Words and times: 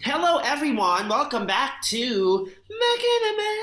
Hello 0.00 0.40
everyone, 0.40 1.12
welcome 1.12 1.44
back 1.44 1.84
to 1.92 2.48
Baka 2.48 3.12
naman. 3.20 3.60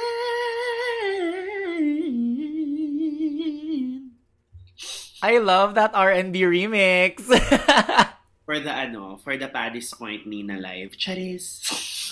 I 5.26 5.42
love 5.42 5.74
that 5.74 5.98
R&B 5.98 6.46
remix. 6.46 7.26
For 8.46 8.60
the 8.62 8.70
ano, 8.70 9.18
for 9.24 9.38
the 9.38 9.48
Paddy's 9.48 9.94
Point 9.94 10.28
Nina 10.28 10.60
Live. 10.60 10.94
Charis. 10.98 11.64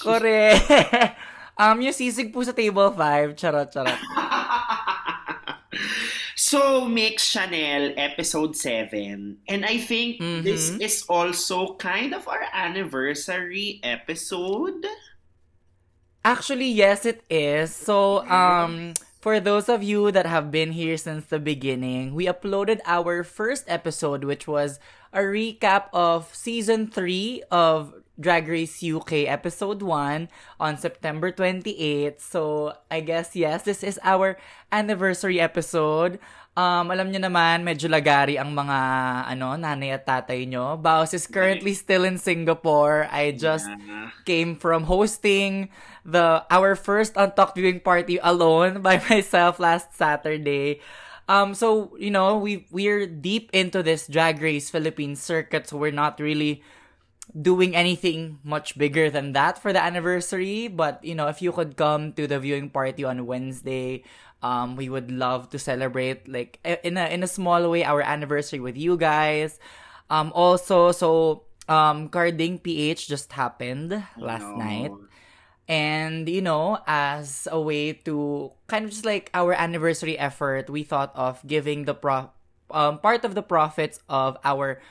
Correct. 0.02 0.66
um, 1.60 1.82
yung 1.84 1.92
sisig 1.92 2.32
po 2.32 2.42
sa 2.48 2.56
table 2.56 2.96
5. 2.96 3.36
Charot, 3.36 3.70
charot. 3.70 4.00
so, 6.50 6.86
Mix 6.86 7.24
Chanel, 7.30 7.94
episode 7.98 8.56
7. 8.56 9.38
And 9.48 9.66
I 9.66 9.78
think 9.78 10.18
Mhm. 10.20 10.44
this 10.44 10.70
is 10.82 11.06
also 11.08 11.76
kind 11.76 12.14
of 12.14 12.28
our 12.28 12.46
anniversary 12.54 13.80
episode. 13.84 14.86
Actually, 16.26 16.68
yes, 16.68 17.06
it 17.06 17.22
is. 17.30 17.74
So, 17.74 18.28
um, 18.28 18.94
for 19.22 19.40
those 19.40 19.70
of 19.70 19.84
you 19.84 20.12
that 20.12 20.26
have 20.26 20.52
been 20.52 20.72
here 20.72 20.98
since 20.98 21.26
the 21.26 21.40
beginning, 21.40 22.14
we 22.16 22.26
uploaded 22.26 22.80
our 22.86 23.24
first 23.24 23.66
episode, 23.68 24.24
which 24.24 24.48
was 24.48 24.80
a 25.14 25.20
recap 25.20 25.86
of 25.94 26.34
season 26.34 26.88
3 26.88 27.44
of 27.52 27.94
Drag 28.20 28.44
Race 28.52 28.84
UK 28.84 29.32
episode 29.32 29.80
1 29.82 30.28
on 30.60 30.74
September 30.76 31.32
28th. 31.32 32.20
So, 32.20 32.74
I 32.92 33.00
guess, 33.00 33.32
yes, 33.36 33.64
this 33.64 33.80
is 33.82 33.96
our 34.04 34.36
anniversary 34.76 35.40
episode. 35.40 36.20
Um, 36.60 36.92
alam 36.92 37.08
nyo 37.16 37.24
naman, 37.24 37.64
medyo 37.64 37.88
lagari 37.88 38.36
ang 38.36 38.52
mga, 38.52 38.78
ano, 39.32 39.56
nanay 39.56 39.96
at 39.96 40.04
tatay 40.04 40.44
nyo. 40.44 40.76
Baos 40.76 41.16
is 41.16 41.24
currently 41.24 41.72
still 41.72 42.04
in 42.04 42.20
Singapore. 42.20 43.08
I 43.08 43.32
just 43.32 43.72
Yeah. 43.72 44.12
came 44.28 44.60
from 44.60 44.84
hosting 44.92 45.72
the 46.04 46.44
our 46.52 46.76
first 46.76 47.16
Untalked 47.16 47.56
viewing 47.56 47.80
party 47.80 48.20
alone 48.20 48.84
by 48.84 49.00
myself 49.08 49.64
last 49.64 49.96
Saturday. 49.96 50.84
Um, 51.30 51.54
so 51.54 51.94
you 51.96 52.10
know 52.12 52.36
we 52.42 52.66
we're 52.74 53.06
deep 53.08 53.54
into 53.54 53.80
this 53.86 54.10
Drag 54.10 54.42
Race 54.42 54.68
Philippines 54.68 55.22
circuit, 55.22 55.70
so 55.70 55.78
we're 55.78 55.94
not 55.96 56.18
really 56.20 56.66
doing 57.30 57.76
anything 57.76 58.40
much 58.44 58.78
bigger 58.78 59.10
than 59.10 59.34
that 59.34 59.58
for 59.62 59.74
the 59.74 59.82
anniversary. 59.82 60.68
But 60.68 61.04
you 61.04 61.16
know, 61.16 61.28
if 61.28 61.42
you 61.42 61.52
could 61.52 61.78
come 61.78 62.14
to 62.14 62.28
the 62.28 62.40
viewing 62.40 62.70
party 62.70 63.04
on 63.04 63.26
Wednesday, 63.26 64.04
um, 64.42 64.76
we 64.76 64.90
would 64.90 65.12
love 65.12 65.50
to 65.52 65.60
celebrate 65.60 66.28
like 66.28 66.60
in 66.84 66.98
a 66.98 67.08
in 67.08 67.24
a 67.24 67.28
small 67.28 67.70
way 67.70 67.84
our 67.84 68.02
anniversary 68.02 68.60
with 68.60 68.78
you 68.78 68.98
guys. 68.98 69.60
Um, 70.10 70.32
also, 70.34 70.92
so 70.92 71.44
um, 71.68 72.10
Carding 72.10 72.58
PH 72.58 73.08
just 73.08 73.32
happened 73.34 73.94
last 74.18 74.50
No. 74.50 74.58
night. 74.58 74.92
And, 75.68 76.28
you 76.28 76.42
know, 76.42 76.80
as 76.88 77.48
a 77.52 77.62
way 77.62 77.94
to 78.10 78.52
kind 78.66 78.86
of 78.86 78.92
just 78.92 79.06
like 79.06 79.30
our 79.36 79.54
anniversary 79.54 80.18
effort, 80.18 80.68
we 80.70 80.82
thought 80.82 81.12
of 81.14 81.46
giving 81.46 81.86
the 81.86 81.94
pro- 81.94 82.32
um, 82.72 82.98
part 82.98 83.24
of 83.24 83.36
the 83.36 83.44
profits 83.44 84.00
of 84.10 84.38
our 84.44 84.82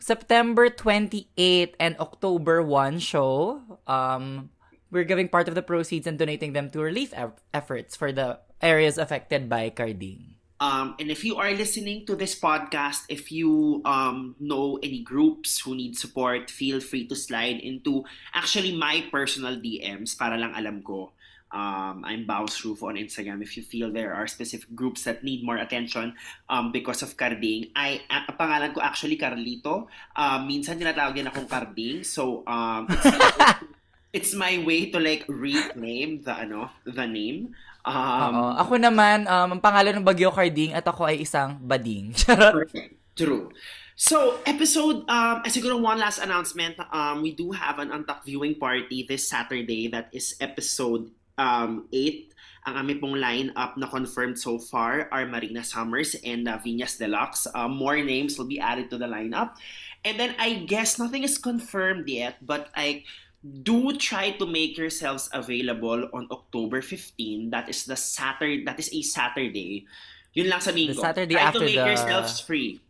September 0.00 0.72
28 0.72 1.76
and 1.78 1.94
October 2.00 2.64
1 2.64 2.98
show. 2.98 3.60
Um, 3.86 4.50
we're 4.90 5.04
giving 5.04 5.28
part 5.28 5.46
of 5.46 5.54
the 5.54 5.62
proceeds 5.62 6.06
and 6.08 6.18
donating 6.18 6.52
them 6.52 6.70
to 6.70 6.80
relief 6.80 7.12
eff- 7.14 7.44
efforts 7.54 7.94
for 7.94 8.10
the 8.10 8.40
areas 8.60 8.98
affected 8.98 9.48
by 9.48 9.70
Carding. 9.70 10.40
Um, 10.60 10.96
and 11.00 11.08
if 11.10 11.24
you 11.24 11.36
are 11.36 11.52
listening 11.52 12.04
to 12.04 12.16
this 12.16 12.36
podcast, 12.36 13.08
if 13.08 13.32
you 13.32 13.80
um, 13.84 14.36
know 14.40 14.78
any 14.82 15.00
groups 15.00 15.60
who 15.60 15.74
need 15.74 15.96
support, 15.96 16.50
feel 16.50 16.80
free 16.80 17.08
to 17.08 17.16
slide 17.16 17.60
into 17.60 18.04
actually 18.34 18.76
my 18.76 19.04
personal 19.10 19.56
DMs 19.56 20.12
para 20.16 20.36
lang 20.36 20.52
alam 20.52 20.84
ko. 20.84 21.12
Um, 21.50 22.06
I'm 22.06 22.30
Baus 22.30 22.62
Rufo 22.62 22.86
on 22.86 22.96
Instagram. 22.96 23.42
If 23.42 23.58
you 23.58 23.66
feel 23.66 23.90
there 23.90 24.14
are 24.14 24.30
specific 24.30 24.70
groups 24.70 25.02
that 25.04 25.26
need 25.26 25.42
more 25.42 25.58
attention 25.58 26.14
um, 26.46 26.70
because 26.70 27.02
of 27.02 27.18
Carding, 27.18 27.74
I, 27.74 28.06
ang 28.06 28.38
pangalan 28.38 28.70
ko 28.70 28.78
actually 28.78 29.18
Carlito. 29.18 29.90
Um, 30.14 30.46
minsan 30.46 30.78
tinatawag 30.78 31.18
din 31.18 31.26
akong 31.26 31.50
Carding. 31.50 32.06
So, 32.06 32.46
um, 32.46 32.86
it's, 32.86 33.06
it's 34.30 34.32
my 34.38 34.62
way 34.62 34.94
to 34.94 35.02
like 35.02 35.26
reclaim 35.26 36.22
the, 36.22 36.38
ano, 36.38 36.70
the 36.86 37.06
name. 37.06 37.50
Um, 37.82 38.30
Oo. 38.30 38.50
Ako 38.62 38.78
naman, 38.78 39.26
um, 39.26 39.58
ang 39.58 39.62
pangalan 39.62 39.98
ng 39.98 40.06
Bagyo 40.06 40.30
Carding 40.30 40.70
at 40.70 40.86
ako 40.86 41.10
ay 41.10 41.26
isang 41.26 41.58
bading. 41.58 42.14
Charot. 42.18 42.70
True. 43.18 43.50
So, 44.00 44.40
episode, 44.48 45.04
um, 45.10 45.44
eh, 45.44 45.52
siguro 45.52 45.76
one 45.76 46.00
last 46.00 46.24
announcement. 46.24 46.78
Um, 46.88 47.20
we 47.20 47.36
do 47.36 47.52
have 47.52 47.76
an 47.82 47.92
Untucked 47.92 48.24
viewing 48.24 48.56
party 48.56 49.04
this 49.04 49.28
Saturday. 49.28 49.92
That 49.92 50.08
is 50.14 50.38
episode 50.40 51.12
um, 51.38 51.86
8. 51.92 52.32
Ang 52.68 52.74
aming 52.76 53.00
pong 53.00 53.16
lineup 53.16 53.76
na 53.80 53.88
confirmed 53.88 54.36
so 54.36 54.60
far 54.60 55.08
are 55.08 55.24
Marina 55.24 55.64
Summers 55.64 56.12
and 56.20 56.44
uh, 56.44 56.60
Vinyas 56.60 57.00
Deluxe. 57.00 57.48
Uh, 57.54 57.68
more 57.68 57.96
names 57.96 58.36
will 58.36 58.48
be 58.48 58.60
added 58.60 58.90
to 58.90 58.98
the 58.98 59.08
lineup. 59.08 59.56
And 60.04 60.20
then 60.20 60.36
I 60.38 60.64
guess 60.68 60.98
nothing 60.98 61.24
is 61.24 61.38
confirmed 61.38 62.08
yet, 62.08 62.36
but 62.44 62.68
I 62.76 63.04
do 63.40 63.96
try 63.96 64.36
to 64.36 64.44
make 64.44 64.76
yourselves 64.76 65.28
available 65.32 66.08
on 66.12 66.28
October 66.30 66.82
15. 66.82 67.48
That 67.48 67.68
is 67.68 67.84
the 67.84 67.96
Saturday. 67.96 68.64
That 68.64 68.78
is 68.78 68.92
a 68.92 69.00
Saturday. 69.00 69.88
Yun 70.36 70.48
lang 70.52 70.60
sabihin 70.60 70.92
The 70.92 71.00
ko. 71.00 71.02
Saturday 71.02 71.34
try 71.34 71.42
after 71.48 71.58
to 71.60 71.64
make 71.64 71.80
the- 71.80 71.88
yourselves 71.88 72.40
free. 72.40 72.80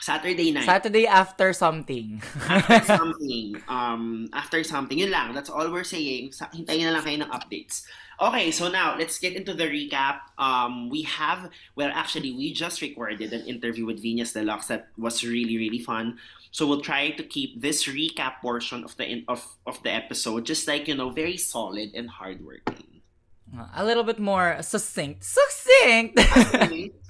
Saturday 0.00 0.50
night. 0.50 0.64
Saturday 0.64 1.06
after 1.06 1.52
something. 1.52 2.22
after 2.48 2.80
something. 2.96 3.60
Um, 3.68 4.28
after 4.32 4.64
something. 4.64 4.98
Yun 4.98 5.10
lang. 5.10 5.34
That's 5.34 5.50
all 5.50 5.70
we're 5.70 5.84
saying. 5.84 6.32
Sa, 6.32 6.48
hintayin 6.48 6.88
na 6.88 6.96
lang 6.96 7.04
kayo 7.04 7.20
ng 7.20 7.30
updates. 7.30 7.84
Okay, 8.20 8.50
so 8.50 8.68
now, 8.68 8.96
let's 8.96 9.18
get 9.18 9.36
into 9.36 9.52
the 9.52 9.64
recap. 9.64 10.20
Um, 10.36 10.88
we 10.88 11.02
have, 11.02 11.48
well, 11.76 11.90
actually, 11.92 12.32
we 12.32 12.52
just 12.52 12.80
recorded 12.80 13.32
an 13.32 13.44
interview 13.44 13.84
with 13.84 14.00
Venus 14.00 14.32
Deluxe 14.32 14.68
that 14.68 14.88
was 14.96 15.24
really, 15.24 15.56
really 15.56 15.80
fun. 15.80 16.18
So 16.50 16.66
we'll 16.66 16.82
try 16.82 17.10
to 17.10 17.22
keep 17.22 17.60
this 17.60 17.84
recap 17.84 18.40
portion 18.40 18.84
of 18.84 18.96
the 18.96 19.04
in, 19.04 19.24
of, 19.28 19.44
of 19.66 19.82
the 19.82 19.92
episode 19.92 20.44
just 20.44 20.66
like, 20.66 20.88
you 20.88 20.96
know, 20.96 21.10
very 21.10 21.36
solid 21.36 21.92
and 21.94 22.08
hardworking. 22.08 23.00
A 23.74 23.84
little 23.84 24.04
bit 24.04 24.18
more 24.18 24.58
succinct. 24.60 25.24
Succinct! 25.24 26.20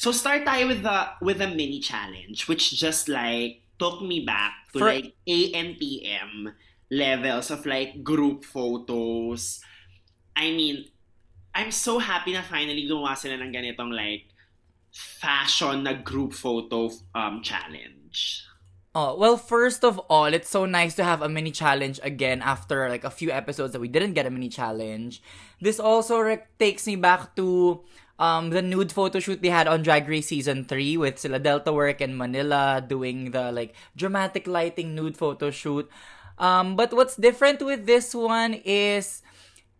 So 0.00 0.16
start 0.16 0.48
tayo 0.48 0.64
with 0.64 0.80
the 0.80 1.12
with 1.20 1.44
the 1.44 1.50
mini 1.52 1.76
challenge, 1.76 2.48
which 2.48 2.72
just 2.72 3.04
like 3.12 3.60
took 3.76 4.00
me 4.00 4.24
back 4.24 4.72
to 4.72 4.80
For- 4.80 4.88
like 4.96 5.12
ANTM 5.28 6.56
levels 6.88 7.52
of 7.52 7.68
like 7.68 8.00
group 8.00 8.48
photos. 8.48 9.60
I 10.32 10.56
mean, 10.56 10.88
I'm 11.52 11.68
so 11.68 12.00
happy 12.00 12.32
na 12.32 12.40
finally 12.40 12.88
gumawa 12.88 13.12
sila 13.12 13.36
ng 13.44 13.52
ganitong 13.52 13.92
like 13.92 14.32
fashion 14.88 15.84
na 15.84 15.92
group 16.00 16.32
photo 16.32 16.88
um 17.12 17.44
challenge. 17.44 18.48
Oh, 18.96 19.14
well, 19.14 19.36
first 19.36 19.84
of 19.84 20.00
all, 20.10 20.32
it's 20.32 20.48
so 20.50 20.66
nice 20.66 20.96
to 20.96 21.04
have 21.04 21.22
a 21.22 21.28
mini 21.28 21.52
challenge 21.52 22.00
again 22.02 22.42
after 22.42 22.88
like 22.88 23.04
a 23.04 23.12
few 23.12 23.30
episodes 23.30 23.76
that 23.76 23.84
we 23.84 23.86
didn't 23.86 24.16
get 24.16 24.26
a 24.26 24.32
mini 24.32 24.48
challenge. 24.48 25.22
This 25.60 25.78
also 25.78 26.18
re- 26.18 26.42
takes 26.58 26.88
me 26.88 26.96
back 26.96 27.36
to 27.36 27.84
um 28.20 28.52
the 28.52 28.60
nude 28.60 28.92
photo 28.92 29.18
shoot 29.18 29.40
they 29.40 29.48
had 29.48 29.66
on 29.66 29.80
Drag 29.80 30.04
Race 30.04 30.28
season 30.28 30.68
3 30.68 31.00
with 31.00 31.18
sila 31.18 31.40
Delta 31.40 31.72
Work 31.72 32.04
and 32.04 32.20
Manila 32.20 32.84
doing 32.84 33.32
the 33.32 33.48
like 33.50 33.72
dramatic 33.96 34.46
lighting 34.46 34.94
nude 34.94 35.16
photo 35.16 35.50
shoot. 35.50 35.88
Um 36.36 36.76
but 36.76 36.92
what's 36.92 37.16
different 37.16 37.64
with 37.64 37.88
this 37.88 38.12
one 38.14 38.60
is 38.60 39.24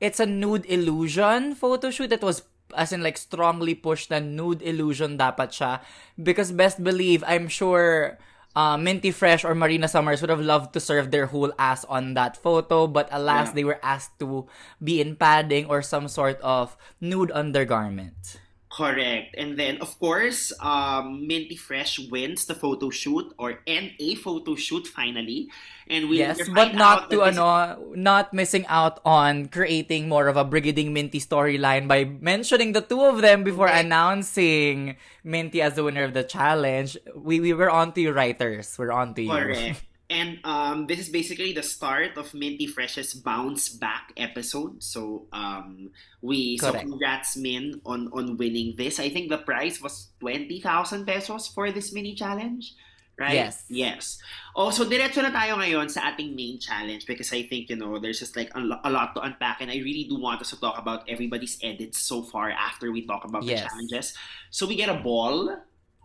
it's 0.01 0.19
a 0.19 0.27
nude 0.27 0.65
illusion 0.67 1.55
photo 1.55 1.93
shoot 1.93 2.09
that 2.09 2.25
was 2.25 2.43
as 2.75 2.93
in 2.93 3.05
like 3.05 3.21
strongly 3.21 3.77
pushed 3.77 4.09
na 4.11 4.19
nude 4.19 4.65
illusion 4.65 5.21
dapat 5.21 5.53
siya 5.53 5.85
because 6.17 6.51
best 6.51 6.81
believe 6.81 7.21
I'm 7.29 7.47
sure 7.47 8.17
uh, 8.57 8.77
Minty 8.77 9.11
Fresh 9.11 9.45
or 9.45 9.55
Marina 9.55 9.87
Summers 9.89 10.21
would 10.21 10.31
have 10.31 10.41
loved 10.43 10.73
to 10.75 10.81
serve 10.81 11.11
their 11.11 11.27
whole 11.27 11.53
ass 11.59 11.85
on 11.87 12.15
that 12.15 12.37
photo 12.37 12.87
but 12.87 13.09
alas 13.11 13.49
Yeah. 13.49 13.55
they 13.55 13.65
were 13.65 13.81
asked 13.83 14.19
to 14.19 14.47
be 14.83 15.01
in 15.01 15.15
padding 15.17 15.67
or 15.67 15.83
some 15.83 16.09
sort 16.09 16.41
of 16.43 16.77
nude 17.01 17.31
undergarment. 17.33 18.41
Correct. 18.71 19.35
And 19.35 19.59
then, 19.59 19.83
of 19.83 19.99
course, 19.99 20.55
um, 20.63 21.27
Minty 21.27 21.57
Fresh 21.57 21.99
wins 22.07 22.47
the 22.47 22.55
photo 22.55 22.89
shoot 22.89 23.35
or 23.35 23.59
and 23.67 23.91
a 23.99 24.15
photo 24.15 24.55
shoot 24.55 24.87
finally. 24.87 25.51
And 25.91 26.09
we 26.09 26.23
yes, 26.23 26.39
but 26.55 26.79
not 26.79 27.11
to 27.11 27.27
ano, 27.27 27.83
not 27.99 28.31
missing 28.31 28.63
out 28.71 29.03
on 29.05 29.51
creating 29.51 30.07
more 30.07 30.31
of 30.31 30.39
a 30.39 30.47
Brigading 30.47 30.95
Minty 30.95 31.19
storyline 31.19 31.91
by 31.91 32.05
mentioning 32.07 32.71
the 32.71 32.81
two 32.81 33.03
of 33.03 33.27
them 33.27 33.43
before 33.43 33.67
Correct. 33.67 33.91
announcing 33.91 34.95
Minty 35.27 35.61
as 35.61 35.75
the 35.75 35.83
winner 35.83 36.07
of 36.07 36.15
the 36.15 36.23
challenge. 36.23 36.95
We 37.19 37.43
we 37.43 37.51
were 37.53 37.75
on 37.75 37.91
to 37.99 38.01
you 38.01 38.15
writers. 38.15 38.79
We're 38.79 38.95
on 38.95 39.19
to 39.19 39.23
you. 39.27 39.35
Correct. 39.35 39.83
And 40.11 40.43
um, 40.43 40.87
this 40.91 40.99
is 40.99 41.09
basically 41.09 41.53
the 41.55 41.63
start 41.63 42.19
of 42.19 42.35
Minty 42.35 42.67
Fresh's 42.67 43.15
bounce 43.15 43.71
back 43.71 44.11
episode. 44.19 44.83
So 44.83 45.31
um, 45.33 45.91
we 46.21 46.59
Correct. 46.59 46.83
so 46.83 46.91
congrats 46.91 47.37
Min 47.39 47.81
on 47.87 48.11
on 48.13 48.35
winning 48.37 48.75
this. 48.75 48.99
I 48.99 49.07
think 49.09 49.31
the 49.31 49.39
prize 49.39 49.79
was 49.81 50.11
twenty 50.19 50.59
thousand 50.61 51.07
pesos 51.07 51.47
for 51.47 51.71
this 51.71 51.95
mini 51.95 52.19
challenge, 52.19 52.75
right? 53.23 53.39
Yes. 53.39 53.63
Yes. 53.71 54.19
Also, 54.59 54.83
diretso 54.83 55.23
na 55.23 55.31
tayo 55.31 55.55
ngayon 55.63 55.87
sa 55.87 56.11
ating 56.11 56.35
main 56.35 56.59
challenge 56.59 57.07
because 57.07 57.31
I 57.31 57.47
think 57.47 57.71
you 57.71 57.79
know 57.79 58.03
there's 58.03 58.19
just 58.19 58.35
like 58.35 58.51
a, 58.59 58.61
a 58.83 58.91
lot 58.91 59.15
to 59.15 59.23
unpack, 59.23 59.63
and 59.63 59.71
I 59.71 59.79
really 59.79 60.11
do 60.11 60.19
want 60.19 60.43
us 60.43 60.51
to 60.51 60.59
talk 60.59 60.75
about 60.75 61.07
everybody's 61.07 61.55
edits 61.63 62.03
so 62.03 62.27
far 62.27 62.51
after 62.51 62.91
we 62.91 63.07
talk 63.07 63.23
about 63.23 63.47
the 63.47 63.55
Yes. 63.55 63.63
challenges. 63.63 64.11
So 64.51 64.67
we 64.67 64.75
get 64.75 64.91
a 64.91 64.99
ball. 64.99 65.55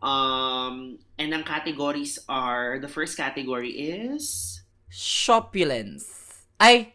Um, 0.02 1.00
and 1.18 1.34
ang 1.34 1.44
categories 1.44 2.20
are 2.30 2.78
the 2.80 2.88
first 2.88 3.18
category 3.18 3.72
is 3.72 4.62
Shopulence. 4.92 6.44
Ay, 6.60 6.94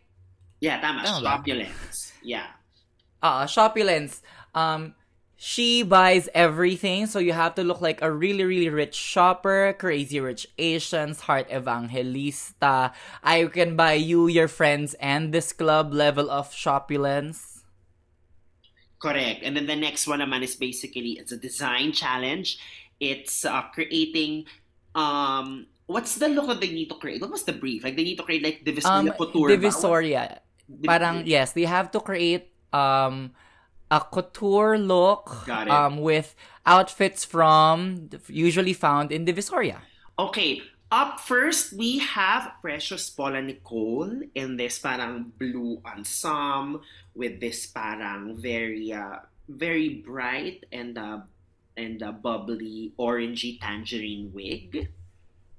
yeah, 0.60 0.80
tama, 0.80 1.02
Tama 1.02 1.20
ba? 1.22 1.28
opulence. 1.40 2.12
Yeah. 2.22 2.46
uh, 3.22 3.46
Shopulence. 3.46 4.20
Um, 4.54 4.94
she 5.36 5.82
buys 5.82 6.28
everything, 6.34 7.06
so 7.06 7.18
you 7.18 7.32
have 7.32 7.54
to 7.56 7.64
look 7.64 7.80
like 7.80 8.02
a 8.02 8.12
really, 8.12 8.44
really 8.44 8.68
rich 8.68 8.94
shopper, 8.94 9.72
crazy 9.78 10.20
rich 10.20 10.46
Asians, 10.58 11.20
heart 11.20 11.48
evangelista. 11.50 12.92
I 13.24 13.46
can 13.46 13.74
buy 13.74 13.94
you, 13.94 14.28
your 14.28 14.48
friends, 14.48 14.92
and 15.00 15.32
this 15.32 15.52
club 15.52 15.94
level 15.94 16.30
of 16.30 16.52
shopulence. 16.52 17.64
Correct. 19.00 19.40
And 19.42 19.56
then 19.56 19.66
the 19.66 19.76
next 19.76 20.06
one 20.06 20.20
naman 20.20 20.42
is 20.42 20.56
basically 20.56 21.16
it's 21.16 21.32
a 21.32 21.38
design 21.40 21.92
challenge. 21.92 22.58
It's 23.00 23.44
uh, 23.44 23.62
creating 23.72 24.44
um 24.94 25.66
what's 25.86 26.14
the 26.16 26.28
look 26.28 26.46
that 26.48 26.60
they 26.60 26.70
need 26.70 26.88
to 26.92 26.94
create? 26.96 27.20
What 27.20 27.30
was 27.30 27.42
the 27.42 27.52
brief? 27.56 27.82
Like 27.82 27.96
they 27.96 28.04
need 28.04 28.16
to 28.16 28.22
create 28.22 28.42
like 28.44 28.62
Divisoria 28.64 29.10
Um, 29.10 29.16
couture. 29.18 29.48
Divisoria. 29.50 30.38
Div- 30.70 30.86
Parang, 30.86 31.26
yes, 31.26 31.52
they 31.52 31.64
have 31.66 31.90
to 31.90 32.00
create 32.00 32.52
um 32.72 33.32
a 33.90 33.98
couture 33.98 34.78
look 34.78 35.48
um 35.50 35.98
with 35.98 36.36
outfits 36.66 37.24
from 37.24 38.06
usually 38.28 38.72
found 38.72 39.10
in 39.10 39.24
Divisoria. 39.26 39.82
Okay, 40.18 40.62
up 40.92 41.18
first 41.18 41.72
we 41.72 41.98
have 41.98 42.52
Precious 42.60 43.10
Paula 43.10 43.42
Nicole 43.42 44.22
in 44.34 44.56
this 44.56 44.78
parang 44.78 45.32
blue 45.38 45.80
ensemble 45.86 46.82
with 47.14 47.40
this 47.40 47.66
parang 47.66 48.36
very 48.38 48.92
uh, 48.92 49.18
very 49.48 50.02
bright 50.06 50.62
and 50.70 50.94
uh, 50.98 51.26
and 51.80 52.02
a 52.02 52.12
bubbly 52.12 52.92
orangey 52.98 53.58
tangerine 53.60 54.30
wig. 54.32 54.92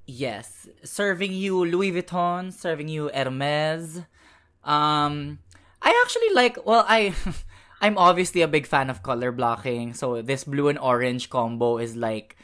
Yes, 0.05 0.67
serving 0.83 1.33
you 1.33 1.65
Louis 1.65 1.91
Vuitton, 1.91 2.53
serving 2.53 2.87
you 2.87 3.09
Hermes. 3.13 4.05
Um, 4.63 5.39
I 5.81 5.89
actually 6.05 6.33
like. 6.33 6.65
Well, 6.65 6.85
I, 6.87 7.13
I'm 7.81 7.97
obviously 7.97 8.41
a 8.41 8.47
big 8.47 8.67
fan 8.67 8.89
of 8.89 9.01
color 9.01 9.31
blocking, 9.31 9.93
so 9.93 10.21
this 10.21 10.43
blue 10.43 10.69
and 10.69 10.77
orange 10.77 11.29
combo 11.29 11.77
is 11.77 11.95
like, 11.95 12.37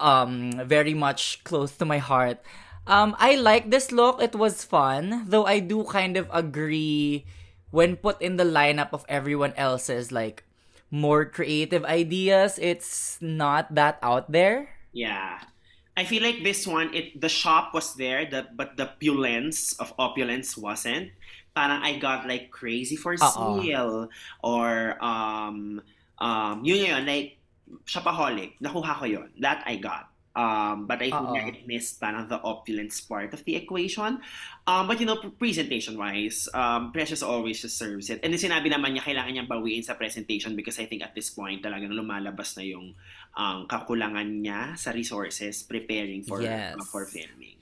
um, 0.00 0.62
very 0.64 0.94
much 0.94 1.44
close 1.44 1.76
to 1.76 1.84
my 1.84 1.98
heart. 1.98 2.40
Um, 2.86 3.16
I 3.18 3.34
like 3.34 3.70
this 3.70 3.90
look. 3.90 4.22
It 4.22 4.36
was 4.36 4.64
fun, 4.64 5.26
though. 5.26 5.44
I 5.44 5.58
do 5.58 5.84
kind 5.84 6.16
of 6.16 6.30
agree 6.32 7.26
when 7.70 7.96
put 7.96 8.22
in 8.22 8.36
the 8.36 8.46
lineup 8.46 8.92
of 8.92 9.04
everyone 9.08 9.52
else's 9.58 10.12
like 10.12 10.45
more 10.90 11.24
creative 11.24 11.84
ideas. 11.84 12.58
It's 12.58 13.18
not 13.20 13.74
that 13.74 13.98
out 14.02 14.30
there. 14.30 14.70
Yeah. 14.92 15.40
I 15.96 16.04
feel 16.04 16.22
like 16.22 16.44
this 16.44 16.66
one, 16.66 16.92
it 16.92 17.16
the 17.20 17.28
shop 17.32 17.72
was 17.72 17.96
there, 17.96 18.28
the 18.28 18.46
but 18.52 18.76
the 18.76 18.92
opulence 18.92 19.72
of 19.80 19.96
opulence 19.98 20.56
wasn't. 20.56 21.16
Parang 21.56 21.80
I 21.80 21.96
got 21.96 22.28
like 22.28 22.52
crazy 22.52 23.00
for 23.00 23.16
Oo. 23.16 23.64
sale 23.64 24.12
or 24.44 25.00
um 25.00 25.80
um 26.20 26.60
yun 26.64 26.84
yun 26.84 27.02
like 27.08 27.40
shopaholic. 27.88 28.60
Nakuha 28.60 28.92
ko 29.00 29.04
yun. 29.08 29.32
That 29.40 29.64
I 29.64 29.80
got. 29.80 30.12
Um, 30.36 30.84
but 30.84 31.00
I 31.00 31.08
think 31.08 31.28
that 31.32 31.48
it 31.48 31.64
missed 31.64 31.96
parang 31.96 32.28
the 32.28 32.36
opulence 32.44 33.00
part 33.00 33.32
of 33.32 33.40
the 33.48 33.56
equation. 33.56 34.20
Um, 34.68 34.84
but 34.84 35.00
you 35.00 35.08
know, 35.08 35.16
presentation 35.16 35.96
wise, 35.96 36.44
um, 36.52 36.92
Precious 36.92 37.24
always 37.24 37.64
just 37.64 37.80
serves 37.80 38.12
it. 38.12 38.20
And 38.20 38.36
then 38.36 38.40
sinabi 38.40 38.68
naman 38.68 38.92
niya 38.92 39.08
kailangan 39.08 39.32
niyang 39.32 39.48
bawiin 39.48 39.80
sa 39.80 39.96
presentation 39.96 40.52
because 40.52 40.76
I 40.76 40.84
think 40.84 41.00
at 41.00 41.16
this 41.16 41.32
point 41.32 41.64
talagang 41.64 41.96
lumalabas 41.96 42.52
na 42.60 42.68
yung 42.68 42.92
um, 43.32 43.64
kakulangan 43.64 44.28
niya 44.44 44.76
sa 44.76 44.92
resources 44.92 45.64
preparing 45.64 46.20
for 46.20 46.44
Yes. 46.44 46.76
uh, 46.76 46.84
for 46.84 47.08
filming. 47.08 47.56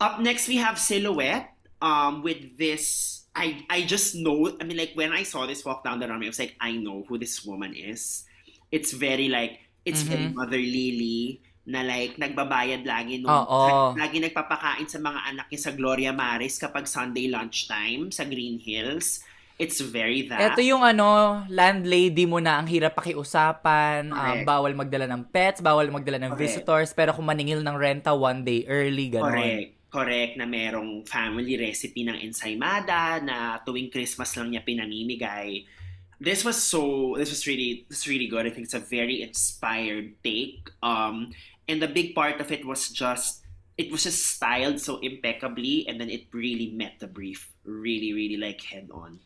Up 0.00 0.24
next 0.24 0.48
we 0.48 0.56
have 0.56 0.80
Silhouette 0.80 1.52
um, 1.84 2.24
with 2.24 2.56
this 2.56 3.12
I 3.36 3.68
I 3.68 3.84
just 3.84 4.16
know 4.16 4.48
I 4.56 4.64
mean 4.64 4.80
like 4.80 4.96
when 4.96 5.12
I 5.12 5.28
saw 5.28 5.44
this 5.44 5.60
walk 5.60 5.84
down 5.84 6.00
the 6.00 6.08
runway 6.08 6.26
I 6.26 6.32
was 6.32 6.40
like 6.40 6.56
I 6.56 6.72
know 6.72 7.04
who 7.04 7.20
this 7.20 7.44
woman 7.44 7.76
is. 7.76 8.24
It's 8.72 8.96
very 8.96 9.28
like 9.28 9.63
it's 9.84 10.02
very 10.04 10.26
Mhm. 10.26 10.36
motherly 10.36 11.40
na 11.64 11.80
like 11.80 12.20
nagbabayad 12.20 12.84
lagi 12.84 13.24
nung 13.24 13.32
Oo. 13.32 13.96
lagi 13.96 14.20
nagpapakain 14.20 14.84
sa 14.84 15.00
mga 15.00 15.20
anak 15.32 15.46
niya 15.48 15.60
sa 15.64 15.72
Gloria 15.72 16.12
Maris 16.12 16.60
kapag 16.60 16.84
Sunday 16.84 17.24
lunchtime 17.32 18.12
sa 18.12 18.28
Green 18.28 18.60
Hills. 18.60 19.24
It's 19.56 19.80
very 19.80 20.28
that. 20.28 20.58
Ito 20.58 20.60
yung 20.60 20.82
ano, 20.82 21.40
landlady 21.48 22.26
mo 22.26 22.42
na 22.42 22.58
ang 22.58 22.66
hirap 22.66 22.98
pakiusapan, 22.98 24.10
um, 24.12 24.38
bawal 24.42 24.74
magdala 24.74 25.06
ng 25.06 25.30
pets, 25.30 25.62
bawal 25.62 25.86
magdala 25.88 26.18
ng 26.20 26.34
Correct. 26.34 26.42
visitors, 26.42 26.90
pero 26.92 27.14
kung 27.14 27.24
maningil 27.24 27.62
ng 27.62 27.76
renta 27.78 28.10
one 28.12 28.42
day 28.42 28.66
early, 28.66 29.08
gano'n. 29.08 29.30
Correct. 29.30 29.70
Correct 29.94 30.34
na 30.34 30.42
merong 30.42 31.06
family 31.06 31.54
recipe 31.54 32.02
ng 32.02 32.18
ensaymada 32.18 33.22
na 33.22 33.62
tuwing 33.62 33.94
Christmas 33.94 34.34
lang 34.34 34.50
niya 34.50 34.66
pinamimigay. 34.66 35.62
This 36.20 36.44
was 36.44 36.62
so 36.62 37.14
this 37.16 37.30
was 37.30 37.46
really 37.46 37.86
this 37.88 38.06
really 38.06 38.28
good. 38.28 38.46
I 38.46 38.50
think 38.50 38.64
it's 38.64 38.74
a 38.74 38.80
very 38.80 39.22
inspired 39.22 40.14
take. 40.22 40.70
Um 40.82 41.32
and 41.68 41.80
the 41.80 41.88
big 41.88 42.14
part 42.14 42.40
of 42.40 42.52
it 42.52 42.64
was 42.64 42.88
just 42.90 43.42
it 43.76 43.90
was 43.90 44.04
just 44.04 44.24
styled 44.24 44.80
so 44.80 44.98
impeccably 44.98 45.86
and 45.88 46.00
then 46.00 46.08
it 46.08 46.30
really 46.32 46.70
met 46.70 47.00
the 47.00 47.08
brief 47.08 47.52
really 47.64 48.12
really 48.12 48.36
like 48.36 48.62
head 48.62 48.90
on. 48.92 49.20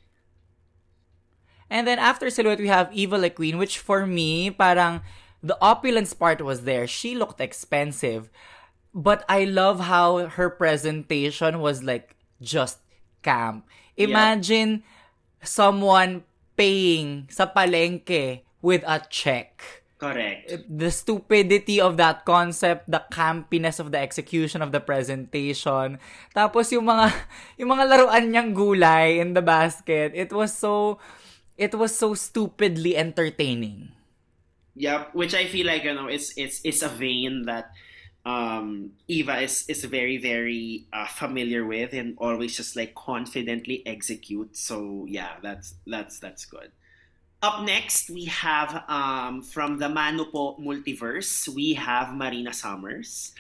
And 1.70 1.86
then 1.86 1.98
after 1.98 2.30
Silhouette, 2.30 2.60
we 2.60 2.68
have 2.68 2.88
Evil 2.92 3.20
Le 3.20 3.30
Queen, 3.30 3.58
which 3.58 3.78
for 3.78 4.06
me, 4.06 4.50
parang 4.50 5.02
the 5.42 5.56
opulence 5.60 6.14
part 6.14 6.40
was 6.40 6.62
there. 6.62 6.86
She 6.86 7.14
looked 7.14 7.40
expensive. 7.40 8.30
But 8.94 9.24
I 9.28 9.44
love 9.44 9.80
how 9.80 10.26
her 10.26 10.48
presentation 10.48 11.60
was 11.60 11.82
like 11.84 12.16
just 12.40 12.78
camp. 13.22 13.66
Imagine 13.96 14.82
someone 15.42 16.24
paying 16.58 17.30
sa 17.30 17.46
palengke 17.46 18.42
with 18.58 18.82
a 18.82 18.98
check. 19.06 19.78
Correct. 19.98 20.62
the 20.70 20.94
stupidity 20.94 21.82
of 21.82 21.98
that 21.98 22.22
concept, 22.22 22.86
the 22.86 23.02
campiness 23.10 23.82
of 23.82 23.90
the 23.90 23.98
execution 23.98 24.62
of 24.62 24.70
the 24.70 24.78
presentation. 24.78 25.98
Tapos 26.30 26.70
yung 26.70 26.86
mga 26.86 27.10
yung 27.58 27.74
mga 27.74 27.84
laruan 27.90 28.30
niyang 28.30 28.54
gulay 28.54 29.18
in 29.18 29.34
the 29.34 29.42
basket, 29.42 30.14
it 30.14 30.30
was 30.30 30.54
so 30.54 31.02
it 31.58 31.74
was 31.74 31.90
so 31.98 32.14
stupidly 32.14 32.94
entertaining. 32.94 33.90
Yep, 34.78 35.18
which 35.18 35.34
I 35.34 35.50
feel 35.50 35.66
like 35.66 35.82
you 35.82 35.98
know 35.98 36.06
it's 36.06 36.30
it's 36.38 36.62
it's 36.62 36.86
a 36.86 36.92
vein 36.94 37.50
that 37.50 37.74
um, 38.28 38.92
Eva 39.08 39.40
is 39.40 39.64
is 39.72 39.88
very 39.88 40.20
very 40.20 40.84
uh, 40.92 41.08
familiar 41.08 41.64
with 41.64 41.96
and 41.96 42.12
always 42.20 42.52
just 42.52 42.76
like 42.76 42.92
confidently 42.94 43.80
execute. 43.88 44.52
So 44.52 45.08
yeah, 45.08 45.40
that's 45.40 45.80
that's 45.88 46.20
that's 46.20 46.44
good. 46.44 46.68
Up 47.40 47.64
next, 47.64 48.10
we 48.10 48.26
have 48.26 48.84
um, 48.88 49.40
from 49.40 49.78
the 49.78 49.88
Manupo 49.88 50.60
multiverse, 50.60 51.48
we 51.48 51.72
have 51.74 52.12
Marina 52.12 52.52
Summers. 52.52 53.32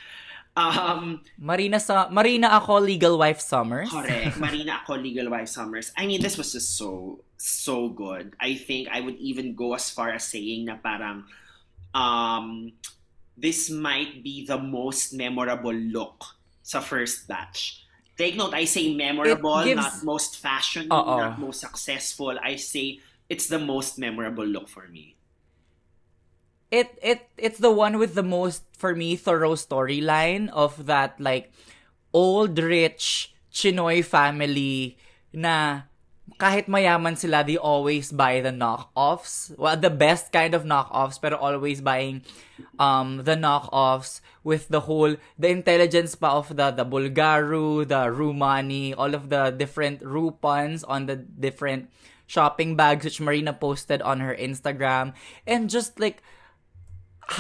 Um, 0.56 1.20
Marina 1.36 1.78
sa 1.78 2.08
Marina 2.08 2.48
ako 2.56 2.80
legal 2.80 3.18
wife 3.18 3.44
Summers. 3.44 3.92
Correct. 3.92 4.38
Marina 4.42 4.80
ako, 4.82 4.98
Legal 4.98 5.30
Wife 5.30 5.46
Summers. 5.52 5.92
I 5.94 6.06
mean, 6.06 6.18
this 6.18 6.34
was 6.34 6.50
just 6.50 6.74
so, 6.74 7.22
so 7.38 7.86
good. 7.90 8.34
I 8.42 8.58
think 8.58 8.88
I 8.90 8.98
would 8.98 9.14
even 9.22 9.54
go 9.54 9.74
as 9.78 9.86
far 9.86 10.10
as 10.10 10.26
saying 10.26 10.66
na 10.66 10.74
parang, 10.82 11.30
um, 11.94 12.74
this 13.38 13.70
might 13.70 14.26
be 14.26 14.42
the 14.44 14.58
most 14.58 15.14
memorable 15.14 15.74
look 15.74 16.36
sa 16.62 16.82
first 16.82 17.30
batch. 17.30 17.86
Take 18.18 18.34
note, 18.34 18.50
I 18.52 18.66
say 18.66 18.90
memorable, 18.98 19.62
gives- 19.62 19.78
not 19.78 20.02
most 20.02 20.42
fashion, 20.42 20.90
Oo. 20.90 21.22
not 21.22 21.38
most 21.38 21.62
successful. 21.62 22.34
I 22.42 22.58
say 22.58 22.98
it's 23.30 23.46
the 23.46 23.62
most 23.62 23.94
memorable 23.96 24.44
look 24.44 24.66
for 24.66 24.90
me. 24.90 25.14
it 26.70 26.92
it 27.00 27.24
it's 27.40 27.58
the 27.58 27.72
one 27.72 27.96
with 27.96 28.12
the 28.12 28.22
most 28.22 28.60
for 28.76 28.92
me 28.94 29.16
thorough 29.16 29.56
storyline 29.56 30.52
of 30.52 30.84
that 30.84 31.16
like 31.16 31.48
old 32.12 32.58
rich 32.60 33.32
Chinoy 33.48 34.04
family 34.04 35.00
na 35.32 35.87
kahit 36.36 36.68
mayaman 36.68 37.16
sila, 37.16 37.42
they 37.42 37.56
always 37.56 38.12
buy 38.12 38.44
the 38.44 38.52
knockoffs. 38.52 39.56
Well, 39.56 39.76
the 39.76 39.90
best 39.90 40.30
kind 40.30 40.52
of 40.52 40.68
knockoffs, 40.68 41.16
pero 41.16 41.40
always 41.40 41.80
buying 41.80 42.22
um 42.78 43.24
the 43.24 43.34
knockoffs 43.34 44.20
with 44.44 44.68
the 44.68 44.84
whole 44.84 45.16
the 45.38 45.48
intelligence 45.48 46.14
pa 46.14 46.36
of 46.36 46.52
the 46.52 46.70
the 46.70 46.84
Bulgaru, 46.84 47.88
the 47.88 48.12
Rumani, 48.12 48.92
all 48.92 49.14
of 49.16 49.32
the 49.32 49.50
different 49.50 50.04
Rupans 50.04 50.84
on 50.86 51.08
the 51.08 51.16
different 51.16 51.88
shopping 52.28 52.76
bags 52.76 53.08
which 53.08 53.20
Marina 53.24 53.56
posted 53.56 54.04
on 54.04 54.20
her 54.20 54.36
Instagram 54.36 55.16
and 55.48 55.72
just 55.72 55.96
like 55.98 56.20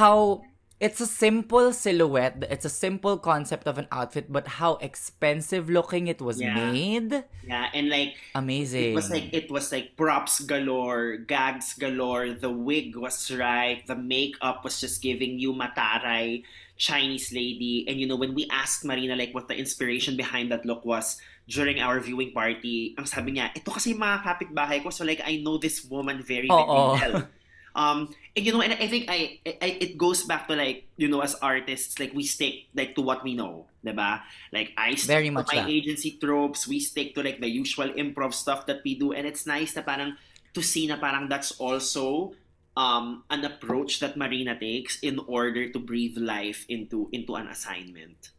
how 0.00 0.47
it's 0.80 1.00
a 1.02 1.06
simple 1.06 1.72
silhouette. 1.72 2.46
It's 2.50 2.64
a 2.64 2.70
simple 2.70 3.18
concept 3.18 3.66
of 3.66 3.78
an 3.78 3.86
outfit, 3.90 4.30
but 4.30 4.62
how 4.62 4.78
expensive 4.78 5.68
looking 5.68 6.06
it 6.06 6.22
was 6.22 6.38
Yeah. 6.40 6.54
made. 6.54 7.24
Yeah, 7.42 7.66
and 7.74 7.90
like 7.90 8.14
Amazing. 8.34 8.92
It 8.92 8.98
was 8.98 9.10
like 9.10 9.26
it 9.34 9.50
was 9.50 9.72
like 9.74 9.98
props 9.98 10.38
galore, 10.46 11.18
gags 11.18 11.74
galore. 11.74 12.30
The 12.30 12.50
wig 12.50 12.94
was 12.94 13.30
right. 13.34 13.82
The 13.86 13.98
makeup 13.98 14.62
was 14.62 14.78
just 14.78 15.02
giving 15.02 15.42
you 15.42 15.50
mataray 15.52 16.44
Chinese 16.78 17.34
lady. 17.34 17.82
And 17.90 17.98
you 17.98 18.06
know 18.06 18.16
when 18.16 18.34
we 18.38 18.46
asked 18.50 18.86
Marina 18.86 19.18
like 19.18 19.34
what 19.34 19.50
the 19.50 19.58
inspiration 19.58 20.14
behind 20.14 20.54
that 20.54 20.62
look 20.62 20.86
was 20.86 21.18
during 21.48 21.80
our 21.80 21.98
viewing 21.98 22.30
party, 22.36 22.92
ang 23.00 23.08
sabi 23.08 23.32
niya, 23.32 23.48
ito 23.56 23.72
kasi 23.72 23.96
mga 23.96 24.20
kapitbahay 24.20 24.84
ko, 24.84 24.92
so 24.92 25.02
like 25.02 25.24
I 25.24 25.40
know 25.40 25.56
this 25.56 25.80
woman 25.88 26.20
very 26.22 26.46
very 26.46 26.52
Oo. 26.52 26.94
well. 27.00 27.16
Um, 27.74 28.14
and 28.36 28.46
you 28.46 28.52
know, 28.52 28.62
and 28.62 28.72
I 28.72 28.86
think 28.88 29.06
I, 29.08 29.40
I 29.60 29.78
it 29.80 29.98
goes 29.98 30.24
back 30.24 30.48
to 30.48 30.56
like 30.56 30.88
you 30.96 31.08
know 31.08 31.20
as 31.20 31.34
artists, 31.40 31.98
like 31.98 32.12
we 32.14 32.24
stick 32.24 32.68
like 32.74 32.94
to 32.94 33.02
what 33.02 33.22
we 33.22 33.34
know, 33.34 33.66
diba? 33.84 34.20
Like 34.52 34.72
I 34.76 34.94
stick 34.94 35.06
Very 35.06 35.30
to 35.30 35.34
much 35.34 35.52
my 35.52 35.62
that. 35.62 35.70
agency 35.70 36.18
tropes, 36.18 36.66
we 36.66 36.80
stick 36.80 37.14
to 37.14 37.22
like 37.22 37.40
the 37.40 37.48
usual 37.48 37.88
improv 37.90 38.34
stuff 38.34 38.66
that 38.66 38.80
we 38.84 38.98
do, 38.98 39.12
and 39.12 39.26
it's 39.26 39.46
nice 39.46 39.76
na 39.76 39.82
parang 39.82 40.16
to 40.54 40.62
see 40.62 40.86
na 40.86 40.96
parang 40.96 41.28
that's 41.28 41.52
also 41.60 42.32
um 42.78 43.22
an 43.30 43.44
approach 43.44 44.00
that 44.00 44.16
Marina 44.16 44.58
takes 44.58 44.98
in 45.00 45.18
order 45.26 45.68
to 45.68 45.78
breathe 45.78 46.16
life 46.18 46.64
into 46.68 47.08
into 47.12 47.34
an 47.36 47.46
assignment. 47.48 48.30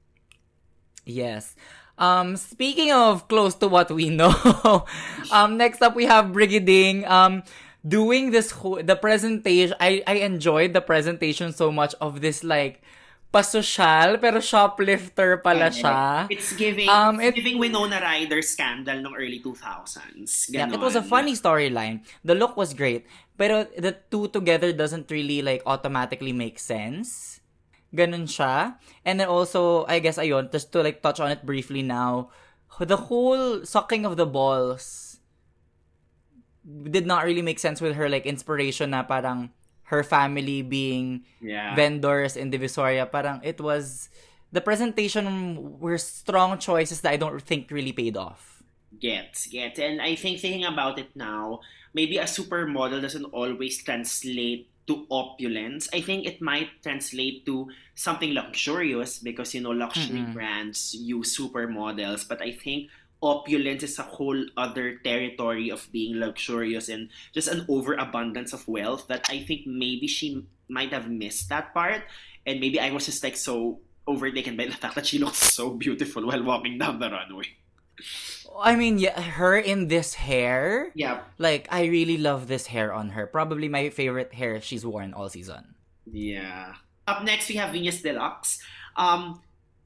Yes. 1.06 1.56
Um, 2.00 2.38
speaking 2.38 2.94
of 2.94 3.28
close 3.28 3.56
to 3.60 3.68
what 3.68 3.92
we 3.92 4.10
know, 4.14 4.32
um, 5.32 5.58
next 5.58 5.82
up 5.84 5.96
we 5.96 6.06
have 6.06 6.32
Brigading. 6.32 7.04
Um, 7.04 7.44
doing 7.88 8.32
this 8.32 8.52
whole, 8.52 8.82
the 8.84 8.96
presentation, 8.96 9.76
I, 9.80 10.04
I 10.08 10.16
enjoyed 10.26 10.74
the 10.74 10.82
presentation 10.82 11.54
so 11.54 11.72
much 11.72 11.96
of 12.02 12.22
this 12.22 12.44
like, 12.44 12.82
pasosyal, 13.34 14.18
pero 14.20 14.42
shoplifter 14.42 15.38
pala 15.38 15.70
siya. 15.70 16.26
It's 16.34 16.54
giving 16.58 16.90
Um, 16.90 17.22
it's 17.22 17.38
it- 17.38 17.46
giving 17.46 17.60
Winona 17.62 18.02
Ryder 18.02 18.42
scandal 18.42 19.06
ng 19.06 19.14
early 19.14 19.38
2000s. 19.40 20.50
Yeah, 20.50 20.66
it 20.66 20.82
was 20.82 20.96
a 20.98 21.06
funny 21.06 21.34
storyline. 21.38 22.02
The 22.26 22.34
look 22.34 22.58
was 22.58 22.74
great, 22.74 23.06
pero 23.38 23.70
the 23.78 23.96
two 24.10 24.28
together 24.34 24.74
doesn't 24.74 25.12
really 25.14 25.42
like 25.46 25.62
automatically 25.70 26.34
make 26.34 26.58
sense. 26.58 27.38
Ganun 27.94 28.26
siya. 28.26 28.78
And 29.06 29.22
then 29.22 29.30
also, 29.30 29.86
I 29.86 29.98
guess 30.02 30.18
ayun, 30.18 30.52
just 30.52 30.74
to 30.74 30.82
like 30.82 31.02
touch 31.02 31.20
on 31.22 31.30
it 31.30 31.46
briefly 31.46 31.82
now, 31.82 32.30
the 32.82 33.10
whole 33.10 33.66
sucking 33.66 34.06
of 34.06 34.18
the 34.18 34.26
balls 34.26 35.09
did 36.90 37.06
not 37.06 37.26
really 37.26 37.42
make 37.42 37.60
sense 37.60 37.82
with 37.82 37.96
her 37.96 38.10
like 38.10 38.26
inspiration 38.26 38.92
na 38.92 39.04
parang 39.04 39.50
her 39.90 40.04
family 40.04 40.62
being 40.62 41.26
Yeah. 41.42 41.74
vendors 41.76 42.38
in 42.38 42.52
Divisoria. 42.52 43.10
Parang 43.10 43.42
it 43.44 43.60
was 43.60 44.10
the 44.52 44.62
presentation 44.62 45.80
were 45.80 45.98
strong 45.98 46.58
choices 46.60 47.02
that 47.02 47.14
I 47.14 47.18
don't 47.18 47.42
think 47.42 47.70
really 47.72 47.94
paid 47.94 48.18
off. 48.18 48.62
Gets, 49.00 49.48
gets. 49.48 49.80
And 49.80 50.02
I 50.02 50.16
think 50.16 50.40
thinking 50.42 50.66
about 50.66 50.98
it 50.98 51.14
now, 51.16 51.62
maybe 51.94 52.18
a 52.18 52.26
supermodel 52.26 53.02
doesn't 53.02 53.26
always 53.34 53.82
translate 53.84 54.70
to 54.88 55.06
opulence. 55.12 55.88
I 55.94 56.02
think 56.02 56.26
it 56.26 56.42
might 56.42 56.82
translate 56.82 57.46
to 57.46 57.70
something 57.94 58.34
luxurious 58.34 59.20
because, 59.20 59.54
you 59.54 59.62
know, 59.62 59.70
luxury 59.70 60.26
Mm-mm. 60.26 60.34
brands 60.34 60.96
use 60.98 61.38
supermodels. 61.38 62.28
But 62.28 62.42
I 62.42 62.52
think 62.52 62.90
opulence 63.22 63.84
is 63.84 64.00
a 64.00 64.04
whole 64.04 64.46
other 64.56 64.96
territory 65.04 65.70
of 65.70 65.88
being 65.92 66.20
luxurious 66.20 66.90
and 66.90 67.10
just 67.34 67.48
an 67.48 67.66
overabundance 67.68 68.54
of 68.54 68.68
wealth 68.68 69.08
that 69.08 69.28
I 69.30 69.44
think 69.44 69.68
maybe 69.68 70.08
she 70.08 70.46
might 70.70 70.94
have 70.94 71.10
missed 71.10 71.50
that 71.50 71.74
part. 71.74 72.04
And 72.46 72.60
maybe 72.60 72.80
I 72.80 72.92
was 72.92 73.06
just 73.06 73.24
like 73.24 73.36
so 73.36 73.80
overtaken 74.08 74.56
by 74.56 74.66
the 74.66 74.78
fact 74.78 74.96
that 74.96 75.06
she 75.06 75.20
looks 75.20 75.38
so 75.38 75.72
beautiful 75.72 76.26
while 76.26 76.44
walking 76.44 76.78
down 76.78 77.00
the 77.00 77.10
runway. 77.10 77.46
I 78.58 78.76
mean, 78.76 78.98
yeah, 78.98 79.20
her 79.20 79.58
in 79.58 79.88
this 79.88 80.14
hair, 80.16 80.92
Yeah, 80.96 81.22
like 81.38 81.68
I 81.72 81.86
really 81.86 82.18
love 82.18 82.48
this 82.48 82.68
hair 82.68 82.94
on 82.94 83.10
her. 83.12 83.28
Probably 83.28 83.68
my 83.68 83.90
favorite 83.90 84.34
hair 84.34 84.60
she's 84.62 84.86
worn 84.86 85.14
all 85.14 85.30
season. 85.30 85.76
Yeah. 86.12 86.74
Up 87.08 87.24
next, 87.24 87.50
we 87.50 87.56
have 87.56 87.74
Venus 87.74 88.02
Deluxe. 88.02 88.60
Um, 88.96 89.42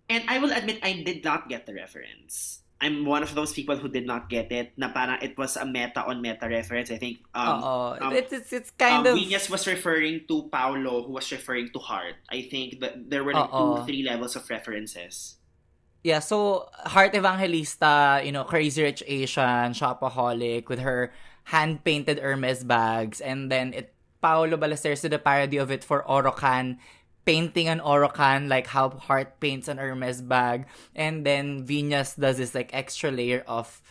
and 0.10 0.24
I 0.28 0.40
will 0.40 0.52
admit, 0.52 0.80
I 0.84 1.04
did 1.04 1.24
not 1.24 1.50
get 1.50 1.66
the 1.66 1.74
reference. 1.74 2.63
I'm 2.84 3.08
one 3.08 3.24
of 3.24 3.32
those 3.32 3.56
people 3.56 3.80
who 3.80 3.88
did 3.88 4.04
not 4.04 4.28
get 4.28 4.52
it. 4.52 4.76
Na 4.76 4.92
parang 4.92 5.24
it 5.24 5.40
was 5.40 5.56
a 5.56 5.64
meta 5.64 6.04
on 6.04 6.20
meta 6.20 6.52
reference. 6.52 6.92
I 6.92 7.00
think 7.00 7.24
um, 7.32 7.64
Oo. 7.64 7.96
um, 8.04 8.12
it's, 8.12 8.36
it's 8.36 8.52
it's 8.52 8.72
kind 8.76 9.08
um, 9.08 9.16
of 9.16 9.16
Venus 9.16 9.48
was 9.48 9.64
referring 9.64 10.28
to 10.28 10.52
Paolo, 10.52 11.08
who 11.08 11.16
was 11.16 11.32
referring 11.32 11.72
to 11.72 11.80
Heart. 11.80 12.20
I 12.28 12.44
think 12.52 12.84
that 12.84 13.08
there 13.08 13.24
were 13.24 13.32
like 13.32 13.48
Oo. 13.56 13.80
two, 13.80 13.88
three 13.88 14.04
levels 14.04 14.36
of 14.36 14.44
references. 14.52 15.40
yeah. 16.04 16.20
So 16.20 16.68
Heart 16.84 17.16
Evangelista, 17.16 18.22
you 18.24 18.36
know, 18.36 18.44
Crazy 18.44 18.84
Rich 18.84 19.04
Asian, 19.08 19.72
shopaholic 19.72 20.68
with 20.68 20.80
her 20.84 21.16
hand 21.46 21.84
painted 21.84 22.20
Hermes 22.20 22.64
bags, 22.64 23.24
and 23.24 23.48
then 23.52 23.74
it 23.74 23.96
Paolo 24.22 24.56
Ballesteros 24.56 25.02
did 25.02 25.14
a 25.14 25.20
parody 25.20 25.58
of 25.58 25.72
it 25.72 25.84
for 25.84 26.04
Orocan. 26.04 26.78
Painting 27.24 27.72
an 27.72 27.80
Orocan, 27.80 28.52
like 28.52 28.68
how 28.68 28.90
Heart 28.92 29.40
paints 29.40 29.68
an 29.68 29.80
Hermes 29.80 30.22
bag. 30.22 30.68
And 30.96 31.26
then 31.26 31.64
Venus 31.64 32.16
does 32.16 32.38
this 32.38 32.54
like 32.54 32.76
extra 32.76 33.12
layer 33.12 33.44
of 33.48 33.82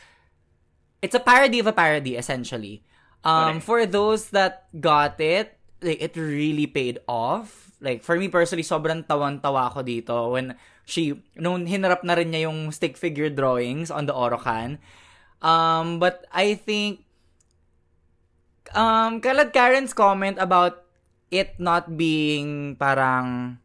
it's 1.01 1.17
a 1.17 1.21
parody 1.21 1.59
of 1.59 1.67
a 1.67 1.73
parody 1.73 2.17
essentially. 2.17 2.85
Um 3.25 3.61
for 3.61 3.87
those 3.87 4.31
that 4.37 4.69
got 4.77 5.17
it 5.21 5.57
like 5.81 6.03
it 6.03 6.13
really 6.17 6.67
paid 6.67 7.01
off. 7.09 7.73
Like 7.81 8.05
for 8.05 8.21
me 8.21 8.29
personally 8.29 8.67
sobrang 8.67 9.09
tawan-tawa 9.09 9.73
ako 9.73 9.81
dito 9.83 10.37
when 10.37 10.55
she 10.85 11.23
nung 11.39 11.67
hinarap 11.67 12.03
na 12.03 12.19
rin 12.19 12.31
niya 12.31 12.51
yung 12.51 12.71
stick 12.75 12.99
figure 12.99 13.31
drawings 13.31 13.91
on 13.91 14.07
the 14.07 14.15
Orocan 14.15 14.83
um 15.43 15.99
but 15.99 16.27
I 16.31 16.55
think 16.55 17.07
um 18.75 19.23
Kalad 19.23 19.55
Karen's 19.55 19.95
comment 19.95 20.39
about 20.39 20.82
it 21.33 21.57
not 21.57 21.97
being 21.97 22.77
parang 22.77 23.57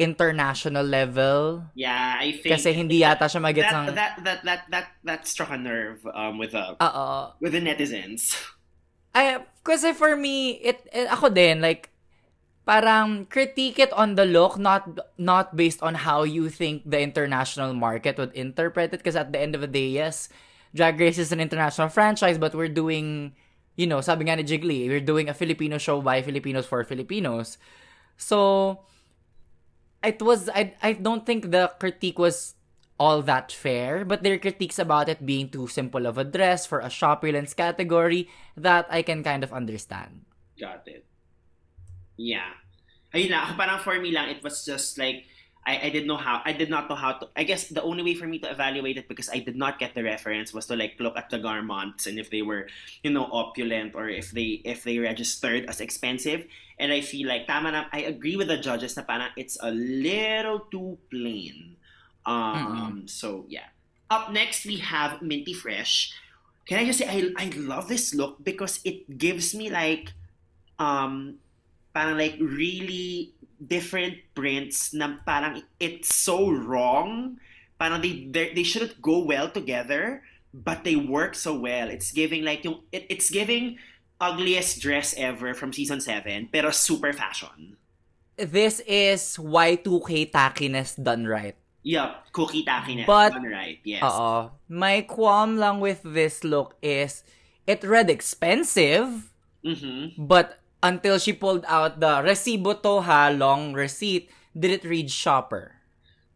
international 0.00 0.84
level 0.84 1.64
Yeah, 1.76 2.16
I 2.20 2.32
think 2.32 2.56
kasi 2.56 2.72
hindi 2.72 3.04
yata 3.04 3.28
siya 3.28 3.40
magets 3.40 3.68
that, 3.68 3.76
ng 3.76 3.86
that, 3.94 4.12
that, 4.24 4.40
that, 4.44 4.60
that, 4.72 4.86
that 5.04 5.20
struck 5.28 5.52
a 5.52 5.60
nerve 5.60 6.00
um, 6.12 6.40
with 6.40 6.56
the 6.56 6.76
Oo. 6.80 7.36
with 7.40 7.52
the 7.52 7.60
netizens. 7.60 8.32
I, 9.16 9.40
kasi 9.64 9.96
for 9.96 10.12
me, 10.12 10.60
it, 10.60 10.84
it 10.92 11.08
ako 11.08 11.32
din, 11.32 11.64
like, 11.64 11.88
parang 12.68 13.24
critique 13.32 13.80
it 13.80 13.88
on 13.96 14.12
the 14.12 14.28
look, 14.28 14.60
not 14.60 14.84
not 15.16 15.56
based 15.56 15.80
on 15.80 16.04
how 16.04 16.20
you 16.20 16.52
think 16.52 16.84
the 16.84 17.00
international 17.00 17.72
market 17.72 18.20
would 18.20 18.36
interpret 18.36 18.92
it. 18.92 19.00
Because 19.00 19.16
at 19.16 19.32
the 19.32 19.40
end 19.40 19.56
of 19.56 19.64
the 19.64 19.72
day, 19.72 19.88
yes, 19.88 20.28
Drag 20.76 21.00
Race 21.00 21.16
is 21.16 21.32
an 21.32 21.40
international 21.40 21.88
franchise, 21.88 22.36
but 22.36 22.52
we're 22.52 22.68
doing, 22.68 23.32
you 23.76 23.86
know, 23.86 24.00
sabi 24.00 24.24
nga 24.24 24.36
ni 24.36 24.42
Jiggly, 24.42 24.88
we're 24.88 25.04
doing 25.04 25.28
a 25.28 25.36
Filipino 25.36 25.78
show 25.78 26.00
by 26.00 26.20
Filipinos 26.20 26.66
for 26.66 26.82
Filipinos. 26.82 27.58
So, 28.16 28.80
it 30.02 30.20
was, 30.20 30.48
I, 30.48 30.74
I 30.82 30.94
don't 30.94 31.24
think 31.24 31.52
the 31.52 31.70
critique 31.78 32.18
was 32.18 32.54
all 32.98 33.20
that 33.22 33.52
fair, 33.52 34.04
but 34.04 34.22
there 34.22 34.32
are 34.32 34.40
critiques 34.40 34.78
about 34.78 35.08
it 35.08 35.24
being 35.24 35.48
too 35.48 35.68
simple 35.68 36.06
of 36.06 36.16
a 36.16 36.24
dress 36.24 36.64
for 36.64 36.80
a 36.80 36.88
shopulence 36.88 37.52
category 37.52 38.28
that 38.56 38.86
I 38.88 39.02
can 39.02 39.22
kind 39.22 39.44
of 39.44 39.52
understand. 39.52 40.24
Got 40.58 40.88
it. 40.88 41.04
Yeah. 42.16 42.56
Ayun 43.12 43.30
lang, 43.30 43.56
parang 43.56 43.80
for 43.84 44.00
me 44.00 44.10
lang, 44.10 44.32
it 44.32 44.42
was 44.42 44.64
just 44.64 44.96
like, 44.96 45.28
I, 45.66 45.86
I 45.86 45.90
didn't 45.90 46.06
know 46.06 46.16
how, 46.16 46.42
I 46.44 46.52
did 46.52 46.70
not 46.70 46.88
know 46.88 46.94
how 46.94 47.18
to, 47.18 47.28
I 47.34 47.42
guess 47.42 47.66
the 47.66 47.82
only 47.82 48.02
way 48.02 48.14
for 48.14 48.26
me 48.26 48.38
to 48.38 48.48
evaluate 48.48 48.98
it 48.98 49.08
because 49.08 49.28
I 49.28 49.40
did 49.40 49.56
not 49.56 49.80
get 49.80 49.94
the 49.94 50.04
reference 50.04 50.54
was 50.54 50.66
to 50.66 50.76
like 50.76 50.94
look 51.00 51.16
at 51.16 51.28
the 51.28 51.38
garments 51.38 52.06
and 52.06 52.20
if 52.20 52.30
they 52.30 52.42
were, 52.42 52.68
you 53.02 53.10
know, 53.10 53.26
opulent 53.32 53.94
or 53.96 54.08
if 54.08 54.30
they, 54.30 54.62
if 54.62 54.84
they 54.84 54.98
registered 54.98 55.66
as 55.66 55.80
expensive. 55.80 56.46
And 56.78 56.92
I 56.92 57.00
feel 57.00 57.26
like, 57.26 57.48
tama 57.48 57.72
na, 57.72 57.84
I 57.92 58.02
agree 58.02 58.36
with 58.36 58.46
the 58.46 58.58
judges 58.58 58.96
na 58.96 59.02
parang 59.02 59.34
it's 59.36 59.58
a 59.60 59.72
little 59.72 60.60
too 60.70 60.98
plain. 61.10 61.76
Um, 62.24 63.02
so 63.06 63.44
yeah. 63.48 63.66
Up 64.08 64.30
next, 64.30 64.66
we 64.66 64.76
have 64.76 65.20
Minty 65.20 65.52
Fresh. 65.52 66.14
Can 66.66 66.78
I 66.78 66.84
just 66.84 67.00
say, 67.00 67.10
I, 67.10 67.34
I 67.42 67.50
love 67.56 67.88
this 67.88 68.14
look 68.14 68.38
because 68.44 68.78
it 68.84 69.18
gives 69.18 69.52
me 69.52 69.68
like, 69.70 70.12
um, 70.78 71.38
parang 71.94 72.18
like 72.18 72.36
really 72.38 73.32
different 73.60 74.18
prints 74.34 74.92
na 74.92 75.16
parang 75.24 75.62
it's 75.80 76.14
so 76.14 76.50
wrong. 76.50 77.38
Parang 77.78 78.00
they 78.00 78.28
they 78.32 78.64
shouldn't 78.64 79.00
go 79.00 79.20
well 79.24 79.48
together, 79.50 80.22
but 80.52 80.84
they 80.84 80.96
work 80.96 81.34
so 81.34 81.52
well. 81.56 81.88
It's 81.88 82.12
giving 82.12 82.44
like 82.44 82.64
yung 82.64 82.80
it, 82.92 83.04
it's 83.08 83.28
giving 83.28 83.76
ugliest 84.16 84.80
dress 84.80 85.12
ever 85.20 85.52
from 85.52 85.72
season 85.76 86.00
7 86.00 86.48
pero 86.48 86.72
super 86.72 87.12
fashion. 87.12 87.76
This 88.40 88.80
is 88.88 89.36
Y2K 89.36 90.32
tackiness 90.32 90.96
done 90.96 91.28
right. 91.28 91.56
Yup, 91.84 92.32
cookie 92.32 92.64
tackiness. 92.64 93.04
But- 93.04 93.32
done 93.36 93.48
right. 93.48 93.78
Yes. 93.84 94.00
Oo. 94.04 94.56
My 94.68 95.04
qualm 95.04 95.56
lang 95.60 95.80
with 95.80 96.00
this 96.02 96.44
look 96.44 96.76
is 96.80 97.24
it 97.68 97.84
read 97.84 98.08
expensive, 98.08 99.28
Mhm. 99.64 100.16
but 100.16 100.60
until 100.82 101.18
she 101.18 101.32
pulled 101.32 101.64
out 101.66 102.00
the 102.00 102.22
resibo 102.22 102.80
to 102.82 103.00
ha, 103.00 103.28
long 103.28 103.72
receipt, 103.72 104.30
did 104.56 104.70
it 104.70 104.84
read 104.84 105.10
shopper? 105.10 105.72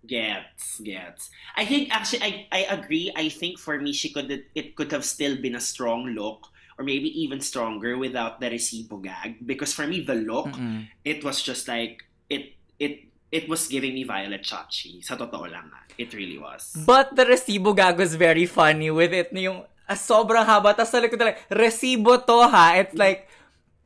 Gets, 0.07 0.81
gets. 0.81 1.31
I 1.57 1.65
think 1.65 1.95
actually 1.95 2.23
I, 2.23 2.47
I 2.51 2.61
agree. 2.73 3.13
I 3.15 3.29
think 3.29 3.59
for 3.59 3.79
me 3.79 3.93
she 3.93 4.11
could 4.11 4.33
it 4.55 4.75
could 4.75 4.91
have 4.93 5.05
still 5.05 5.37
been 5.37 5.55
a 5.55 5.61
strong 5.61 6.17
look 6.17 6.49
or 6.79 6.85
maybe 6.85 7.13
even 7.13 7.41
stronger 7.41 7.99
without 7.99 8.41
the 8.41 8.49
recibo 8.49 9.03
gag 9.05 9.45
because 9.45 9.77
for 9.77 9.87
me 9.87 10.01
the 10.01 10.17
look 10.17 10.49
Mm-mm. 10.57 10.89
it 11.05 11.23
was 11.23 11.43
just 11.45 11.69
like 11.69 12.09
it 12.33 12.57
it 12.81 13.11
it 13.31 13.49
was 13.49 13.69
giving 13.69 13.95
me 13.95 14.03
Violet 14.03 14.43
Chachi. 14.43 15.05
Sa 15.05 15.15
totoo 15.15 15.47
lang 15.47 15.71
nga. 15.71 15.81
It 15.99 16.11
really 16.15 16.39
was. 16.39 16.75
But 16.75 17.15
the 17.15 17.25
resibo 17.25 17.75
gag 17.75 17.97
was 17.99 18.19
very 18.19 18.47
funny 18.47 18.91
with 18.91 19.15
it. 19.15 19.31
Yung 19.33 19.63
ah, 19.87 19.99
sobrang 19.99 20.43
haba. 20.43 20.75
Tapos 20.75 20.91
sa 20.91 20.99
likod 20.99 21.19
talaga, 21.19 21.39
resibo 21.53 22.19
to 22.19 22.39
ha. 22.51 22.75
It's 22.83 22.97
like 22.99 23.31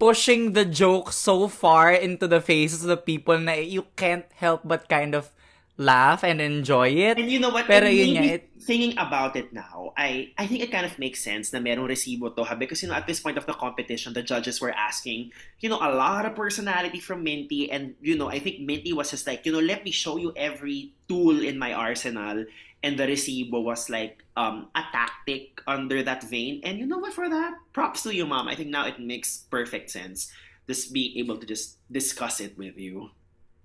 pushing 0.04 0.52
the 0.52 0.68
joke 0.68 1.08
so 1.16 1.48
far 1.48 1.88
into 1.88 2.28
the 2.28 2.40
faces 2.44 2.84
of 2.84 2.92
the 2.92 3.00
people 3.00 3.40
na 3.40 3.56
you 3.56 3.88
can't 3.96 4.28
help 4.36 4.60
but 4.68 4.84
kind 4.92 5.16
of 5.16 5.32
laugh 5.80 6.22
and 6.22 6.40
enjoy 6.44 6.88
it. 6.92 7.18
And 7.18 7.30
you 7.32 7.40
know 7.40 7.50
what? 7.50 7.66
Pero 7.66 7.88
yun 7.88 8.14
nga, 8.14 8.38
it- 8.38 8.52
thinking 8.64 8.94
about 8.96 9.34
it 9.36 9.52
now, 9.52 9.92
I 9.96 10.30
I 10.38 10.46
think 10.46 10.62
it 10.62 10.70
kind 10.70 10.86
of 10.86 10.94
makes 11.00 11.20
sense 11.24 11.52
na 11.52 11.58
merong 11.58 11.88
resibo 11.90 12.30
to 12.36 12.44
ha 12.44 12.54
because 12.54 12.84
you 12.84 12.88
know 12.88 12.94
at 12.96 13.08
this 13.08 13.18
point 13.24 13.36
of 13.40 13.48
the 13.48 13.56
competition, 13.56 14.12
the 14.14 14.22
judges 14.22 14.60
were 14.60 14.72
asking, 14.72 15.32
you 15.60 15.68
know, 15.72 15.80
a 15.80 15.90
lot 15.92 16.28
of 16.28 16.36
personality 16.38 17.00
from 17.00 17.24
Minty 17.24 17.72
and 17.72 17.96
you 18.04 18.14
know, 18.16 18.28
I 18.28 18.38
think 18.44 18.60
Minty 18.62 18.92
was 18.92 19.10
just 19.10 19.26
like, 19.26 19.42
you 19.48 19.52
know, 19.56 19.64
let 19.64 19.82
me 19.84 19.90
show 19.90 20.20
you 20.20 20.36
every 20.36 20.94
tool 21.08 21.40
in 21.42 21.58
my 21.58 21.72
arsenal 21.74 22.44
and 22.84 23.00
the 23.00 23.08
resibo 23.08 23.64
was 23.64 23.88
like 23.88 24.20
um 24.36 24.68
a 24.76 24.84
tactic 24.92 25.64
under 25.66 26.04
that 26.04 26.22
vein. 26.28 26.60
And 26.62 26.76
you 26.78 26.84
know 26.84 27.00
what 27.00 27.16
for 27.16 27.32
that? 27.32 27.56
Props 27.72 28.04
to 28.04 28.12
you, 28.14 28.28
mom. 28.28 28.46
I 28.46 28.54
think 28.54 28.68
now 28.68 28.84
it 28.86 29.00
makes 29.00 29.48
perfect 29.48 29.88
sense. 29.90 30.28
Just 30.68 30.92
being 30.92 31.16
able 31.16 31.40
to 31.40 31.48
just 31.48 31.80
discuss 31.90 32.44
it 32.44 32.56
with 32.60 32.76
you. 32.76 33.10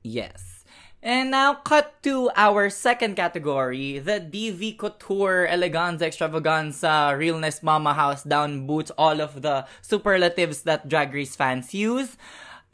Yes. 0.01 0.63
And 1.03 1.31
now 1.31 1.55
cut 1.55 2.03
to 2.03 2.29
our 2.35 2.69
second 2.69 3.15
category, 3.15 3.99
the 3.99 4.19
DV 4.19 4.77
Couture 4.77 5.47
Eleganza 5.47 6.03
Extravaganza 6.03 7.15
Realness 7.15 7.63
Mama 7.63 7.93
House 7.93 8.23
Down 8.23 8.67
Boots, 8.67 8.91
all 8.99 9.21
of 9.21 9.41
the 9.41 9.63
superlatives 9.81 10.63
that 10.63 10.89
Drag 10.91 11.13
Race 11.13 11.38
fans 11.38 11.73
use. 11.73 12.17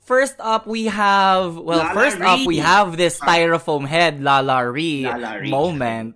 First 0.02 0.38
up, 0.40 0.66
we 0.66 0.86
have, 0.86 1.58
well, 1.58 1.86
Lala 1.86 1.94
first 1.94 2.22
up, 2.22 2.46
we 2.46 2.58
have 2.58 2.98
this 2.98 3.20
styrofoam 3.20 3.86
head 3.86 4.22
Lala 4.22 4.72
Ree. 4.72 5.06
moment. 5.46 6.16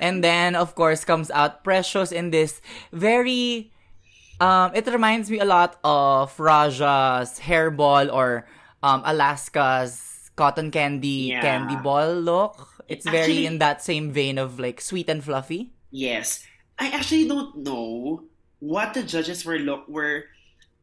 And 0.00 0.22
then, 0.22 0.54
of 0.54 0.74
course, 0.74 1.04
comes 1.04 1.30
out 1.30 1.64
Precious 1.64 2.12
in 2.12 2.30
this 2.30 2.60
very 2.92 3.70
um, 4.40 4.74
it 4.74 4.86
reminds 4.86 5.30
me 5.30 5.38
a 5.38 5.44
lot 5.44 5.78
of 5.84 6.34
Raja's 6.38 7.38
hairball 7.38 8.12
or 8.12 8.46
um, 8.82 9.02
Alaska's 9.06 10.30
cotton 10.36 10.70
candy 10.70 11.30
Yeah. 11.30 11.40
candy 11.40 11.76
ball 11.76 12.14
look. 12.18 12.82
It's 12.88 13.08
very 13.08 13.46
in 13.46 13.58
that 13.58 13.80
same 13.82 14.10
vein 14.12 14.36
of 14.36 14.58
like 14.58 14.80
sweet 14.80 15.08
and 15.08 15.22
fluffy. 15.22 15.72
Yes. 15.90 16.44
I 16.78 16.90
actually 16.90 17.28
don't 17.28 17.62
know 17.62 18.24
what 18.58 18.92
the 18.94 19.02
judges 19.02 19.44
were 19.44 19.58
look 19.58 19.86
were 19.88 20.24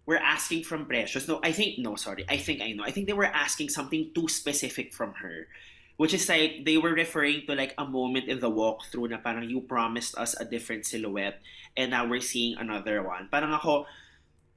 were 0.05 0.17
asking 0.17 0.63
from 0.63 0.85
Precious. 0.87 1.27
No, 1.27 1.39
I 1.43 1.51
think 1.51 1.77
no, 1.77 1.95
sorry. 1.95 2.25
I 2.29 2.37
think 2.37 2.61
I 2.61 2.71
know. 2.71 2.83
I 2.83 2.91
think 2.91 3.05
they 3.07 3.13
were 3.13 3.25
asking 3.29 3.69
something 3.69 4.11
too 4.15 4.27
specific 4.27 4.93
from 4.93 5.13
her. 5.21 5.47
Which 6.01 6.17
is 6.17 6.25
like 6.25 6.65
they 6.65 6.81
were 6.81 6.97
referring 6.97 7.45
to 7.45 7.53
like 7.53 7.77
a 7.77 7.85
moment 7.85 8.25
in 8.25 8.41
the 8.41 8.49
walkthrough 8.49 9.13
na 9.13 9.21
parang 9.21 9.45
you 9.45 9.61
promised 9.61 10.17
us 10.17 10.33
a 10.33 10.41
different 10.41 10.89
silhouette 10.89 11.37
and 11.77 11.93
now 11.93 12.09
we're 12.09 12.25
seeing 12.25 12.57
another 12.57 13.05
one. 13.05 13.29
Parang 13.29 13.53
ako, 13.53 13.85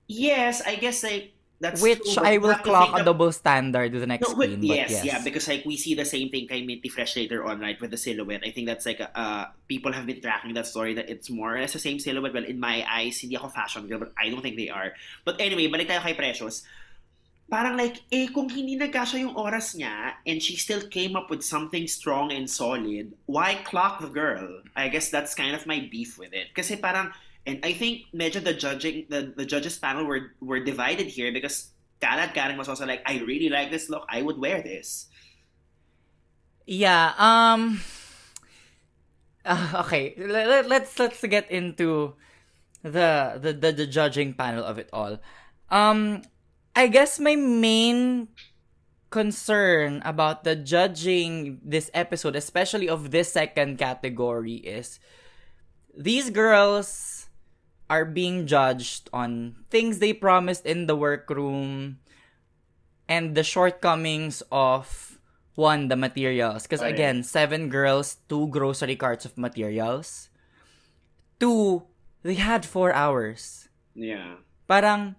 yes, 0.09 0.65
I 0.65 0.81
guess 0.81 1.05
like 1.05 1.37
that's 1.61 1.81
Which 1.81 2.03
true, 2.03 2.25
I 2.25 2.39
will 2.39 2.55
clock 2.61 2.99
a 2.99 3.05
double 3.05 3.31
standard 3.31 3.93
with 3.93 4.03
the 4.03 4.11
next 4.11 4.27
no, 4.27 4.43
yes, 4.43 4.91
yes, 4.91 5.05
yeah, 5.05 5.21
because 5.23 5.47
like 5.49 5.65
we 5.65 5.77
see 5.77 5.95
the 5.95 6.05
same 6.05 6.29
thing 6.29 6.49
kay 6.49 6.61
Minty 6.61 6.89
Fresh 6.89 7.17
later 7.17 7.45
on, 7.45 7.61
right, 7.61 7.81
with 7.81 7.91
the 7.91 7.97
silhouette. 7.97 8.43
I 8.45 8.51
think 8.51 8.67
that's 8.67 8.85
like 8.85 9.01
uh, 9.01 9.47
people 9.69 9.93
have 9.93 10.05
been 10.05 10.21
tracking 10.21 10.53
that 10.55 10.67
story 10.67 10.95
that 10.95 11.09
it's 11.09 11.31
more 11.31 11.57
or 11.57 11.61
less 11.61 11.73
the 11.73 11.79
same 11.79 11.99
silhouette. 11.99 12.35
Well, 12.35 12.45
in 12.45 12.59
my 12.59 12.85
eyes, 12.85 13.21
hindi 13.21 13.37
ako 13.37 13.49
fashion 13.49 13.87
girl, 13.87 14.01
but 14.01 14.13
I 14.19 14.29
don't 14.29 14.43
think 14.43 14.57
they 14.57 14.69
are. 14.69 14.93
But 15.25 15.41
anyway, 15.41 15.71
balik 15.71 15.89
tayo 15.89 16.03
kay 16.03 16.15
Precious. 16.15 16.67
Parang 17.51 17.77
like, 17.77 18.03
eh, 18.11 18.27
kung 18.33 18.49
hindi 18.49 18.77
nagkasya 18.77 19.21
yung 19.21 19.37
oras 19.37 19.77
niya 19.77 20.17
and 20.27 20.43
she 20.43 20.57
still 20.57 20.81
came 20.89 21.15
up 21.15 21.31
with 21.31 21.45
something 21.45 21.87
strong 21.87 22.33
and 22.33 22.49
solid, 22.49 23.13
why 23.27 23.61
clock 23.63 24.01
the 24.01 24.09
girl? 24.09 24.63
I 24.75 24.89
guess 24.89 25.11
that's 25.11 25.35
kind 25.35 25.55
of 25.55 25.67
my 25.67 25.87
beef 25.91 26.19
with 26.19 26.33
it. 26.33 26.55
Kasi 26.55 26.77
parang, 26.77 27.13
and 27.47 27.61
I 27.63 27.73
think 27.73 28.09
medyo 28.15 28.43
the 28.43 28.55
judging, 28.55 29.07
the, 29.09 29.33
the 29.37 29.45
judges 29.45 29.79
panel 29.79 30.05
were, 30.05 30.33
were 30.41 30.61
divided 30.61 31.07
here 31.07 31.33
because 31.33 31.71
Kalat 32.01 32.35
Karen 32.35 32.57
was 32.57 32.69
also 32.69 32.87
like, 32.87 33.03
I 33.07 33.21
really 33.21 33.49
like 33.49 33.71
this 33.71 33.89
look. 33.89 34.05
I 34.09 34.23
would 34.23 34.39
wear 34.39 34.61
this. 34.61 35.07
Yeah. 36.67 37.13
Um. 37.19 37.81
uh, 39.45 39.85
okay. 39.85 40.15
Let, 40.17 40.69
let's 40.69 40.99
let's 40.99 41.21
get 41.25 41.51
into 41.51 42.15
the, 42.83 43.39
the 43.41 43.53
the 43.53 43.73
the 43.73 43.87
judging 43.87 44.33
panel 44.33 44.65
of 44.65 44.79
it 44.79 44.89
all. 44.93 45.21
Um. 45.71 46.23
I 46.75 46.89
guess 46.89 47.19
my 47.21 47.37
main 47.37 48.29
concern 49.11 50.03
about 50.05 50.43
the 50.43 50.57
judging 50.59 51.63
this 51.63 51.91
episode, 51.95 52.35
especially 52.35 52.89
of 52.89 53.11
this 53.15 53.31
second 53.31 53.79
category, 53.79 54.59
is 54.67 54.99
these 55.95 56.31
girls 56.31 57.31
are 57.89 58.05
being 58.05 58.47
judged 58.47 59.09
on 59.13 59.55
things 59.71 59.99
they 59.99 60.13
promised 60.13 60.67
in 60.67 60.87
the 60.87 60.97
workroom 60.97 62.03
and 63.09 63.35
the 63.37 63.45
shortcomings 63.45 64.43
of 64.51 65.19
one 65.55 65.87
the 65.87 65.97
materials. 65.97 66.65
Because 66.65 66.83
again 66.83 67.23
seven 67.23 67.69
girls 67.69 68.19
two 68.29 68.49
grocery 68.49 68.97
carts 68.97 69.25
of 69.25 69.39
materials. 69.39 70.29
Two 71.39 71.87
they 72.27 72.35
had 72.35 72.67
four 72.67 72.91
hours. 72.93 73.69
Yeah. 73.95 74.43
parang 74.67 75.15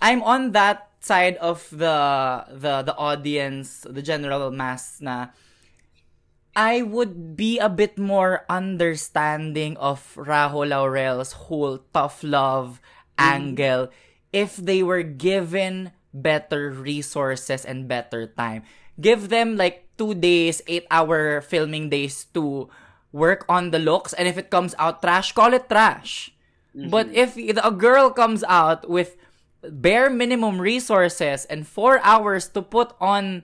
I'm 0.00 0.22
on 0.22 0.52
that 0.52 0.90
side 1.00 1.36
of 1.38 1.68
the 1.70 2.44
the 2.50 2.82
the 2.82 2.96
audience, 2.96 3.86
the 3.88 4.02
general 4.02 4.50
mass 4.50 5.00
na 5.00 5.30
I 6.56 6.80
would 6.80 7.36
be 7.36 7.60
a 7.60 7.68
bit 7.68 8.00
more 8.00 8.48
understanding 8.48 9.76
of 9.76 10.00
Raho 10.16 10.64
Laurel's 10.64 11.46
whole 11.46 11.84
tough 11.92 12.24
love 12.24 12.80
mm. 13.20 13.28
angle 13.28 13.92
if 14.32 14.56
they 14.56 14.82
were 14.82 15.04
given 15.04 15.92
better 16.16 16.72
resources 16.72 17.68
and 17.68 17.84
better 17.84 18.26
time. 18.26 18.64
Give 18.96 19.28
them 19.28 19.60
like 19.60 19.84
two 20.00 20.16
days, 20.16 20.64
eight 20.66 20.88
hour 20.90 21.44
filming 21.44 21.92
days 21.92 22.24
to 22.32 22.72
work 23.12 23.44
on 23.52 23.70
the 23.70 23.78
looks, 23.78 24.16
and 24.16 24.26
if 24.26 24.40
it 24.40 24.48
comes 24.48 24.74
out 24.80 25.04
trash, 25.04 25.32
call 25.36 25.52
it 25.52 25.68
trash. 25.68 26.32
But 26.76 27.12
mm-hmm. 27.12 27.36
if 27.36 27.56
a 27.60 27.72
girl 27.72 28.08
comes 28.08 28.44
out 28.48 28.88
with 28.88 29.16
bare 29.70 30.10
minimum 30.10 30.60
resources 30.60 31.44
and 31.46 31.66
four 31.66 32.00
hours 32.02 32.48
to 32.52 32.62
put 32.62 32.92
on 33.00 33.42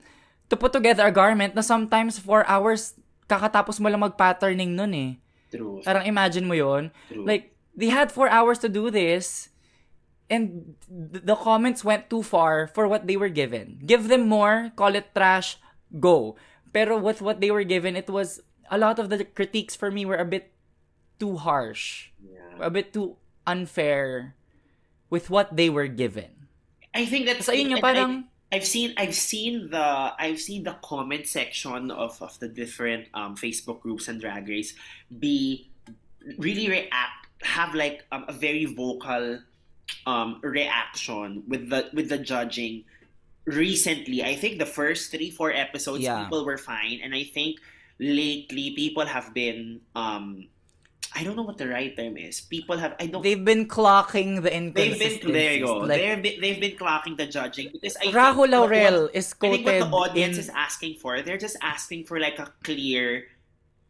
to 0.51 0.57
put 0.57 0.73
together 0.73 1.07
a 1.07 1.15
garment 1.15 1.55
na 1.55 1.65
sometimes 1.65 2.19
four 2.19 2.45
hours 2.45 2.95
kakatapos 3.29 3.81
mo 3.81 3.89
lang 3.89 4.05
mag-patterning 4.05 4.77
nun 4.77 4.93
eh. 4.93 5.11
True. 5.49 5.81
Parang 5.85 6.05
imagine 6.05 6.45
mo 6.45 6.53
yon. 6.53 6.93
Like, 7.13 7.57
they 7.77 7.89
had 7.89 8.13
four 8.13 8.29
hours 8.29 8.61
to 8.61 8.69
do 8.69 8.93
this 8.93 9.49
and 10.29 10.77
th- 10.89 11.25
the 11.25 11.37
comments 11.37 11.85
went 11.85 12.09
too 12.09 12.23
far 12.25 12.69
for 12.69 12.89
what 12.89 13.07
they 13.09 13.17
were 13.17 13.33
given. 13.33 13.81
Give 13.85 14.09
them 14.09 14.29
more, 14.29 14.73
call 14.77 14.97
it 14.97 15.13
trash, 15.17 15.57
go. 16.01 16.37
Pero 16.73 16.97
with 16.97 17.21
what 17.21 17.41
they 17.41 17.53
were 17.53 17.65
given, 17.65 17.97
it 17.97 18.09
was, 18.09 18.41
a 18.73 18.77
lot 18.77 18.99
of 18.99 19.09
the 19.13 19.25
critiques 19.25 19.77
for 19.77 19.91
me 19.91 20.05
were 20.05 20.17
a 20.17 20.25
bit 20.25 20.53
too 21.21 21.37
harsh. 21.37 22.13
Yeah. 22.21 22.61
A 22.61 22.71
bit 22.71 22.93
too 22.93 23.17
unfair 23.47 24.37
with 25.13 25.29
what 25.29 25.53
they 25.53 25.69
were 25.69 25.93
given. 25.93 26.49
I 26.97 27.05
think 27.05 27.29
that's 27.29 27.45
inyo 27.53 27.77
and 27.77 27.85
parang, 27.85 28.13
I, 28.49 28.57
I've 28.57 28.65
seen 28.65 28.97
I've 28.97 29.15
seen 29.15 29.69
the 29.69 30.17
I've 30.17 30.41
seen 30.41 30.65
the 30.65 30.73
comment 30.81 31.29
section 31.29 31.93
of, 31.93 32.17
of 32.25 32.41
the 32.41 32.49
different 32.49 33.13
um, 33.13 33.37
Facebook 33.37 33.85
groups 33.85 34.09
and 34.09 34.17
drag 34.19 34.49
race 34.49 34.73
be 35.13 35.69
really 36.41 36.69
react 36.69 37.29
have 37.45 37.75
like 37.75 38.07
um, 38.11 38.25
a 38.27 38.33
very 38.33 38.65
vocal 38.65 39.41
um, 40.09 40.41
reaction 40.41 41.45
with 41.45 41.69
the 41.69 41.93
with 41.93 42.09
the 42.09 42.17
judging 42.17 42.85
recently. 43.45 44.25
I 44.25 44.35
think 44.35 44.59
the 44.59 44.67
first 44.81 45.13
three 45.13 45.29
four 45.29 45.53
episodes 45.53 46.05
Yeah. 46.05 46.25
people 46.25 46.49
were 46.49 46.57
fine, 46.57 47.05
and 47.05 47.13
I 47.13 47.25
think 47.25 47.61
lately 48.01 48.73
people 48.73 49.05
have 49.05 49.35
been 49.37 49.85
um, 49.95 50.49
I 51.15 51.25
don't 51.25 51.37
know 51.37 51.43
what 51.45 51.59
the 51.59 51.69
right 51.69 51.93
term 51.97 52.17
is. 52.17 52.41
People 52.41 52.77
have 52.79 52.97
I 52.99 53.07
don't 53.07 53.23
They've 53.23 53.45
been 53.45 53.69
clocking 53.69 54.41
the 54.43 54.51
they've 54.51 54.99
been 54.99 55.33
there 55.33 55.55
you 55.55 55.67
go. 55.67 55.85
Like, 55.85 56.01
they've 56.01 56.23
been 56.23 56.37
they've 56.41 56.61
been 56.61 56.77
clocking 56.77 57.17
the 57.17 57.27
judging 57.27 57.69
because 57.73 57.97
I 57.97 58.09
think 58.09 58.17
Rahul 58.17 58.49
what- 58.49 58.51
Laurel 58.51 59.03
what- 59.09 59.15
is 59.15 59.35
I 59.41 59.51
think 59.51 59.67
what 59.67 59.79
the 59.79 59.91
audience 59.93 60.37
in 60.37 60.49
is 60.49 60.51
asking 60.51 60.97
for, 61.05 61.21
they're 61.21 61.41
just 61.41 61.57
asking 61.61 62.05
for 62.09 62.19
like 62.19 62.39
a 62.39 62.49
clear 62.65 63.29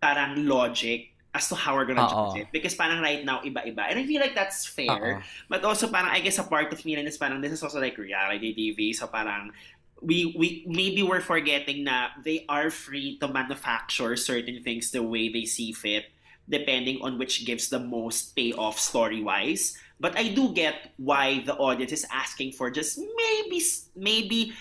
parang 0.02 0.46
logic 0.50 1.14
as 1.34 1.48
to 1.48 1.54
how 1.54 1.74
we're 1.78 1.86
gonna 1.86 2.04
Oo. 2.04 2.10
judge 2.34 2.42
it. 2.42 2.46
Because 2.52 2.74
parang 2.74 3.00
right 3.00 3.24
now, 3.24 3.40
iba-iba. 3.40 3.88
And 3.88 3.98
I 3.98 4.04
feel 4.04 4.20
like 4.20 4.34
that's 4.34 4.66
fair. 4.66 5.22
Oo. 5.22 5.22
But 5.48 5.64
also 5.64 5.88
parang 5.88 6.10
I 6.10 6.20
guess 6.20 6.38
a 6.38 6.44
part 6.44 6.72
of 6.74 6.82
me 6.84 6.96
rin 6.98 7.06
is 7.06 7.16
parang 7.16 7.40
this 7.40 7.52
is 7.52 7.62
also 7.62 7.80
like 7.80 7.96
reality 7.96 8.50
TV. 8.52 8.92
So 8.92 9.06
parang 9.06 9.54
we 10.02 10.34
we 10.34 10.66
maybe 10.66 11.06
we're 11.06 11.22
forgetting 11.22 11.86
na 11.86 12.10
they 12.26 12.42
are 12.50 12.68
free 12.68 13.16
to 13.22 13.30
manufacture 13.30 14.18
certain 14.18 14.58
things 14.66 14.90
the 14.90 15.00
way 15.02 15.30
they 15.30 15.46
see 15.46 15.70
fit 15.70 16.10
depending 16.52 17.00
on 17.00 17.16
which 17.16 17.48
gives 17.48 17.72
the 17.72 17.80
most 17.80 18.36
payoff 18.36 18.76
story 18.76 19.24
wise 19.24 19.72
but 19.96 20.12
i 20.20 20.28
do 20.28 20.52
get 20.52 20.92
why 21.00 21.40
the 21.48 21.56
audience 21.56 21.90
is 21.90 22.04
asking 22.12 22.52
for 22.52 22.68
just 22.68 23.00
maybe 23.00 23.58
maybe 23.96 24.52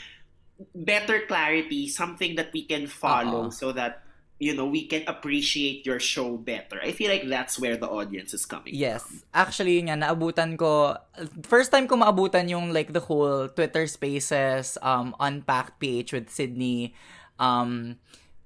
better 0.73 1.27
clarity 1.27 1.91
something 1.91 2.39
that 2.39 2.49
we 2.55 2.63
can 2.63 2.87
follow 2.87 3.49
Oo. 3.49 3.53
so 3.53 3.75
that 3.75 4.05
you 4.41 4.57
know 4.57 4.65
we 4.65 4.89
can 4.89 5.05
appreciate 5.05 5.85
your 5.85 6.01
show 6.01 6.33
better 6.37 6.81
i 6.81 6.89
feel 6.89 7.09
like 7.13 7.25
that's 7.29 7.61
where 7.61 7.77
the 7.77 7.85
audience 7.85 8.33
is 8.33 8.41
coming 8.45 8.73
Yes. 8.73 9.05
from. 9.05 9.21
Actually, 9.37 9.77
yun 9.77 9.93
nga, 9.93 10.01
naabutan 10.09 10.57
ko, 10.57 10.97
first 11.45 11.69
time 11.69 11.85
ko 11.85 11.93
maabutan 11.93 12.49
yung 12.49 12.73
like 12.73 12.89
the 12.89 13.05
whole 13.05 13.45
Twitter 13.53 13.85
Spaces, 13.85 14.81
um, 14.81 15.13
Unpacked 15.21 15.77
PH 15.77 16.09
with 16.17 16.27
Sydney, 16.33 16.97
um, 17.37 18.01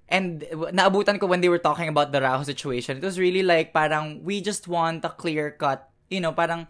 and 0.07 0.41
naabutan 0.51 1.19
ko 1.19 1.25
when 1.25 1.41
they 1.41 1.49
were 1.49 1.61
talking 1.61 1.89
about 1.89 2.11
the 2.11 2.19
Raho 2.19 2.45
situation. 2.45 2.97
It 2.97 3.03
was 3.03 3.19
really 3.19 3.43
like, 3.43 3.73
parang, 3.73 4.23
we 4.23 4.41
just 4.41 4.67
want 4.67 5.05
a 5.05 5.09
clear 5.09 5.51
cut, 5.51 5.89
you 6.09 6.21
know, 6.21 6.31
parang, 6.31 6.67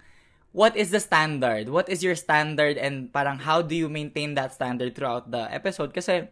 what 0.51 0.75
is 0.77 0.91
the 0.91 0.99
standard? 0.99 1.67
What 1.67 1.89
is 1.89 2.03
your 2.03 2.15
standard? 2.15 2.77
And 2.77 3.11
parang, 3.11 3.39
how 3.39 3.61
do 3.61 3.75
you 3.75 3.89
maintain 3.89 4.35
that 4.35 4.53
standard 4.53 4.95
throughout 4.95 5.31
the 5.31 5.51
episode? 5.51 5.93
Kasi, 5.93 6.29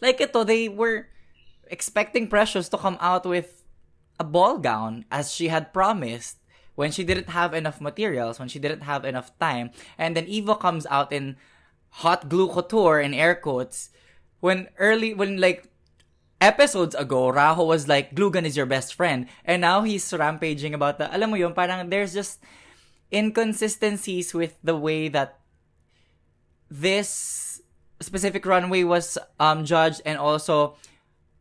like 0.00 0.20
ito, 0.20 0.42
they 0.42 0.68
were 0.68 1.06
expecting 1.70 2.26
Precious 2.26 2.68
to 2.70 2.78
come 2.78 2.98
out 3.00 3.24
with 3.24 3.62
a 4.18 4.24
ball 4.24 4.58
gown 4.58 5.04
as 5.12 5.32
she 5.32 5.46
had 5.46 5.72
promised 5.72 6.38
when 6.74 6.90
she 6.90 7.04
didn't 7.04 7.30
have 7.30 7.54
enough 7.54 7.80
materials, 7.80 8.38
when 8.38 8.48
she 8.48 8.58
didn't 8.58 8.82
have 8.82 9.04
enough 9.04 9.30
time. 9.38 9.70
And 9.96 10.16
then 10.16 10.26
Eva 10.26 10.56
comes 10.56 10.86
out 10.90 11.12
in 11.12 11.36
hot 12.02 12.28
glue 12.28 12.48
couture 12.48 13.00
in 13.00 13.14
air 13.14 13.34
quotes 13.34 13.90
when 14.40 14.68
early, 14.78 15.14
when 15.14 15.40
like 15.40 15.68
episodes 16.40 16.94
ago, 16.94 17.32
Raho 17.32 17.66
was 17.66 17.88
like, 17.88 18.14
Glugan 18.14 18.46
is 18.46 18.56
your 18.56 18.66
best 18.66 18.94
friend. 18.94 19.26
And 19.44 19.62
now 19.62 19.82
he's 19.82 20.12
rampaging 20.12 20.74
about 20.74 20.98
the, 20.98 21.14
alam 21.14 21.30
mo 21.30 21.36
yun, 21.36 21.54
parang 21.54 21.90
there's 21.90 22.14
just 22.14 22.40
inconsistencies 23.12 24.34
with 24.34 24.56
the 24.62 24.76
way 24.76 25.08
that 25.08 25.40
this 26.70 27.62
specific 28.00 28.44
runway 28.44 28.84
was 28.84 29.18
um 29.40 29.64
judged 29.64 30.02
and 30.04 30.18
also 30.18 30.76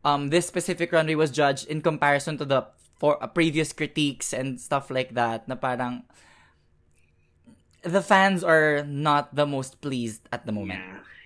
um 0.04 0.30
this 0.30 0.48
specific 0.48 0.92
runway 0.92 1.14
was 1.14 1.30
judged 1.30 1.68
in 1.68 1.82
comparison 1.82 2.38
to 2.38 2.46
the 2.46 2.66
for 2.98 3.22
uh, 3.22 3.28
previous 3.28 3.74
critiques 3.74 4.34
and 4.34 4.60
stuff 4.60 4.90
like 4.90 5.14
that 5.14 5.46
na 5.46 5.54
parang 5.54 6.02
the 7.84 8.02
fans 8.02 8.44
are 8.44 8.84
not 8.84 9.34
the 9.36 9.46
most 9.46 9.80
pleased 9.82 10.28
at 10.32 10.46
the 10.46 10.52
moment. 10.52 10.82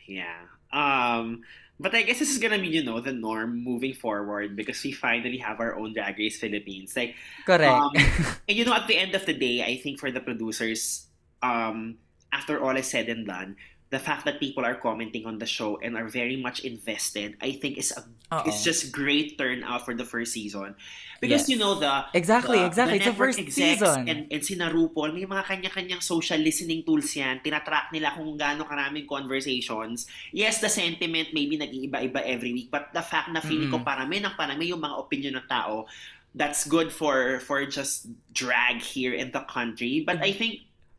Yeah, 0.06 0.28
yeah. 0.28 0.40
Um, 0.72 1.44
but 1.82 1.96
I 1.98 2.04
guess 2.04 2.20
this 2.20 2.30
is 2.30 2.38
gonna 2.38 2.62
be, 2.62 2.70
you 2.70 2.84
know, 2.84 3.02
the 3.02 3.12
norm 3.12 3.64
moving 3.64 3.94
forward 3.94 4.56
because 4.56 4.82
we 4.84 4.92
finally 4.94 5.38
have 5.42 5.60
our 5.60 5.76
own 5.76 5.94
Drag 5.94 6.18
Race 6.18 6.40
Philippines. 6.40 6.96
Like, 6.96 7.16
Correct. 7.46 7.66
um, 7.66 7.92
and 8.48 8.56
you 8.58 8.64
know, 8.66 8.74
at 8.74 8.88
the 8.88 8.98
end 8.98 9.16
of 9.16 9.26
the 9.26 9.34
day, 9.34 9.66
I 9.66 9.82
think 9.82 10.00
for 10.00 10.12
the 10.12 10.22
producers, 10.22 11.08
um, 11.42 11.98
after 12.32 12.62
all 12.62 12.78
is 12.78 12.88
said 12.88 13.10
and 13.10 13.26
done, 13.26 13.58
the 13.92 14.00
fact 14.00 14.24
that 14.24 14.40
people 14.40 14.64
are 14.64 14.76
commenting 14.76 15.28
on 15.28 15.38
the 15.38 15.46
show 15.46 15.78
and 15.84 16.00
are 16.00 16.08
very 16.08 16.40
much 16.40 16.64
invested, 16.64 17.36
I 17.44 17.52
think 17.52 17.78
is 17.78 17.92
a 17.92 18.08
Uh-oh. 18.32 18.48
it's 18.48 18.64
just 18.64 18.96
great 18.96 19.36
turnout 19.36 19.84
for 19.84 19.92
the 19.92 20.08
first 20.08 20.32
season. 20.32 20.80
Because 21.20 21.46
Yes. 21.46 21.50
you 21.52 21.60
know 21.60 21.76
the 21.76 22.08
Exactly, 22.16 22.64
the, 22.64 22.72
exactly. 22.72 22.98
the 22.98 23.04
It's 23.04 23.12
the 23.12 23.20
first 23.20 23.38
season. 23.52 24.08
And, 24.08 24.32
and 24.32 24.40
si 24.40 24.56
RuPaul, 24.56 25.12
may 25.12 25.28
mga 25.28 25.44
kanya-kanyang 25.44 26.00
social 26.00 26.40
listening 26.40 26.88
tools 26.88 27.12
yan. 27.12 27.44
Tinatrack 27.44 27.92
nila 27.92 28.16
kung 28.16 28.40
gaano 28.40 28.64
karaming 28.64 29.04
conversations. 29.04 30.08
Yes, 30.32 30.64
the 30.64 30.72
sentiment 30.72 31.36
maybe 31.36 31.60
nag-iiba-iba 31.60 32.24
every 32.24 32.56
week, 32.56 32.72
but 32.72 32.96
the 32.96 33.04
fact 33.04 33.28
na 33.36 33.44
feeling 33.44 33.68
ko 33.68 33.84
Mm-mm. 33.84 33.92
parami 33.92 34.24
ng 34.24 34.34
parami 34.40 34.72
yung 34.72 34.80
mga 34.80 34.96
opinion 34.96 35.36
ng 35.44 35.48
tao, 35.52 35.84
that's 36.32 36.64
good 36.64 36.88
for 36.96 37.44
for 37.44 37.68
just 37.68 38.08
drag 38.32 38.80
here 38.80 39.12
in 39.12 39.36
the 39.36 39.44
country. 39.52 40.00
But 40.08 40.24
mm-hmm. 40.24 40.32
I 40.32 40.40
think 40.40 40.54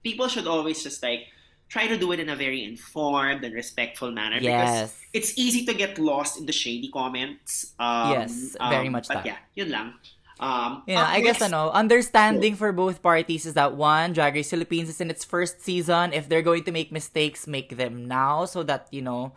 people 0.05 0.29
should 0.29 0.47
always 0.47 0.85
just 0.85 1.01
like 1.01 1.33
try 1.73 1.89
to 1.89 1.97
do 1.97 2.13
it 2.13 2.21
in 2.21 2.29
a 2.29 2.37
very 2.37 2.61
informed 2.69 3.41
and 3.41 3.57
respectful 3.57 4.13
manner 4.13 4.37
because 4.37 4.93
it's 5.17 5.33
easy 5.41 5.65
to 5.65 5.73
get 5.73 5.97
lost 5.97 6.37
in 6.37 6.45
the 6.45 6.53
shady 6.53 6.93
comments. 6.93 7.73
Um, 7.81 8.13
Yes, 8.13 8.53
very 8.61 8.93
much 8.93 9.09
But 9.09 9.25
that. 9.25 9.27
yeah, 9.27 9.39
yun 9.57 9.73
lang. 9.73 9.89
Um, 10.37 10.83
Yeah, 10.85 11.09
I 11.09 11.25
guess 11.25 11.41
next- 11.41 11.49
ano, 11.49 11.73
understanding 11.73 12.61
for 12.61 12.77
both 12.77 13.01
parties 13.01 13.49
is 13.49 13.55
that 13.57 13.73
one, 13.73 14.13
Drag 14.13 14.37
Race 14.37 14.53
Philippines 14.53 14.93
is 14.93 15.01
in 15.01 15.09
its 15.09 15.25
first 15.25 15.65
season. 15.65 16.13
If 16.13 16.29
they're 16.29 16.45
going 16.45 16.69
to 16.69 16.73
make 16.77 16.93
mistakes, 16.93 17.49
make 17.49 17.81
them 17.81 18.05
now 18.05 18.45
so 18.45 18.61
that, 18.69 18.93
you 18.93 19.01
know, 19.01 19.33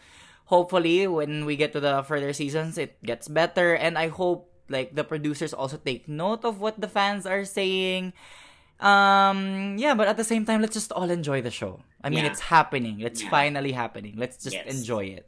hopefully 0.51 1.07
when 1.07 1.45
we 1.47 1.55
get 1.55 1.71
to 1.71 1.79
the 1.79 2.03
further 2.03 2.33
seasons, 2.35 2.75
it 2.75 2.99
gets 3.05 3.31
better. 3.31 3.79
And 3.79 3.95
I 3.95 4.09
hope 4.11 4.51
like 4.67 4.97
the 4.97 5.05
producers 5.05 5.53
also 5.53 5.77
take 5.77 6.09
note 6.09 6.43
of 6.43 6.59
what 6.59 6.81
the 6.81 6.89
fans 6.89 7.23
are 7.29 7.45
saying. 7.45 8.11
Um, 8.79 9.75
yeah, 9.77 9.93
but 9.95 10.07
at 10.07 10.17
the 10.17 10.23
same 10.23 10.45
time, 10.45 10.61
let's 10.61 10.75
just 10.75 10.91
all 10.91 11.09
enjoy 11.09 11.41
the 11.41 11.51
show. 11.51 11.79
I 12.03 12.09
mean, 12.09 12.25
Yeah. 12.25 12.31
it's 12.31 12.51
happening. 12.51 12.99
It's 13.01 13.23
Yeah. 13.23 13.31
finally 13.31 13.71
happening. 13.71 14.15
Let's 14.19 14.37
just 14.37 14.55
Yes. 14.55 14.67
enjoy 14.67 15.15
it. 15.15 15.25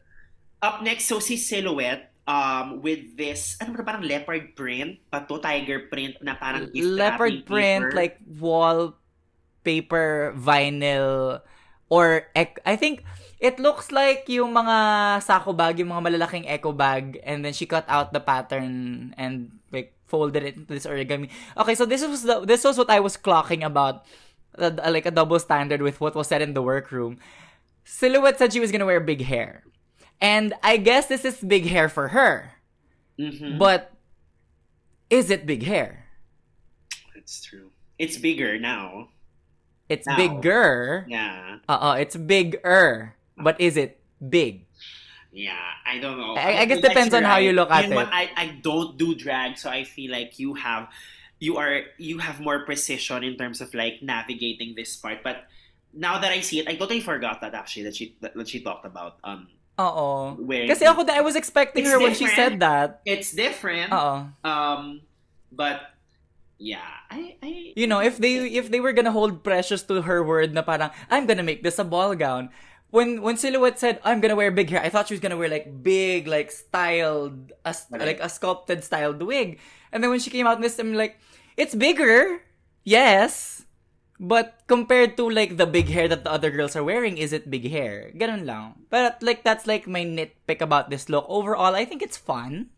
Up 0.62 0.82
next, 0.84 1.06
so 1.06 1.20
si 1.20 1.38
Silhouette 1.38 2.12
um, 2.28 2.84
with 2.84 3.16
this, 3.16 3.56
ano 3.64 3.72
ba, 3.72 3.88
parang 3.88 4.04
leopard 4.04 4.52
print, 4.54 5.00
pato 5.08 5.40
tiger 5.40 5.88
print 5.88 6.20
na 6.20 6.36
parang 6.36 6.68
leopard 6.76 7.48
print, 7.48 7.88
paper. 7.88 7.96
like 7.96 8.20
wallpaper, 9.64 10.36
vinyl, 10.36 11.40
or 11.88 12.28
ec- 12.36 12.60
I 12.68 12.76
think 12.76 13.04
it 13.40 13.60
looks 13.64 13.92
like 13.96 14.28
yung 14.28 14.52
mga 14.54 14.76
sako 15.24 15.54
bag, 15.56 15.80
yung 15.80 15.90
mga 15.90 16.04
malalaking 16.04 16.46
eco 16.46 16.76
bag, 16.76 17.16
and 17.24 17.48
then 17.48 17.54
she 17.56 17.66
cut 17.66 17.88
out 17.88 18.12
the 18.12 18.20
pattern 18.20 19.16
and 19.18 19.56
like 19.72 19.97
folded 20.08 20.44
it 20.44 20.56
into 20.56 20.74
this 20.74 20.86
origami. 20.86 21.30
Okay, 21.58 21.76
so 21.76 21.86
this 21.86 22.06
was 22.06 22.24
the 22.24 22.42
this 22.46 22.64
was 22.64 22.78
what 22.78 22.90
I 22.90 23.00
was 23.00 23.16
clocking 23.18 23.64
about, 23.64 24.06
uh, 24.58 24.72
like 24.90 25.06
a 25.06 25.12
double 25.12 25.40
standard 25.40 25.82
with 25.82 26.00
what 26.02 26.16
was 26.16 26.28
said 26.28 26.42
in 26.42 26.54
the 26.54 26.62
workroom. 26.62 27.20
Silhouette 27.84 28.38
said 28.40 28.52
she 28.54 28.60
was 28.60 28.72
gonna 28.72 28.86
wear 28.86 29.00
big 29.00 29.22
hair. 29.24 29.64
And 30.20 30.54
I 30.64 30.78
guess 30.78 31.08
this 31.08 31.24
is 31.24 31.40
big 31.40 31.68
hair 31.68 31.88
for 31.90 32.10
her. 32.10 32.52
Mhm. 33.20 33.58
But 33.58 33.94
is 35.10 35.30
it 35.30 35.46
big 35.46 35.64
hair? 35.64 36.06
It's 37.16 37.42
true. 37.42 37.72
It's 37.98 38.18
bigger 38.18 38.60
now. 38.60 39.10
It's 39.90 40.06
Now. 40.06 40.18
bigger. 40.20 41.06
Yeah. 41.08 41.64
Uh, 41.68 41.80
oh, 41.82 41.92
it's 41.98 42.16
bigger. 42.16 43.16
But 43.40 43.56
is 43.62 43.78
it 43.78 44.00
big? 44.22 44.67
Yeah, 45.38 45.62
I 45.86 46.02
don't 46.02 46.18
know. 46.18 46.34
I- 46.34 46.62
I 46.62 46.66
guess 46.66 46.82
depends 46.82 47.14
on 47.14 47.22
how 47.22 47.38
you 47.38 47.54
look 47.54 47.70
at 47.70 47.86
You 47.86 47.94
know 47.94 48.02
it. 48.02 48.10
I, 48.10 48.34
I 48.34 48.46
don't 48.66 48.98
do 48.98 49.14
drag, 49.14 49.62
so 49.62 49.70
I 49.70 49.86
feel 49.86 50.10
like 50.10 50.42
you 50.42 50.58
have 50.58 50.90
you 51.38 51.62
are 51.62 51.86
you 52.02 52.18
have 52.18 52.42
more 52.42 52.66
precision 52.66 53.22
in 53.22 53.38
terms 53.38 53.62
of 53.62 53.70
like 53.78 54.02
navigating 54.02 54.74
this 54.74 54.98
part. 54.98 55.22
But 55.22 55.46
now 55.94 56.18
that 56.18 56.34
I 56.34 56.42
see 56.42 56.58
it, 56.58 56.66
I 56.66 56.74
totally 56.74 57.06
forgot 57.06 57.46
that 57.46 57.54
actually 57.54 57.86
that 57.86 57.96
she 57.96 58.18
that, 58.26 58.34
that 58.34 58.50
she 58.50 58.66
talked 58.66 58.90
about 58.90 59.22
um 59.22 59.46
Oo. 59.78 60.42
wearing 60.42 60.74
Kasi 60.74 60.90
ako, 60.90 61.06
I 61.06 61.22
was 61.22 61.38
expecting 61.38 61.86
her 61.86 62.02
when 62.02 62.18
she 62.18 62.26
said 62.26 62.58
that. 62.66 63.06
it's 63.06 63.30
different. 63.30 63.94
Oo. 63.94 64.26
Um 64.42 65.06
but 65.54 65.94
yeah, 66.58 67.06
I 67.14 67.38
I 67.46 67.78
You 67.78 67.86
know, 67.86 68.02
if 68.02 68.18
they 68.18 68.42
if 68.58 68.74
they 68.74 68.82
were 68.82 68.90
gonna 68.98 69.14
hold 69.14 69.46
Precious 69.46 69.86
to 69.86 70.02
her 70.02 70.26
word 70.26 70.58
na 70.58 70.66
parang, 70.66 70.90
I'm 71.14 71.30
gonna 71.30 71.46
make 71.46 71.62
this 71.62 71.78
a 71.78 71.86
ball 71.86 72.18
gown. 72.18 72.50
When 72.90 73.22
when 73.22 73.36
Silhouette 73.36 73.80
said, 73.80 74.00
I'm 74.04 74.22
gonna 74.24 74.36
wear 74.36 74.50
big 74.52 74.70
hair, 74.72 74.80
I 74.82 74.88
thought 74.90 75.08
she 75.12 75.14
was 75.14 75.24
gonna 75.24 75.36
wear 75.38 75.52
like 75.52 75.84
big, 75.84 76.28
like 76.28 76.52
styled, 76.52 77.52
a, 77.68 77.76
like 77.92 78.20
a 78.24 78.30
sculpted 78.32 78.84
styled 78.84 79.20
wig. 79.22 79.60
And 79.92 80.04
then 80.04 80.10
when 80.10 80.20
she 80.24 80.32
came 80.32 80.48
out 80.48 80.56
in 80.58 80.64
this, 80.64 80.80
I'm 80.80 80.94
like, 80.96 81.20
it's 81.60 81.76
bigger. 81.76 82.42
Yes. 82.88 83.66
But 84.20 84.64
compared 84.66 85.16
to 85.18 85.30
like 85.30 85.58
the 85.58 85.68
big 85.68 85.90
hair 85.94 86.08
that 86.08 86.24
the 86.24 86.32
other 86.32 86.50
girls 86.50 86.76
are 86.76 86.84
wearing, 86.84 87.20
is 87.20 87.34
it 87.34 87.52
big 87.52 87.70
hair? 87.70 88.10
Ganun 88.16 88.48
lang. 88.48 88.88
But 88.90 89.22
like 89.22 89.44
that's 89.44 89.68
like 89.68 89.86
my 89.86 90.02
nitpick 90.08 90.62
about 90.64 90.90
this 90.90 91.10
look. 91.12 91.26
Overall, 91.28 91.76
I 91.76 91.86
think 91.86 92.02
it's 92.02 92.18
fun. 92.18 92.72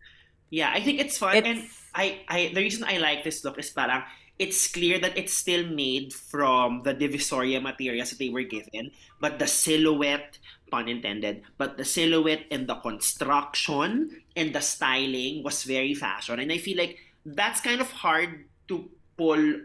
Yeah, 0.49 0.73
I 0.73 0.81
think 0.81 0.99
it's 0.99 1.17
fun, 1.17 1.37
It's- 1.37 1.45
and 1.45 1.69
I, 1.93 2.21
I, 2.27 2.51
the 2.53 2.61
reason 2.61 2.83
I 2.83 2.97
like 2.97 3.23
this 3.23 3.45
look 3.45 3.57
is 3.61 3.69
parang 3.69 4.01
it's 4.39 4.67
clear 4.71 4.97
that 4.99 5.17
it's 5.17 5.33
still 5.33 5.67
made 5.67 6.13
from 6.13 6.83
the 6.83 6.93
Divisoria 6.93 7.61
materials 7.61 8.09
that 8.09 8.19
they 8.19 8.29
were 8.29 8.43
given, 8.43 8.91
but 9.19 9.37
the 9.37 9.47
silhouette, 9.47 10.39
pun 10.71 10.87
intended, 10.87 11.43
but 11.57 11.77
the 11.77 11.85
silhouette 11.85 12.45
and 12.49 12.67
the 12.67 12.75
construction 12.75 14.21
and 14.35 14.55
the 14.55 14.61
styling 14.61 15.43
was 15.43 15.63
very 15.63 15.93
fashion, 15.93 16.39
and 16.39 16.51
I 16.51 16.57
feel 16.57 16.77
like 16.77 16.97
that's 17.25 17.61
kind 17.61 17.81
of 17.81 17.91
hard 17.91 18.45
to 18.69 18.89
pull 19.17 19.59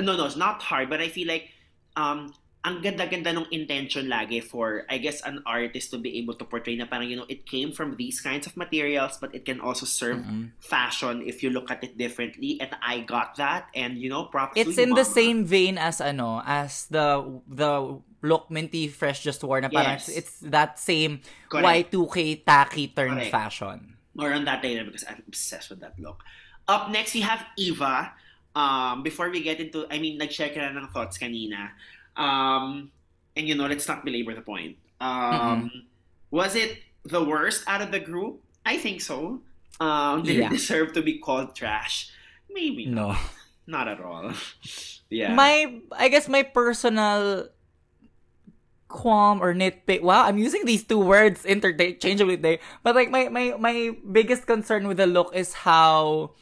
no 0.00 0.16
no 0.16 0.26
it's 0.26 0.36
not 0.36 0.62
hard 0.62 0.90
but 0.90 1.00
I 1.00 1.08
feel 1.08 1.28
like 1.28 1.50
um 1.96 2.34
ang 2.64 2.82
ganda-ganda 2.82 3.30
ng 3.32 3.46
intention 3.54 4.10
lagi 4.10 4.42
for, 4.42 4.82
I 4.90 4.98
guess, 4.98 5.22
an 5.22 5.40
artist 5.46 5.94
to 5.94 5.98
be 5.98 6.18
able 6.18 6.34
to 6.34 6.44
portray 6.44 6.74
na 6.74 6.86
parang, 6.86 7.06
you 7.08 7.14
know, 7.16 7.24
it 7.30 7.46
came 7.46 7.70
from 7.70 7.94
these 7.96 8.20
kinds 8.20 8.46
of 8.50 8.56
materials, 8.58 9.16
but 9.16 9.30
it 9.32 9.46
can 9.46 9.60
also 9.62 9.86
serve 9.86 10.18
Mm-mm. 10.26 10.50
fashion 10.58 11.22
if 11.22 11.42
you 11.42 11.50
look 11.50 11.70
at 11.70 11.82
it 11.86 11.96
differently. 11.96 12.58
And 12.60 12.74
I 12.82 13.00
got 13.06 13.36
that. 13.38 13.70
And, 13.78 13.96
you 13.96 14.10
know, 14.10 14.26
props 14.26 14.58
It's 14.58 14.76
in 14.76 14.90
the 14.90 15.06
mama. 15.06 15.16
same 15.16 15.38
vein 15.46 15.78
as 15.78 16.02
ano, 16.02 16.42
as 16.44 16.90
the 16.90 17.22
the 17.46 18.02
look 18.26 18.50
Minty 18.50 18.90
Fresh 18.90 19.22
just 19.22 19.40
wore 19.46 19.62
na 19.62 19.70
parang 19.70 20.02
Yes. 20.02 20.10
it's 20.10 20.42
that 20.50 20.82
same 20.82 21.22
Correct. 21.48 21.94
Y2K 21.94 22.42
tacky 22.42 22.90
turn 22.90 23.22
Correct. 23.22 23.30
fashion. 23.30 23.94
More 24.18 24.34
on 24.34 24.42
that 24.50 24.66
later 24.66 24.82
because 24.82 25.06
I'm 25.06 25.22
obsessed 25.30 25.70
with 25.70 25.78
that 25.86 25.94
look. 25.94 26.26
Up 26.66 26.90
next, 26.90 27.14
we 27.14 27.22
have 27.22 27.46
Eva. 27.56 28.12
Um, 28.58 29.06
before 29.06 29.30
we 29.30 29.40
get 29.46 29.62
into, 29.62 29.86
I 29.86 30.02
mean, 30.02 30.18
nag-share 30.18 30.50
ka 30.50 30.58
na 30.58 30.74
ng 30.74 30.90
thoughts 30.90 31.14
kanina. 31.22 31.70
Um, 32.18 32.90
and 33.36 33.46
you 33.46 33.54
know, 33.54 33.66
let's 33.70 33.86
not 33.86 34.04
belabor 34.04 34.34
the 34.34 34.42
point. 34.42 34.76
Um, 35.00 35.70
Was 36.30 36.56
it 36.58 36.82
the 37.06 37.22
worst 37.24 37.62
out 37.70 37.80
of 37.80 37.90
the 37.94 38.00
group? 38.02 38.42
I 38.66 38.76
think 38.76 39.00
so. 39.00 39.40
Um, 39.80 40.22
did 40.26 40.36
Yeah. 40.36 40.46
it 40.50 40.58
deserve 40.58 40.92
to 40.98 41.02
be 41.02 41.18
called 41.22 41.54
trash? 41.54 42.10
Maybe 42.50 42.84
not. 42.86 43.14
No. 43.14 43.78
Not 43.78 43.86
at 43.88 44.00
all. 44.00 44.32
yeah. 45.12 45.32
My 45.36 45.78
I 45.92 46.08
guess 46.08 46.26
my 46.28 46.42
personal 46.42 47.48
qualm 48.88 49.40
or 49.44 49.52
nitpick. 49.54 50.00
Wow, 50.02 50.24
I'm 50.24 50.38
using 50.38 50.64
these 50.64 50.82
two 50.84 50.98
words 50.98 51.44
interchangeably 51.44 52.36
today. 52.36 52.58
But 52.82 52.96
like 52.96 53.10
my 53.12 53.28
my 53.28 53.54
my 53.60 53.92
biggest 54.10 54.46
concern 54.48 54.88
with 54.88 54.96
the 54.96 55.06
look 55.06 55.34
is 55.36 55.52
how 55.68 56.32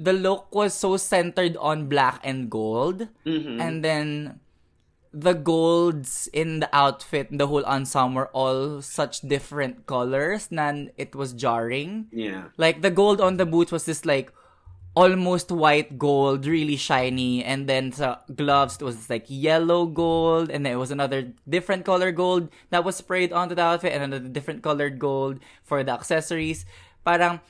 the 0.00 0.12
look 0.16 0.48
was 0.54 0.72
so 0.72 0.96
centered 0.96 1.56
on 1.60 1.88
black 1.92 2.20
and 2.24 2.48
gold. 2.50 3.08
Mhm. 3.28 3.60
And 3.60 3.84
then 3.84 4.40
the 5.12 5.34
golds 5.34 6.28
in 6.32 6.60
the 6.60 6.70
outfit, 6.72 7.28
the 7.30 7.46
whole 7.46 7.64
ensemble 7.64 8.22
were 8.22 8.28
all 8.28 8.80
such 8.82 9.20
different 9.22 9.86
colors 9.86 10.48
and 10.50 10.92
it 10.96 11.14
was 11.14 11.32
jarring. 11.32 12.06
yeah. 12.12 12.48
Like 12.56 12.82
the 12.82 12.90
gold 12.90 13.20
on 13.20 13.36
the 13.36 13.46
boots 13.46 13.72
was 13.72 13.84
this 13.84 14.06
like 14.06 14.32
almost 14.94 15.50
white 15.50 15.98
gold, 15.98 16.46
really 16.46 16.76
shiny, 16.76 17.44
and 17.44 17.68
then 17.68 17.92
sa 17.92 18.18
gloves 18.34 18.76
it 18.78 18.84
was 18.84 19.08
like 19.08 19.24
yellow 19.28 19.86
gold, 19.86 20.50
and 20.50 20.66
then 20.66 20.74
it 20.74 20.82
was 20.82 20.90
another 20.90 21.32
different 21.48 21.84
color 21.84 22.10
gold 22.10 22.50
that 22.70 22.84
was 22.84 22.96
sprayed 22.96 23.32
onto 23.32 23.54
the 23.54 23.62
outfit, 23.62 23.92
and 23.92 24.02
another 24.02 24.28
different 24.28 24.62
colored 24.62 24.98
gold 24.98 25.38
for 25.62 25.82
the 25.82 25.92
accessories. 25.92 26.66
Parang 27.04 27.40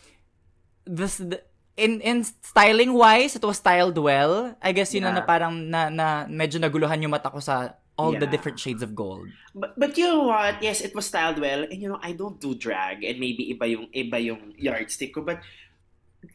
this 0.85 1.17
the, 1.17 1.43
in 1.81 2.05
in 2.05 2.21
styling 2.23 2.93
wise, 2.93 3.33
it 3.35 3.43
was 3.43 3.57
styled 3.57 3.97
well. 3.97 4.53
I 4.61 4.77
guess 4.77 4.93
yun 4.93 5.09
na, 5.09 5.17
na 5.17 5.25
Yeah. 5.25 5.31
parang 5.33 5.55
na, 5.73 5.89
na 5.89 6.07
medyo 6.29 6.61
naguluhan 6.61 7.01
yung 7.01 7.17
mata 7.17 7.33
ko 7.33 7.41
sa 7.41 7.81
all 7.97 8.13
the 8.13 8.29
Yeah. 8.29 8.33
different 8.33 8.61
shades 8.61 8.85
of 8.85 8.93
gold. 8.93 9.29
But, 9.57 9.77
but 9.77 9.93
you 9.97 10.09
know 10.09 10.29
what? 10.29 10.61
Yes, 10.61 10.81
it 10.81 10.93
was 10.93 11.09
styled 11.09 11.41
well. 11.41 11.65
And 11.65 11.81
you 11.81 11.89
know, 11.89 12.01
I 12.01 12.13
don't 12.13 12.41
do 12.41 12.53
drag 12.57 13.05
and 13.05 13.17
maybe 13.21 13.53
iba 13.53 13.69
yung, 13.69 13.89
iba 13.93 14.17
yung 14.21 14.57
yardstick 14.57 15.13
ko. 15.13 15.21
But 15.25 15.41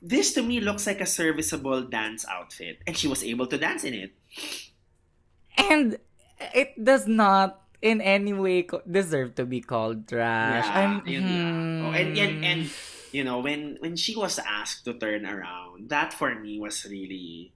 this 0.01 0.34
to 0.38 0.41
me 0.41 0.62
looks 0.62 0.86
like 0.86 1.01
a 1.01 1.10
serviceable 1.10 1.86
dance 1.89 2.25
outfit. 2.29 2.81
And 2.86 2.97
she 2.97 3.10
was 3.10 3.25
able 3.25 3.45
to 3.49 3.58
dance 3.58 3.81
in 3.81 3.93
it. 3.93 4.12
And 5.58 5.97
it 6.53 6.77
does 6.77 7.08
not 7.10 7.65
in 7.81 8.01
any 8.01 8.34
way 8.34 8.65
deserve 8.89 9.34
to 9.41 9.45
be 9.45 9.62
called 9.62 10.10
trash. 10.10 10.65
I'm 10.69 11.05
yun 11.05 11.23
hmm. 11.23 11.86
Oh, 11.86 11.93
and, 11.93 12.17
and, 12.17 12.36
and, 12.45 12.62
you 13.15 13.23
know, 13.23 13.39
when, 13.39 13.80
when 13.80 13.95
she 13.95 14.12
was 14.13 14.36
asked 14.43 14.84
to 14.84 14.99
turn 14.99 15.23
around, 15.25 15.88
that 15.88 16.12
for 16.12 16.36
me 16.36 16.60
was 16.60 16.84
really... 16.84 17.56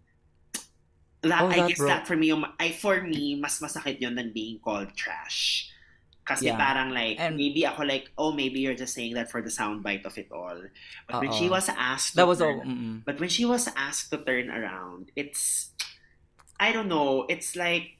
That, 1.22 1.44
Oh, 1.44 1.52
I 1.52 1.60
that 1.60 1.68
guess 1.68 1.78
broke- 1.84 1.92
that 1.92 2.08
for 2.08 2.16
me, 2.16 2.32
yung, 2.32 2.48
I, 2.56 2.72
for 2.72 3.04
me, 3.04 3.36
mas 3.36 3.60
masakit 3.60 4.00
yun 4.00 4.16
than 4.16 4.32
being 4.32 4.64
called 4.64 4.96
trash. 4.96 5.68
Kasi 6.24 6.48
Yeah. 6.48 6.56
parang 6.56 6.96
like, 6.96 7.20
And- 7.20 7.36
maybe 7.36 7.66
ako 7.68 7.84
like, 7.84 8.08
oh, 8.16 8.32
maybe 8.32 8.64
you're 8.64 8.78
just 8.78 8.96
saying 8.96 9.20
that 9.20 9.28
for 9.28 9.42
the 9.44 9.52
soundbite 9.52 10.06
of 10.08 10.16
it 10.16 10.32
all. 10.32 10.56
But 11.12 11.20
when 11.28 11.34
she 11.36 11.50
was 11.52 11.68
asked 11.68 12.16
that 12.16 12.24
was 12.24 12.40
turn, 12.40 12.56
all. 12.56 12.64
mm-mm. 12.64 12.96
But 13.04 13.20
when 13.20 13.28
she 13.28 13.44
was 13.44 13.68
asked 13.76 14.16
to 14.16 14.24
turn 14.24 14.48
around, 14.48 15.12
it's, 15.18 15.76
I 16.56 16.72
don't 16.72 16.88
know, 16.88 17.26
it's 17.28 17.58
like, 17.60 18.00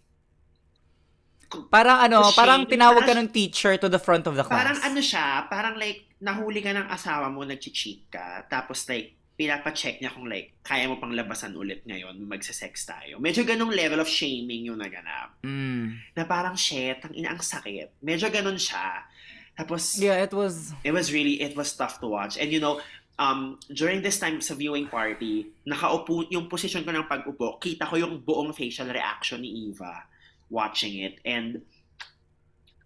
Parang 1.74 2.06
ano, 2.06 2.30
parang 2.38 2.70
tinawag 2.70 3.10
ka 3.10 3.18
ng 3.18 3.34
teacher 3.34 3.74
to 3.82 3.90
the 3.90 3.98
front 3.98 4.30
of 4.30 4.38
the 4.38 4.46
class. 4.46 4.54
parang 4.62 4.78
ano 4.86 5.02
siya, 5.02 5.50
parang 5.50 5.76
like, 5.82 6.06
nahuli 6.20 6.60
ka 6.60 6.76
ng 6.76 6.88
asawa 6.92 7.32
mo, 7.32 7.48
nag-cheat 7.48 8.12
ka, 8.12 8.46
tapos 8.52 8.88
like, 8.88 9.20
pinapacheck 9.40 10.04
niya 10.04 10.12
kung 10.12 10.28
like, 10.28 10.60
kaya 10.60 10.92
mo 10.92 11.00
pang 11.00 11.16
labasan 11.16 11.56
ulit 11.56 11.88
ngayon, 11.88 12.20
magse-sex 12.28 12.84
tayo. 12.84 13.24
Medyo 13.24 13.48
ganong 13.48 13.72
level 13.72 14.04
of 14.04 14.12
shaming 14.12 14.68
yung 14.68 14.84
naganap. 14.84 15.40
Mm. 15.48 15.96
Na 16.12 16.28
parang, 16.28 16.60
shit, 16.60 17.00
ang 17.00 17.16
ina, 17.16 17.32
ang 17.32 17.40
sakit. 17.40 18.04
Medyo 18.04 18.28
ganon 18.28 18.60
siya. 18.60 19.08
Tapos, 19.56 19.96
Yeah, 19.96 20.20
it 20.20 20.36
was 20.36 20.76
it 20.84 20.92
was 20.92 21.16
really, 21.16 21.40
it 21.40 21.56
was 21.56 21.72
tough 21.72 22.04
to 22.04 22.12
watch. 22.12 22.36
And 22.36 22.52
you 22.52 22.60
know, 22.60 22.84
um, 23.16 23.64
during 23.72 24.04
this 24.04 24.20
time 24.20 24.44
sa 24.44 24.60
viewing 24.60 24.92
party, 24.92 25.48
nakaupo, 25.64 26.28
yung 26.28 26.52
position 26.52 26.84
ko 26.84 26.92
ng 26.92 27.08
pag-upo, 27.08 27.64
kita 27.64 27.88
ko 27.88 27.96
yung 27.96 28.20
buong 28.20 28.52
facial 28.52 28.92
reaction 28.92 29.40
ni 29.40 29.72
Eva 29.72 30.04
watching 30.52 31.00
it. 31.00 31.24
And, 31.24 31.64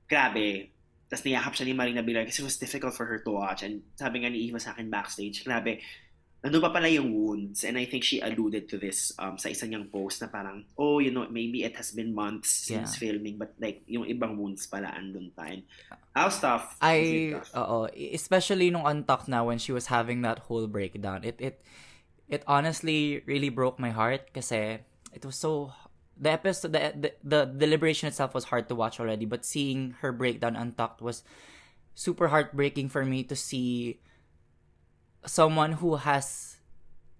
grabe, 0.05 0.72
tapos 1.13 1.29
niyakap 1.29 1.53
siya 1.53 1.69
ni 1.69 1.77
Marina 1.77 2.01
Villar 2.01 2.25
kasi 2.25 2.41
it 2.41 2.49
was 2.49 2.57
difficult 2.57 2.97
for 2.97 3.05
her 3.05 3.21
to 3.21 3.37
watch. 3.37 3.61
And 3.61 3.85
sabi 3.93 4.25
nga 4.25 4.33
ni 4.33 4.49
Eva 4.49 4.57
sa 4.57 4.73
akin 4.73 4.89
backstage, 4.89 5.45
grabe, 5.45 5.77
nandun 6.41 6.57
pa 6.57 6.73
pala 6.73 6.89
yung 6.89 7.13
wounds. 7.13 7.61
And 7.61 7.77
I 7.77 7.85
think 7.85 8.01
she 8.01 8.17
alluded 8.17 8.65
to 8.73 8.81
this 8.81 9.13
um, 9.21 9.37
sa 9.37 9.53
isang 9.53 9.69
niyang 9.69 9.93
post 9.93 10.25
na 10.25 10.27
parang, 10.33 10.65
oh, 10.73 10.97
you 10.97 11.13
know, 11.13 11.29
maybe 11.29 11.61
it 11.61 11.77
has 11.77 11.93
been 11.93 12.17
months 12.17 12.49
since 12.65 12.97
Yeah. 12.97 13.13
filming, 13.13 13.37
but 13.37 13.53
like, 13.61 13.85
yung 13.85 14.09
ibang 14.09 14.41
wounds 14.41 14.65
pala 14.65 14.89
andun 14.89 15.29
pa. 15.37 15.53
And 15.53 15.69
how 16.17 16.33
tough? 16.33 16.81
I 16.81 17.37
oo, 17.53 17.93
especially 17.93 18.73
nung 18.73 18.89
untucked 18.89 19.29
na 19.29 19.45
when 19.45 19.61
she 19.61 19.69
was 19.69 19.93
having 19.93 20.25
that 20.25 20.49
whole 20.49 20.65
breakdown. 20.65 21.21
It 21.21 21.37
it 21.37 21.61
it 22.25 22.41
honestly 22.49 23.21
really 23.29 23.53
broke 23.53 23.77
my 23.77 23.93
heart 23.93 24.33
kasi 24.33 24.81
it 25.13 25.21
was 25.21 25.37
so 25.37 25.77
the 26.17 26.31
episode 26.31 26.73
the, 26.73 26.93
the 26.93 27.09
the 27.23 27.41
deliberation 27.45 28.07
itself 28.07 28.33
was 28.33 28.45
hard 28.45 28.69
to 28.69 28.75
watch 28.75 28.99
already, 28.99 29.25
but 29.25 29.45
seeing 29.45 29.95
her 30.01 30.11
breakdown 30.11 30.55
untucked 30.55 31.01
was 31.01 31.23
super 31.95 32.29
heartbreaking 32.29 32.89
for 32.89 33.05
me 33.05 33.23
to 33.23 33.35
see 33.35 33.99
someone 35.25 35.79
who 35.79 35.95
has 35.97 36.57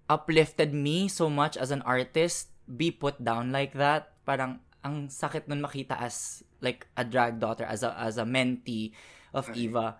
uplifted 0.08 0.74
me 0.74 1.08
so 1.08 1.30
much 1.30 1.56
as 1.56 1.70
an 1.70 1.82
artist 1.82 2.48
be 2.68 2.90
put 2.90 3.22
down 3.22 3.52
like 3.52 3.72
that. 3.74 4.12
Parang 4.24 4.60
ang 4.84 5.08
sakit 5.08 5.48
nun 5.48 5.64
makita 5.64 5.96
as 5.96 6.44
like 6.60 6.86
a 6.96 7.04
drag 7.04 7.40
daughter, 7.40 7.64
as 7.64 7.82
a 7.82 7.92
as 7.98 8.16
a 8.18 8.24
mentee 8.24 8.92
of. 9.32 9.48
Eva. 9.56 9.96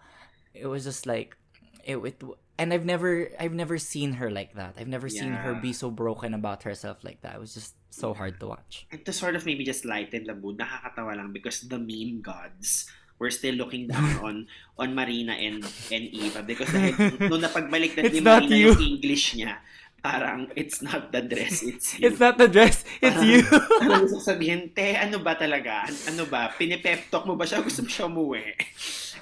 It 0.55 0.71
was 0.71 0.87
just 0.87 1.03
like 1.03 1.37
it, 1.83 1.99
it 1.99 2.23
and 2.59 2.73
I've 2.73 2.85
never 2.87 3.29
I've 3.39 3.55
never 3.55 3.79
seen 3.79 4.23
her 4.23 4.31
like 4.31 4.55
that. 4.55 4.75
I've 4.79 4.91
never 4.91 5.09
seen 5.09 5.33
her 5.33 5.53
Yeah. 5.55 5.61
be 5.65 5.73
so 5.73 5.91
broken 5.91 6.35
about 6.35 6.63
herself 6.63 7.03
like 7.03 7.21
that. 7.23 7.35
It 7.37 7.41
was 7.43 7.55
just 7.55 7.75
so 7.91 8.15
hard 8.15 8.39
to 8.41 8.47
watch. 8.47 8.87
And 8.91 9.03
to 9.07 9.13
sort 9.13 9.35
of 9.35 9.47
maybe 9.47 9.65
just 9.65 9.85
lighten 9.85 10.25
the 10.27 10.35
mood, 10.35 10.59
nakakatawa 10.59 11.17
lang 11.19 11.33
because 11.33 11.67
the 11.67 11.79
meme 11.79 12.23
gods 12.23 12.87
were 13.19 13.31
still 13.31 13.55
looking 13.55 13.87
down 13.87 14.19
on 14.27 14.37
on 14.79 14.95
Marina 14.95 15.35
and 15.39 15.63
and 15.91 16.05
Eva 16.11 16.43
because 16.43 16.71
dahil 16.71 16.95
nung 17.31 17.43
napagbalik 17.43 17.95
na 17.95 18.03
ni 18.11 18.19
Marina 18.23 18.55
you. 18.59 18.71
yung 18.75 18.83
English 18.99 19.39
niya, 19.39 19.59
parang 20.05 20.53
it's 20.53 20.85
not 20.85 21.09
the 21.09 21.25
dress, 21.25 21.65
it's 21.65 21.87
you. 21.97 22.13
It's 22.13 22.21
not 22.21 22.37
the 22.37 22.45
dress, 22.47 22.85
it's 23.01 23.17
Parang- 23.17 23.25
you. 23.25 23.41
Parang 23.81 24.01
gusto 24.05 24.21
sabihin, 24.21 24.77
te, 24.77 24.93
ano 24.93 25.25
ba 25.25 25.33
talaga? 25.33 25.89
Ano 26.13 26.29
ba? 26.29 26.53
Pinipep 26.53 27.09
talk 27.09 27.25
mo 27.25 27.33
ba 27.41 27.49
siya? 27.49 27.65
Gusto 27.65 27.81
mo 27.81 27.89
siya 27.89 28.05
umuwi? 28.05 28.45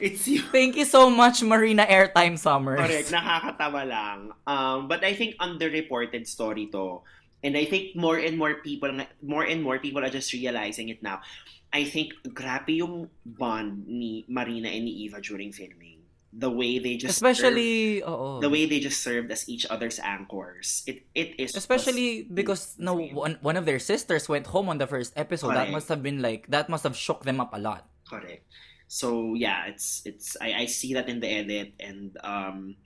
It's 0.02 0.26
you. 0.26 0.42
Thank 0.50 0.74
you 0.74 0.82
so 0.88 1.06
much, 1.06 1.46
Marina 1.46 1.86
Airtime 1.86 2.34
Summers. 2.34 2.82
Correct, 2.82 3.14
nakakatawa 3.14 3.86
lang. 3.86 4.18
Um, 4.42 4.90
but 4.90 5.06
I 5.06 5.14
think 5.14 5.38
underreported 5.38 6.26
story 6.26 6.66
to. 6.74 7.06
And 7.44 7.54
I 7.54 7.66
think 7.70 7.94
more 7.94 8.18
and 8.18 8.34
more 8.34 8.58
people, 8.66 8.90
more 9.22 9.46
and 9.46 9.62
more 9.62 9.78
people 9.78 10.02
are 10.02 10.10
just 10.10 10.32
realizing 10.34 10.88
it 10.90 11.02
now. 11.06 11.22
I 11.70 11.84
think 11.84 12.14
grabe 12.26 12.82
yung 12.82 13.10
bond 13.22 13.86
ni 13.86 14.24
Marina 14.26 14.68
and 14.68 14.84
ni 14.86 15.06
Eva 15.06 15.20
during 15.20 15.52
filming. 15.52 15.91
The 16.32 16.48
way 16.48 16.80
they 16.80 16.96
just 16.96 17.20
Especially, 17.20 18.00
served, 18.00 18.08
oo. 18.08 18.40
the 18.40 18.48
way 18.48 18.64
they 18.64 18.80
just 18.80 19.04
served 19.04 19.28
as 19.30 19.44
each 19.52 19.68
other's 19.68 20.00
anchors. 20.00 20.80
It 20.88 21.04
it 21.12 21.36
is 21.36 21.52
Especially 21.52 22.24
because 22.24 22.72
no 22.80 22.96
one, 22.96 23.36
one 23.44 23.60
of 23.60 23.68
their 23.68 23.76
sisters 23.78 24.32
went 24.32 24.48
home 24.48 24.72
on 24.72 24.80
the 24.80 24.88
first 24.88 25.12
episode. 25.12 25.52
That 25.52 25.68
must 25.68 25.92
have 25.92 26.00
been 26.00 26.24
like 26.24 26.48
that 26.48 26.72
must 26.72 26.88
have 26.88 26.96
shook 26.96 27.28
them 27.28 27.36
up 27.36 27.52
a 27.52 27.60
lot. 27.60 27.84
Correct. 28.08 28.48
So 28.88 29.36
yeah, 29.36 29.68
it's 29.68 30.00
it's 30.08 30.36
I, 30.40 30.64
I 30.64 30.66
see 30.72 30.96
that 30.96 31.08
in 31.08 31.20
the 31.20 31.28
edit 31.28 31.76
and 31.80 32.16
um 32.24 32.76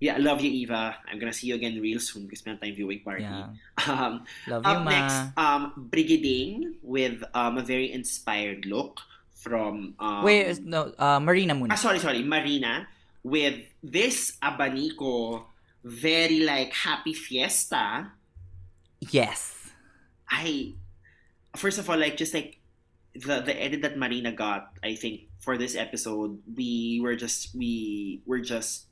yeah, 0.00 0.16
I 0.16 0.20
love 0.20 0.40
you 0.40 0.48
Eva. 0.52 0.96
I'm 1.08 1.18
gonna 1.20 1.32
see 1.36 1.48
you 1.48 1.54
again 1.56 1.76
real 1.80 2.00
soon 2.00 2.24
because 2.24 2.44
meron 2.44 2.60
time 2.60 2.74
viewing 2.76 3.00
party. 3.04 3.24
Yeah. 3.24 3.52
Um 3.88 4.24
Love 4.48 4.64
you, 4.64 4.72
up 4.72 4.84
ma. 4.84 4.90
next, 4.90 5.16
um 5.36 5.88
Brigading 5.92 6.80
with 6.80 7.20
um 7.36 7.56
a 7.60 7.64
very 7.64 7.92
inspired 7.92 8.64
look 8.64 9.00
from 9.46 9.94
um 10.02 10.26
Wait, 10.26 10.58
no, 10.66 10.90
uh, 10.98 11.22
Marina 11.22 11.54
muna. 11.54 11.70
ah, 11.70 11.78
sorry, 11.78 12.02
sorry, 12.02 12.26
Marina 12.26 12.90
with 13.22 13.62
this 13.82 14.34
abanico 14.42 15.46
very 15.86 16.42
like 16.42 16.74
happy 16.74 17.14
fiesta 17.14 18.10
Yes. 18.98 19.70
I 20.28 20.74
first 21.54 21.78
of 21.78 21.86
all 21.88 21.96
like 21.98 22.16
just 22.18 22.34
like 22.34 22.58
the 23.14 23.40
the 23.40 23.54
edit 23.54 23.82
that 23.82 23.96
Marina 23.96 24.32
got, 24.32 24.74
I 24.82 24.94
think 24.98 25.30
for 25.38 25.56
this 25.56 25.76
episode, 25.76 26.42
we 26.58 26.98
were 27.00 27.14
just 27.14 27.54
we 27.54 28.20
were 28.26 28.40
just 28.42 28.90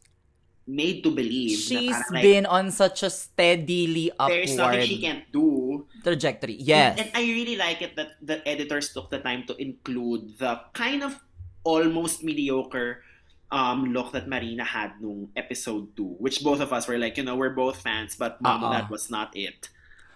made 0.67 1.05
to 1.05 1.11
believe 1.13 1.59
She's 1.61 1.93
na 1.93 2.01
parang, 2.09 2.13
like, 2.15 2.23
been 2.25 2.47
on 2.47 2.71
such 2.73 3.03
a 3.05 3.11
steadily 3.13 4.09
there's 4.17 4.57
nothing 4.57 4.81
upward 4.81 4.89
she 4.89 4.97
can't 5.01 5.25
do. 5.33 5.85
trajectory. 6.03 6.57
Yes. 6.57 6.97
And, 6.99 7.09
and 7.09 7.17
I 7.17 7.23
really 7.29 7.57
like 7.57 7.83
it 7.83 7.97
that 7.97 8.17
the 8.23 8.41
editors 8.49 8.93
took 8.93 9.11
the 9.11 9.19
time 9.21 9.45
to 9.49 9.57
include 9.61 10.39
the 10.39 10.61
kind 10.73 11.03
of 11.05 11.21
almost 11.65 12.25
mediocre 12.25 13.05
um, 13.53 13.93
look 13.93 14.13
that 14.13 14.27
Marina 14.27 14.65
had 14.65 15.01
nung 15.01 15.29
episode 15.37 15.95
2, 15.97 16.17
which 16.19 16.43
both 16.43 16.61
of 16.61 16.73
us 16.73 16.89
were 16.89 16.99
like, 16.99 17.17
you 17.17 17.25
know, 17.25 17.37
we're 17.37 17.53
both 17.55 17.81
fans, 17.85 18.17
but 18.17 18.41
mama, 18.41 18.67
Uh-uh. 18.67 18.73
that 18.73 18.91
was 18.91 19.11
not 19.11 19.37
it. 19.37 19.69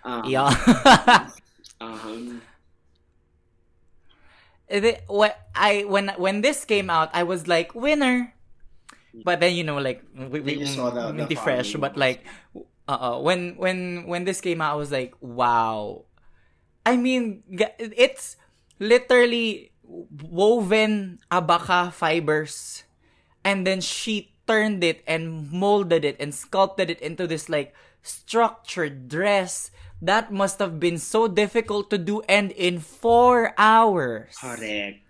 Um, 0.05 0.25
yeah. 0.25 0.49
Um, 1.81 2.43
The- 4.69 5.01
what 5.07 5.39
I 5.55 5.85
when 5.89 6.09
when 6.19 6.41
this 6.43 6.65
came 6.65 6.91
out, 6.91 7.09
I 7.15 7.23
was 7.23 7.47
like 7.49 7.75
winner. 7.75 8.35
But 9.15 9.41
then 9.41 9.55
you 9.55 9.65
know, 9.65 9.79
like 9.79 10.03
we, 10.15 10.41
we 10.41 10.53
you 10.63 10.67
saw 10.67 10.91
the- 10.91 11.13
the 11.27 11.35
fresh, 11.35 11.75
but 11.75 11.97
like, 11.97 12.25
uh, 12.87 13.19
when 13.19 13.57
when 13.57 14.07
when 14.07 14.25
this 14.25 14.41
came 14.41 14.61
out, 14.61 14.73
I 14.73 14.77
was 14.77 14.93
like, 14.93 15.15
wow. 15.21 16.05
I 16.87 16.97
mean, 16.97 17.43
it's 17.79 18.37
literally 18.81 19.73
woven 19.85 21.19
abaca 21.31 21.93
fibers, 21.93 22.85
and 23.45 23.67
then 23.67 23.81
she 23.81 24.33
turned 24.47 24.83
it 24.85 25.03
and 25.07 25.51
molded 25.53 26.05
it 26.05 26.17
and 26.19 26.33
sculpted 26.35 26.89
it 26.89 27.01
into 27.01 27.27
this 27.27 27.49
like 27.49 27.75
structured 28.03 29.09
dress. 29.09 29.71
That 30.01 30.33
must 30.33 30.61
have 30.61 30.79
been 30.79 30.97
so 30.99 31.27
difficult 31.27 31.91
to 31.91 31.99
do, 31.99 32.23
and 32.31 32.53
in 32.53 32.79
four 32.79 33.53
hours. 33.59 34.37
correct. 34.39 35.03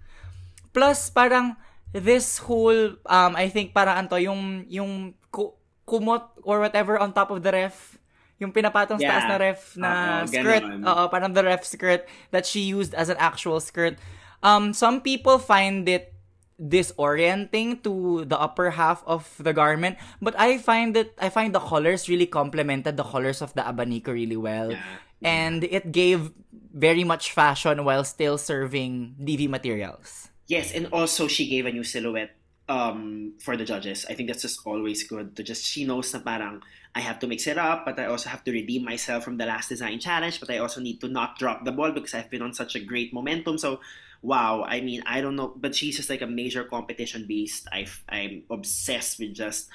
Plus, 0.73 1.11
parang, 1.11 1.57
this 1.93 2.39
whole, 2.39 2.95
um, 3.07 3.33
I 3.37 3.49
think 3.49 3.73
parang 3.73 3.97
anto, 4.07 4.17
yung, 4.17 4.67
yung 4.69 5.15
ku- 5.33 5.55
kumot 5.87 6.29
or 6.45 6.61
whatever 6.61 6.99
on 6.99 7.13
top 7.13 7.31
of 7.31 7.43
the 7.43 7.53
ref, 7.53 7.97
yung 8.39 8.53
pinapatong 8.53 9.01
sa 9.01 9.09
taas 9.09 9.25
Yeah. 9.25 9.31
na 9.31 9.37
ref 9.37 9.61
na 9.77 9.91
Oo, 10.23 10.27
skirt, 10.31 10.63
oo, 10.63 11.03
parang 11.09 11.33
the 11.35 11.43
ref 11.43 11.65
skirt 11.65 12.07
that 12.31 12.47
she 12.47 12.61
used 12.71 12.95
as 12.95 13.09
an 13.09 13.17
actual 13.19 13.59
skirt. 13.59 13.97
Um, 14.43 14.71
some 14.73 15.01
people 15.01 15.39
find 15.43 15.89
it 15.89 16.15
disorienting 16.59 17.83
to 17.83 18.25
the 18.27 18.39
upper 18.39 18.71
half 18.71 19.03
of 19.07 19.27
the 19.39 19.53
garment, 19.53 19.97
but 20.21 20.35
I 20.39 20.59
find 20.59 20.97
it, 20.97 21.15
I 21.19 21.31
find 21.31 21.55
the 21.55 21.61
colors 21.63 22.09
really 22.09 22.27
complemented 22.27 22.97
the 22.97 23.05
colors 23.07 23.41
of 23.43 23.55
the 23.55 23.63
abanico 23.63 24.13
really 24.13 24.37
well. 24.39 24.73
Yeah. 24.73 24.83
And 25.23 25.65
it 25.65 25.91
gave 25.91 26.31
very 26.75 27.03
much 27.03 27.33
fashion 27.33 27.83
while 27.85 28.05
still 28.05 28.39
serving 28.39 29.17
DV 29.19 29.49
materials. 29.51 30.31
Yes, 30.49 30.73
and 30.73 30.89
also 30.93 31.29
she 31.29 31.47
gave 31.47 31.67
a 31.67 31.73
new 31.73 31.85
silhouette 31.85 32.35
um, 32.69 33.35
for 33.39 33.57
the 33.57 33.65
judges. 33.65 34.07
I 34.09 34.15
think 34.15 34.29
that's 34.29 34.43
just 34.43 34.61
always 34.67 35.05
good 35.05 35.37
to 35.37 35.43
just 35.43 35.65
she 35.65 35.85
knows 35.85 36.13
na 36.13 36.21
parang 36.21 36.63
I 36.95 37.01
have 37.01 37.19
to 37.21 37.27
mix 37.29 37.47
it 37.47 37.59
up, 37.59 37.85
but 37.85 38.01
I 38.01 38.07
also 38.07 38.29
have 38.29 38.43
to 38.45 38.53
redeem 38.53 38.85
myself 38.85 39.25
from 39.25 39.37
the 39.37 39.45
last 39.45 39.69
design 39.69 40.01
challenge. 40.01 40.41
But 40.41 40.51
I 40.51 40.59
also 40.59 40.81
need 40.81 41.01
to 41.03 41.09
not 41.09 41.39
drop 41.39 41.65
the 41.65 41.73
ball 41.73 41.93
because 41.93 42.15
I've 42.15 42.31
been 42.31 42.43
on 42.43 42.55
such 42.55 42.75
a 42.77 42.81
great 42.81 43.13
momentum. 43.13 43.59
So 43.59 43.81
wow, 44.23 44.65
I 44.65 44.81
mean 44.81 45.03
I 45.05 45.21
don't 45.21 45.37
know, 45.37 45.53
but 45.55 45.75
she's 45.75 45.97
just 45.97 46.09
like 46.09 46.23
a 46.23 46.27
major 46.27 46.65
competition 46.65 47.27
beast. 47.27 47.69
I 47.71 47.87
I'm 48.09 48.45
obsessed 48.51 49.21
with 49.21 49.35
just 49.35 49.69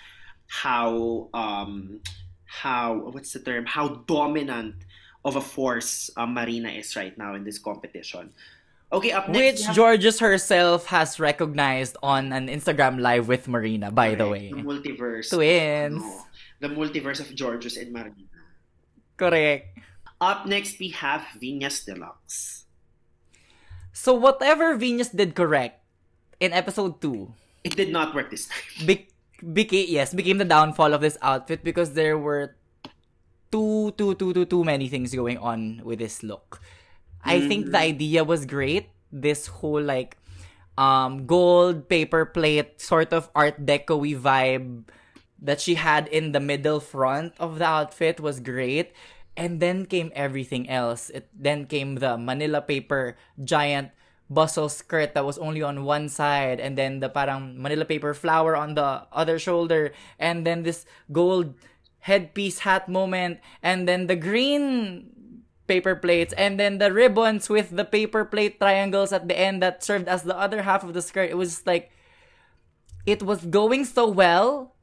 how 0.49 1.29
um 1.33 2.01
how 2.45 3.09
what's 3.13 3.33
the 3.33 3.39
term 3.39 3.65
how 3.65 4.03
dominant 4.09 4.75
of 5.25 5.35
a 5.37 5.41
force 5.41 6.09
um, 6.17 6.33
Marina 6.33 6.69
is 6.69 6.95
right 6.95 7.17
now 7.17 7.35
in 7.35 7.43
this 7.43 7.57
competition. 7.57 8.33
Okay, 8.93 9.09
up 9.11 9.25
next 9.27 9.41
Which 9.41 9.61
have- 9.65 9.75
Georges 9.75 10.19
herself 10.21 10.85
has 10.93 11.17
recognized 11.19 11.97
on 12.05 12.29
an 12.31 12.45
Instagram 12.47 13.01
live 13.01 13.27
with 13.27 13.47
Marina, 13.49 13.89
by 13.89 14.13
the 14.13 14.29
way. 14.29 14.53
The 14.53 14.61
multiverse. 14.61 15.33
Twins. 15.33 16.05
The 16.61 16.69
multiverse 16.69 17.19
of 17.19 17.33
Georges 17.33 17.75
and 17.75 17.89
Marina. 17.91 18.29
Correct. 19.17 19.79
Up 20.21 20.45
next, 20.45 20.77
we 20.79 20.89
have 20.93 21.25
Vinyas 21.41 21.83
Deluxe. 21.83 22.65
So 23.91 24.13
whatever 24.13 24.75
Venus 24.77 25.09
did 25.09 25.35
correct 25.35 25.81
in 26.39 26.53
episode 26.53 27.01
2 27.01 27.33
It 27.63 27.75
did 27.75 27.91
not 27.91 28.13
work 28.15 28.29
this 28.31 28.47
time. 28.47 28.85
be- 28.87 29.09
became 29.41 29.85
yes, 29.89 30.13
became 30.13 30.37
the 30.37 30.47
downfall 30.47 30.93
of 30.93 31.01
this 31.01 31.17
outfit 31.21 31.63
because 31.63 31.93
there 31.93 32.17
were 32.17 32.55
too 33.51 33.91
too 33.97 34.15
too 34.15 34.33
too 34.33 34.45
too 34.45 34.63
many 34.63 34.87
things 34.89 35.13
going 35.13 35.37
on 35.37 35.81
with 35.83 35.99
this 35.99 36.23
look. 36.23 36.61
I 37.25 37.47
think 37.47 37.71
the 37.71 37.79
idea 37.79 38.23
was 38.23 38.45
great. 38.45 38.89
This 39.11 39.47
whole 39.47 39.81
like 39.81 40.17
um 40.77 41.25
gold 41.25 41.87
paper 41.87 42.25
plate 42.25 42.81
sort 42.81 43.13
of 43.13 43.29
art 43.35 43.65
deco 43.65 44.01
vibe 44.17 44.89
that 45.37 45.61
she 45.61 45.75
had 45.75 46.07
in 46.07 46.31
the 46.31 46.39
middle 46.39 46.79
front 46.79 47.33
of 47.39 47.59
the 47.59 47.67
outfit 47.67 48.19
was 48.19 48.39
great. 48.39 48.91
And 49.35 49.59
then 49.59 49.85
came 49.85 50.11
everything 50.13 50.69
else. 50.69 51.09
It 51.09 51.27
then 51.33 51.65
came 51.65 51.95
the 51.97 52.17
Manila 52.17 52.61
paper 52.61 53.17
giant 53.41 53.89
bustle 54.29 54.69
skirt 54.69 55.13
that 55.13 55.25
was 55.25 55.37
only 55.37 55.61
on 55.61 55.85
one 55.85 56.09
side 56.09 56.59
and 56.59 56.77
then 56.77 56.99
the 56.99 57.09
parang 57.09 57.61
Manila 57.61 57.85
paper 57.85 58.13
flower 58.13 58.55
on 58.55 58.73
the 58.73 59.05
other 59.11 59.37
shoulder 59.37 59.93
and 60.17 60.45
then 60.45 60.63
this 60.63 60.85
gold 61.11 61.53
headpiece 61.99 62.59
hat 62.59 62.89
moment 62.89 63.39
and 63.61 63.87
then 63.87 64.07
the 64.07 64.15
green 64.15 65.12
paper 65.67 65.95
plates 65.95 66.33
and 66.35 66.59
then 66.59 66.77
the 66.77 66.91
ribbons 66.91 67.47
with 67.47 67.71
the 67.71 67.85
paper 67.85 68.25
plate 68.25 68.59
triangles 68.59 69.13
at 69.13 69.27
the 69.27 69.37
end 69.37 69.61
that 69.63 69.83
served 69.83 70.07
as 70.07 70.23
the 70.23 70.35
other 70.37 70.63
half 70.63 70.83
of 70.83 70.93
the 70.93 71.01
skirt 71.01 71.29
it 71.29 71.37
was 71.37 71.65
like 71.65 71.91
it 73.05 73.23
was 73.23 73.45
going 73.47 73.85
so 73.85 74.07
well 74.07 74.75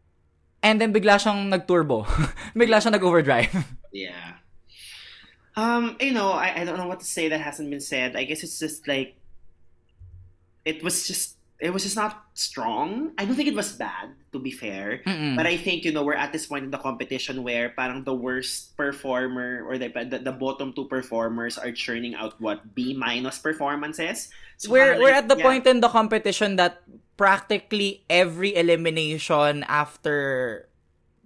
and 0.62 0.80
then 0.80 0.92
bigla 0.92 1.20
siyang 1.20 1.52
nagturbo 1.52 2.04
bigla 2.56 2.80
siyang 2.80 2.96
nag-overdrive 2.96 3.52
Yeah. 3.92 4.34
Um, 5.56 5.96
you 6.00 6.12
know, 6.12 6.30
I, 6.30 6.60
I 6.60 6.64
don't 6.64 6.78
know 6.78 6.86
what 6.86 7.00
to 7.00 7.06
say 7.06 7.28
that 7.28 7.40
hasn't 7.40 7.70
been 7.70 7.80
said. 7.80 8.16
I 8.16 8.24
guess 8.24 8.42
it's 8.42 8.58
just 8.58 8.86
like 8.86 9.16
it 10.64 10.82
was 10.82 11.06
just 11.06 11.36
it 11.60 11.70
was 11.70 11.84
just 11.84 11.94
not 11.94 12.24
strong. 12.32 13.12
I 13.20 13.28
don't 13.28 13.36
think 13.36 13.48
it 13.48 13.54
was 13.54 13.76
bad, 13.76 14.16
to 14.32 14.40
be 14.40 14.50
fair. 14.50 15.04
Mm-mm. 15.04 15.36
But 15.36 15.46
I 15.46 15.60
think, 15.60 15.84
you 15.84 15.92
know, 15.92 16.02
we're 16.02 16.16
at 16.16 16.32
this 16.32 16.48
point 16.48 16.64
in 16.64 16.72
the 16.72 16.80
competition 16.80 17.44
where 17.44 17.68
parang 17.76 18.04
the 18.04 18.16
worst 18.16 18.76
performer 18.80 19.60
or 19.68 19.76
the 19.76 19.92
the, 19.92 20.24
the 20.24 20.32
bottom 20.32 20.72
two 20.72 20.88
performers 20.88 21.60
are 21.60 21.70
churning 21.70 22.16
out 22.16 22.40
what 22.40 22.74
B 22.74 22.96
minus 22.96 23.38
performances. 23.38 24.32
So 24.56 24.72
we're 24.72 24.96
we're 24.96 25.12
at 25.12 25.28
the 25.28 25.36
yeah. 25.36 25.44
point 25.44 25.68
in 25.68 25.84
the 25.84 25.92
competition 25.92 26.56
that 26.56 26.80
practically 27.20 28.08
every 28.08 28.56
elimination 28.56 29.62
after 29.68 30.64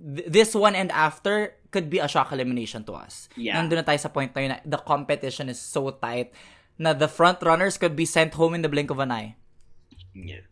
th- 0.02 0.26
this 0.26 0.50
one 0.50 0.74
and 0.74 0.90
after 0.90 1.54
could 1.70 1.86
be 1.86 2.02
a 2.02 2.10
shock 2.10 2.34
elimination 2.34 2.82
to 2.90 2.98
us. 2.98 3.30
Yeah. 3.38 3.54
Nandun 3.54 3.82
na 3.82 3.86
tayo 3.86 4.02
sa 4.02 4.10
point 4.10 4.34
na 4.34 4.40
yun 4.42 4.50
na 4.54 4.58
the 4.66 4.82
competition 4.82 5.46
is 5.46 5.62
so 5.62 5.94
tight 5.94 6.34
na 6.74 6.90
the 6.90 7.06
front 7.06 7.38
runners 7.46 7.78
could 7.78 7.94
be 7.94 8.02
sent 8.02 8.34
home 8.34 8.58
in 8.58 8.66
the 8.66 8.70
blink 8.70 8.90
of 8.90 8.98
an 8.98 9.14
eye. 9.14 9.38
Yeah. 10.14 10.46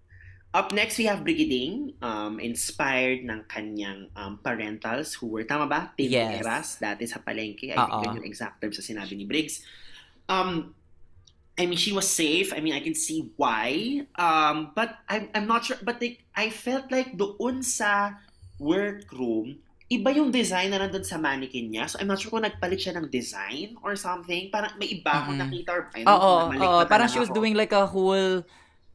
Up 0.53 0.69
next, 0.77 1.01
we 1.01 1.09
have 1.09 1.25
Brigading, 1.25 1.97
um, 2.05 2.37
inspired 2.37 3.25
ng 3.25 3.49
kanyang 3.49 4.13
um, 4.13 4.37
parentals 4.45 5.17
who 5.17 5.33
were, 5.33 5.49
tama 5.49 5.65
ba? 5.65 5.97
Yes. 5.97 6.45
Tinderas, 6.45 6.69
dati 6.77 7.09
sa 7.09 7.25
palengke. 7.25 7.73
I 7.73 7.81
Oo. 7.81 7.89
think 7.89 8.05
yun 8.05 8.17
yung 8.21 8.29
exact 8.29 8.61
term 8.61 8.69
sa 8.69 8.85
sinabi 8.85 9.17
ni 9.17 9.25
Briggs. 9.25 9.65
Um, 10.29 10.77
I 11.57 11.65
mean, 11.65 11.81
she 11.81 11.97
was 11.97 12.05
safe. 12.05 12.53
I 12.53 12.61
mean, 12.61 12.77
I 12.77 12.85
can 12.85 12.93
see 12.93 13.33
why. 13.41 14.05
Um, 14.13 14.77
but 14.77 15.01
I'm, 15.09 15.33
I'm 15.33 15.49
not 15.49 15.65
sure. 15.65 15.81
But 15.81 16.05
like, 16.05 16.21
I 16.37 16.53
felt 16.53 16.93
like 16.93 17.17
doon 17.17 17.65
sa 17.65 18.21
workroom, 18.61 19.57
iba 19.89 20.13
yung 20.13 20.29
design 20.33 20.73
na 20.73 20.85
nandun 20.85 21.05
sa 21.05 21.17
mannequin 21.17 21.73
niya. 21.73 21.89
So, 21.89 21.97
I'm 21.97 22.09
not 22.13 22.21
sure 22.21 22.29
kung 22.29 22.45
nagpalit 22.45 22.81
siya 22.81 22.97
ng 23.01 23.09
design 23.09 23.81
or 23.81 23.97
something. 23.97 24.53
Parang 24.53 24.77
may 24.77 25.01
iba 25.01 25.17
akong 25.17 25.41
Mm-mm. 25.41 25.49
nakita 25.49 25.71
or 25.73 25.89
I 25.93 26.05
don't 26.05 26.09
know, 26.09 26.17
Oo, 26.17 26.33
mali 26.53 26.61
oo, 26.61 26.81
ba 26.85 26.89
parang 26.89 27.09
she 27.09 27.21
was 27.21 27.33
ako? 27.33 27.41
doing 27.41 27.57
like 27.57 27.73
a 27.73 27.89
whole 27.89 28.45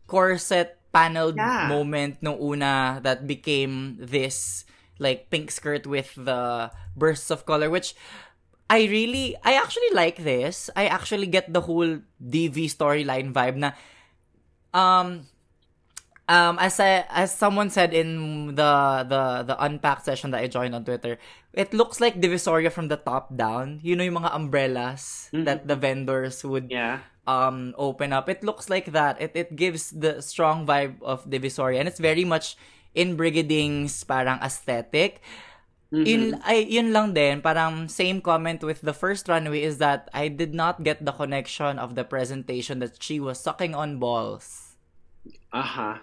corset 0.07 0.79
paneled 0.95 1.35
Yeah. 1.37 1.67
moment 1.69 2.17
nung 2.23 2.39
una 2.39 2.97
that 3.03 3.27
became 3.27 3.99
this 3.99 4.63
like 4.97 5.29
pink 5.29 5.51
skirt 5.51 5.85
with 5.85 6.15
the 6.17 6.71
bursts 6.97 7.29
of 7.29 7.45
color 7.45 7.69
which 7.69 7.93
I 8.67 8.83
really 8.91 9.31
I 9.47 9.55
actually 9.55 9.95
like 9.95 10.19
this. 10.27 10.67
I 10.75 10.87
actually 10.91 11.27
get 11.31 11.53
the 11.53 11.63
whole 11.63 12.03
DV 12.19 12.67
storyline 12.67 13.31
vibe 13.31 13.55
na 13.55 13.71
um 14.75 15.23
um 16.27 16.59
as 16.59 16.75
I, 16.79 17.07
as 17.07 17.31
someone 17.31 17.69
said 17.71 17.93
in 17.95 18.51
the 18.59 18.73
the 19.07 19.47
the 19.47 19.55
unpacked 19.63 20.03
session 20.03 20.31
that 20.35 20.43
I 20.43 20.47
joined 20.51 20.75
on 20.75 20.83
Twitter, 20.83 21.15
it 21.55 21.71
looks 21.71 22.03
like 22.03 22.19
Divisoria 22.19 22.67
from 22.67 22.91
the 22.91 22.99
top 22.99 23.31
down. 23.31 23.79
You 23.83 23.95
know 23.95 24.03
yung 24.03 24.19
mga 24.19 24.35
umbrellas 24.35 25.31
Mhm. 25.31 25.45
that 25.47 25.59
the 25.67 25.79
vendors 25.79 26.43
would 26.43 26.67
Yeah. 26.67 27.07
Um 27.27 27.75
open 27.77 28.13
up. 28.13 28.29
It 28.29 28.43
looks 28.43 28.69
like 28.71 28.91
that. 28.95 29.19
It 29.21 29.35
it 29.35 29.55
gives 29.55 29.91
the 29.91 30.23
strong 30.23 30.65
vibe 30.65 31.03
of 31.03 31.27
Divisoria 31.29 31.79
and 31.83 31.87
it's 31.87 31.99
very 32.01 32.25
much 32.25 32.55
in 32.95 33.17
Brigading's 33.19 34.03
parang 34.07 34.39
aesthetic. 34.41 35.21
Mhm. 35.91 36.03
Yun, 36.03 36.23
ay, 36.43 36.67
yun 36.67 36.91
lang 36.91 37.13
din, 37.15 37.39
parang 37.39 37.87
same 37.87 38.19
comment 38.19 38.59
with 38.63 38.81
the 38.83 38.91
first 38.91 39.27
runway 39.31 39.63
is 39.63 39.79
that 39.79 40.09
I 40.11 40.27
did 40.27 40.51
not 40.53 40.83
get 40.83 40.99
the 41.03 41.15
connection 41.15 41.79
of 41.79 41.95
the 41.95 42.03
presentation 42.03 42.79
that 42.83 42.99
she 43.01 43.19
was 43.23 43.39
sucking 43.39 43.71
on 43.75 43.99
balls. 43.99 44.75
Aha. 45.51 46.01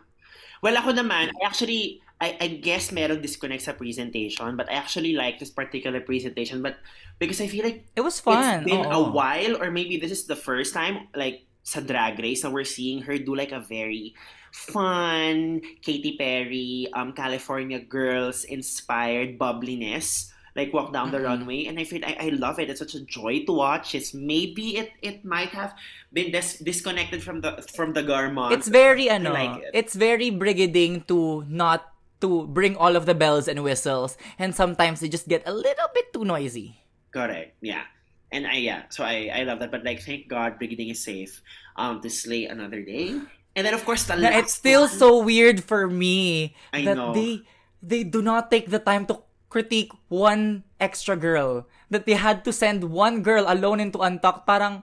Well, 0.65 0.77
ako 0.81 0.97
naman, 0.97 1.29
I 1.33 1.41
actually, 1.45 2.01
I, 2.21 2.37
I 2.41 2.47
guess 2.63 2.93
meron 2.93 3.21
disconnect 3.21 3.63
sa 3.67 3.73
presentation, 3.75 4.57
but 4.57 4.71
I 4.71 4.75
actually 4.79 5.13
like 5.15 5.39
this 5.39 5.51
particular 5.51 6.01
presentation, 6.01 6.63
but 6.63 6.77
because 7.19 7.41
I 7.41 7.49
feel 7.49 7.65
like 7.65 7.85
It 7.97 8.01
was 8.03 8.21
fun. 8.21 8.63
it's 8.63 8.71
been 8.71 8.87
a 8.87 9.03
while, 9.03 9.61
or 9.61 9.71
maybe 9.71 9.99
this 9.99 10.11
is 10.13 10.25
the 10.25 10.37
first 10.39 10.73
time, 10.73 11.09
like, 11.15 11.45
sa 11.65 11.81
Drag 11.81 12.19
Race, 12.21 12.45
na 12.45 12.51
we're 12.51 12.65
seeing 12.69 13.03
her 13.09 13.19
do 13.19 13.35
like 13.35 13.51
a 13.53 13.61
very 13.61 14.15
fun 14.53 15.61
Katy 15.83 16.17
Perry, 16.17 16.87
um, 16.95 17.13
California 17.13 17.81
Girls 17.81 18.45
inspired 18.45 19.39
bubbliness. 19.39 20.31
Like 20.55 20.71
walk 20.71 20.95
down 20.95 21.11
the 21.11 21.19
Mhm. 21.19 21.27
runway, 21.27 21.67
and 21.67 21.83
I 21.83 21.85
feel 21.89 21.99
I, 22.07 22.15
I 22.15 22.29
love 22.31 22.63
it. 22.63 22.71
It's 22.71 22.79
such 22.79 22.95
a 22.95 23.03
joy 23.03 23.43
to 23.43 23.51
watch. 23.51 23.91
It's 23.99 24.15
maybe 24.15 24.79
it 24.79 24.95
it 25.03 25.27
might 25.27 25.51
have 25.51 25.75
been 26.15 26.31
dis- 26.31 26.63
disconnected 26.63 27.27
from 27.27 27.43
the 27.43 27.59
from 27.75 27.91
the 27.91 28.07
Garmont. 28.07 28.55
It's 28.55 28.71
very 28.71 29.11
ano, 29.11 29.35
like 29.35 29.67
it. 29.67 29.75
it's 29.75 29.99
very 29.99 30.31
brigading 30.31 31.11
to 31.11 31.43
not 31.51 31.91
to 32.25 32.49
bring 32.49 32.75
all 32.81 32.97
of 32.97 33.05
the 33.05 33.13
bells 33.15 33.45
and 33.47 33.61
whistles 33.61 34.17
and 34.41 34.57
sometimes 34.57 35.05
they 35.05 35.09
just 35.13 35.29
get 35.29 35.45
a 35.45 35.53
little 35.53 35.93
bit 35.93 36.09
too 36.17 36.25
noisy. 36.25 36.81
Correct. 37.13 37.55
Yeah. 37.61 37.85
And 38.33 38.49
I 38.49 38.59
yeah, 38.65 38.89
so 38.91 39.05
I 39.07 39.31
I 39.31 39.41
love 39.47 39.61
that. 39.63 39.71
But 39.71 39.85
like, 39.87 40.03
thank 40.03 40.27
God, 40.27 40.59
beginning 40.59 40.91
is 40.91 41.05
safe. 41.05 41.39
Um, 41.79 42.01
to 42.03 42.11
slay 42.11 42.51
another 42.51 42.83
day. 42.83 43.15
And 43.55 43.63
then 43.63 43.75
of 43.77 43.85
course 43.87 44.09
the 44.11 44.19
last 44.19 44.35
it's 44.35 44.55
still 44.59 44.91
one- 44.91 44.99
so 44.99 45.23
weird 45.23 45.63
for 45.63 45.87
me 45.87 46.57
I 46.75 46.83
that 46.83 46.99
know. 46.99 47.15
they 47.15 47.47
they 47.79 48.03
do 48.03 48.19
not 48.25 48.51
take 48.51 48.73
the 48.75 48.81
time 48.83 49.07
to 49.13 49.23
critique 49.47 49.95
one 50.11 50.67
extra 50.83 51.15
girl. 51.15 51.71
That 51.95 52.07
they 52.11 52.19
had 52.19 52.43
to 52.49 52.51
send 52.51 52.91
one 52.91 53.23
girl 53.23 53.47
alone 53.47 53.79
into 53.79 54.03
Untucked. 54.03 54.51
Parang 54.51 54.83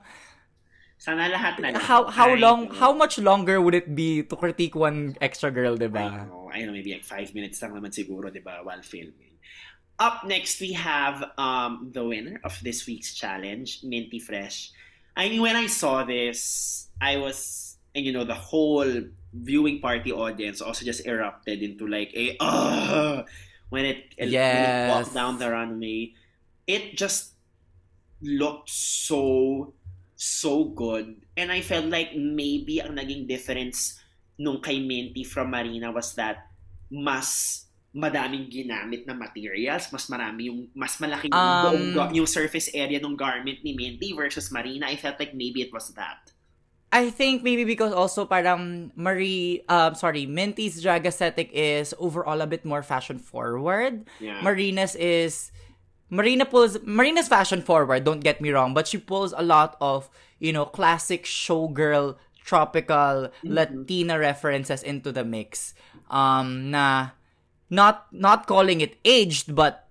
Sana 1.01 1.25
lahat 1.33 1.57
na 1.57 1.73
lang. 1.73 1.81
how 1.81 2.05
how 2.13 2.29
I 2.29 2.37
long 2.37 2.69
how 2.77 2.93
much 2.93 3.17
longer 3.17 3.57
would 3.57 3.73
it 3.73 3.97
be 3.97 4.21
to 4.21 4.35
critique 4.37 4.77
one 4.77 5.17
extra 5.17 5.49
girl, 5.49 5.73
I 5.73 5.81
diba? 5.81 6.05
know. 6.29 6.45
I 6.53 6.61
know, 6.61 6.69
maybe 6.77 6.93
like 6.93 7.07
five 7.07 7.33
minutes 7.33 7.57
lang 7.63 7.73
naman 7.73 7.89
siguro, 7.89 8.29
di 8.29 8.37
ba, 8.37 8.61
while 8.61 8.85
filming. 8.85 9.41
Up 9.97 10.21
next, 10.29 10.61
we 10.61 10.77
have 10.77 11.25
um 11.41 11.89
the 11.89 12.05
winner 12.05 12.37
of 12.45 12.53
this 12.61 12.85
week's 12.85 13.17
challenge, 13.17 13.81
Minty 13.81 14.21
Fresh. 14.21 14.77
I 15.17 15.25
mean, 15.33 15.41
when 15.41 15.57
I 15.57 15.65
saw 15.65 16.05
this, 16.05 16.87
I 17.01 17.17
was, 17.17 17.75
and 17.97 18.05
you 18.05 18.13
know, 18.13 18.23
the 18.23 18.37
whole 18.37 18.87
viewing 19.33 19.81
party 19.81 20.13
audience 20.13 20.61
also 20.61 20.85
just 20.85 21.01
erupted 21.09 21.65
into 21.65 21.89
like 21.89 22.13
a, 22.13 22.37
uh, 22.39 23.25
when 23.73 23.89
it, 23.89 24.13
when 24.21 24.29
it 24.29 24.31
Yes. 24.37 24.85
walked 24.85 25.13
down 25.17 25.41
the 25.41 25.49
runway. 25.49 26.13
It 26.69 26.93
just 26.95 27.33
looked 28.21 28.69
so, 28.69 29.73
so 30.21 30.69
good. 30.69 31.17
And 31.33 31.49
I 31.49 31.65
felt 31.65 31.89
like 31.89 32.13
maybe 32.13 32.77
ang 32.77 32.93
naging 32.93 33.25
difference 33.25 33.97
nung 34.37 34.61
kay 34.61 34.77
Minty 34.77 35.25
from 35.25 35.49
Marina 35.49 35.89
was 35.89 36.13
that 36.13 36.45
mas 36.93 37.65
madaming 37.91 38.47
ginamit 38.53 39.09
na 39.09 39.17
materials, 39.17 39.89
mas 39.89 40.05
marami 40.07 40.47
yung, 40.47 40.69
mas 40.77 41.01
malaki 41.01 41.27
yung, 41.27 41.97
Um, 41.97 42.13
yung 42.13 42.29
surface 42.29 42.69
area 42.77 43.01
ng 43.01 43.17
garment 43.17 43.65
ni 43.65 43.73
Minty 43.73 44.13
versus 44.13 44.53
Marina. 44.53 44.87
I 44.87 44.95
felt 44.95 45.17
like 45.17 45.33
maybe 45.33 45.65
it 45.65 45.73
was 45.73 45.89
that. 45.97 46.21
I 46.91 47.09
think 47.09 47.41
maybe 47.41 47.63
because 47.63 47.95
also 47.95 48.27
parang 48.27 48.91
Marie, 48.95 49.63
um, 49.71 49.95
sorry, 49.95 50.27
Minty's 50.27 50.83
drag 50.83 51.07
aesthetic 51.07 51.49
is 51.55 51.95
overall 51.97 52.43
a 52.43 52.47
bit 52.47 52.63
more 52.67 52.83
fashion 52.83 53.17
forward. 53.17 54.05
Yeah. 54.19 54.43
Marina's 54.43 54.95
is 54.99 55.51
Marina 56.11 56.43
pulls 56.43 56.77
Marina's 56.83 57.31
fashion 57.31 57.63
forward, 57.63 58.03
don't 58.03 58.19
get 58.19 58.43
me 58.43 58.51
wrong, 58.51 58.75
but 58.75 58.85
she 58.85 58.99
pulls 58.99 59.31
a 59.31 59.41
lot 59.41 59.77
of, 59.79 60.11
you 60.39 60.51
know, 60.51 60.65
classic 60.65 61.23
showgirl, 61.23 62.19
tropical, 62.43 63.31
Latina 63.43 64.19
references 64.19 64.83
into 64.83 65.11
the 65.11 65.23
mix. 65.23 65.73
Um 66.11 66.69
na 66.69 67.15
not 67.71 68.11
not 68.11 68.45
calling 68.45 68.83
it 68.83 68.99
aged, 69.07 69.55
but 69.55 69.87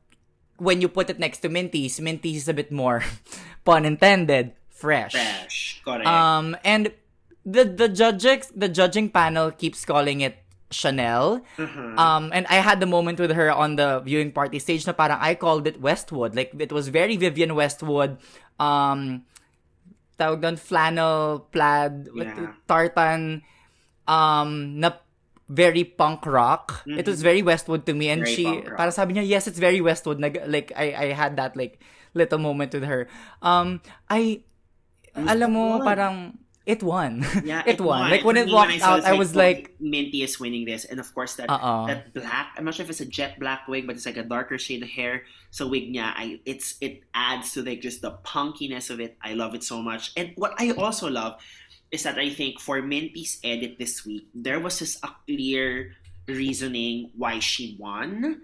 when 0.60 0.84
you 0.84 0.88
put 0.92 1.08
it 1.08 1.18
next 1.18 1.40
to 1.40 1.48
Minty's, 1.48 1.98
Minty's 1.98 2.44
is 2.44 2.48
a 2.48 2.54
bit 2.54 2.70
more 2.70 3.02
pun 3.64 3.88
intended, 3.88 4.52
fresh. 4.68 5.16
Fresh. 5.16 5.80
Correct. 5.82 6.06
Um, 6.06 6.54
and 6.62 6.92
the 7.48 7.64
the 7.64 7.88
judges 7.88 8.52
the 8.54 8.68
judging 8.68 9.08
panel 9.08 9.50
keeps 9.50 9.88
calling 9.88 10.20
it 10.20 10.36
Chanel. 10.70 11.42
Mhm. 11.58 11.98
Um, 11.98 12.30
and 12.32 12.46
I 12.46 12.62
had 12.62 12.78
the 12.78 12.86
moment 12.86 13.18
with 13.18 13.34
her 13.34 13.50
on 13.50 13.74
the 13.76 14.00
viewing 14.00 14.30
party 14.30 14.58
stage 14.62 14.86
na 14.86 14.94
parang 14.94 15.18
I 15.18 15.34
called 15.34 15.66
it 15.66 15.82
Westwood. 15.82 16.34
Like 16.38 16.54
it 16.56 16.70
was 16.70 16.88
very 16.88 17.18
Vivian 17.18 17.54
Westwood. 17.58 18.16
Um, 18.62 19.26
tawag 20.14 20.40
doon 20.44 20.56
flannel 20.60 21.48
plaid 21.50 22.06
Yeah. 22.12 22.54
tartan 22.68 23.40
um 24.04 24.78
na 24.78 25.00
very 25.50 25.82
punk 25.82 26.22
rock. 26.28 26.86
It 26.86 27.08
was 27.08 27.24
very 27.26 27.42
Westwood 27.42 27.82
to 27.90 27.92
me 27.96 28.06
and 28.12 28.22
Very 28.22 28.34
she 28.38 28.44
para 28.78 28.94
sabi 28.94 29.18
niya 29.18 29.26
yes 29.26 29.50
it's 29.50 29.58
very 29.58 29.82
Westwood 29.82 30.22
Nag, 30.22 30.38
like 30.46 30.70
I 30.78 30.94
I 30.94 31.06
had 31.16 31.34
that 31.40 31.58
like 31.58 31.82
little 32.14 32.38
moment 32.38 32.70
with 32.70 32.86
her. 32.86 33.10
Um 33.42 33.82
I 34.06 34.46
alam 35.16 35.50
mo 35.56 35.82
parang 35.82 36.38
it 36.66 36.82
won. 36.82 37.24
Yeah, 37.44 37.62
it, 37.66 37.80
won. 37.80 38.10
Like 38.10 38.24
when 38.24 38.36
it 38.36 38.46
me, 38.46 38.52
walked 38.52 38.78
saw 38.80 39.00
out, 39.00 39.04
I 39.04 39.14
was 39.14 39.34
like, 39.34 39.74
Minty 39.80 40.22
is 40.22 40.38
winning 40.38 40.66
this, 40.66 40.84
and 40.84 41.00
of 41.00 41.12
course 41.14 41.36
that 41.36 41.48
Uh-uh. 41.48 41.86
that 41.86 42.12
black. 42.14 42.54
I'm 42.56 42.64
not 42.64 42.74
sure 42.74 42.84
if 42.84 42.90
it's 42.90 43.00
a 43.00 43.06
jet 43.08 43.38
black 43.40 43.66
wig, 43.66 43.86
but 43.86 43.96
it's 43.96 44.06
like 44.06 44.18
a 44.18 44.22
darker 44.22 44.58
shade 44.58 44.82
of 44.82 44.88
hair. 44.88 45.24
So 45.50 45.66
wig 45.66 45.94
yeah, 45.94 46.12
I 46.14 46.40
it's 46.44 46.76
it 46.80 47.02
adds 47.14 47.52
to 47.54 47.62
like 47.64 47.80
just 47.80 48.02
the 48.02 48.12
punkiness 48.24 48.90
of 48.90 49.00
it. 49.00 49.16
I 49.22 49.34
love 49.34 49.54
it 49.54 49.64
so 49.64 49.80
much. 49.82 50.12
And 50.16 50.32
what 50.36 50.54
I 50.58 50.70
also 50.72 51.08
love 51.08 51.40
is 51.90 52.04
that 52.04 52.18
I 52.18 52.30
think 52.30 52.60
for 52.60 52.80
Minty's 52.82 53.40
edit 53.42 53.78
this 53.78 54.06
week, 54.06 54.28
there 54.34 54.60
was 54.60 54.78
just 54.78 55.02
a 55.02 55.10
clear 55.26 55.96
reasoning 56.28 57.10
why 57.16 57.40
she 57.40 57.76
won, 57.80 58.42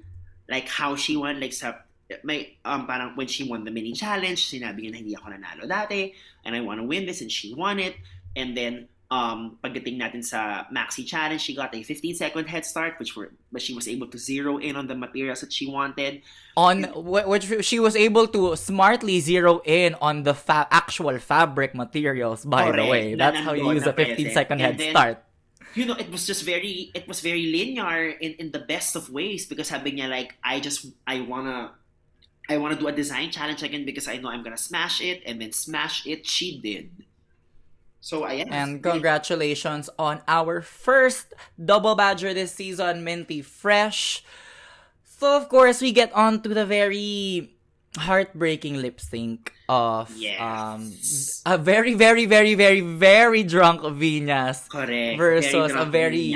like 0.48 0.68
how 0.68 0.96
she 0.96 1.16
won, 1.16 1.38
like 1.38 1.52
sa 1.52 1.74
may 2.22 2.58
um 2.64 2.86
parang 2.86 3.16
when 3.18 3.26
she 3.26 3.42
won 3.44 3.64
the 3.64 3.70
mini 3.70 3.92
challenge, 3.92 4.46
sinabi 4.46 4.86
niya 4.86 4.90
na 4.94 4.98
hindi 5.02 5.14
ako 5.18 5.26
nanalo 5.30 5.62
dati 5.66 6.14
and 6.44 6.54
I 6.54 6.60
want 6.62 6.78
to 6.80 6.86
win 6.86 7.06
this 7.06 7.20
and 7.20 7.30
she 7.30 7.54
won 7.54 7.78
it. 7.78 7.96
And 8.36 8.54
then 8.56 8.86
um 9.10 9.58
pagdating 9.62 9.98
natin 10.02 10.22
sa 10.22 10.66
maxi 10.70 11.06
challenge, 11.06 11.42
she 11.42 11.54
got 11.54 11.74
a 11.74 11.82
15 11.82 12.14
second 12.14 12.46
head 12.46 12.66
start 12.66 12.98
which 12.98 13.14
were 13.14 13.30
but 13.50 13.62
she 13.62 13.74
was 13.74 13.86
able 13.86 14.06
to 14.10 14.18
zero 14.18 14.58
in 14.58 14.74
on 14.74 14.86
the 14.86 14.94
materials 14.94 15.40
that 15.42 15.52
she 15.52 15.66
wanted. 15.66 16.22
on 16.56 16.84
wh- 16.94 17.26
which 17.26 17.46
she 17.62 17.78
was 17.78 17.94
able 17.94 18.26
to 18.26 18.56
smartly 18.56 19.20
zero 19.20 19.60
in 19.66 19.94
on 20.00 20.22
the 20.22 20.34
fa- 20.34 20.66
actual 20.70 21.18
fabric 21.18 21.74
materials 21.74 22.44
by 22.46 22.70
the 22.72 22.86
way 22.86 23.14
that's 23.14 23.38
how 23.44 23.52
you 23.52 23.70
use 23.74 23.82
a 23.86 23.92
na 23.92 23.98
present. 23.98 24.16
15 24.18 24.34
second 24.34 24.58
head 24.62 24.78
then- 24.78 24.90
start 24.94 25.22
you 25.76 25.84
know, 25.84 25.92
it 25.92 26.08
was 26.10 26.24
just 26.26 26.42
very, 26.48 26.88
it 26.96 27.04
was 27.06 27.20
very 27.20 27.52
linear 27.52 28.08
in, 28.16 28.32
in 28.40 28.48
the 28.50 28.58
best 28.64 28.96
of 28.96 29.12
ways 29.12 29.44
because 29.44 29.68
sabi 29.68 29.92
niya 29.92 30.08
like, 30.08 30.32
I 30.40 30.56
just, 30.58 30.88
I 31.06 31.20
wanna, 31.20 31.76
I 32.48 32.56
wanna 32.58 32.76
do 32.76 32.86
a 32.88 32.92
design 32.92 33.30
challenge 33.30 33.62
again 33.62 33.84
because 33.84 34.06
I 34.08 34.16
know 34.18 34.28
I'm 34.30 34.42
gonna 34.42 34.56
smash 34.56 35.00
it 35.00 35.22
and 35.26 35.40
then 35.40 35.52
smash 35.52 36.06
it. 36.06 36.26
She 36.26 36.58
did. 36.60 36.90
So 38.00 38.22
I 38.22 38.46
and 38.46 38.82
congratulations 38.82 39.90
on 39.98 40.22
our 40.28 40.62
first 40.62 41.34
double 41.58 41.94
badger 41.96 42.32
this 42.34 42.54
season 42.54 43.02
minty 43.02 43.42
fresh 43.42 44.22
so 45.02 45.36
of 45.36 45.48
course 45.48 45.80
we 45.80 45.90
get 45.90 46.12
on 46.12 46.38
to 46.42 46.50
the 46.54 46.64
very 46.64 47.50
heartbreaking 47.98 48.76
lip 48.78 49.00
sync 49.00 49.50
of 49.68 50.14
Yes. 50.14 50.38
um 50.38 50.92
a 51.50 51.58
very 51.58 51.94
very 51.94 52.26
very 52.26 52.54
very 52.54 52.78
very 52.84 53.42
drunk 53.42 53.80
Vinyas 53.82 54.68
correct 54.68 55.18
versus 55.18 55.72
a 55.72 55.74
drunk 55.74 55.90
very- 55.90 56.30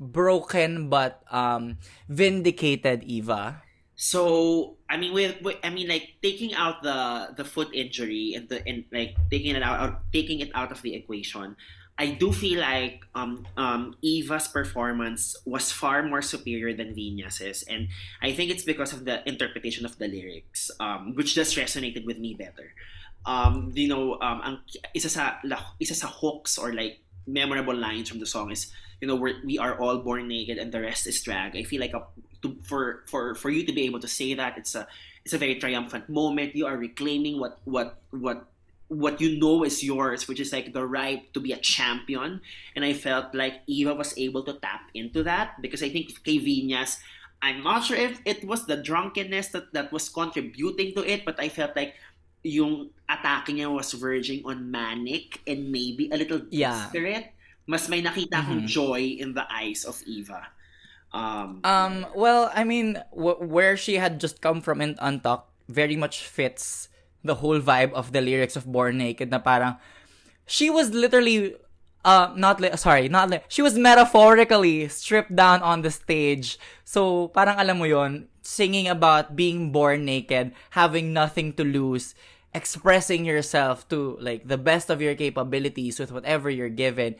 broken 0.00 0.88
but 0.88 1.20
um 1.34 1.76
vindicated 2.08 3.02
Eva 3.04 3.60
So 3.98 4.78
I 4.88 4.96
mean, 4.96 5.12
with 5.12 5.42
I 5.66 5.70
mean, 5.74 5.90
like 5.90 6.22
taking 6.22 6.54
out 6.54 6.86
the 6.86 7.34
the 7.34 7.42
foot 7.42 7.74
injury 7.74 8.38
and 8.38 8.48
the 8.48 8.62
and 8.62 8.86
like 8.94 9.18
taking 9.28 9.58
it 9.58 9.62
out, 9.62 9.82
or 9.82 9.98
taking 10.14 10.38
it 10.38 10.54
out 10.54 10.70
of 10.70 10.80
the 10.86 10.94
equation, 10.94 11.58
I 11.98 12.14
do 12.14 12.30
feel 12.30 12.62
like 12.62 13.02
um 13.18 13.42
um 13.58 13.98
Eva's 14.00 14.46
performance 14.46 15.34
was 15.42 15.74
far 15.74 16.06
more 16.06 16.22
superior 16.22 16.70
than 16.78 16.94
Vinyas's, 16.94 17.66
and 17.66 17.90
I 18.22 18.30
think 18.30 18.54
it's 18.54 18.62
because 18.62 18.94
of 18.94 19.02
the 19.04 19.18
interpretation 19.26 19.82
of 19.82 19.98
the 19.98 20.06
lyrics, 20.06 20.70
um, 20.78 21.18
which 21.18 21.34
just 21.34 21.58
resonated 21.58 22.06
with 22.06 22.22
me 22.22 22.38
better. 22.38 22.70
Um, 23.26 23.74
you 23.74 23.90
know, 23.90 24.14
um, 24.22 24.38
ang 24.46 24.56
isa 24.94 25.10
sa 25.10 25.42
isa 25.82 25.98
sa 25.98 26.06
hooks 26.06 26.54
or 26.54 26.70
like 26.70 27.02
memorable 27.26 27.74
lines 27.74 28.08
from 28.08 28.22
the 28.22 28.30
song 28.30 28.54
is 28.54 28.70
you 29.02 29.10
know 29.10 29.18
we're, 29.18 29.42
we 29.44 29.58
are 29.58 29.74
all 29.82 29.98
born 29.98 30.30
naked 30.30 30.56
and 30.56 30.70
the 30.70 30.78
rest 30.78 31.10
is 31.10 31.18
drag. 31.18 31.58
I 31.58 31.66
feel 31.66 31.82
like 31.82 31.98
a 31.98 32.06
to, 32.42 32.56
for 32.62 33.04
for 33.06 33.34
for 33.34 33.50
you 33.50 33.64
to 33.66 33.72
be 33.72 33.82
able 33.84 34.00
to 34.00 34.08
say 34.08 34.34
that 34.34 34.56
it's 34.58 34.74
a 34.74 34.86
it's 35.24 35.34
a 35.34 35.38
very 35.38 35.56
triumphant 35.56 36.08
moment 36.08 36.54
you 36.54 36.66
are 36.66 36.76
reclaiming 36.76 37.38
what 37.40 37.58
what 37.64 37.98
what 38.10 38.46
what 38.88 39.20
you 39.20 39.36
know 39.38 39.64
is 39.64 39.84
yours 39.84 40.26
which 40.28 40.40
is 40.40 40.52
like 40.52 40.72
the 40.72 40.84
right 40.86 41.28
to 41.34 41.40
be 41.40 41.52
a 41.52 41.60
champion 41.60 42.40
and 42.74 42.84
i 42.84 42.92
felt 42.96 43.34
like 43.34 43.60
eva 43.68 43.92
was 43.92 44.16
able 44.16 44.42
to 44.42 44.54
tap 44.64 44.88
into 44.94 45.22
that 45.22 45.60
because 45.60 45.82
i 45.82 45.90
think 45.90 46.08
kay 46.24 46.38
Vinyas 46.40 46.96
I'm 47.38 47.62
not 47.62 47.84
sure 47.86 47.94
if 47.96 48.18
it 48.26 48.42
was 48.42 48.66
the 48.66 48.74
drunkenness 48.74 49.54
that, 49.54 49.70
that 49.72 49.92
was 49.92 50.08
contributing 50.10 50.90
to 50.98 51.06
it, 51.06 51.22
but 51.24 51.38
I 51.38 51.46
felt 51.48 51.70
like 51.78 51.94
yung 52.42 52.90
atake 53.06 53.54
niya 53.54 53.70
was 53.70 53.94
verging 53.94 54.42
on 54.42 54.70
manic 54.74 55.38
and 55.46 55.70
maybe 55.70 56.10
a 56.10 56.18
little 56.18 56.42
Yeah. 56.50 56.74
desperate. 56.90 57.30
Mas 57.62 57.86
may 57.86 58.02
nakita 58.02 58.42
akong 58.42 58.66
Mhm. 58.66 58.66
joy 58.66 59.22
in 59.22 59.38
the 59.38 59.46
eyes 59.46 59.86
of 59.86 60.02
Eva. 60.02 60.50
Um, 61.12 61.60
Um, 61.64 62.06
well, 62.14 62.50
I 62.54 62.64
mean, 62.64 63.00
w- 63.16 63.40
where 63.40 63.76
she 63.76 63.96
had 63.96 64.20
just 64.20 64.40
come 64.40 64.60
from 64.60 64.80
in 64.80 64.96
Untucked 65.00 65.48
very 65.68 65.96
much 65.96 66.20
fits 66.24 66.88
the 67.24 67.36
whole 67.40 67.60
vibe 67.60 67.92
of 67.92 68.12
the 68.12 68.20
lyrics 68.20 68.56
of 68.56 68.64
Born 68.68 68.98
Naked 68.98 69.30
na 69.30 69.38
parang 69.40 69.76
she 70.46 70.70
was 70.70 70.90
literally 70.96 71.56
uh 72.04 72.32
not 72.36 72.60
li- 72.60 72.76
sorry, 72.76 73.08
not 73.08 73.28
li- 73.28 73.44
she 73.48 73.60
was 73.60 73.76
metaphorically 73.76 74.88
stripped 74.88 75.34
down 75.34 75.60
on 75.62 75.82
the 75.82 75.90
stage. 75.90 76.56
So, 76.84 77.28
parang 77.34 77.58
alam 77.58 77.78
mo 77.80 77.84
yon, 77.84 78.28
singing 78.40 78.88
about 78.88 79.36
being 79.36 79.72
born 79.72 80.04
naked, 80.08 80.52
having 80.72 81.12
nothing 81.12 81.52
to 81.60 81.64
lose, 81.64 82.14
expressing 82.54 83.24
yourself 83.24 83.84
to 83.92 84.16
like 84.20 84.48
the 84.48 84.56
best 84.56 84.88
of 84.88 85.02
your 85.02 85.14
capabilities 85.16 85.98
with 85.98 86.12
whatever 86.12 86.48
you're 86.48 86.72
given. 86.72 87.16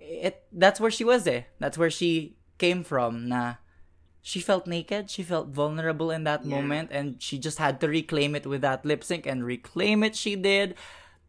It 0.00 0.42
that's 0.50 0.80
where 0.80 0.90
she 0.90 1.04
was 1.04 1.26
eh. 1.28 1.46
That's 1.60 1.78
where 1.78 1.92
she 1.92 2.34
came 2.58 2.82
from 2.84 3.28
na 3.28 3.54
she 4.24 4.40
felt 4.40 4.66
naked, 4.66 5.10
she 5.10 5.22
felt 5.22 5.48
vulnerable 5.52 6.10
in 6.10 6.24
that 6.24 6.44
Yeah. 6.44 6.56
moment 6.56 6.88
and 6.90 7.20
she 7.20 7.36
just 7.36 7.58
had 7.58 7.80
to 7.80 7.88
reclaim 7.88 8.34
it 8.34 8.46
with 8.48 8.62
that 8.62 8.84
lip 8.84 9.04
sync 9.04 9.26
and 9.26 9.44
reclaim 9.44 10.02
it 10.02 10.16
she 10.16 10.34
did. 10.34 10.74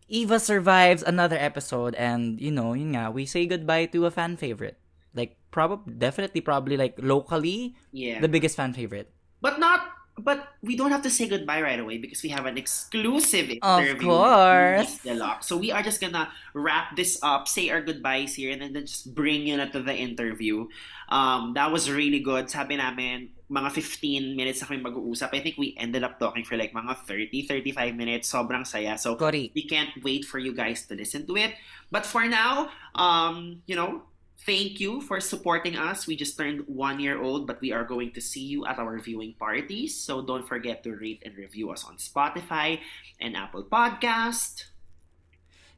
Eva 0.07 0.39
survives 0.39 1.03
another 1.03 1.35
episode 1.35 1.95
and 1.95 2.39
you 2.39 2.51
know, 2.51 2.71
yun 2.73 2.93
nga, 2.93 3.11
we 3.11 3.25
say 3.25 3.45
goodbye 3.45 3.85
to 3.91 4.05
a 4.05 4.11
fan 4.11 4.37
favorite. 4.37 4.77
Like 5.13 5.35
probably 5.51 5.91
definitely 5.95 6.39
probably 6.39 6.77
like 6.77 6.95
locally 7.01 7.75
yeah. 7.91 8.21
the 8.21 8.29
biggest 8.31 8.55
fan 8.55 8.71
favorite. 8.71 9.11
But 9.41 9.59
not 9.59 9.91
but 10.17 10.55
we 10.63 10.75
don't 10.75 10.91
have 10.91 11.01
to 11.03 11.09
say 11.09 11.27
goodbye 11.27 11.61
right 11.61 11.79
away 11.79 11.97
because 11.97 12.23
we 12.23 12.29
have 12.29 12.45
an 12.45 12.57
exclusive 12.57 13.51
Of 13.61 13.81
interview 13.83 14.07
course. 14.07 14.99
with. 15.03 15.19
So 15.41 15.57
we 15.57 15.71
are 15.71 15.83
just 15.83 15.99
gonna 15.99 16.31
wrap 16.53 16.95
this 16.95 17.19
up, 17.21 17.47
say 17.47 17.69
our 17.69 17.81
goodbyes 17.81 18.35
here, 18.35 18.51
and 18.51 18.61
then 18.61 18.85
just 18.85 19.13
bring 19.13 19.47
you 19.47 19.57
na 19.57 19.65
to 19.75 19.81
the 19.83 19.93
interview. 19.93 20.67
Um, 21.09 21.53
that 21.55 21.71
was 21.71 21.91
really 21.91 22.19
good. 22.19 22.49
Sabi 22.49 22.77
namin, 22.77 23.35
mga 23.51 23.71
15 23.71 24.35
minutes 24.35 24.61
na 24.61 24.67
kami 24.67 24.81
mag-uusap. 24.81 25.29
I 25.35 25.39
think 25.43 25.59
we 25.59 25.75
ended 25.77 26.03
up 26.03 26.17
talking 26.17 26.43
for 26.47 26.57
like 26.57 26.73
mga 26.73 26.95
30, 27.05 27.45
35 27.45 27.95
minutes. 27.95 28.31
Sobrang 28.31 28.65
saya. 28.65 28.97
So 28.97 29.15
Correct. 29.15 29.53
we 29.53 29.67
can't 29.67 29.91
wait 30.01 30.23
for 30.25 30.39
you 30.39 30.55
guys 30.55 30.87
to 30.87 30.95
listen 30.95 31.27
to 31.27 31.35
it. 31.35 31.53
But 31.91 32.07
for 32.07 32.25
now, 32.25 32.71
um, 32.95 33.61
you 33.67 33.75
know, 33.75 34.07
thank 34.45 34.79
you 34.79 35.01
for 35.01 35.19
supporting 35.19 35.75
us. 35.75 36.07
We 36.07 36.15
just 36.15 36.37
turned 36.37 36.63
one 36.69 36.99
year 36.99 37.21
old, 37.21 37.47
but 37.47 37.59
we 37.59 37.73
are 37.73 37.83
going 37.83 38.13
to 38.13 38.21
see 38.21 38.45
you 38.45 38.65
at 38.65 38.77
our 38.77 38.97
viewing 38.99 39.33
parties. 39.37 39.97
So 39.97 40.21
don't 40.21 40.47
forget 40.47 40.83
to 40.83 40.93
rate 40.93 41.23
and 41.25 41.35
review 41.35 41.71
us 41.71 41.83
on 41.83 41.97
Spotify 41.97 42.79
and 43.19 43.35
Apple 43.35 43.65
Podcast. 43.65 44.69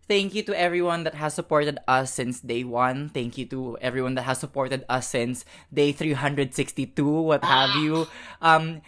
Thank 0.08 0.36
you 0.36 0.44
to 0.48 0.56
everyone 0.56 1.04
that 1.04 1.16
has 1.16 1.34
supported 1.34 1.80
us 1.88 2.14
since 2.14 2.40
day 2.40 2.64
one. 2.64 3.10
Thank 3.10 3.38
you 3.38 3.46
to 3.52 3.78
everyone 3.82 4.16
that 4.16 4.24
has 4.24 4.40
supported 4.40 4.86
us 4.88 5.12
since 5.12 5.44
day 5.68 5.92
362, 5.92 7.04
what 7.04 7.44
have 7.44 7.76
you. 7.76 8.08
Um, 8.42 8.80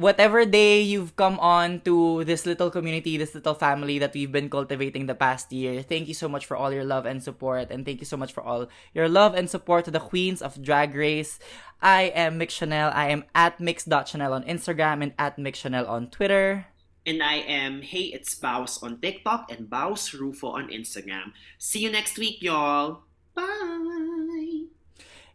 whatever 0.00 0.48
day 0.48 0.80
you've 0.80 1.14
come 1.14 1.38
on 1.40 1.84
to 1.84 2.24
this 2.24 2.46
little 2.48 2.72
community, 2.72 3.20
this 3.20 3.34
little 3.36 3.52
family 3.52 4.00
that 4.00 4.14
we've 4.14 4.32
been 4.32 4.48
cultivating 4.48 5.04
the 5.04 5.14
past 5.14 5.52
year, 5.52 5.82
thank 5.82 6.08
you 6.08 6.14
so 6.14 6.26
much 6.26 6.46
for 6.46 6.56
all 6.56 6.72
your 6.72 6.84
love 6.84 7.04
and 7.04 7.22
support. 7.22 7.70
And 7.70 7.84
thank 7.84 8.00
you 8.00 8.08
so 8.08 8.16
much 8.16 8.32
for 8.32 8.42
all 8.42 8.66
your 8.94 9.08
love 9.08 9.34
and 9.34 9.48
support 9.48 9.84
to 9.84 9.92
the 9.92 10.00
queens 10.00 10.40
of 10.40 10.62
Drag 10.64 10.94
Race. 10.96 11.38
I 11.82 12.08
am 12.16 12.40
Mick 12.40 12.48
Chanel. 12.48 12.90
I 12.94 13.12
am 13.12 13.24
at 13.34 13.60
mix.chanel 13.60 14.32
on 14.32 14.42
Instagram 14.44 15.04
and 15.04 15.12
at 15.20 15.36
Mick 15.36 15.54
Chanel 15.54 15.86
on 15.86 16.08
Twitter. 16.08 16.66
And 17.04 17.22
I 17.22 17.44
am 17.44 17.82
Hey 17.82 18.12
It's 18.16 18.34
Baus 18.34 18.82
on 18.82 19.00
TikTok 19.00 19.52
and 19.52 19.68
Baus 19.68 20.16
Rufo 20.16 20.48
on 20.56 20.68
Instagram. 20.68 21.36
See 21.58 21.80
you 21.80 21.92
next 21.92 22.16
week, 22.16 22.40
y'all. 22.40 23.04
Bye. 23.34 24.64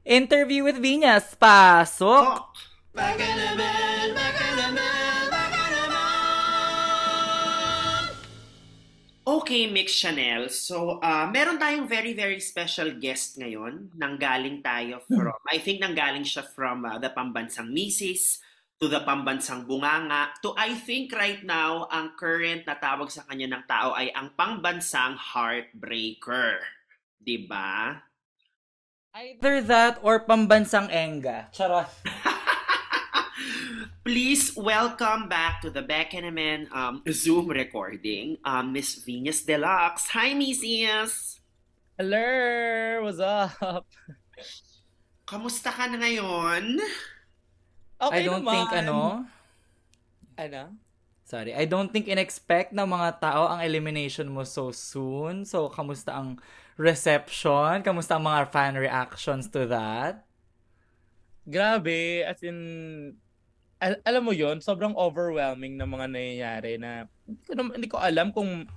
Interview 0.05 0.63
with 0.63 0.77
Vinyas. 0.77 1.37
Pasok! 1.37 2.53
Talk. 2.93 3.84
Okay, 9.55 9.71
Mix 9.71 9.95
Chanel. 9.95 10.51
So, 10.51 10.99
uh, 10.99 11.31
meron 11.31 11.55
tayong 11.55 11.87
very, 11.87 12.11
very 12.11 12.43
special 12.43 12.91
guest 12.99 13.39
ngayon. 13.39 13.87
Nanggaling 13.95 14.59
tayo 14.59 14.99
from, 15.07 15.31
I 15.47 15.63
think 15.63 15.79
nanggaling 15.79 16.27
siya 16.27 16.43
from 16.43 16.83
uh, 16.83 16.99
the 16.99 17.07
Pambansang 17.15 17.71
Misis 17.71 18.43
to 18.83 18.91
the 18.91 18.99
Pambansang 19.07 19.63
Bunganga 19.63 20.35
to 20.43 20.51
I 20.59 20.75
think 20.75 21.15
right 21.15 21.39
now, 21.39 21.87
ang 21.87 22.19
current 22.19 22.67
na 22.67 22.75
tawag 22.75 23.07
sa 23.07 23.23
kanya 23.31 23.55
ng 23.55 23.63
tao 23.63 23.95
ay 23.95 24.11
ang 24.11 24.35
Pambansang 24.35 25.15
Heartbreaker. 25.15 26.59
'Di 27.23 27.47
ba? 27.47 28.03
Either 29.15 29.63
that 29.63 30.03
or 30.03 30.19
pambansang 30.27 30.91
enga. 30.91 31.47
Charot. 31.55 31.87
Please 34.05 34.53
welcome 34.53 35.25
back 35.25 35.65
to 35.65 35.73
the 35.73 35.81
Beckenemen 35.81 36.69
um, 36.69 37.01
Zoom 37.09 37.49
recording, 37.49 38.37
um, 38.45 38.69
Miss 38.69 39.01
Venus 39.01 39.41
Deluxe. 39.41 40.05
Hi, 40.13 40.37
Misses! 40.37 41.41
Hello! 41.97 43.01
What's 43.01 43.17
up? 43.17 43.89
Kamusta 45.25 45.73
ka 45.73 45.89
na 45.89 45.97
ngayon? 45.97 46.77
Okay 47.97 48.21
I 48.21 48.29
don't 48.29 48.45
naman. 48.45 48.53
think 48.53 48.69
ano, 48.77 48.97
Ano? 50.37 50.61
sorry, 51.25 51.57
I 51.57 51.65
don't 51.65 51.89
think 51.89 52.05
in-expect 52.05 52.77
ng 52.77 52.85
mga 52.85 53.17
tao 53.17 53.49
ang 53.49 53.65
elimination 53.65 54.29
mo 54.29 54.45
so 54.45 54.69
soon. 54.69 55.49
So, 55.49 55.65
kamusta 55.73 56.13
ang 56.13 56.37
reception? 56.77 57.81
Kamusta 57.81 58.21
ang 58.21 58.29
mga 58.29 58.53
fan 58.53 58.77
reactions 58.77 59.49
to 59.49 59.65
that? 59.65 60.29
Grabe, 61.49 62.21
as 62.21 62.45
in, 62.45 63.17
al- 63.79 64.01
alam 64.03 64.23
mo 64.23 64.31
yon 64.31 64.63
sobrang 64.63 64.95
overwhelming 64.95 65.75
ng 65.75 65.89
mga 65.89 66.05
nangyayari 66.07 66.73
na 66.79 67.07
hindi 67.27 67.43
ko, 67.43 67.53
naman- 67.53 67.73
hindi 67.75 67.89
ko 67.91 67.97
alam 67.99 68.27
kung 68.31 68.67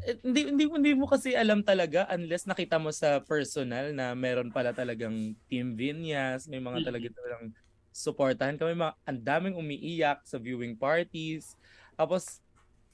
eh, 0.00 0.16
hindi, 0.24 0.48
hindi, 0.48 0.64
hindi 0.64 0.92
mo 0.96 1.04
kasi 1.04 1.36
alam 1.36 1.60
talaga 1.60 2.08
unless 2.08 2.48
nakita 2.48 2.80
mo 2.80 2.88
sa 2.88 3.20
personal 3.20 3.92
na 3.92 4.16
meron 4.16 4.48
pala 4.48 4.72
talagang 4.72 5.36
Team 5.44 5.76
Vinyas, 5.76 6.48
may 6.48 6.56
mga 6.56 6.88
talaga 6.88 7.08
talagang 7.12 7.52
supportahan 7.92 8.56
kami, 8.56 8.80
ang 8.80 9.20
daming 9.20 9.58
umiiyak 9.58 10.24
sa 10.24 10.40
viewing 10.40 10.78
parties. 10.78 11.58
Tapos, 11.98 12.40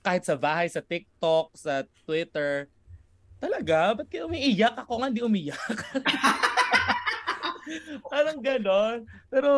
kahit 0.03 0.26
sa 0.26 0.34
bahay, 0.34 0.66
sa 0.66 0.82
TikTok, 0.82 1.55
sa 1.55 1.87
Twitter, 2.03 2.66
talaga, 3.39 4.03
ba't 4.03 4.09
kayo 4.09 4.26
umiiyak? 4.26 4.74
Ako 4.74 4.99
nga 4.99 5.09
hindi 5.12 5.22
umiyak. 5.22 5.61
Parang 8.12 8.38
ganon. 8.38 9.04
Pero 9.28 9.50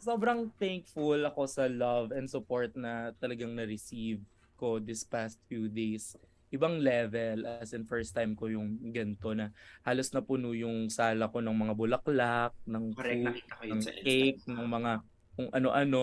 sobrang 0.00 0.48
thankful 0.56 1.20
ako 1.28 1.42
sa 1.46 1.68
love 1.68 2.12
and 2.16 2.28
support 2.28 2.72
na 2.74 3.12
talagang 3.20 3.52
na-receive 3.52 4.20
ko 4.56 4.78
this 4.78 5.02
past 5.02 5.38
few 5.50 5.66
days. 5.68 6.16
Ibang 6.52 6.84
level, 6.84 7.48
as 7.48 7.72
in 7.72 7.88
first 7.88 8.12
time 8.12 8.36
ko 8.36 8.46
yung 8.52 8.76
ganito 8.92 9.32
na 9.32 9.48
halos 9.88 10.12
napuno 10.12 10.52
yung 10.52 10.92
sala 10.92 11.32
ko 11.32 11.40
ng 11.40 11.56
mga 11.56 11.74
bulaklak, 11.74 12.52
ng 12.68 12.92
Correct, 12.92 13.16
food, 13.16 13.24
nakita 13.24 13.52
ko 13.56 13.62
yun 13.64 13.72
ng 13.72 13.82
sa 13.82 13.92
cake, 13.96 14.38
Instagram. 14.44 14.56
ng 14.60 14.68
mga 14.68 14.92
kung 15.32 15.48
ano-ano, 15.48 16.02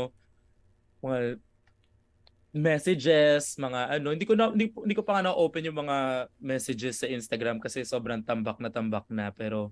mga 1.05 1.19
messages, 2.49 3.61
mga 3.61 4.01
ano, 4.01 4.09
hindi 4.09 4.25
ko 4.25 4.33
na 4.33 4.49
hindi, 4.49 4.73
hindi 4.73 4.97
ko 4.97 5.05
pa 5.05 5.21
nga 5.21 5.29
na-open 5.29 5.69
yung 5.69 5.85
mga 5.85 5.97
messages 6.41 7.05
sa 7.05 7.07
Instagram 7.07 7.61
kasi 7.61 7.85
sobrang 7.85 8.25
tambak 8.25 8.57
na 8.57 8.73
tambak 8.73 9.05
na 9.13 9.29
pero 9.29 9.69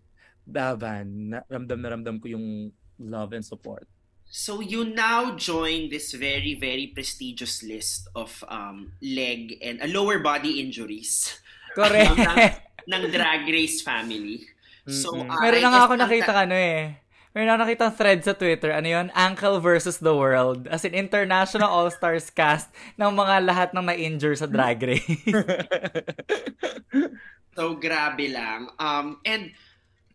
daban, 0.48 1.36
na, 1.36 1.44
ramdam 1.52 1.80
na 1.84 1.90
ramdam 1.92 2.18
ko 2.24 2.32
yung 2.32 2.72
love 2.98 3.36
and 3.36 3.44
support. 3.44 3.84
So 4.28 4.60
you 4.60 4.84
now 4.84 5.36
join 5.36 5.88
this 5.88 6.12
very, 6.16 6.56
very 6.56 6.92
prestigious 6.92 7.64
list 7.64 8.08
of 8.16 8.32
um, 8.48 8.92
leg 9.00 9.60
and 9.64 9.80
uh, 9.80 9.88
lower 9.88 10.20
body 10.20 10.60
injuries 10.60 11.40
Correct. 11.76 12.16
ng 12.92 13.04
Drag 13.12 13.44
Race 13.48 13.84
family. 13.84 14.48
So, 14.88 15.12
Mm-mm. 15.16 15.32
uh, 15.32 15.40
Meron 15.44 15.62
na 15.64 15.72
nga 15.72 15.84
ako 15.88 15.96
nakita 16.00 16.32
ano 16.32 16.56
eh. 16.56 17.04
Meron 17.36 17.54
na 17.54 17.60
nakita 17.60 17.92
thread 17.92 18.24
sa 18.24 18.34
Twitter. 18.34 18.72
Ano 18.72 18.88
yun? 18.88 19.08
Ankle 19.12 19.60
versus 19.60 20.00
the 20.00 20.16
world. 20.16 20.66
As 20.72 20.88
in, 20.88 20.96
international 20.96 21.68
all-stars 21.68 22.32
cast 22.32 22.72
ng 22.96 23.12
mga 23.12 23.36
lahat 23.44 23.70
ng 23.76 23.84
na-injure 23.84 24.36
sa 24.40 24.48
drag 24.48 24.80
race. 24.84 25.28
So, 27.58 27.74
grabe 27.74 28.30
lang. 28.30 28.70
Um, 28.78 29.18
and 29.26 29.50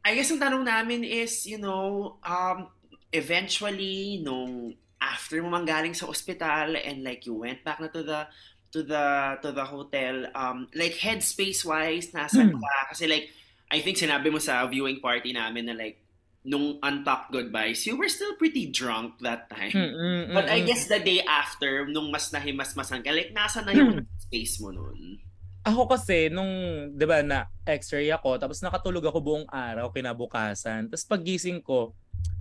I 0.05 0.15
guess 0.19 0.31
ang 0.35 0.43
tanong 0.43 0.65
namin 0.67 1.07
is, 1.07 1.47
you 1.47 1.59
know, 1.59 2.19
um, 2.27 2.69
eventually, 3.15 4.19
nung 4.23 4.75
after 5.03 5.39
mo 5.43 5.51
manggaling 5.51 5.95
sa 5.95 6.07
ospital 6.11 6.75
and 6.79 7.03
like 7.03 7.27
you 7.27 7.35
went 7.35 7.63
back 7.67 7.79
na 7.83 7.91
to 7.91 8.03
the 8.03 8.27
to 8.75 8.83
the 8.83 9.05
to 9.43 9.51
the 9.53 9.65
hotel, 9.67 10.27
um, 10.35 10.67
like 10.75 10.95
headspace 10.99 11.63
wise, 11.65 12.11
nasan 12.11 12.51
ka? 12.51 12.91
Kasi 12.91 13.07
like, 13.07 13.31
I 13.71 13.79
think 13.83 13.99
sinabi 13.99 14.31
mo 14.33 14.39
sa 14.43 14.67
viewing 14.67 14.99
party 14.99 15.33
namin 15.35 15.67
na 15.71 15.75
like, 15.79 16.03
nung 16.43 16.79
Untucked 16.83 17.31
Goodbyes, 17.31 17.87
you 17.87 17.95
were 17.97 18.11
still 18.11 18.35
pretty 18.35 18.67
drunk 18.71 19.23
that 19.23 19.47
time. 19.51 19.75
Mm-mm, 19.75 20.29
But 20.33 20.49
I 20.51 20.61
mm-mm. 20.61 20.67
guess 20.67 20.89
the 20.89 20.99
day 20.99 21.23
after, 21.23 21.87
nung 21.87 22.11
mas 22.11 22.33
nahimas-masan 22.33 23.05
ka, 23.07 23.13
like, 23.15 23.31
nasa 23.37 23.63
na 23.65 23.73
yung 23.77 23.95
Hmm. 23.95 24.07
space 24.19 24.59
mo 24.61 24.71
nun? 24.75 25.21
Ako 25.63 25.87
kasi, 25.87 26.27
nung, 26.27 26.51
di 26.91 27.07
ba, 27.07 27.23
na 27.23 27.47
x-ray 27.63 28.11
ako, 28.11 28.35
tapos 28.35 28.59
nakatulog 28.67 29.07
ako 29.07 29.19
buong 29.23 29.47
araw, 29.47 29.95
kinabukasan. 29.95 30.91
Tapos 30.91 31.07
paggising 31.07 31.63
ko, 31.63 31.95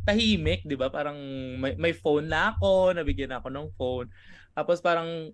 tahimik, 0.10 0.66
di 0.66 0.74
ba? 0.74 0.90
Parang 0.90 1.18
may, 1.62 1.78
may 1.78 1.94
phone 1.94 2.26
na 2.26 2.58
ako, 2.58 2.98
nabigyan 2.98 3.38
ako 3.38 3.48
ng 3.54 3.68
phone. 3.78 4.08
Tapos 4.58 4.82
parang, 4.82 5.30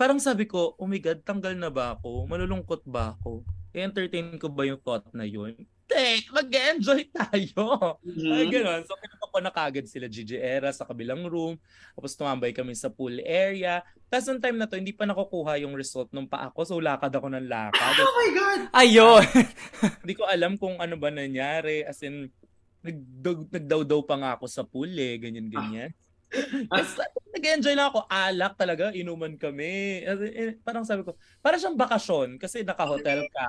parang 0.00 0.16
sabi 0.16 0.48
ko, 0.48 0.72
oh 0.80 0.88
my 0.88 0.96
God, 0.96 1.20
tanggal 1.28 1.52
na 1.52 1.68
ba 1.68 1.92
ako? 1.92 2.24
Malulungkot 2.24 2.88
ba 2.88 3.12
ako? 3.20 3.44
I-entertain 3.76 4.40
ko 4.40 4.48
ba 4.48 4.64
yung 4.64 4.80
thought 4.80 5.04
na 5.12 5.28
yun? 5.28 5.52
Tek, 5.84 6.32
mag-enjoy 6.32 7.12
tayo. 7.12 7.60
Ay, 8.00 8.48
Mhm. 8.48 8.50
gano'n. 8.50 8.82
So, 8.82 8.96
kinuha 8.96 9.26
ko 9.26 9.38
na 9.38 9.52
kagad 9.52 9.84
sila 9.84 10.08
Gigi 10.08 10.34
Era 10.34 10.72
sa 10.72 10.82
kabilang 10.82 11.20
room. 11.24 11.60
Tapos 11.92 12.14
tumambay 12.14 12.50
kami 12.50 12.72
sa 12.72 12.88
pool 12.88 13.20
area. 13.20 13.84
Tapos 14.08 14.26
nung 14.26 14.40
time 14.40 14.56
na 14.56 14.64
to, 14.64 14.74
hindi 14.74 14.90
pa 14.90 15.04
nakukuha 15.04 15.60
yung 15.60 15.76
result 15.76 16.08
nung 16.10 16.24
pa 16.24 16.48
ako. 16.48 16.64
So, 16.64 16.80
lakad 16.80 17.12
ako 17.12 17.28
ng 17.28 17.44
lakad. 17.44 17.94
Oh 18.00 18.14
my 18.14 18.30
God! 18.32 18.60
Ayun! 18.72 19.22
hindi 20.02 20.14
ko 20.14 20.24
alam 20.24 20.56
kung 20.56 20.80
ano 20.80 20.96
ba 20.96 21.12
nangyari. 21.12 21.84
As 21.84 22.00
in, 22.00 22.32
nagdaw- 22.80 23.52
nagdaw-daw 23.52 24.00
pa 24.02 24.16
nga 24.16 24.30
ako 24.36 24.44
sa 24.48 24.64
pool 24.64 24.88
eh. 24.88 25.20
Ganyan-ganyan. 25.20 25.92
Tapos, 26.72 26.96
nag-enjoy 27.30 27.76
lang 27.76 27.92
ako. 27.92 28.08
Alak 28.08 28.56
talaga. 28.56 28.88
Inuman 28.90 29.36
kami. 29.36 30.00
As 30.02 30.16
in, 30.18 30.32
eh, 30.32 30.56
Parang 30.58 30.82
sabi 30.82 31.04
ko, 31.04 31.12
para 31.38 31.60
siyang 31.60 31.76
bakasyon. 31.76 32.40
Kasi 32.40 32.64
naka-hotel 32.64 33.28
ka. 33.28 33.48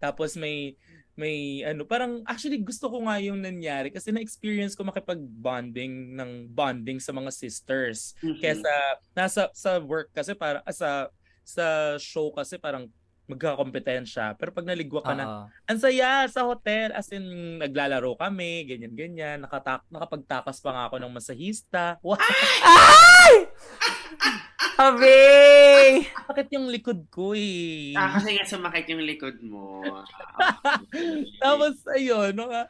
Tapos 0.00 0.36
may 0.36 0.76
may 1.14 1.62
ano, 1.62 1.86
parang 1.86 2.26
actually 2.26 2.58
gusto 2.58 2.90
ko 2.90 3.06
nga 3.06 3.22
yung 3.22 3.38
nangyari 3.38 3.94
kasi 3.94 4.10
na-experience 4.10 4.74
ko 4.74 4.82
makipag-bonding 4.82 6.18
ng 6.18 6.50
bonding 6.50 6.98
sa 6.98 7.14
mga 7.14 7.30
sisters. 7.30 8.18
Mhm. 8.18 8.42
Kesa 8.42 8.74
nasa 9.14 9.42
sa 9.54 9.78
work 9.78 10.10
kasi 10.10 10.34
para 10.34 10.58
ah, 10.66 10.74
sa 10.74 11.06
sa 11.46 11.94
show 12.02 12.34
kasi 12.34 12.58
parang 12.58 12.90
magkakompetensya. 13.24 14.36
Pero 14.36 14.52
pag 14.52 14.68
naligwa 14.68 15.00
ka 15.00 15.16
na, 15.16 15.24
Oo. 15.24 15.44
ang 15.48 15.78
saya 15.80 16.28
sa 16.28 16.44
hotel 16.44 16.92
as 16.92 17.08
in 17.08 17.56
naglalaro 17.56 18.20
kami, 18.20 18.68
ganyan 18.68 18.92
ganyan, 18.92 19.40
nakatak 19.40 19.80
nakapagtakas 19.88 20.60
pa 20.60 20.70
nga 20.76 20.84
ako 20.92 21.00
ng 21.00 21.14
masahista. 21.14 21.96
Wow, 22.04 22.20
Abe! 24.74 26.08
bakit 26.34 26.50
yung 26.50 26.66
likod 26.66 27.06
ko 27.14 27.36
eh. 27.36 27.94
Ah, 27.94 28.18
kasi 28.18 28.34
nga 28.34 28.48
sumakit 28.48 28.90
yung 28.90 29.04
likod 29.06 29.38
mo. 29.44 29.86
Ah. 29.86 30.02
Tapos 31.44 31.78
ayun, 31.94 32.34
no, 32.34 32.50
nga, 32.50 32.66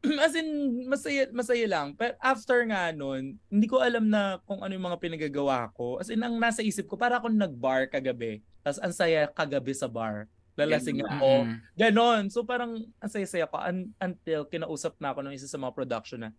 as 0.24 0.32
in 0.38 0.48
masaya 0.88 1.26
masaya 1.34 1.66
lang. 1.68 1.92
Pero 1.98 2.14
after 2.22 2.64
nga 2.70 2.94
nun, 2.94 3.36
hindi 3.50 3.66
ko 3.66 3.82
alam 3.82 4.08
na 4.08 4.38
kung 4.46 4.62
ano 4.62 4.72
yung 4.72 4.88
mga 4.88 5.02
pinagagawa 5.02 5.68
ko. 5.74 5.98
As 5.98 6.08
in 6.08 6.22
ang 6.22 6.38
nasa 6.38 6.62
isip 6.62 6.86
ko, 6.86 6.94
para 6.94 7.18
akong 7.18 7.34
nag-bar 7.34 7.90
kagabi. 7.90 8.40
Tapos 8.62 8.80
ang 8.80 8.94
saya 8.94 9.26
kagabi 9.28 9.74
sa 9.74 9.90
bar. 9.90 10.30
Lalasing 10.58 11.02
Ganun. 11.02 11.12
ako. 11.12 11.30
Ganon. 11.78 12.22
So 12.34 12.42
parang 12.42 12.82
ang 12.98 13.10
saya-saya 13.10 13.46
ko 13.46 13.62
un- 13.62 13.94
until 14.02 14.42
kinausap 14.46 14.98
na 14.98 15.14
ako 15.14 15.22
ng 15.22 15.34
isa 15.34 15.46
sa 15.46 15.58
mga 15.58 15.70
production 15.70 16.18
na, 16.18 16.30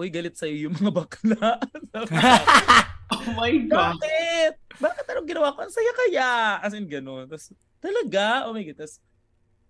Uy, 0.00 0.08
galit 0.08 0.32
sa'yo 0.32 0.68
yung 0.68 0.74
mga 0.80 0.92
bakla. 0.96 1.60
Oh 3.10 3.26
my 3.34 3.50
God! 3.66 3.98
Bakit? 3.98 4.54
Bakit 4.78 5.04
anong 5.10 5.28
ginawa 5.28 5.50
ko? 5.50 5.66
Ang 5.66 5.74
saya 5.74 5.90
kaya. 5.98 6.30
As 6.62 6.72
in, 6.78 6.86
gano'n. 6.86 7.26
Tapos, 7.26 7.50
talaga? 7.82 8.46
Oh 8.46 8.54
my 8.54 8.62
God. 8.62 8.78
Tapos, 8.78 9.02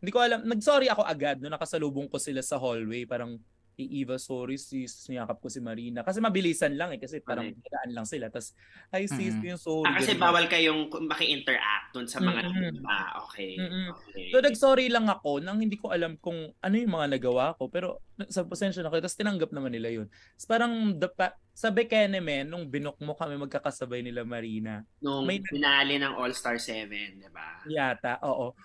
hindi 0.01 0.11
ko 0.13 0.21
alam. 0.21 0.45
Nag-sorry 0.45 0.93
ako 0.93 1.05
agad 1.05 1.41
no 1.41 1.49
nakasalubong 1.49 2.09
ko 2.09 2.21
sila 2.21 2.45
sa 2.45 2.61
hallway. 2.61 3.09
Parang, 3.09 3.37
"Hey, 3.37 3.41
Eva, 3.83 4.17
sorry 4.17 4.55
sis. 4.55 5.07
Niyakap 5.07 5.37
ko 5.37 5.47
si 5.47 5.59
Marina. 5.59 6.01
Kasi 6.01 6.19
mabilisan 6.19 6.75
lang 6.75 6.91
eh. 6.91 6.99
Kasi 6.99 7.19
parang 7.19 7.47
Correct. 7.47 7.63
dadaan 7.63 7.91
lang 7.93 8.05
sila. 8.05 8.27
Tapos, 8.27 8.53
ay 8.89 9.07
sis, 9.07 9.33
Mhm. 9.33 9.45
yung 9.47 9.59
sorry. 9.59 9.87
Ah, 9.87 9.97
kasi 9.97 10.13
ganun. 10.13 10.23
bawal 10.23 10.45
kayong 10.47 10.81
maki-interact 11.05 11.89
dun 11.91 12.05
sa 12.05 12.19
mga 12.19 12.41
Mm-mm. 12.43 12.83
Ah, 12.83 13.23
okay. 13.23 13.55
Mm-mm. 13.55 13.87
okay. 13.91 14.29
So, 14.29 14.39
nag-sorry 14.39 14.87
lang 14.87 15.07
ako 15.07 15.39
nang 15.39 15.59
hindi 15.59 15.75
ko 15.75 15.89
alam 15.89 16.17
kung 16.17 16.37
ano 16.53 16.75
yung 16.75 16.93
mga 16.93 17.07
nagawa 17.13 17.55
ko. 17.55 17.67
Pero, 17.67 18.01
sa 18.27 18.43
pasensya 18.43 18.81
na 18.81 18.89
ko. 18.89 18.97
Tapos, 18.97 19.15
tinanggap 19.15 19.51
naman 19.51 19.71
nila 19.71 19.89
yun. 19.91 20.07
Tapos, 20.07 20.47
parang, 20.47 20.73
the 20.93 21.09
pa- 21.09 21.39
sa 21.51 21.69
Bekene, 21.69 22.19
men, 22.19 22.47
nung 22.47 22.65
binok 22.65 22.97
mo 22.99 23.13
kami 23.13 23.37
magkakasabay 23.37 24.01
nila 24.01 24.23
Marina. 24.23 24.81
Nung 24.99 25.25
may- 25.25 25.41
finale 25.43 25.97
ng 25.97 26.15
All-Star 26.15 26.57
7, 26.57 26.89
di 27.17 27.29
ba? 27.29 27.61
Yata, 27.65 28.17
oo. 28.23 28.57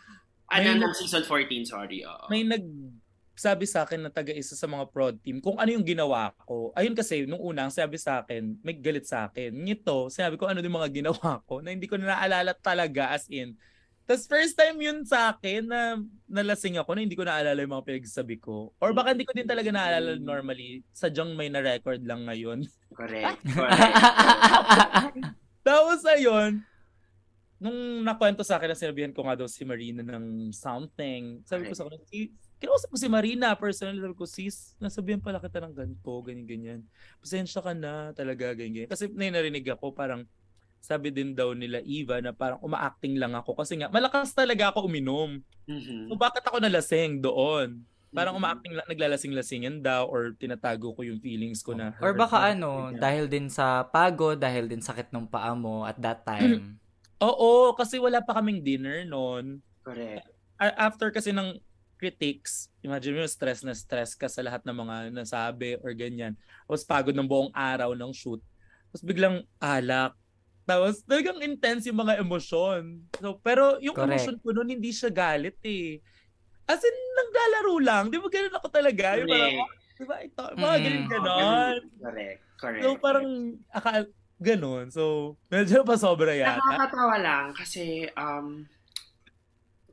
Ano, 0.46 0.70
ng 0.78 0.94
season 0.94 1.22
14, 1.22 1.66
sorry. 1.66 2.06
Oo. 2.06 2.30
may 2.30 2.46
nag 2.46 2.62
sabi 3.36 3.68
sa 3.68 3.84
akin 3.84 4.08
na 4.08 4.12
taga-isa 4.12 4.56
sa 4.56 4.64
mga 4.66 4.88
prod 4.96 5.20
team 5.20 5.44
kung 5.44 5.60
ano 5.60 5.68
yung 5.68 5.84
ginawa 5.84 6.32
ko. 6.48 6.72
Ayun 6.72 6.96
kasi, 6.96 7.28
nung 7.28 7.44
unang 7.44 7.68
sabi 7.68 8.00
sa 8.00 8.24
akin, 8.24 8.56
may 8.64 8.80
galit 8.80 9.04
sa 9.04 9.28
akin. 9.28 9.52
Ngito, 9.52 10.08
sinabi 10.08 10.40
ko 10.40 10.48
ano 10.48 10.64
yung 10.64 10.80
mga 10.80 11.04
ginawa 11.04 11.44
ko 11.44 11.60
na 11.60 11.76
hindi 11.76 11.86
ko 11.86 12.00
na 12.00 12.16
naalala 12.16 12.56
talaga 12.56 13.12
as 13.12 13.28
in. 13.28 13.54
Tapos 14.06 14.30
first 14.30 14.54
time 14.54 14.78
yun 14.78 15.02
sa 15.02 15.34
akin 15.34 15.66
na 15.66 15.98
nalasing 16.30 16.78
ako 16.78 16.94
na 16.94 17.02
hindi 17.04 17.18
ko 17.18 17.26
naalala 17.26 17.58
yung 17.58 17.74
mga 17.74 17.88
pinagsasabi 17.90 18.38
ko. 18.38 18.72
Or 18.78 18.94
baka 18.94 19.18
hindi 19.18 19.26
ko 19.26 19.34
din 19.34 19.50
talaga 19.50 19.74
naalala 19.74 20.16
normally. 20.22 20.86
Sadyang 20.94 21.34
may 21.34 21.50
na-record 21.50 22.06
lang 22.06 22.30
ngayon. 22.30 22.70
Correct. 22.94 23.42
Correct. 23.58 23.98
Tapos 25.66 26.06
ayun, 26.06 26.62
nung 27.58 28.06
nakwento 28.06 28.46
sa 28.46 28.62
akin 28.62 28.72
na 28.72 28.78
sinabihan 28.78 29.10
ko 29.10 29.26
nga 29.26 29.42
daw 29.42 29.50
si 29.50 29.66
Marina 29.66 30.06
ng 30.06 30.54
something, 30.54 31.42
sabi 31.42 31.66
ko 31.66 31.74
sa 31.74 31.90
kanya, 31.90 32.30
kinausap 32.58 32.90
ko 32.92 32.98
si 32.98 33.08
Marina 33.08 33.54
personally, 33.56 34.00
sabi 34.00 34.16
ko, 34.16 34.26
sis, 34.26 34.74
nasabihan 34.80 35.20
pala 35.20 35.40
kita 35.40 35.60
ng 35.62 35.76
ganito, 35.76 36.12
ganyan-ganyan. 36.24 36.82
Pasensya 37.20 37.60
ka 37.62 37.74
na 37.76 38.12
talaga, 38.12 38.56
ganyan 38.56 38.88
Kasi 38.88 39.08
may 39.12 39.30
narinig 39.30 39.66
ako, 39.68 39.92
parang, 39.92 40.24
sabi 40.80 41.10
din 41.10 41.34
daw 41.34 41.58
nila 41.58 41.82
Eva 41.82 42.22
na 42.22 42.30
parang 42.30 42.62
uma-acting 42.62 43.18
lang 43.18 43.34
ako 43.34 43.58
kasi 43.58 43.74
nga 43.74 43.90
malakas 43.90 44.38
talaga 44.38 44.70
ako 44.70 44.86
uminom. 44.86 45.42
Mhm. 45.66 46.14
So 46.14 46.14
bakit 46.14 46.46
ako 46.46 46.62
nalasing 46.62 47.26
doon? 47.26 47.82
Parang 48.14 48.38
Mhm. 48.38 48.40
uma-acting 48.40 48.74
lang, 48.78 48.86
naglalasing-lasingan 48.86 49.82
daw 49.82 50.06
or 50.06 50.38
tinatago 50.38 50.94
ko 50.94 51.02
yung 51.02 51.18
feelings 51.18 51.66
ko 51.66 51.74
na 51.74 51.90
Or 51.98 52.14
baka 52.14 52.38
ganyan. 52.38 52.62
ano, 52.62 52.70
dahil 52.94 53.26
din 53.26 53.50
sa 53.50 53.82
pagod, 53.90 54.38
dahil 54.38 54.70
din 54.70 54.78
sakit 54.80 55.10
ng 55.10 55.26
paa 55.26 55.58
mo 55.58 55.90
at 55.90 55.98
that 55.98 56.22
time. 56.30 56.78
Oo, 57.18 57.74
kasi 57.74 57.98
wala 57.98 58.22
pa 58.22 58.38
kaming 58.38 58.62
dinner 58.62 59.02
noon. 59.10 59.66
Correct. 59.82 60.30
after 60.62 61.10
kasi 61.10 61.34
ng 61.34 61.58
critics, 61.96 62.68
imagine 62.84 63.16
mo 63.16 63.26
stress 63.26 63.64
na 63.64 63.74
stress 63.74 64.14
ka 64.14 64.28
sa 64.28 64.44
lahat 64.44 64.62
ng 64.64 64.76
mga 64.76 64.96
nasabi 65.16 65.80
or 65.82 65.96
ganyan. 65.96 66.36
Tapos 66.68 66.84
pagod 66.84 67.16
ng 67.16 67.28
buong 67.28 67.52
araw 67.56 67.96
ng 67.96 68.12
shoot. 68.12 68.40
Tapos 68.92 69.04
biglang 69.04 69.44
alak. 69.58 70.14
Tapos 70.66 71.02
talagang 71.06 71.40
intense 71.46 71.86
yung 71.88 72.02
mga 72.02 72.20
emosyon. 72.20 73.06
So, 73.22 73.38
pero 73.40 73.78
yung 73.80 73.94
Correct. 73.94 74.12
emosyon 74.12 74.38
ko 74.42 74.48
noon 74.52 74.76
hindi 74.76 74.90
siya 74.90 75.14
galit 75.14 75.58
eh. 75.64 76.02
As 76.66 76.82
in, 76.82 76.98
naglalaro 77.14 77.76
lang. 77.80 78.04
Di 78.10 78.18
ba 78.18 78.28
ganun 78.28 78.58
ako 78.58 78.68
talaga? 78.74 79.16
Yung 79.22 79.30
parang, 79.30 79.54
Correct. 79.54 79.96
di 79.96 80.04
ba 80.10 80.16
ito? 80.26 80.44
Mga 80.58 80.76
Mm. 80.76 80.84
ganun 80.84 81.06
ganon. 81.08 81.78
Correct. 82.02 82.40
Correct. 82.58 82.82
So 82.82 82.90
parang, 82.98 83.28
akal, 83.70 84.02
ganon. 84.42 84.86
So, 84.90 85.04
medyo 85.48 85.86
pa 85.86 85.96
sobra 85.96 86.34
yata. 86.34 86.58
Nakakatawa 86.60 87.16
lang 87.22 87.46
kasi 87.54 88.10
um, 88.18 88.66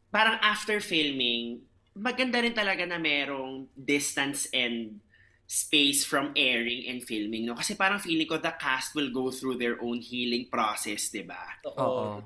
parang 0.08 0.40
after 0.40 0.80
filming, 0.80 1.60
maganda 1.96 2.40
rin 2.42 2.54
talaga 2.56 2.84
na 2.88 2.96
merong 3.00 3.68
distance 3.76 4.48
and 4.54 5.00
space 5.46 6.04
from 6.08 6.32
airing 6.36 6.88
and 6.88 7.04
filming. 7.04 7.44
No? 7.44 7.54
Kasi 7.58 7.76
parang 7.76 8.00
feeling 8.00 8.26
ko 8.28 8.40
the 8.40 8.54
cast 8.56 8.96
will 8.96 9.12
go 9.12 9.28
through 9.30 9.60
their 9.60 9.76
own 9.84 10.00
healing 10.00 10.48
process, 10.48 11.12
di 11.12 11.22
ba? 11.26 11.40
Oo. 11.76 12.24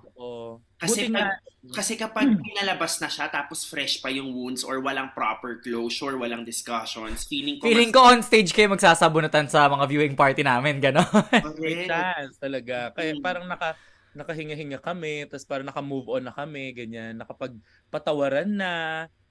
Kasi, 0.79 1.09
pag, 1.11 1.27
kasi 1.73 1.97
kapag 1.99 2.39
pinalabas 2.39 3.01
na 3.03 3.09
siya 3.11 3.27
tapos 3.33 3.65
fresh 3.67 3.99
pa 4.05 4.13
yung 4.13 4.31
wounds 4.33 4.63
or 4.63 4.79
walang 4.85 5.11
proper 5.17 5.59
closure, 5.65 6.15
walang 6.21 6.45
discussions, 6.47 7.27
feeling 7.27 7.59
ko 7.59 7.73
Feeling 7.73 7.89
ko 7.89 8.05
on 8.13 8.21
stage 8.21 8.53
kayo 8.53 8.69
magsasabunutan 8.69 9.49
sa 9.49 9.65
mga 9.73 9.85
viewing 9.89 10.13
party 10.15 10.45
namin, 10.45 10.77
gano'n. 10.77 11.09
mas, 11.57 11.57
Correct. 11.57 11.89
chance 11.89 12.37
talaga. 12.37 12.93
Kaya 12.93 13.17
Mm. 13.17 13.25
parang 13.25 13.49
naka 13.49 13.81
nakahinga-hinga 14.17 14.81
kami, 14.81 15.25
tapos 15.29 15.45
parang 15.49 15.69
naka-move 15.69 16.09
on 16.09 16.25
na 16.29 16.33
kami, 16.37 16.73
ganyan, 16.77 17.17
nakapagpatawaran 17.21 18.49
na. 18.49 18.73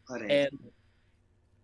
Correct. 0.06 0.32
And 0.32 0.56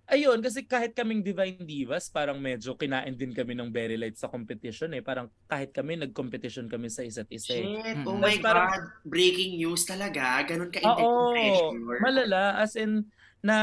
ayun, 0.07 0.39
kasi 0.41 0.65
kahit 0.65 0.91
kaming 0.91 1.21
Divine 1.21 1.61
Divas, 1.61 2.09
parang 2.09 2.35
medyo 2.35 2.75
kinain 2.75 3.13
din 3.13 3.31
kami 3.31 3.53
ng 3.53 3.69
very 3.69 3.95
light 3.95 4.15
sa 4.15 4.27
competition 4.27 4.91
eh. 4.91 4.99
Parang 4.99 5.31
kahit 5.45 5.71
kami, 5.71 5.95
nag-competition 5.95 6.67
kami 6.67 6.89
sa 6.89 7.01
isa't 7.01 7.29
isa 7.29 7.53
eh. 7.53 7.63
Shit, 7.63 7.97
Mm. 7.97 8.05
oh 8.05 8.17
my 8.17 8.35
parang- 8.39 8.69
God. 8.71 9.07
Breaking 9.07 9.55
news 9.55 9.85
talaga. 9.85 10.43
Ganun 10.43 10.67
ka-intense 10.67 11.07
Oo, 11.07 11.31
pressure. 11.31 11.99
malala. 12.01 12.41
As 12.57 12.75
in, 12.75 13.07
na 13.39 13.55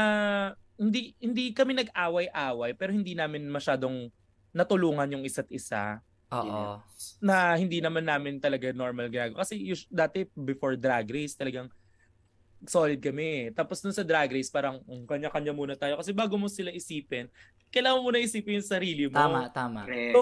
hindi 0.75 1.13
hindi 1.17 1.51
kami 1.51 1.75
nag-away-away, 1.77 2.71
pero 2.73 2.91
hindi 2.91 3.13
namin 3.13 3.45
masyadong 3.45 4.09
natulungan 4.51 5.11
yung 5.11 5.23
isa't 5.23 5.47
isa. 5.49 6.01
Oo. 6.29 6.77
na 7.19 7.57
hindi 7.57 7.81
naman 7.81 8.05
namin 8.05 8.37
talaga 8.37 8.69
normal 8.69 9.09
ginagawa. 9.09 9.41
Kasi 9.41 9.57
us- 9.65 9.89
dati 9.89 10.29
before 10.29 10.77
drag 10.77 11.09
race 11.09 11.33
talagang 11.33 11.73
solid 12.67 12.99
kami. 12.99 13.53
Tapos 13.55 13.79
dun 13.79 13.95
sa 13.95 14.03
drag 14.03 14.31
race, 14.31 14.51
parang 14.51 14.83
um, 14.83 15.07
kanya-kanya 15.07 15.55
muna 15.55 15.75
tayo. 15.79 15.95
Kasi 15.95 16.11
bago 16.11 16.35
mo 16.35 16.51
sila 16.51 16.73
isipin, 16.73 17.31
kailangan 17.71 18.01
mo 18.01 18.11
muna 18.11 18.19
isipin 18.19 18.59
yung 18.59 18.67
sarili 18.67 19.05
mo. 19.07 19.15
Tama, 19.15 19.47
tama. 19.53 19.87
Correct. 19.87 20.19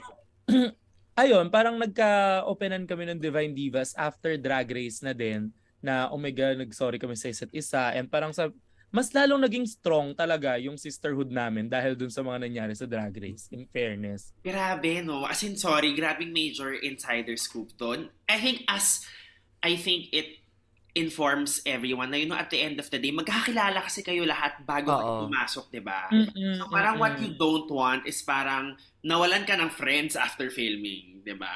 Ayun, 1.22 1.50
parang 1.50 1.82
nagka-openan 1.82 2.86
kami 2.86 3.10
ng 3.10 3.18
Divine 3.18 3.54
Divas 3.58 3.98
after 3.98 4.38
drag 4.38 4.70
race 4.70 5.02
na 5.02 5.18
din 5.18 5.50
na 5.82 6.14
oh 6.14 6.22
my 6.22 6.30
God, 6.30 6.62
nag-sorry 6.62 7.02
kami 7.02 7.18
sa 7.18 7.34
isa't 7.34 7.50
isa. 7.58 7.90
And 7.98 8.06
parang 8.06 8.38
sa, 8.38 8.54
mas 8.94 9.10
lalong 9.18 9.42
naging 9.42 9.66
strong 9.66 10.14
talaga 10.14 10.62
yung 10.62 10.78
sisterhood 10.78 11.34
namin 11.34 11.74
dahil 11.74 11.98
dun 11.98 12.14
sa 12.14 12.22
mga 12.22 12.46
nangyari 12.46 12.74
sa 12.78 12.86
drag 12.86 13.18
race, 13.18 13.50
in 13.50 13.66
fairness. 13.74 14.30
Grabe, 14.46 15.02
no? 15.02 15.26
As 15.26 15.42
in, 15.42 15.58
sorry, 15.58 15.98
grabing 15.98 16.30
major 16.30 16.78
insider 16.78 17.34
scoop 17.34 17.74
doon. 17.82 18.14
I 18.30 18.38
think 18.38 18.62
as, 18.70 19.02
I 19.66 19.74
think 19.74 20.14
it 20.14 20.38
informs 20.98 21.62
everyone 21.64 22.10
na 22.10 22.18
yun, 22.18 22.34
no, 22.34 22.38
at 22.38 22.50
the 22.50 22.58
end 22.58 22.82
of 22.82 22.90
the 22.90 22.98
day, 22.98 23.14
magkakilala 23.14 23.86
kasi 23.86 24.02
kayo 24.02 24.26
lahat 24.26 24.58
bago 24.66 24.90
Oo. 24.90 24.98
kayo 24.98 25.12
pumasok, 25.30 25.66
di 25.70 25.82
ba? 25.86 26.10
So 26.58 26.66
parang 26.74 26.98
what 26.98 27.16
mm-mm. 27.16 27.24
you 27.24 27.32
don't 27.38 27.70
want 27.70 28.10
is 28.10 28.18
parang 28.26 28.74
nawalan 29.06 29.46
ka 29.46 29.54
ng 29.54 29.70
friends 29.70 30.18
after 30.18 30.50
filming, 30.50 31.22
di 31.22 31.38
ba? 31.38 31.54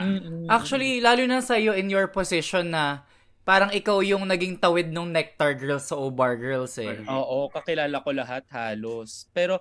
Actually, 0.47 1.01
lalo 1.01 1.25
na 1.25 1.41
sa'yo 1.41 1.73
in 1.73 1.89
your 1.89 2.07
position 2.13 2.69
na 2.69 3.03
parang 3.41 3.73
ikaw 3.73 4.05
yung 4.05 4.29
naging 4.29 4.61
tawid 4.61 4.93
ng 4.93 5.09
Nectar 5.09 5.57
Girls 5.57 5.89
sa 5.89 5.97
O-Bar 5.97 6.37
Girls 6.37 6.77
eh. 6.77 7.01
Oo, 7.09 7.49
kakilala 7.49 7.97
ko 8.05 8.13
lahat 8.13 8.45
halos. 8.53 9.25
Pero 9.33 9.59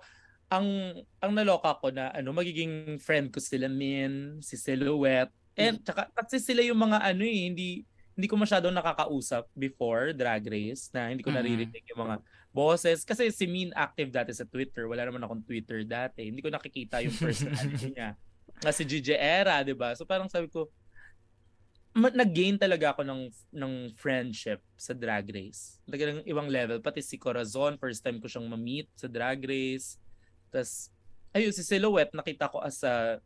ang 0.51 0.67
ang 1.23 1.33
naloka 1.33 1.79
ko 1.79 1.89
na 1.95 2.11
ano 2.11 2.35
magiging 2.35 2.99
friend 3.01 3.33
ko 3.33 3.41
sila 3.41 3.71
Min, 3.71 4.45
si 4.45 4.59
Silhouette. 4.61 5.33
And 5.57 5.81
tsaka 5.81 6.13
kasi 6.13 6.39
sila 6.43 6.61
yung 6.63 6.79
mga 6.79 6.99
ano 7.03 7.23
eh, 7.25 7.41
hindi 7.49 7.69
hindi 8.21 8.29
ko 8.29 8.37
masyadong 8.37 8.77
nakakausap 8.77 9.49
before 9.57 10.13
Drag 10.13 10.45
Race 10.45 10.93
na 10.93 11.09
hindi 11.09 11.25
ko 11.25 11.33
Mhm. 11.33 11.39
naririnig 11.41 11.85
yung 11.89 12.05
mga 12.05 12.17
boses 12.53 13.01
kasi 13.03 13.33
si 13.33 13.49
Min 13.49 13.73
active 13.73 14.13
dati 14.13 14.37
sa 14.37 14.45
Twitter. 14.45 14.85
Wala 14.85 15.09
naman 15.09 15.25
akong 15.25 15.41
Twitter 15.41 15.81
dati. 15.83 16.29
Hindi 16.29 16.45
ko 16.45 16.53
nakikita 16.53 17.01
yung 17.01 17.17
personality 17.17 17.89
niya. 17.97 18.13
Na 18.61 18.71
si 18.71 18.85
Gigi 18.85 19.17
Era, 19.17 19.65
'di 19.65 19.73
ba? 19.73 19.97
So 19.97 20.05
parang 20.05 20.29
sabi 20.29 20.53
ko 20.53 20.69
ma- 21.91 22.13
nag-gain 22.13 22.55
talaga 22.55 22.95
ako 22.95 23.03
ng 23.03 23.23
ng 23.51 23.73
friendship 23.97 24.61
sa 24.77 24.95
drag 24.95 25.27
race. 25.27 25.81
Talagang 25.83 26.23
ibang 26.23 26.47
level. 26.47 26.79
Pati 26.79 27.03
si 27.03 27.19
Corazon, 27.19 27.75
first 27.77 28.05
time 28.05 28.21
ko 28.21 28.31
siyang 28.31 28.47
ma-meet 28.47 28.87
sa 28.95 29.11
drag 29.11 29.43
race. 29.43 29.99
Tapos, 30.51 30.91
ayun, 31.31 31.51
si 31.51 31.63
Silhouette, 31.63 32.15
nakita 32.15 32.47
ko 32.47 32.63
as 32.63 32.79
a, 32.83 33.19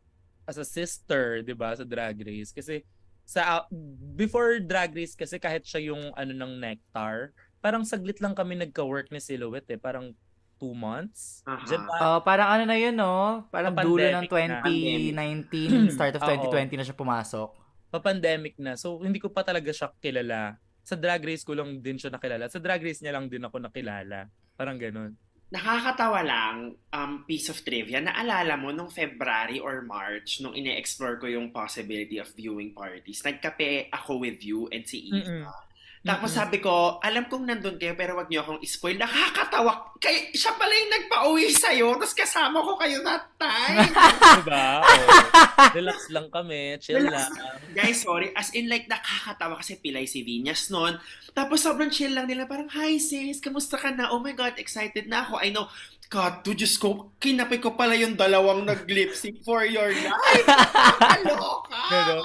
as 0.45 0.57
a 0.57 0.65
sister, 0.65 1.41
di 1.41 1.53
ba, 1.53 1.73
sa 1.73 1.85
drag 1.85 2.17
race. 2.21 2.49
Kasi, 2.49 2.81
sa 3.25 3.65
before 4.13 4.57
drag 4.59 4.93
race 4.93 5.13
kasi 5.13 5.35
kahit 5.35 5.61
siya 5.61 5.89
yung 5.89 6.13
ano 6.13 6.31
ng 6.31 6.55
nectar 6.55 7.33
parang 7.57 7.81
saglit 7.81 8.21
lang 8.21 8.31
kami 8.31 8.53
nagka-work 8.55 9.09
ni 9.09 9.17
Silhouette 9.17 9.65
eh 9.67 9.81
parang 9.81 10.13
two 10.55 10.71
months. 10.71 11.41
Diyan 11.43 11.83
pa- 11.83 11.99
Oh, 11.99 12.19
parang 12.21 12.47
ano 12.47 12.63
na 12.63 12.77
yun, 12.77 12.93
no? 12.93 13.43
Parang 13.49 13.73
Sa 13.73 13.83
dulo 13.83 13.99
ng 13.99 14.23
pandemic 14.23 15.11
2019, 15.11 15.91
start 15.91 16.15
of 16.15 16.23
Oo. 16.23 16.47
2020 16.47 16.79
na 16.79 16.85
siya 16.85 16.95
pumasok. 16.95 17.49
pa-pandemic 17.85 18.55
na. 18.55 18.75
So, 18.75 18.99
hindi 18.99 19.17
ko 19.17 19.27
pa 19.27 19.39
talaga 19.41 19.71
siya 19.71 19.87
kilala. 19.97 20.55
Sa 20.79 20.93
drag 20.93 21.23
race 21.23 21.41
ko 21.41 21.55
lang 21.55 21.79
din 21.79 21.95
siya 21.95 22.11
nakilala. 22.11 22.45
Sa 22.45 22.59
drag 22.59 22.79
race 22.79 22.99
niya 22.99 23.15
lang 23.15 23.25
din 23.25 23.39
ako 23.41 23.57
nakilala. 23.57 24.27
Parang 24.53 24.75
ganun. 24.75 25.15
Nakakatawa 25.55 26.19
lang, 26.19 26.75
um, 26.91 27.23
piece 27.23 27.47
of 27.47 27.55
trivia, 27.63 28.03
naalala 28.03 28.59
mo 28.59 28.75
nung 28.75 28.91
February 28.91 29.63
or 29.63 29.87
March, 29.87 30.43
nung 30.43 30.51
ine-explore 30.51 31.15
ko 31.15 31.31
yung 31.31 31.55
possibility 31.55 32.19
of 32.19 32.27
viewing 32.35 32.75
parties, 32.75 33.23
nagkape 33.23 33.87
ako 33.95 34.19
with 34.19 34.43
you 34.43 34.67
and 34.75 34.83
si 34.83 35.07
Eva. 35.15 35.47
Mm-mm. 35.47 35.64
Tapos 36.05 36.29
Mm-mm. 36.29 36.37
sabi 36.37 36.61
ko, 36.61 37.01
alam 37.01 37.25
kong 37.25 37.49
nandun 37.49 37.81
kayo 37.81 37.97
pero 37.97 38.13
wag 38.13 38.29
niyo 38.29 38.45
akong 38.45 38.61
spoil. 38.61 38.93
Nakakatawa. 39.01 39.97
Kay, 39.97 40.29
siya 40.37 40.53
pala 40.53 40.69
yung 40.69 40.93
nagpa-uwi 40.93 41.49
sa'yo, 41.49 41.97
tapos 41.97 42.13
kasama 42.13 42.61
ko 42.61 42.77
kayo 42.77 43.01
that 43.01 43.25
time. 43.41 43.89
diba? 44.45 44.85
Oh, 44.85 45.73
relax 45.73 46.13
lang 46.13 46.29
kami. 46.29 46.77
Chill 46.77 47.01
Relax. 47.01 47.33
lang. 47.33 47.57
Guys, 47.73 48.05
sorry. 48.05 48.29
As 48.37 48.53
in, 48.53 48.69
like, 48.69 48.85
nakakatawa 48.85 49.57
kasi 49.57 49.81
pilay 49.81 50.05
si 50.05 50.21
Vinyas 50.21 50.69
noon. 50.69 50.93
Tapos 51.33 51.65
sobrang 51.65 51.89
chill 51.89 52.13
lang 52.13 52.29
nila. 52.29 52.45
Parang, 52.45 52.69
hi 52.69 53.01
sis, 53.01 53.41
kamusta 53.41 53.81
ka 53.81 53.89
na? 53.89 54.13
Oh 54.13 54.21
my 54.21 54.37
God, 54.37 54.61
excited 54.61 55.09
na 55.09 55.25
ako. 55.25 55.41
I 55.41 55.49
know, 55.49 55.65
God, 56.13 56.45
to 56.45 56.53
Diyos 56.53 56.77
ko, 56.77 57.17
kinapit 57.17 57.65
ko 57.65 57.73
pala 57.73 57.97
yung 57.97 58.13
dalawang 58.13 58.61
nag-lip 58.61 59.17
sync 59.17 59.41
for 59.41 59.65
your 59.65 59.89
life. 59.89 60.45
Kaloka! 61.01 61.81
Pero, 61.89 62.15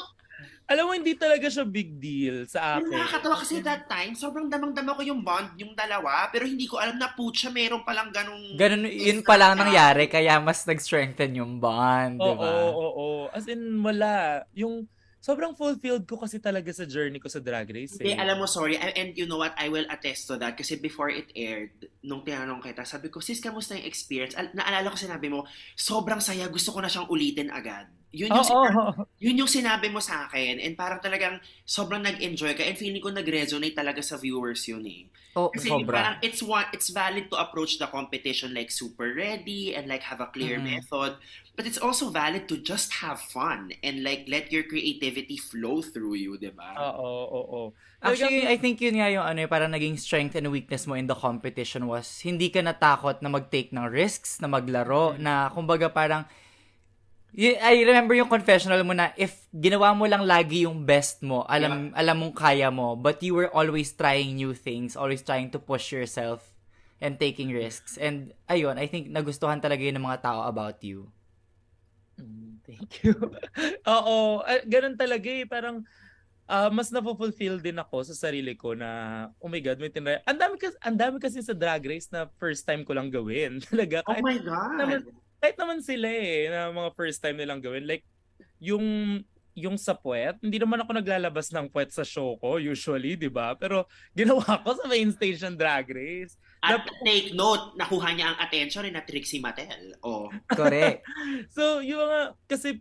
alam 0.70 0.86
mo, 0.86 0.94
hindi 0.94 1.18
talaga 1.18 1.50
siya 1.50 1.66
big 1.66 1.98
deal 1.98 2.46
sa 2.46 2.78
Yung 2.78 2.86
akin. 2.86 2.94
nakakatawa 2.94 3.36
kasi 3.36 3.58
that 3.60 3.84
time, 3.84 4.14
sobrang 4.14 4.46
damang-dama 4.46 4.94
ko 4.94 5.02
yung 5.02 5.20
bond, 5.20 5.58
yung 5.58 5.74
dalawa, 5.74 6.30
pero 6.30 6.46
hindi 6.46 6.64
ko 6.64 6.78
alam 6.78 6.94
na 6.94 7.10
putya, 7.10 7.50
meron 7.50 7.82
palang 7.82 8.14
ganong... 8.14 8.54
Ganun, 8.54 8.86
yun 8.86 9.20
pa 9.20 9.34
lang 9.34 9.58
nangyari, 9.58 10.06
kaya 10.06 10.38
mas 10.38 10.62
nag-strengthen 10.62 11.34
yung 11.34 11.58
bond, 11.58 12.16
di 12.16 12.24
Oo, 12.24 12.38
ba? 12.38 12.46
oo, 12.70 12.86
oo. 12.86 13.06
As 13.34 13.50
in, 13.50 13.58
wala. 13.82 14.46
Yung, 14.54 14.86
sobrang 15.18 15.52
fulfilled 15.52 16.06
ko 16.06 16.16
kasi 16.16 16.38
talaga 16.38 16.70
sa 16.70 16.86
journey 16.86 17.18
ko 17.18 17.28
sa 17.28 17.42
drag 17.42 17.68
race. 17.68 17.98
Hindi, 17.98 18.14
Eh. 18.14 18.16
alam 18.16 18.38
mo, 18.38 18.46
sorry. 18.46 18.78
And, 18.78 18.94
and 18.94 19.08
you 19.12 19.26
know 19.26 19.36
what? 19.36 19.52
I 19.58 19.68
will 19.68 19.84
attest 19.90 20.30
to 20.30 20.38
that. 20.38 20.54
Kasi 20.54 20.78
before 20.78 21.10
it 21.10 21.28
aired, 21.34 21.74
nung 22.00 22.22
tinanong 22.22 22.62
kita, 22.62 22.88
sabi 22.88 23.10
ko, 23.10 23.20
sis, 23.20 23.36
kamusta 23.36 23.76
yung 23.76 23.84
experience? 23.84 24.32
Al- 24.32 24.54
naalala 24.54 24.88
ko 24.88 24.96
sinabi 24.96 25.28
mo, 25.28 25.44
sobrang 25.74 26.22
saya. 26.22 26.48
Gusto 26.48 26.72
ko 26.72 26.80
na 26.80 26.88
siyang 26.88 27.10
ulitin 27.10 27.50
agad. 27.50 27.90
Yun 28.12 28.34
yung, 28.34 28.42
Oo, 28.42 28.46
sinabi, 28.46 28.76
oo. 28.78 29.02
yun 29.22 29.40
yung 29.40 29.50
sinabi 29.50 29.86
mo 29.90 30.02
sa 30.02 30.26
akin. 30.26 30.58
And 30.58 30.74
parang 30.74 30.98
talagang 30.98 31.38
sobrang 31.62 32.02
nag-enjoy 32.02 32.58
ka. 32.58 32.62
And 32.66 32.74
feeling 32.78 33.02
ko 33.02 33.10
nag-resonate 33.14 33.78
talaga 33.78 34.02
sa 34.02 34.18
viewers 34.18 34.66
yun 34.66 34.82
eh. 34.86 35.06
Oh, 35.36 35.54
Kasi 35.54 35.66
sobra. 35.70 35.94
parang 35.94 36.14
it's 36.22 36.42
one, 36.42 36.66
it's 36.74 36.90
valid 36.90 37.30
to 37.30 37.38
approach 37.38 37.78
the 37.78 37.86
competition 37.90 38.54
like 38.54 38.70
super 38.70 39.14
ready 39.14 39.74
and 39.74 39.86
like 39.90 40.02
have 40.06 40.18
a 40.22 40.30
clear 40.30 40.58
Mhm. 40.58 40.62
method. 40.62 41.18
But 41.54 41.66
it's 41.66 41.78
also 41.78 42.10
valid 42.10 42.46
to 42.50 42.58
just 42.58 42.98
have 43.02 43.18
fun 43.22 43.74
and 43.82 44.02
like 44.02 44.26
let 44.30 44.50
your 44.50 44.62
creativity 44.66 45.38
flow 45.38 45.82
through 45.82 46.18
you, 46.22 46.38
di 46.38 46.50
ba? 46.54 46.70
Oo, 46.78 47.02
oo, 47.26 47.40
oo. 47.50 47.62
Actually, 48.00 48.46
I 48.46 48.56
think 48.56 48.78
yun 48.80 48.94
nga 49.02 49.10
yung 49.10 49.26
ano, 49.26 49.42
yung 49.42 49.50
parang 49.50 49.74
naging 49.74 49.98
strength 49.98 50.38
and 50.38 50.46
weakness 50.54 50.86
mo 50.86 50.94
in 50.94 51.10
the 51.10 51.18
competition 51.18 51.84
was 51.90 52.06
hindi 52.22 52.46
ka 52.48 52.62
natakot 52.62 53.18
na 53.20 53.28
mag-take 53.28 53.74
ng 53.74 53.90
risks, 53.90 54.38
na 54.38 54.46
maglaro, 54.46 55.18
na 55.18 55.50
kumbaga 55.50 55.90
parang 55.90 56.24
I 57.36 57.86
remember 57.86 58.14
yung 58.18 58.28
confessional 58.28 58.82
mo 58.82 58.90
na 58.90 59.14
if 59.14 59.46
ginawa 59.54 59.94
mo 59.94 60.04
lang 60.06 60.26
lagi 60.26 60.66
yung 60.66 60.82
best 60.82 61.22
mo, 61.22 61.46
alam 61.46 61.94
alam 61.94 62.16
mong 62.18 62.34
kaya 62.34 62.68
mo, 62.74 62.98
but 62.98 63.22
you 63.22 63.38
were 63.38 63.50
always 63.54 63.94
trying 63.94 64.34
new 64.34 64.50
things, 64.50 64.98
always 64.98 65.22
trying 65.22 65.50
to 65.54 65.62
push 65.62 65.94
yourself 65.94 66.42
and 66.98 67.16
taking 67.16 67.54
risks. 67.54 67.94
And 67.96 68.34
ayun, 68.50 68.76
I 68.76 68.90
think 68.90 69.08
nagustuhan 69.08 69.62
talaga 69.62 69.80
yun 69.80 69.96
ng 69.98 70.06
mga 70.06 70.22
tao 70.26 70.44
about 70.44 70.82
you. 70.82 71.08
Mm, 72.20 72.60
Thank 72.66 73.06
you. 73.06 73.16
Oo, 73.96 74.44
ganun 74.68 74.98
talaga 74.98 75.28
eh. 75.30 75.48
Parang 75.48 75.86
ah, 76.50 76.68
mas 76.68 76.90
na-fulfill 76.90 77.62
din 77.62 77.78
ako 77.78 78.02
sa 78.10 78.28
sarili 78.28 78.58
ko 78.58 78.74
na, 78.74 79.30
oh 79.38 79.46
my 79.46 79.62
God, 79.62 79.78
may 79.78 79.88
tinry. 79.88 80.18
Ang 80.26 80.38
dami, 80.38 80.54
kasi, 80.58 80.76
ang 80.82 80.98
dami 80.98 81.16
kasi 81.22 81.38
sa 81.40 81.54
drag 81.54 81.86
race 81.86 82.10
na 82.10 82.26
first 82.42 82.66
time 82.66 82.82
ko 82.82 82.90
lang 82.90 83.06
gawin. 83.06 83.62
Talaga. 83.70 84.02
Oh 84.10 84.18
my 84.18 84.36
God! 84.42 84.74
naman, 84.76 85.00
kahit 85.40 85.56
naman 85.56 85.80
sila 85.80 86.06
eh, 86.06 86.52
na 86.52 86.68
mga 86.68 86.90
first 86.92 87.18
time 87.18 87.40
nilang 87.40 87.64
gawin. 87.64 87.88
Like, 87.88 88.04
yung 88.60 88.84
yung 89.60 89.76
sa 89.76 89.92
puwet, 89.92 90.38
hindi 90.40 90.56
naman 90.56 90.80
ako 90.80 91.02
naglalabas 91.02 91.50
ng 91.50 91.68
puwet 91.68 91.90
sa 91.90 92.06
show 92.06 92.38
ko, 92.38 92.56
usually, 92.56 93.18
di 93.18 93.26
ba? 93.26 93.52
Pero 93.58 93.84
ginawa 94.14 94.62
ko 94.62 94.78
sa 94.78 94.86
main 94.86 95.10
station 95.10 95.58
drag 95.58 95.90
race. 95.90 96.38
At 96.62 96.86
take 97.02 97.34
note, 97.34 97.74
nakuha 97.74 98.14
niya 98.14 98.26
ang 98.32 98.38
attention 98.40 98.86
ni 98.86 98.94
na 98.94 99.02
Trixie 99.02 99.42
Mattel. 99.42 99.96
Oh. 100.00 100.30
Correct. 100.48 101.04
So, 101.56 101.82
yung 101.82 102.04
mga, 102.04 102.20
kasi 102.46 102.78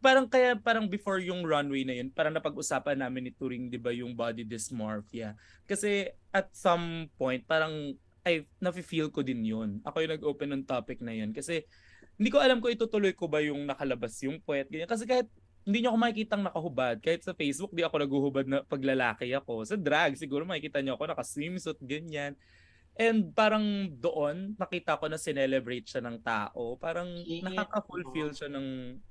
parang 0.00 0.28
kaya 0.28 0.54
parang 0.54 0.86
before 0.86 1.18
yung 1.18 1.42
runway 1.44 1.82
na 1.82 1.98
yun, 1.98 2.08
parang 2.14 2.32
napag-usapan 2.32 3.00
namin 3.00 3.28
ni 3.28 3.32
Turing, 3.34 3.68
di 3.68 3.80
ba, 3.80 3.90
yung 3.92 4.14
body 4.16 4.46
dysmorphia. 4.46 5.34
Kasi 5.68 6.08
at 6.32 6.52
some 6.56 7.10
point, 7.18 7.42
parang 7.44 7.96
ay 8.26 8.42
nafe-feel 8.58 9.14
ko 9.14 9.22
din 9.22 9.46
yun. 9.46 9.78
Ako 9.86 10.02
yung 10.02 10.18
nag-open 10.18 10.50
ng 10.50 10.64
topic 10.66 10.98
na 10.98 11.14
yun. 11.14 11.30
Kasi 11.30 11.62
hindi 12.18 12.34
ko 12.34 12.42
alam 12.42 12.58
kung 12.58 12.74
itutuloy 12.74 13.14
ko 13.14 13.30
ba 13.30 13.38
yung 13.38 13.62
nakalabas 13.62 14.18
yung 14.26 14.42
puwet. 14.42 14.66
Ganyan. 14.66 14.90
Kasi 14.90 15.06
kahit 15.06 15.30
hindi 15.62 15.82
niyo 15.82 15.94
ako 15.94 15.98
makikitang 15.98 16.42
nakahubad. 16.46 16.98
Kahit 17.02 17.22
sa 17.22 17.34
Facebook, 17.34 17.74
di 17.74 17.86
ako 17.86 18.02
naguhubad 18.02 18.46
na 18.46 18.62
paglalaki 18.66 19.30
ako. 19.34 19.66
Sa 19.66 19.74
drag, 19.78 20.18
siguro 20.18 20.42
makikita 20.42 20.82
niyo 20.82 20.94
ako 20.98 21.10
naka-swimsuit, 21.10 21.78
ganyan. 21.82 22.34
And 22.96 23.34
parang 23.36 23.92
doon, 23.92 24.56
nakita 24.56 24.96
ko 24.96 25.10
na 25.10 25.20
sinelebrate 25.20 25.84
siya 25.84 26.00
ng 26.00 26.22
tao. 26.24 26.80
Parang 26.80 27.12
Yeah. 27.28 27.44
nakaka-fulfill 27.44 28.32
siya 28.32 28.48
ng... 28.48 28.68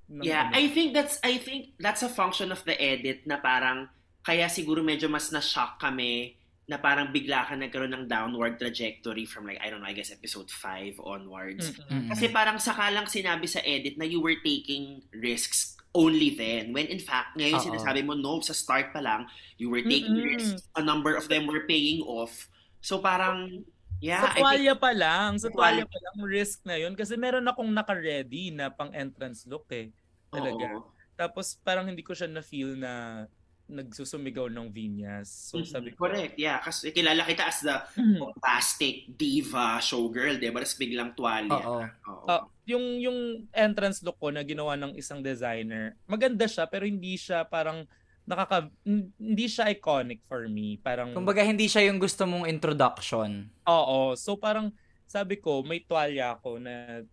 ng 0.10 0.24
Yeah, 0.26 0.50
ano. 0.50 0.58
I 0.58 0.72
think 0.74 0.98
that's 0.98 1.22
I 1.22 1.38
think 1.38 1.78
that's 1.78 2.02
a 2.02 2.10
function 2.10 2.50
of 2.50 2.66
the 2.66 2.74
edit 2.74 3.30
na 3.30 3.38
parang 3.38 3.92
kaya 4.26 4.50
siguro 4.50 4.82
medyo 4.82 5.06
mas 5.06 5.30
na-shock 5.30 5.78
kami 5.78 6.34
na 6.66 6.82
parang 6.82 7.14
bigla 7.14 7.46
ka 7.46 7.54
nagkaroon 7.54 7.94
ng 7.94 8.06
downward 8.10 8.58
trajectory 8.58 9.26
from 9.26 9.46
like, 9.46 9.62
I 9.62 9.70
don't 9.70 9.86
know, 9.86 9.90
I 9.90 9.94
guess 9.94 10.10
episode 10.10 10.50
5 10.50 10.98
onwards. 10.98 11.70
Mm-mm. 11.78 12.06
Mm. 12.06 12.08
Kasi 12.10 12.34
parang 12.34 12.58
sakalang 12.58 13.06
sinabi 13.06 13.46
sa 13.46 13.62
edit 13.62 14.02
na 14.02 14.06
you 14.06 14.18
were 14.18 14.38
taking 14.42 15.06
risks 15.14 15.78
only 15.94 16.34
then. 16.34 16.74
When 16.74 16.90
in 16.90 16.98
fact, 16.98 17.38
ngayon 17.38 17.62
Oo. 17.62 17.66
sinasabi 17.70 18.02
mo, 18.02 18.18
no, 18.18 18.42
sa 18.42 18.58
start 18.58 18.90
pa 18.90 19.00
lang, 19.00 19.30
you 19.62 19.70
were 19.70 19.86
taking 19.86 20.18
Mm-mm. 20.18 20.34
risks. 20.34 20.66
A 20.74 20.82
number 20.82 21.14
of 21.14 21.30
them 21.30 21.46
were 21.46 21.70
paying 21.70 22.02
off. 22.02 22.34
So 22.82 22.98
parang, 22.98 23.62
yeah. 24.02 24.26
sa 24.26 24.34
think- 24.34 24.42
tuwalya 24.42 24.74
pa 24.74 24.92
lang, 24.92 25.38
sa 25.38 25.54
tuwalya 25.54 25.86
pa 25.86 25.98
lang, 26.02 26.18
risk 26.26 26.66
na 26.66 26.82
yun. 26.82 26.98
Kasi 26.98 27.14
meron 27.14 27.46
akong 27.46 27.70
naka-ready 27.70 28.50
na 28.50 28.74
pang 28.74 28.90
entrance 28.90 29.46
look 29.46 29.70
eh. 29.70 29.94
Talaga. 30.34 30.82
Oo. 30.82 30.90
Tapos 31.14 31.62
parang 31.62 31.86
hindi 31.86 32.02
ko 32.02 32.18
siya 32.18 32.28
na-feel 32.28 32.74
na 32.76 33.24
nagsusumigaw 33.66 34.46
ng 34.50 34.70
vinyas. 34.70 35.26
So 35.50 35.62
sabi 35.66 35.94
ko, 35.94 36.06
Correct, 36.06 36.38
yeah. 36.38 36.62
Kasi 36.62 36.94
kilala 36.94 37.26
kita 37.26 37.50
as 37.50 37.66
the 37.66 37.76
"Hmm, 37.98 38.22
bombastic 38.22 39.10
diva 39.10 39.82
showgirl, 39.82 40.38
di 40.38 40.54
ba? 40.54 40.62
Tapos 40.62 40.78
biglang 40.78 41.18
tuwalya. 41.18 41.58
Oo. 41.66 41.82
Oo. 41.82 42.26
Ah, 42.30 42.46
yung 42.70 43.02
yung 43.02 43.18
entrance 43.50 44.06
look 44.06 44.18
ko 44.22 44.30
na 44.30 44.46
ginawa 44.46 44.78
ng 44.78 44.94
isang 44.94 45.26
designer, 45.26 45.98
maganda 46.06 46.46
siya 46.46 46.70
pero 46.70 46.86
hindi 46.86 47.18
siya 47.18 47.42
parang 47.46 47.90
nakaka 48.26 48.70
hindi 49.18 49.46
siya 49.46 49.70
iconic 49.70 50.22
for 50.26 50.46
me. 50.50 50.78
Parang 50.82 51.14
Kumbaga, 51.14 51.46
hindi 51.46 51.70
siya 51.70 51.90
yung 51.90 52.02
gusto 52.02 52.26
mong 52.26 52.50
introduction. 52.50 53.50
Oo. 53.66 54.14
So 54.18 54.38
parang 54.38 54.74
sabi 55.06 55.38
ko, 55.38 55.62
may 55.62 55.82
tuwalya 55.82 56.38
ako 56.38 56.58
na 56.58 57.06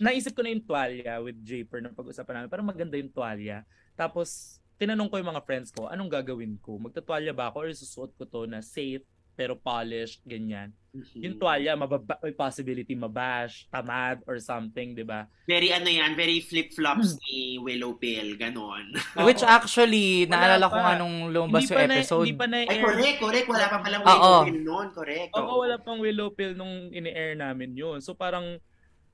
naisip 0.00 0.32
ko 0.32 0.40
na 0.40 0.52
yung 0.52 0.64
tuwalya 0.64 1.20
with 1.20 1.36
Japer 1.44 1.80
na 1.80 1.92
pag-usapan 1.92 2.44
namin. 2.44 2.50
Parang 2.52 2.68
maganda 2.68 2.96
yung 2.96 3.12
tuwalya. 3.12 3.64
Tapos 3.94 4.58
tinanong 4.84 5.08
ko 5.08 5.16
yung 5.16 5.32
mga 5.32 5.44
friends 5.44 5.72
ko, 5.72 5.88
anong 5.88 6.12
gagawin 6.12 6.60
ko? 6.60 6.76
Magtatuwalya 6.76 7.32
ba 7.32 7.48
ako 7.48 7.56
or 7.64 7.72
susuot 7.72 8.12
ko 8.14 8.28
to 8.28 8.44
na 8.44 8.60
safe 8.60 9.00
pero 9.34 9.58
polished, 9.58 10.22
ganyan. 10.22 10.70
Mhm. 10.94 11.18
Yung 11.18 11.36
tuwalya, 11.42 11.74
mababa, 11.74 12.14
may 12.22 12.30
possibility 12.30 12.94
mabash, 12.94 13.66
tamad, 13.66 14.22
or 14.30 14.38
something, 14.38 14.94
di 14.94 15.02
ba? 15.02 15.26
Very 15.42 15.74
ano 15.74 15.90
yan, 15.90 16.14
very 16.14 16.38
Hmm. 16.38 16.46
flip-flops 16.46 17.18
ni 17.18 17.58
Willow 17.58 17.98
Pill, 17.98 18.38
ganon. 18.38 18.94
Which 19.26 19.42
actually, 19.42 20.30
Wala 20.30 20.54
naalala 20.54 20.70
ko 20.70 20.78
pa. 20.78 20.84
nga 20.86 20.94
nung 21.02 21.34
lumabas 21.34 21.66
yung 21.66 21.82
na, 21.82 21.98
episode. 21.98 22.30
Hindi 22.30 22.38
pa 22.38 22.46
Ay, 22.46 22.50
na-air. 22.62 22.82
correct, 22.86 23.18
correct. 23.18 23.46
Wala 23.50 23.66
pa 23.66 23.76
palang. 23.82 24.02
Willow 24.06 24.38
Pill 24.46 24.60
noon, 24.62 24.86
correct. 24.94 25.30
Oo, 25.34 25.52
wala 25.66 25.76
pang 25.82 25.98
willow 25.98 26.30
pill 26.30 26.54
nung 26.54 26.94
ini-air 26.94 27.34
namin 27.34 27.74
yun. 27.74 27.98
So 27.98 28.14
parang 28.14 28.62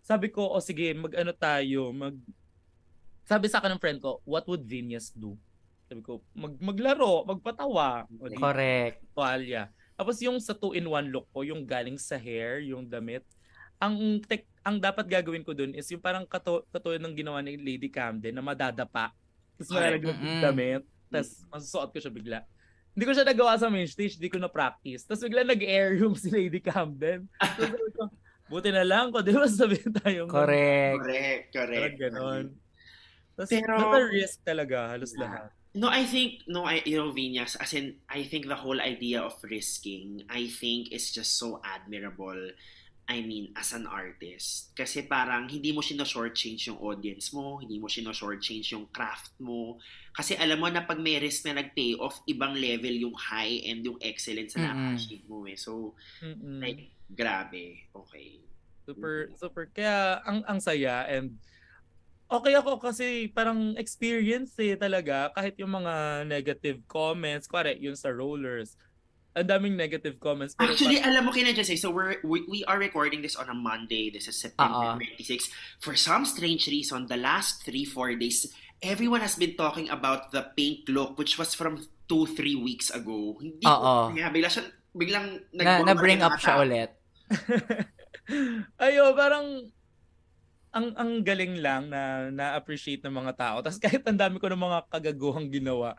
sabi 0.05 0.29
ko, 0.29 0.53
o 0.53 0.61
sige, 0.61 0.93
mag-ano 0.93 1.33
tayo, 1.33 1.97
mag... 1.97 2.12
Sabi 3.25 3.49
sa 3.49 3.64
akin 3.64 3.73
ng 3.73 3.81
friend 3.81 4.05
ko, 4.05 4.21
what 4.29 4.45
would 4.45 4.68
Venus 4.68 5.16
do? 5.16 5.33
Sabi 5.91 6.07
ko, 6.07 6.22
mag 6.30 6.55
maglaro, 6.62 7.26
magpatawa. 7.26 8.07
O 8.22 8.30
di, 8.30 8.38
Correct. 8.38 9.03
tuwalya. 9.11 9.66
Tapos 9.99 10.22
yung 10.22 10.38
sa 10.38 10.55
two-in-one 10.55 11.11
look 11.11 11.26
ko, 11.34 11.43
yung 11.43 11.66
galing 11.66 11.99
sa 11.99 12.14
hair, 12.14 12.62
yung 12.62 12.86
damit, 12.86 13.26
ang 13.76 13.99
tek, 14.22 14.47
ang 14.62 14.78
dapat 14.78 15.11
gagawin 15.11 15.43
ko 15.43 15.51
dun 15.51 15.74
is 15.74 15.91
yung 15.91 15.99
parang 15.99 16.22
kato, 16.22 16.62
katulad 16.70 17.03
ng 17.03 17.11
ginawa 17.11 17.43
ni 17.43 17.59
Lady 17.59 17.91
Camden 17.91 18.30
na 18.30 18.41
madadapa. 18.41 19.11
Tapos 19.59 19.74
yung 19.74 20.14
Mm-mm. 20.14 20.41
damit. 20.41 20.86
Tapos 21.11 21.43
masusuot 21.51 21.91
ko 21.91 21.99
siya 21.99 22.14
bigla. 22.14 22.38
Hindi 22.95 23.05
ko 23.05 23.12
siya 23.12 23.26
nagawa 23.26 23.59
sa 23.59 23.66
main 23.66 23.91
stage, 23.91 24.14
hindi 24.14 24.30
ko 24.30 24.38
na 24.38 24.47
practice. 24.47 25.03
Tapos 25.03 25.26
bigla 25.26 25.43
nag-air 25.43 25.99
yung 25.99 26.14
si 26.22 26.30
Lady 26.30 26.62
Camden. 26.62 27.26
So, 27.59 27.66
ko, 27.99 28.03
buti 28.47 28.70
na 28.70 28.86
lang 28.86 29.11
ko, 29.11 29.26
di 29.26 29.34
ba 29.34 29.43
sabihin 29.51 29.91
tayo. 29.93 30.30
Correct. 30.30 31.03
Correct, 31.03 31.45
correct. 31.51 31.74
Parang 31.74 31.99
ganon. 31.99 32.45
Tapos, 33.34 33.51
Pero- 33.51 33.74
Pero, 33.91 34.07
risk 34.09 34.38
talaga, 34.47 34.95
halos 34.95 35.11
Yeah. 35.12 35.22
lahat. 35.26 35.51
No, 35.75 35.87
I 35.87 36.03
think, 36.03 36.43
no, 36.51 36.66
I, 36.66 36.83
you 36.85 36.99
know, 36.99 37.12
Vinyas, 37.14 37.55
as 37.61 37.75
in, 37.75 38.03
I 38.11 38.25
think 38.25 38.49
the 38.51 38.59
whole 38.59 38.81
idea 38.81 39.23
of 39.23 39.39
risking, 39.47 40.25
I 40.29 40.51
think 40.51 40.91
is 40.91 41.12
just 41.14 41.39
so 41.39 41.62
admirable. 41.62 42.51
I 43.11 43.23
mean, 43.23 43.51
as 43.59 43.75
an 43.75 43.91
artist. 43.91 44.71
Kasi 44.75 45.03
parang 45.03 45.51
hindi 45.51 45.75
mo 45.75 45.83
sino-shortchange 45.83 46.71
yung 46.71 46.79
audience 46.79 47.35
mo, 47.35 47.59
hindi 47.59 47.79
mo 47.79 47.91
sino-shortchange 47.91 48.71
yung 48.71 48.87
craft 48.95 49.35
mo. 49.43 49.83
Kasi 50.14 50.39
alam 50.39 50.62
mo 50.62 50.71
na 50.71 50.87
pag 50.87 50.99
may 50.99 51.18
risk 51.18 51.47
na 51.47 51.59
nag-pay 51.59 51.99
off, 51.99 52.23
ibang 52.31 52.55
level 52.55 52.95
yung 52.95 53.14
high 53.18 53.66
and 53.66 53.83
yung 53.83 53.99
excellence 53.99 54.55
na 54.55 54.71
Mm-mm. 54.71 54.95
na-achieve 54.95 55.27
mo 55.27 55.43
eh. 55.47 55.59
So, 55.59 55.95
Mm-mm. 56.23 56.62
like, 56.62 56.95
grabe. 57.11 57.91
Okay. 57.91 58.39
Super, 58.87 59.31
super. 59.39 59.64
Kaya 59.71 60.23
ang 60.27 60.43
ang 60.47 60.59
saya 60.59 61.07
and 61.07 61.39
okay 62.31 62.55
ako 62.55 62.78
kasi 62.78 63.26
parang 63.28 63.74
experience 63.74 64.55
eh 64.62 64.78
talaga 64.78 65.35
kahit 65.35 65.59
yung 65.59 65.74
mga 65.74 66.24
negative 66.31 66.78
comments, 66.87 67.51
kware 67.51 67.74
yun 67.74 67.99
sa 67.99 68.14
rollers. 68.14 68.78
Ang 69.31 69.47
daming 69.47 69.78
negative 69.78 70.18
comments. 70.18 70.59
Pero 70.59 70.74
Actually, 70.74 70.99
alam 70.99 71.22
mo 71.22 71.31
kina 71.31 71.55
Jesse, 71.55 71.78
so 71.78 71.95
we're, 71.95 72.18
we, 72.26 72.43
we 72.51 72.61
are 72.66 72.83
recording 72.83 73.22
this 73.22 73.39
on 73.39 73.47
a 73.47 73.55
Monday. 73.55 74.11
This 74.11 74.26
is 74.26 74.35
September 74.35 74.99
Oo. 74.99 74.99
26. 74.99 75.47
For 75.78 75.95
some 75.95 76.26
strange 76.26 76.66
reason, 76.66 77.07
the 77.07 77.18
last 77.18 77.62
three, 77.62 77.87
four 77.87 78.11
days, 78.18 78.51
everyone 78.83 79.22
has 79.22 79.39
been 79.39 79.55
talking 79.55 79.87
about 79.87 80.35
the 80.35 80.51
pink 80.59 80.83
look, 80.91 81.14
which 81.14 81.39
was 81.39 81.55
from 81.55 81.78
two, 82.11 82.26
three 82.35 82.59
weeks 82.59 82.91
ago. 82.91 83.39
Hindi 83.39 83.62
ko, 83.62 83.70
Oo. 83.70 83.95
kaya 84.18 84.35
bigla 84.35 84.51
siya, 84.51 84.66
biglang 84.99 85.26
Na, 85.55 85.78
nag- 85.78 85.95
na-bring 85.95 86.26
up 86.26 86.35
siya 86.35 86.66
ulit. 86.66 86.91
Ayo, 88.83 89.14
parang 89.14 89.70
ang 90.71 90.95
ang 90.95 91.11
galing 91.27 91.59
lang 91.59 91.91
na 91.91 92.31
na-appreciate 92.31 93.03
ng 93.03 93.14
mga 93.14 93.33
tao. 93.35 93.57
Tapos 93.62 93.79
kahit 93.83 94.03
ang 94.07 94.18
dami 94.18 94.39
ko 94.39 94.47
ng 94.47 94.62
mga 94.62 94.79
kagaguhang 94.87 95.51
ginawa, 95.51 95.99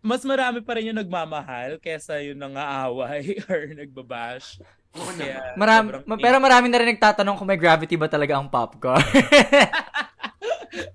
mas 0.00 0.24
marami 0.24 0.64
pa 0.64 0.76
rin 0.76 0.92
yung 0.92 1.00
nagmamahal 1.00 1.76
kesa 1.76 2.24
yung 2.24 2.40
nangaaway 2.40 3.36
or 3.52 3.68
nagbabash. 3.76 4.60
Oo. 4.96 5.12
Kaya 5.14 5.54
Marami, 5.54 5.86
sobrang 5.94 6.04
ma- 6.08 6.18
pero 6.18 6.36
marami 6.42 6.66
na 6.66 6.78
rin 6.82 6.90
nagtatanong 6.96 7.36
kung 7.38 7.46
may 7.46 7.60
gravity 7.60 7.94
ba 7.94 8.08
talaga 8.10 8.40
ang 8.40 8.48
popcorn. 8.50 8.98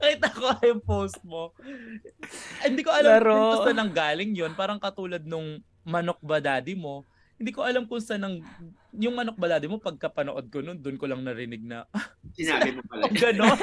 Nakita 0.02 0.30
ko 0.32 0.48
yung 0.64 0.82
post 0.84 1.20
mo. 1.24 1.52
Hindi 2.64 2.82
ko 2.84 2.92
alam 2.92 3.22
Laro. 3.22 3.36
kung 3.36 3.72
saan 3.72 3.78
nang 3.80 3.94
galing 3.94 4.32
yun. 4.36 4.52
Parang 4.56 4.80
katulad 4.80 5.24
nung 5.24 5.62
manok 5.84 6.20
ba 6.24 6.40
daddy 6.40 6.76
mo. 6.76 7.04
Hindi 7.36 7.52
ko 7.52 7.64
alam 7.64 7.84
kung 7.86 8.00
saan 8.00 8.24
nang... 8.24 8.36
Yung 9.00 9.16
manok 9.16 9.36
ba 9.36 9.48
daddy 9.52 9.68
mo, 9.68 9.80
pagkapanood 9.80 10.48
ko 10.48 10.64
nun, 10.64 10.80
doon 10.80 10.98
ko 11.00 11.06
lang 11.08 11.22
narinig 11.24 11.64
na, 11.64 11.84
ah, 11.92 12.06
Sinabi 12.38 12.76
mo 12.76 12.82
pala. 12.88 13.08
ganon. 13.22 13.58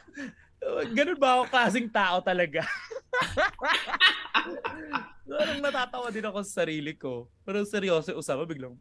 ganon 0.96 1.18
ba 1.18 1.28
ako 1.40 1.44
kasing 1.48 1.88
tao 1.90 2.20
talaga? 2.20 2.62
Parang 5.26 5.60
natatawa 5.64 6.08
din 6.12 6.28
ako 6.28 6.44
sa 6.44 6.64
sarili 6.64 6.92
ko. 6.96 7.28
Pero 7.44 7.64
seryoso, 7.64 8.12
usama 8.16 8.44
biglang... 8.44 8.76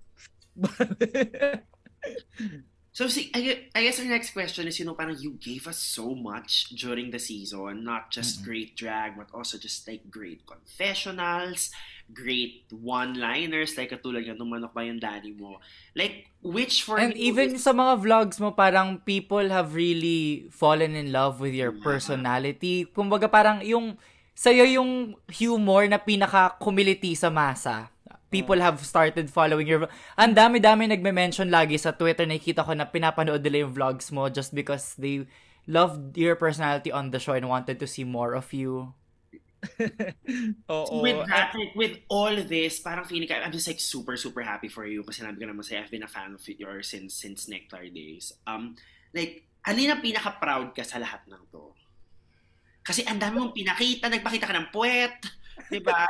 So, 2.91 3.07
see, 3.07 3.31
I, 3.31 3.39
gue- 3.39 3.63
I 3.71 3.87
guess 3.87 4.03
our 4.03 4.05
next 4.05 4.35
question 4.35 4.67
is, 4.67 4.75
you 4.75 4.83
know, 4.83 4.99
parang 4.99 5.15
you 5.15 5.39
gave 5.39 5.63
us 5.63 5.79
so 5.79 6.11
much 6.11 6.75
during 6.75 7.07
the 7.07 7.19
season, 7.19 7.87
not 7.87 8.11
just 8.11 8.43
Mhm. 8.43 8.43
great 8.43 8.71
drag, 8.75 9.15
but 9.15 9.31
also 9.31 9.55
just 9.55 9.87
like 9.87 10.11
great 10.11 10.43
confessionals, 10.43 11.71
great 12.11 12.67
one-liners, 12.67 13.79
like 13.79 13.95
katulad 13.95 14.27
nga, 14.27 14.35
tumanok 14.35 14.75
ba 14.75 14.83
yung 14.83 14.99
daddy 14.99 15.31
mo? 15.31 15.63
Like, 15.95 16.27
which 16.43 16.83
for 16.83 16.99
And 16.99 17.15
you 17.15 17.31
even 17.31 17.55
is- 17.55 17.63
sa 17.63 17.71
mga 17.71 18.03
vlogs 18.03 18.43
mo, 18.43 18.51
parang 18.51 18.99
people 18.99 19.47
have 19.47 19.71
really 19.71 20.51
fallen 20.51 20.91
in 20.91 21.15
love 21.15 21.39
with 21.39 21.55
your 21.55 21.71
Yeah. 21.71 21.79
personality. 21.79 22.91
Kumbaga 22.91 23.31
parang 23.31 23.63
yung, 23.63 23.95
sa'yo 24.35 24.67
yung 24.67 25.15
humor 25.31 25.87
na 25.87 25.95
pinaka-kumiliti 25.95 27.15
sa 27.15 27.31
masa. 27.31 27.87
People 28.31 28.63
have 28.63 28.79
started 28.87 29.27
following 29.27 29.67
your... 29.67 29.91
Ang 30.15 30.33
dami-dami 30.33 30.87
nagme-mention 30.87 31.51
lagi 31.51 31.75
sa 31.75 31.91
Twitter. 31.91 32.23
Nakikita 32.23 32.63
ko 32.63 32.71
na 32.71 32.87
pinapanood 32.87 33.43
nila 33.43 33.67
yung 33.67 33.75
vlogs 33.75 34.07
mo 34.07 34.31
just 34.31 34.55
because 34.55 34.95
they 34.95 35.27
loved 35.67 36.15
your 36.15 36.39
personality 36.39 36.95
on 36.95 37.11
the 37.11 37.19
show 37.19 37.35
and 37.35 37.51
wanted 37.51 37.75
to 37.75 37.85
see 37.85 38.07
more 38.07 38.31
of 38.31 38.47
you. 38.55 38.95
Oo. 40.73 41.05
with 41.05 41.21
that, 41.29 41.53
like, 41.53 41.75
with 41.75 41.99
all 42.09 42.33
this, 42.33 42.81
parang 42.81 43.05
feeling 43.05 43.27
ka, 43.27 43.37
I'm 43.37 43.53
just 43.53 43.67
like 43.67 43.83
super, 43.83 44.17
super 44.17 44.41
happy 44.41 44.71
for 44.71 44.87
you 44.89 45.05
kasi 45.05 45.21
nabi 45.21 45.37
ko 45.37 45.53
naman 45.53 45.61
sa'yo, 45.61 45.85
I've 45.85 45.93
been 45.93 46.07
a 46.07 46.09
fan 46.09 46.33
of 46.33 46.41
yours 46.47 46.89
since, 46.89 47.13
since 47.13 47.45
Nectar 47.45 47.85
days. 47.93 48.33
Um, 48.47 48.73
like, 49.13 49.45
alin 49.67 49.93
ang 49.93 50.01
pinaka-proud 50.01 50.73
ka 50.73 50.81
sa 50.81 50.97
lahat 50.97 51.27
ng 51.29 51.43
to? 51.53 51.75
Kasi 52.81 53.05
ang 53.05 53.21
dami 53.21 53.37
mong 53.37 53.53
pinakita, 53.53 54.09
nagpakita 54.09 54.49
ka 54.49 54.55
ng 54.57 54.67
puwet, 54.73 55.21
di 55.71 55.79
ba? 55.79 56.03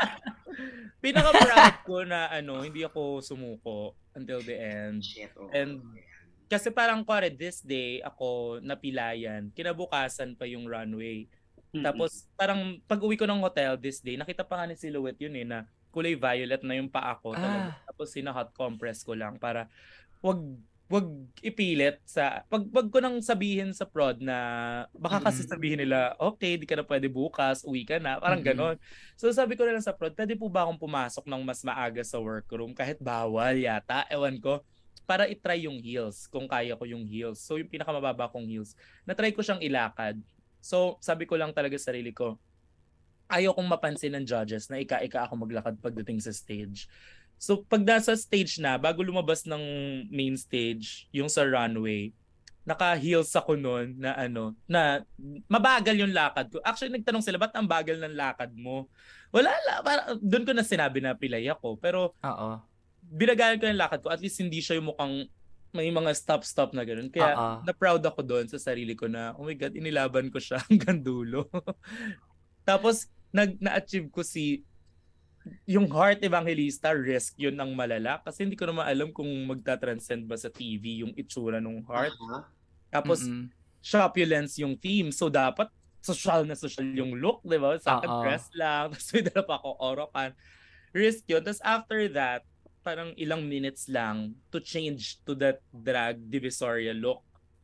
Pinaka-proud 1.00 1.78
ko 1.86 2.02
na 2.02 2.28
ano, 2.28 2.66
hindi 2.66 2.82
ako 2.82 3.22
sumuko 3.22 3.94
until 4.18 4.42
the 4.42 4.58
end. 4.58 5.06
Shit, 5.06 5.32
oh. 5.38 5.50
And- 5.54 5.82
Kasi 6.52 6.68
parang 6.68 7.08
kuwari, 7.08 7.32
this 7.32 7.64
day, 7.64 8.04
ako 8.04 8.60
napilayan. 8.60 9.56
Kinabukasan 9.56 10.36
pa 10.36 10.44
yung 10.44 10.68
runway. 10.68 11.24
Tapos 11.72 12.28
parang 12.36 12.84
pag 12.84 13.00
uwi 13.00 13.16
ko 13.16 13.24
ng 13.24 13.40
hotel 13.40 13.80
this 13.80 14.04
day, 14.04 14.20
nakita 14.20 14.44
pa 14.44 14.60
nga 14.60 14.68
ni 14.68 14.76
Silhouette 14.76 15.24
yun 15.24 15.40
eh, 15.40 15.48
na 15.48 15.64
kulay 15.96 16.20
violet 16.20 16.60
na 16.68 16.76
yung 16.76 16.92
paa 16.92 17.16
ko. 17.16 17.32
Talaga. 17.32 17.80
Tapos 17.88 18.12
sina-hot 18.12 18.52
compress 18.52 19.08
ko 19.08 19.16
lang 19.16 19.40
para 19.40 19.72
wag 20.20 20.44
wag 20.92 21.08
ipilit 21.40 22.04
sa 22.04 22.44
pag 22.52 22.68
pag 22.68 22.92
ko 22.92 23.00
nang 23.00 23.24
sabihin 23.24 23.72
sa 23.72 23.88
prod 23.88 24.20
na 24.20 24.38
baka 24.92 25.24
kasi 25.24 25.48
Mm-mm. 25.48 25.52
sabihin 25.56 25.80
nila 25.80 26.20
okay 26.20 26.60
di 26.60 26.68
ka 26.68 26.76
na 26.76 26.84
pwede 26.84 27.08
bukas 27.08 27.64
uwi 27.64 27.88
ka 27.88 27.96
na. 27.98 28.20
Parang 28.20 28.44
Mm-mm. 28.44 28.52
ganon. 28.52 28.76
So 29.16 29.32
sabi 29.32 29.56
ko 29.56 29.64
na 29.64 29.80
lang 29.80 29.86
sa 29.86 29.96
prod 29.96 30.12
pwede 30.20 30.36
po 30.36 30.52
ba 30.52 30.68
akong 30.68 30.84
pumasok 30.84 31.24
ng 31.24 31.42
mas 31.48 31.64
maaga 31.64 32.04
sa 32.04 32.20
workroom? 32.20 32.76
Kahit 32.76 33.00
bawal 33.00 33.56
yata 33.56 34.04
ewan 34.12 34.36
ko 34.44 34.60
para 35.08 35.32
itry 35.32 35.66
yung 35.66 35.80
heels 35.80 36.28
kung 36.28 36.46
kaya 36.52 36.76
ko 36.76 36.84
yung 36.84 37.08
heels. 37.08 37.40
So 37.40 37.56
yung 37.56 37.72
pinakamababa 37.72 38.28
kong 38.28 38.52
heels 38.52 38.76
na-try 39.08 39.32
ko 39.32 39.40
siyang 39.40 39.64
ilakad. 39.64 40.20
So 40.60 41.00
sabi 41.00 41.24
ko 41.24 41.40
lang 41.40 41.56
talaga 41.56 41.80
sa 41.80 41.96
sarili 41.96 42.12
ko 42.12 42.36
ayaw 43.32 43.56
kong 43.56 43.70
mapansin 43.72 44.12
ng 44.20 44.28
judges 44.28 44.68
na 44.68 44.84
ika-ika 44.84 45.24
ako 45.24 45.48
maglakad 45.48 45.80
pagdating 45.80 46.20
sa 46.20 46.36
stage 46.36 46.92
So 47.42 47.66
pag 47.66 47.82
nasa 47.82 48.14
stage 48.14 48.62
na, 48.62 48.78
bago 48.78 49.02
lumabas 49.02 49.50
ng 49.50 49.64
main 50.14 50.38
stage, 50.38 51.10
yung 51.10 51.26
sa 51.26 51.42
runway, 51.42 52.14
naka-heels 52.62 53.34
ako 53.34 53.58
noon 53.58 53.98
na 53.98 54.14
ano, 54.14 54.54
na 54.70 55.02
mabagal 55.50 55.98
yung 55.98 56.14
lakad 56.14 56.54
ko. 56.54 56.62
Actually, 56.62 56.94
nagtanong 56.94 57.26
sila, 57.26 57.42
ba't 57.42 57.58
ang 57.58 57.66
bagal 57.66 57.98
ng 57.98 58.14
lakad 58.14 58.54
mo? 58.54 58.86
Wala, 59.34 59.50
la, 59.66 59.82
para, 59.82 60.14
doon 60.22 60.46
ko 60.46 60.54
na 60.54 60.62
sinabi 60.62 61.02
na 61.02 61.18
pilay 61.18 61.50
ako. 61.50 61.82
Pero, 61.82 62.14
Oo. 62.22 62.62
binagalan 63.02 63.58
ko 63.58 63.66
yung 63.66 63.82
lakad 63.82 64.00
ko. 64.06 64.14
At 64.14 64.22
least 64.22 64.38
hindi 64.38 64.62
siya 64.62 64.78
yung 64.78 64.94
mukhang 64.94 65.26
may 65.74 65.90
mga 65.90 66.14
stop-stop 66.14 66.78
na 66.78 66.86
gano'n. 66.86 67.10
Kaya, 67.10 67.34
Oo. 67.34 67.66
na-proud 67.66 68.06
ako 68.06 68.22
doon 68.22 68.46
sa 68.46 68.62
sarili 68.62 68.94
ko 68.94 69.10
na, 69.10 69.34
oh 69.42 69.50
my 69.50 69.58
God, 69.58 69.74
inilaban 69.74 70.30
ko 70.30 70.38
siya 70.38 70.62
hanggang 70.70 71.02
dulo. 71.02 71.50
Tapos, 72.70 73.10
nag, 73.34 73.58
na-achieve 73.58 74.14
ko 74.14 74.22
si 74.22 74.62
yung 75.66 75.90
Heart 75.90 76.22
Evangelista, 76.22 76.94
risk 76.94 77.38
yun 77.38 77.58
ng 77.58 77.72
malala. 77.74 78.22
Kasi 78.22 78.46
hindi 78.46 78.58
ko 78.58 78.70
naman 78.70 78.86
alam 78.86 79.10
kung 79.10 79.28
magta-transcend 79.50 80.30
ba 80.30 80.38
sa 80.38 80.54
TV 80.54 81.02
yung 81.02 81.14
itsura 81.18 81.58
ng 81.58 81.82
Heart. 81.86 82.16
Aha. 82.18 82.40
Tapos, 82.92 83.26
Mm-mm. 83.26 83.50
shopulence 83.82 84.62
yung 84.62 84.78
theme. 84.78 85.10
So, 85.10 85.32
dapat 85.32 85.70
social 86.02 86.46
na 86.46 86.58
social 86.58 86.86
yung 86.94 87.18
look, 87.18 87.42
di 87.46 87.58
ba? 87.58 87.78
Sa 87.82 87.98
akin, 87.98 88.10
Oo. 88.10 88.22
dress 88.26 88.46
lang. 88.54 88.90
Tapos, 88.94 89.10
may 89.14 89.24
dala 89.26 89.44
pa 89.46 89.56
ako 89.58 89.70
orokan. 89.82 90.32
Risk 90.94 91.26
yun. 91.30 91.42
Tapos, 91.42 91.64
after 91.66 92.06
that, 92.14 92.46
parang 92.82 93.14
ilang 93.18 93.46
minutes 93.46 93.86
lang 93.86 94.34
to 94.50 94.58
change 94.58 95.22
to 95.22 95.38
that 95.38 95.62
drag 95.70 96.18
divisoria 96.30 96.94
look. 96.94 97.22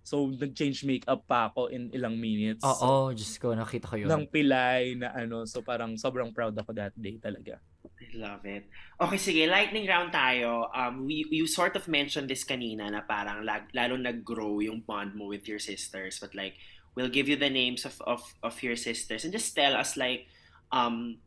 So, 0.08 0.32
nag-change 0.32 0.88
makeup 0.88 1.28
pa 1.28 1.52
ako 1.52 1.68
in 1.68 1.92
ilang 1.92 2.16
minutes. 2.16 2.64
Oo, 2.64 3.12
Diyos 3.12 3.36
ko, 3.36 3.52
nakita 3.52 3.92
ko 3.92 3.96
yun. 4.00 4.08
Ng 4.08 4.32
pilay 4.32 4.96
na 4.96 5.12
ano. 5.12 5.44
So, 5.44 5.60
parang 5.60 6.00
sobrang 6.00 6.32
proud 6.32 6.56
ako 6.56 6.72
that 6.80 6.96
day 6.96 7.20
talaga. 7.20 7.60
I 8.00 8.08
love 8.16 8.48
it. 8.48 8.72
Okay, 8.96 9.20
sige, 9.20 9.44
lightning 9.52 9.84
round 9.84 10.16
tayo. 10.16 10.72
Um, 10.72 11.04
we, 11.04 11.28
you 11.28 11.44
sort 11.44 11.76
of 11.76 11.92
mentioned 11.92 12.32
this 12.32 12.48
kanina 12.48 12.88
na 12.88 13.04
parang 13.04 13.44
lag, 13.44 13.68
lalo 13.76 14.00
nag-grow 14.00 14.64
yung 14.64 14.80
bond 14.88 15.12
mo 15.12 15.28
with 15.28 15.44
your 15.44 15.60
sisters. 15.60 16.24
But 16.24 16.32
like, 16.32 16.56
we'll 16.96 17.12
give 17.12 17.28
you 17.28 17.36
the 17.36 17.52
names 17.52 17.84
of, 17.84 18.00
of, 18.08 18.24
of 18.40 18.56
your 18.64 18.80
sisters 18.80 19.28
and 19.28 19.36
just 19.36 19.52
tell 19.60 19.76
us 19.76 20.00
like, 20.00 20.32
um, 20.72 21.20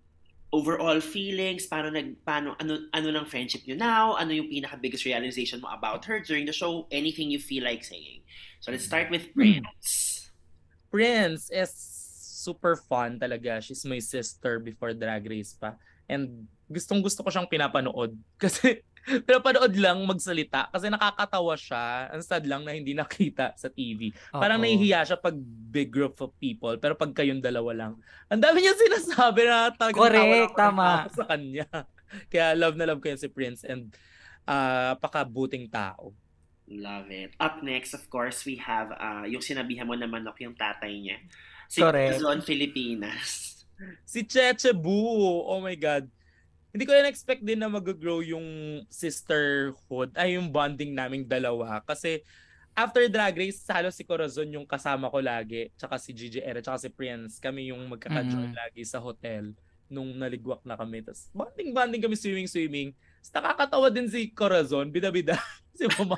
overall 0.50 0.98
feelings, 0.98 1.66
paano 1.70 1.94
nag, 1.94 2.18
paano, 2.26 2.58
ano, 2.58 2.90
ano 2.90 3.08
ng 3.14 3.26
friendship 3.26 3.62
nyo 3.66 3.78
now, 3.78 4.18
ano 4.18 4.34
yung 4.34 4.50
pinaka-biggest 4.50 5.06
realization 5.06 5.62
mo 5.62 5.70
about 5.70 6.02
her 6.04 6.18
during 6.20 6.42
the 6.44 6.54
show, 6.54 6.90
anything 6.90 7.30
you 7.30 7.38
feel 7.38 7.62
like 7.62 7.86
saying. 7.86 8.22
So 8.58 8.74
let's 8.74 8.84
start 8.84 9.10
with 9.10 9.30
Prince. 9.32 10.30
Prince 10.90 11.54
is 11.54 11.70
super 12.40 12.74
fun 12.74 13.22
talaga. 13.22 13.62
She's 13.62 13.86
my 13.86 14.02
sister 14.02 14.58
before 14.58 14.90
Drag 14.92 15.22
Race 15.22 15.54
pa. 15.54 15.78
And 16.10 16.50
gustong 16.66 17.00
gusto 17.00 17.22
ko 17.22 17.30
siyang 17.30 17.46
pinapanood. 17.46 18.18
Kasi 18.42 18.82
pinapanood 19.26 19.74
lang 19.76 19.98
magsalita. 20.04 20.68
Kasi 20.70 20.92
nakakatawa 20.92 21.54
siya. 21.56 22.12
Ang 22.12 22.22
sad 22.22 22.44
lang 22.46 22.62
na 22.62 22.76
hindi 22.76 22.92
nakita 22.92 23.56
sa 23.56 23.72
TV. 23.72 24.12
Parang 24.30 24.60
Oo. 24.60 24.64
nahihiya 24.64 25.06
siya 25.06 25.18
pag 25.18 25.34
big 25.70 25.88
group 25.88 26.20
of 26.20 26.34
people. 26.38 26.76
Pero 26.76 26.94
pag 26.94 27.12
kayong 27.14 27.42
dalawa 27.42 27.72
lang. 27.72 27.92
Ang 28.28 28.42
dami 28.42 28.62
niya 28.62 28.76
sinasabi 28.76 29.46
na 29.48 29.72
talagang 29.74 30.04
Correct, 30.04 30.54
tama. 30.54 30.88
sa 31.16 31.24
kanya. 31.26 31.66
Kaya 32.28 32.54
love 32.58 32.76
na 32.76 32.86
love 32.90 33.00
ko 33.00 33.10
yan 33.10 33.20
si 33.20 33.30
Prince. 33.30 33.64
And 33.64 33.94
ah 34.48 34.96
pakabuting 34.98 35.70
tao. 35.70 36.12
Love 36.70 37.10
it. 37.10 37.34
Up 37.42 37.66
next, 37.66 37.98
of 37.98 38.06
course, 38.06 38.46
we 38.46 38.54
have 38.62 38.94
uh, 38.94 39.26
yung 39.26 39.42
sinabihan 39.42 39.90
mo 39.90 39.98
na 39.98 40.06
manok 40.06 40.38
yung 40.38 40.54
tatay 40.54 41.02
niya. 41.02 41.18
Si 41.66 41.82
Correct. 41.82 42.22
Quezon, 42.22 42.46
Filipinas. 42.46 43.50
Si 44.06 44.22
Cheche 44.22 44.70
Boo. 44.70 45.42
Oh 45.50 45.58
my 45.58 45.74
God. 45.74 46.06
Hindi 46.70 46.84
ko 46.86 46.94
na 46.94 47.10
expect 47.10 47.42
din 47.42 47.58
na 47.58 47.66
mag-grow 47.66 48.22
yung 48.22 48.46
sisterhood, 48.86 50.14
ay 50.14 50.38
yung 50.38 50.48
bonding 50.48 50.94
naming 50.94 51.26
dalawa. 51.26 51.82
Kasi 51.82 52.22
after 52.72 53.02
Drag 53.10 53.34
Race, 53.34 53.58
halos 53.66 53.98
si 53.98 54.06
Corazon 54.06 54.46
yung 54.54 54.66
kasama 54.66 55.10
ko 55.10 55.18
lagi. 55.18 55.74
Tsaka 55.74 55.98
si 55.98 56.14
Gigi 56.14 56.38
Era, 56.38 56.62
tsaka 56.62 56.86
si 56.86 56.88
Prince. 56.88 57.42
Kami 57.42 57.74
yung 57.74 57.90
magkaka-join 57.90 58.54
Mhm. 58.54 58.58
lagi 58.58 58.82
sa 58.86 59.02
hotel 59.02 59.50
nung 59.90 60.14
naligwak 60.14 60.62
na 60.62 60.78
kami. 60.78 61.02
Tapos 61.02 61.26
bonding-bonding 61.34 62.02
kami 62.06 62.14
swimming-swimming. 62.14 62.94
Tapos 63.18 63.32
nakakatawa 63.34 63.90
din 63.90 64.06
si 64.06 64.30
Corazon, 64.30 64.86
bida-bida. 64.88 65.34
si 65.78 65.90
Mama. 65.98 66.16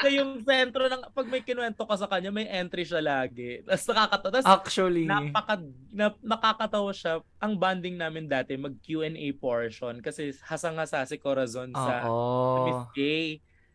Sa 0.00 0.08
yung 0.10 0.42
sentro 0.44 0.86
ng, 0.88 1.02
pag 1.14 1.26
may 1.30 1.42
kinuwento 1.42 1.84
ka 1.86 1.96
sa 1.98 2.08
kanya, 2.10 2.30
may 2.30 2.46
entry 2.48 2.84
siya 2.86 3.00
lagi. 3.00 3.62
Tapos 3.66 3.84
nakakatawa. 3.88 4.32
Tapos 4.34 4.48
Actually, 4.48 5.04
napaka 5.06 5.54
na, 5.92 6.06
nakakatawa 6.20 6.90
siya. 6.94 7.14
Ang 7.40 7.56
bonding 7.58 7.96
namin 7.96 8.26
dati 8.28 8.56
mag 8.58 8.76
Q&A 8.80 9.28
portion 9.36 10.00
kasi 10.00 10.32
hasang-hasa 10.44 11.04
si 11.06 11.16
Corazon 11.20 11.72
sa 11.74 12.08
Miss 12.56 12.78
oo. 12.78 12.92
J. 12.96 12.98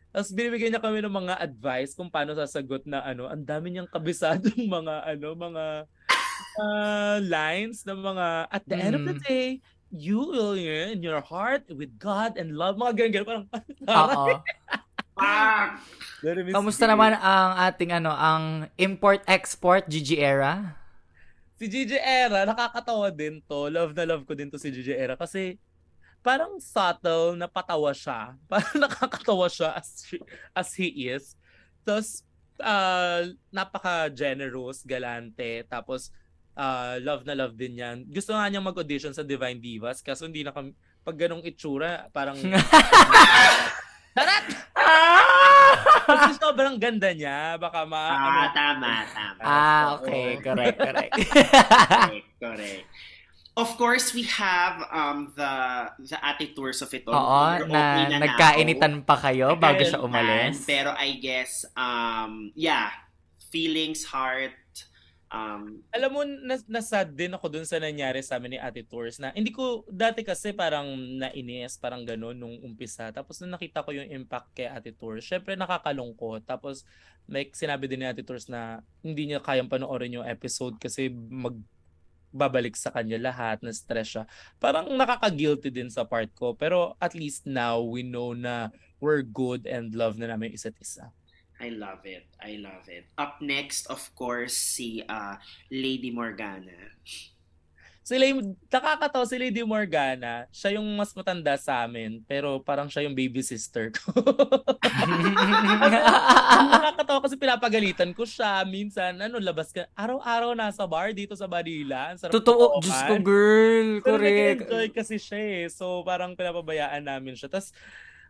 Tapos 0.09 0.33
binibigyan 0.33 0.73
niya 0.73 0.81
kami 0.81 1.05
ng 1.05 1.13
mga 1.13 1.35
advice 1.37 1.93
kung 1.93 2.09
paano 2.09 2.33
sasagot 2.33 2.81
na 2.89 3.05
ano, 3.05 3.29
ang 3.29 3.45
dami 3.45 3.69
niyang 3.73 3.89
kabisadong 3.89 4.57
mga 4.77 4.95
ano, 5.05 5.27
mga 5.37 5.65
uh, 6.57 7.17
lines 7.23 7.85
ng 7.85 7.99
mga 7.99 8.27
at 8.49 8.63
the 8.65 8.77
end 8.77 8.95
of 8.97 9.03
the 9.05 9.15
Mm. 9.17 9.23
day, 9.25 9.47
you 9.93 10.21
will 10.21 10.53
in 10.57 11.01
your 11.01 11.21
heart 11.21 11.65
with 11.73 11.93
God 11.97 12.37
and 12.37 12.53
love 12.57 12.77
mga 12.77 12.93
ganyan, 12.97 13.11
ganyan 13.23 13.25
parang 13.25 13.45
Oo. 13.89 14.41
Kamusta 16.51 16.83
naman 16.83 17.15
ang 17.15 17.51
ating 17.71 17.95
ano, 17.95 18.11
ang 18.11 18.67
import-export 18.75 19.87
Gigi 19.87 20.19
era? 20.19 20.75
Si 21.59 21.67
Gigi 21.67 21.99
Era, 21.99 22.47
nakakatawa 22.47 23.11
din 23.11 23.43
to. 23.43 23.67
Love 23.67 23.91
na 23.91 24.07
love 24.15 24.23
ko 24.23 24.31
din 24.31 24.47
to 24.47 24.55
si 24.55 24.71
Gigi 24.71 24.95
Era 24.95 25.19
kasi 25.19 25.59
parang 26.23 26.55
subtle 26.59 27.35
na 27.35 27.51
patawa 27.51 27.91
siya. 27.91 28.35
Parang 28.51 28.79
nakakatawa 28.79 29.47
siya 29.51 29.75
as, 29.75 30.07
she- 30.07 30.23
as 30.55 30.71
he 30.75 31.11
is. 31.11 31.35
Tapos, 31.83 32.23
ah, 32.63 33.27
napaka-generous, 33.51 34.87
galante. 34.87 35.67
Tapos, 35.67 36.15
ah, 36.55 36.95
love 36.99 37.27
na 37.27 37.35
love 37.35 37.55
din 37.59 37.79
yan. 37.79 38.07
Gusto 38.07 38.35
nga 38.35 38.47
niyang 38.47 38.67
mag-audition 38.67 39.11
sa 39.11 39.23
Divine 39.27 39.59
Divas 39.59 39.99
kaso 39.99 40.27
hindi 40.27 40.43
na 40.43 40.55
kami, 40.55 40.71
pag 41.03 41.15
ganong 41.19 41.43
itsura, 41.43 42.07
parang... 42.11 42.39
Tarat! 44.15 44.45
Kasi 46.09 46.29
sobrang 46.41 46.75
ganda 46.81 47.09
niya. 47.13 47.55
Baka 47.61 47.85
ma... 47.85 48.01
Ah, 48.09 48.47
tama, 48.51 48.91
tama. 49.13 49.41
ah, 49.41 49.83
Oo. 49.93 50.03
okay. 50.03 50.27
Correct, 50.41 50.77
correct. 50.77 51.13
correct, 51.15 52.27
correct. 52.41 52.85
Of 53.59 53.75
course, 53.75 54.15
we 54.15 54.23
have 54.23 54.79
um 54.87 55.35
the 55.35 55.51
the 55.99 56.15
attitudes 56.23 56.79
of 56.79 56.87
it 56.95 57.03
all. 57.03 57.19
Oo, 57.19 57.43
We're 57.59 57.67
na 57.67 58.07
na 58.07 58.17
nagkainitan 58.23 59.03
pa 59.03 59.19
kayo 59.19 59.59
bago 59.59 59.83
siya 59.83 59.99
umalis. 59.99 60.63
Pero 60.63 60.95
I 60.95 61.19
guess, 61.19 61.67
um, 61.75 62.55
yeah, 62.55 62.87
feelings, 63.51 64.07
heart, 64.07 64.55
um, 65.29 65.81
alam 65.93 66.09
mo, 66.11 66.21
nas 66.25 66.65
nasad 66.65 67.13
din 67.13 67.33
ako 67.33 67.47
dun 67.49 67.65
sa 67.65 67.77
nangyari 67.81 68.21
sa 68.21 68.37
amin 68.37 68.57
ni 68.57 68.59
Ate 68.59 68.85
Tours 68.85 69.17
na 69.21 69.33
hindi 69.33 69.53
ko, 69.53 69.85
dati 69.89 70.25
kasi 70.25 70.53
parang 70.53 70.85
nainis, 71.17 71.77
parang 71.77 72.05
gano'n 72.05 72.37
nung 72.37 72.57
umpisa. 72.65 73.09
Tapos 73.13 73.39
nung 73.39 73.53
nakita 73.53 73.85
ko 73.85 73.93
yung 73.93 74.09
impact 74.09 74.51
kay 74.53 74.67
Ate 74.69 74.93
Tours, 74.93 75.25
syempre 75.25 75.55
nakakalungkot. 75.55 76.45
Tapos 76.45 76.83
may 77.29 77.47
sinabi 77.53 77.85
din 77.85 78.03
ni 78.03 78.07
Ate 78.09 78.25
Tours 78.25 78.49
na 78.49 78.81
hindi 79.05 79.29
niya 79.29 79.41
kayang 79.41 79.69
panoorin 79.69 80.21
yung 80.21 80.27
episode 80.27 80.77
kasi 80.81 81.09
mag 81.13 81.55
babalik 82.29 82.77
sa 82.77 82.93
kanya 82.93 83.17
lahat, 83.17 83.57
na 83.65 83.73
stress 83.73 84.13
siya. 84.13 84.23
Parang 84.61 84.85
nakaka-guilty 84.93 85.73
din 85.73 85.89
sa 85.89 86.05
part 86.05 86.29
ko. 86.37 86.53
Pero 86.53 86.93
at 87.01 87.17
least 87.17 87.49
now, 87.49 87.81
we 87.81 88.05
know 88.05 88.37
na 88.37 88.69
we're 89.01 89.25
good 89.25 89.65
and 89.65 89.97
love 89.97 90.21
na 90.21 90.29
namin 90.29 90.53
isa't 90.53 90.77
isa. 90.77 91.09
I 91.59 91.75
love 91.75 92.07
it. 92.07 92.23
I 92.39 92.55
love 92.55 92.87
it. 92.87 93.11
Up 93.19 93.43
next, 93.43 93.91
of 93.91 93.99
course, 94.15 94.55
si 94.55 95.03
uh, 95.03 95.35
Lady 95.67 96.07
Morgana. 96.07 96.95
Si 98.09 98.17
Lady, 98.17 98.41
nakakatawa 98.71 99.27
si 99.27 99.37
Lady 99.37 99.61
Morgana, 99.61 100.49
siya 100.49 100.81
yung 100.81 100.87
mas 100.97 101.13
matanda 101.13 101.53
sa 101.61 101.85
amin, 101.85 102.25
pero 102.25 102.57
parang 102.57 102.89
siya 102.89 103.05
yung 103.05 103.13
baby 103.13 103.43
sister 103.45 103.93
ko. 103.93 104.09
nakakatawa 106.73 107.19
kasi 107.21 107.37
pinapagalitan 107.37 108.09
ko 108.17 108.25
siya. 108.25 108.65
Minsan, 108.65 109.21
ano, 109.21 109.37
labas 109.37 109.69
ka. 109.69 109.85
Araw-araw 109.93 110.57
nasa 110.57 110.87
bar 110.89 111.13
dito 111.13 111.37
sa 111.37 111.45
Manila. 111.45 112.15
Sarap 112.17 112.33
Totoo. 112.33 112.81
Diyos 112.81 112.97
ko, 113.03 113.15
girl. 113.21 114.01
Pero 114.01 114.17
Correct. 114.17 114.33
nag-enjoy 114.65 114.87
kasi 114.89 115.21
siya 115.21 115.37
eh. 115.37 115.63
So, 115.69 116.01
parang 116.01 116.33
pinapabayaan 116.33 117.05
namin 117.05 117.37
siya. 117.37 117.45
Tapos, 117.51 117.75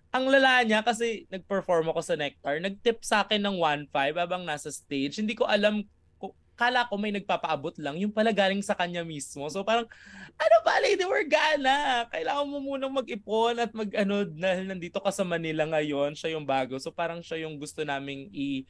ang 0.10 0.26
lala 0.26 0.66
niya 0.66 0.82
kasi 0.82 1.30
nag-perform 1.30 1.94
ako 1.94 2.02
sa 2.02 2.18
Nectar, 2.18 2.58
nag-tip 2.58 3.06
sa 3.06 3.22
akin 3.22 3.42
ng 3.46 3.58
1.5 3.62 4.18
habang 4.18 4.42
nasa 4.42 4.74
stage. 4.74 5.22
Hindi 5.22 5.38
ko 5.38 5.46
alam, 5.46 5.86
ko- 6.18 6.34
kala 6.58 6.90
ko 6.90 6.98
may 6.98 7.14
nagpapaabot 7.14 7.78
lang, 7.78 8.02
yung 8.02 8.10
pala 8.10 8.34
galing 8.34 8.66
sa 8.66 8.74
kanya 8.74 9.06
mismo. 9.06 9.46
So 9.54 9.62
parang, 9.62 9.86
ano 10.34 10.56
ba, 10.66 10.82
Lady 10.82 11.06
Morgana? 11.06 12.10
Kailangan 12.10 12.50
mo 12.50 12.58
munang 12.58 12.90
mag-ipon 12.90 13.62
at 13.62 13.70
mag-ano, 13.70 14.26
dahil 14.26 14.66
nandito 14.66 14.98
ka 14.98 15.14
sa 15.14 15.22
Manila 15.22 15.70
ngayon, 15.70 16.18
siya 16.18 16.34
yung 16.34 16.46
bago. 16.46 16.82
So 16.82 16.90
parang 16.90 17.22
siya 17.22 17.46
yung 17.46 17.62
gusto 17.62 17.86
naming 17.86 18.34
i- 18.34 18.66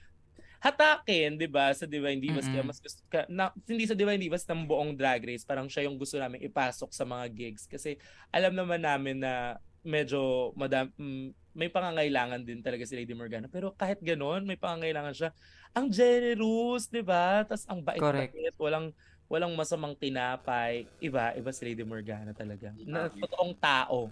hatakin, 0.59 1.39
'di 1.39 1.47
ba, 1.47 1.71
sa 1.71 1.87
Divine 1.87 2.19
Divas 2.19 2.43
kaya 2.51 2.59
Mm-mm. 2.59 2.67
mas 2.67 2.83
gusto 2.83 2.99
ka, 3.07 3.23
na, 3.31 3.47
hindi 3.63 3.87
sa 3.87 3.95
Divine 3.95 4.19
Divas 4.19 4.43
ng 4.43 4.67
buong 4.67 4.91
Drag 4.91 5.23
Race, 5.23 5.47
parang 5.47 5.71
siya 5.71 5.87
yung 5.87 5.95
gusto 5.95 6.19
namin 6.19 6.43
ipasok 6.43 6.91
sa 6.91 7.07
mga 7.07 7.31
gigs 7.31 7.63
kasi 7.63 7.95
alam 8.27 8.51
naman 8.51 8.83
namin 8.83 9.23
na 9.23 9.55
medyo 9.81 10.21
madam, 10.53 10.91
mm, 10.93 11.27
may 11.51 11.67
pangangailangan 11.67 12.39
din 12.39 12.59
talaga 12.59 12.83
si 12.83 12.93
Lady 12.93 13.11
Morgana. 13.11 13.45
Pero 13.45 13.73
kahit 13.73 13.99
ganoon, 13.99 14.43
may 14.43 14.55
pangangailangan 14.55 15.11
siya. 15.11 15.29
Ang 15.71 15.89
generous, 15.89 16.87
di 16.87 17.01
ba? 17.01 17.43
Tapos 17.43 17.65
ang 17.65 17.79
bait-bait. 17.79 18.31
Walang, 18.55 18.93
walang 19.25 19.53
masamang 19.53 19.93
tinapay. 19.93 20.87
Iba, 20.97 21.33
iba 21.33 21.49
si 21.49 21.61
Lady 21.63 21.83
Morgana 21.83 22.31
talaga. 22.31 22.71
Na 22.79 23.07
totoong 23.07 23.53
tao. 23.53 24.07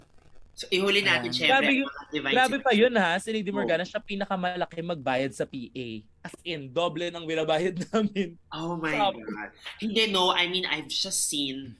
So, 0.51 0.65
ihuli 0.67 1.05
natin, 1.05 1.29
Ayan. 1.29 1.37
syempre, 1.37 1.53
Grabe 1.53 1.71
yun- 1.71 1.93
Grabe 2.33 2.57
pa 2.57 2.71
yun 2.73 2.93
ha. 2.97 3.13
Si 3.15 3.29
Lady 3.29 3.53
Morgana, 3.53 3.85
siya 3.85 4.01
pinakamalaki 4.01 4.81
magbayad 4.81 5.29
sa 5.29 5.45
PA. 5.45 5.87
As 6.25 6.33
in, 6.41 6.65
doble 6.67 7.07
ng 7.07 7.23
binabayad 7.23 7.77
namin. 7.93 8.33
Oh 8.49 8.73
my 8.73 8.89
Grabe. 8.89 9.21
God. 9.21 9.53
Hindi, 9.77 10.09
no. 10.09 10.33
I 10.33 10.49
mean, 10.49 10.65
I've 10.65 10.89
just 10.89 11.29
seen, 11.29 11.77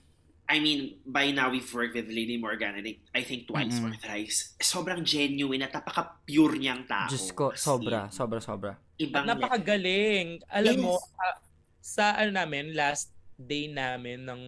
I 0.48 0.64
mean, 0.64 1.04
by 1.04 1.28
now 1.28 1.52
we've 1.52 1.68
worked 1.68 1.92
with 1.92 2.08
Lady 2.08 2.40
Morgan, 2.40 2.72
I 2.72 2.80
think, 2.80 2.98
I 3.12 3.20
think 3.20 3.44
twice 3.44 3.76
Mm-mm. 3.76 3.92
or 3.92 3.94
thrice. 4.00 4.56
Sobrang 4.56 5.04
genuine 5.04 5.60
at 5.60 5.76
napaka-pure 5.76 6.56
niyang 6.56 6.88
tao. 6.88 7.12
Diyos 7.12 7.36
ko, 7.36 7.52
sobra, 7.52 8.08
in, 8.08 8.16
sobra, 8.16 8.40
sobra. 8.40 8.72
Ibang 8.96 9.28
At 9.28 9.36
napakagaling. 9.36 10.40
Alam 10.48 10.74
Yes. 10.74 10.82
mo, 10.82 10.96
ah, 11.20 11.36
sa 11.84 12.16
ano 12.16 12.32
namin, 12.32 12.72
last 12.72 13.12
day 13.36 13.68
namin 13.68 14.24
ng 14.24 14.42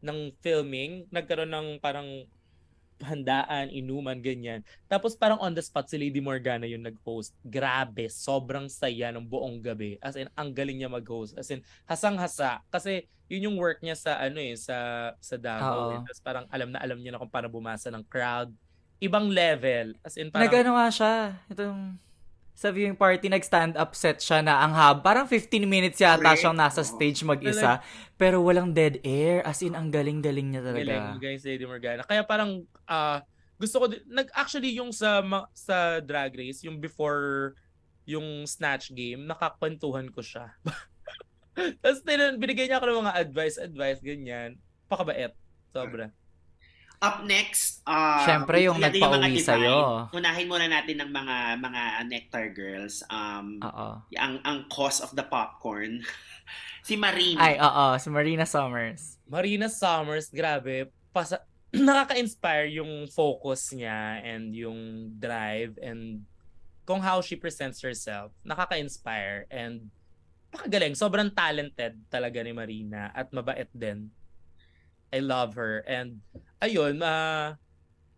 ng 0.00 0.18
filming, 0.40 1.04
nagkaroon 1.12 1.52
ng 1.52 1.68
parang 1.84 2.24
handaan, 3.02 3.70
inuman, 3.70 4.18
ganyan. 4.18 4.66
Tapos 4.90 5.14
parang 5.14 5.38
on 5.38 5.54
the 5.54 5.62
spot 5.62 5.86
si 5.86 5.96
Lady 5.98 6.18
Morgana 6.18 6.66
yung 6.66 6.82
nag-host. 6.82 7.34
Grabe, 7.46 8.10
sobrang 8.10 8.66
saya 8.66 9.14
ng 9.14 9.26
buong 9.26 9.62
gabi. 9.62 9.98
As 10.02 10.18
in, 10.18 10.26
ang 10.34 10.50
galing 10.50 10.82
niya 10.82 10.90
mag-host. 10.90 11.38
As 11.38 11.50
in, 11.50 11.62
hasang-hasa. 11.86 12.62
Kasi 12.68 13.06
yun 13.28 13.52
yung 13.52 13.56
work 13.60 13.84
niya 13.84 13.94
sa 13.94 14.18
ano 14.18 14.40
eh, 14.40 14.56
sa, 14.56 15.10
sa 15.20 15.36
Davao. 15.36 15.94
Eh. 15.94 16.00
Tapos 16.08 16.22
parang 16.24 16.44
alam 16.48 16.72
na 16.72 16.80
alam 16.80 16.98
niya 16.98 17.14
na 17.14 17.20
kung 17.20 17.30
paano 17.30 17.52
bumasa 17.52 17.92
ng 17.92 18.02
crowd. 18.08 18.50
Ibang 18.98 19.30
level. 19.30 19.94
As 20.02 20.18
in, 20.18 20.34
parang... 20.34 20.50
Nag-ano 20.50 20.70
nga 20.74 20.88
siya, 20.90 21.14
itong 21.46 22.07
sa 22.58 22.74
viewing 22.74 22.98
party, 22.98 23.30
nag-stand 23.30 23.78
up 23.78 23.94
set 23.94 24.18
siya 24.18 24.42
na 24.42 24.58
ang 24.58 24.74
hab. 24.74 25.06
Parang 25.06 25.30
15 25.30 25.62
minutes 25.62 26.02
yata 26.02 26.18
Correct. 26.18 26.42
siyang 26.42 26.58
nasa 26.58 26.82
stage 26.82 27.22
mag-isa. 27.22 27.78
Pero 28.18 28.42
walang 28.42 28.74
dead 28.74 28.98
air. 29.06 29.46
As 29.46 29.62
in, 29.62 29.78
ang 29.78 29.94
galing-galing 29.94 30.50
niya 30.50 30.66
Galing, 30.66 30.90
talaga. 30.90 31.22
galing 31.22 31.38
si 31.38 31.54
Lady 31.54 31.70
Morgana. 31.70 32.02
Kaya 32.02 32.26
parang 32.26 32.66
ah 32.90 33.22
gusto 33.62 33.78
ko 33.78 33.86
nag 34.10 34.26
actually 34.34 34.74
yung 34.74 34.90
sa 34.90 35.22
sa 35.54 36.02
Drag 36.02 36.34
Race, 36.34 36.66
yung 36.66 36.82
before 36.82 37.54
yung 38.10 38.42
snatch 38.42 38.90
game, 38.90 39.22
nakakwentuhan 39.22 40.10
ko 40.10 40.18
siya. 40.18 40.50
Tapos 41.82 42.02
binigay 42.42 42.66
niya 42.66 42.82
ako 42.82 42.90
ng 42.90 43.00
mga 43.06 43.16
advice, 43.22 43.56
advice, 43.62 44.02
ganyan. 44.02 44.58
Pakabait. 44.90 45.30
Sobra. 45.70 46.10
Up 46.98 47.22
next, 47.22 47.78
uh, 47.86 48.26
Siyempre, 48.26 48.66
yung 48.66 48.82
nagpauwi 48.82 49.38
divine. 49.38 49.46
sa'yo. 49.46 50.10
Unahin 50.10 50.50
muna 50.50 50.66
natin 50.66 50.98
ng 50.98 51.10
mga 51.14 51.36
mga 51.62 51.82
Nectar 52.10 52.46
Girls. 52.50 53.06
Um, 53.06 53.62
Oo. 53.62 54.02
ang 54.18 54.42
ang 54.42 54.66
cause 54.66 54.98
of 54.98 55.14
the 55.14 55.22
popcorn. 55.22 56.02
si 56.88 56.98
Marina. 56.98 57.38
Ay, 57.38 57.54
oo. 57.62 57.94
Si 58.02 58.10
Marina 58.10 58.42
Summers. 58.42 59.22
Marina 59.30 59.70
Summers, 59.70 60.26
grabe. 60.34 60.90
Pasa- 61.14 61.46
nakaka-inspire 61.70 62.66
yung 62.74 63.06
focus 63.06 63.70
niya 63.78 64.18
and 64.26 64.50
yung 64.58 65.12
drive 65.22 65.78
and 65.78 66.26
kung 66.82 66.98
how 66.98 67.22
she 67.22 67.38
presents 67.38 67.78
herself. 67.78 68.34
Nakaka-inspire 68.42 69.46
and 69.54 69.86
pakagaling. 70.50 70.98
Sobrang 70.98 71.30
talented 71.30 71.94
talaga 72.10 72.42
ni 72.42 72.50
Marina 72.50 73.14
at 73.14 73.30
mabait 73.30 73.70
din. 73.70 74.10
I 75.14 75.22
love 75.22 75.54
her. 75.54 75.84
And 75.86 76.24
ayun, 76.60 77.00
ah 77.00 77.54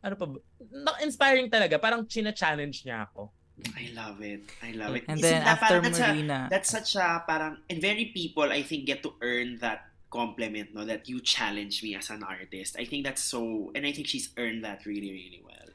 ano 0.01 0.15
pa 0.17 0.25
ba? 0.25 0.39
Na-inspiring 0.61 1.49
talaga. 1.49 1.77
Parang 1.77 2.05
china-challenge 2.05 2.85
niya 2.85 3.05
ako. 3.05 3.29
I 3.77 3.93
love 3.93 4.25
it. 4.25 4.41
I 4.65 4.73
love 4.73 4.97
it. 4.97 5.05
And 5.05 5.21
Isn't 5.21 5.29
then 5.29 5.45
that 5.45 5.61
after 5.61 5.77
parang 5.77 5.85
that's 5.85 6.01
a- 6.01 6.09
Marina, 6.09 6.39
that's 6.49 6.71
such 6.73 6.97
a 6.97 7.21
parang 7.29 7.61
and 7.69 7.77
very 7.77 8.09
people 8.17 8.49
I 8.49 8.65
think 8.65 8.89
get 8.89 9.05
to 9.05 9.13
earn 9.21 9.61
that 9.61 9.85
compliment 10.11 10.73
no 10.75 10.83
that 10.89 11.07
you 11.07 11.21
challenge 11.21 11.85
me 11.85 11.93
as 11.95 12.09
an 12.09 12.25
artist. 12.25 12.81
I 12.81 12.89
think 12.89 13.05
that's 13.05 13.21
so 13.21 13.69
and 13.77 13.85
I 13.85 13.93
think 13.93 14.09
she's 14.09 14.33
earned 14.41 14.65
that 14.65 14.89
really 14.89 15.13
really 15.13 15.45
well. 15.45 15.69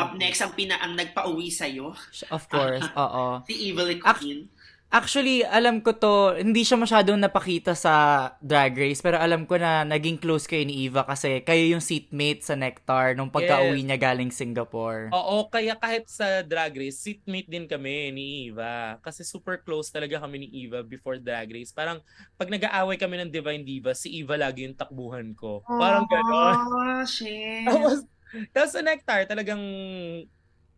Up 0.00 0.16
Mm-hmm. 0.16 0.20
next 0.24 0.40
ang 0.40 0.52
pina 0.56 0.80
ang 0.80 0.96
nagpauwi 0.96 1.52
sa 1.52 1.68
of 2.32 2.44
course, 2.48 2.84
oo. 2.96 3.44
si 3.44 3.72
Evil 3.72 3.92
Ac- 3.92 4.00
Queen. 4.00 4.48
Actually, 4.88 5.44
alam 5.44 5.84
ko 5.84 5.92
to, 5.92 6.32
hindi 6.40 6.64
siya 6.64 6.80
masyadong 6.80 7.20
napakita 7.20 7.76
sa 7.76 7.92
Drag 8.40 8.72
Race, 8.72 9.04
pero 9.04 9.20
alam 9.20 9.44
ko 9.44 9.60
na 9.60 9.84
naging 9.84 10.16
close 10.16 10.48
kayo 10.48 10.64
ni 10.64 10.88
Eva 10.88 11.04
kasi 11.04 11.44
kayo 11.44 11.60
yung 11.76 11.84
seatmate 11.84 12.40
sa 12.40 12.56
Nectar 12.56 13.12
nung 13.12 13.28
pagka-uwi 13.28 13.84
Yes. 13.84 13.84
niya 13.84 13.98
galing 14.00 14.32
Singapore. 14.32 15.12
Oo, 15.12 15.52
kaya 15.52 15.76
kahit 15.76 16.08
sa 16.08 16.40
Drag 16.40 16.72
Race, 16.72 17.04
seatmate 17.04 17.52
din 17.52 17.68
kami 17.68 18.16
ni 18.16 18.24
Eva. 18.48 18.96
Kasi 19.04 19.28
super 19.28 19.60
close 19.60 19.92
talaga 19.92 20.24
kami 20.24 20.48
ni 20.48 20.64
Eva 20.64 20.80
before 20.80 21.20
Drag 21.20 21.52
Race. 21.52 21.68
Parang 21.68 22.00
pag 22.40 22.48
nag-aaway 22.48 22.96
kami 22.96 23.20
ng 23.20 23.28
Divine 23.28 23.68
Diva, 23.68 23.92
si 23.92 24.24
Eva 24.24 24.40
lagi 24.40 24.64
yung 24.64 24.72
takbuhan 24.72 25.36
ko. 25.36 25.68
Parang 25.68 26.08
gano'n. 26.08 26.56
Oh, 26.64 27.04
shit. 27.04 27.60
Tapos, 27.68 28.08
tapos 28.56 28.72
sa 28.72 28.80
Nectar, 28.80 29.28
talagang 29.28 29.60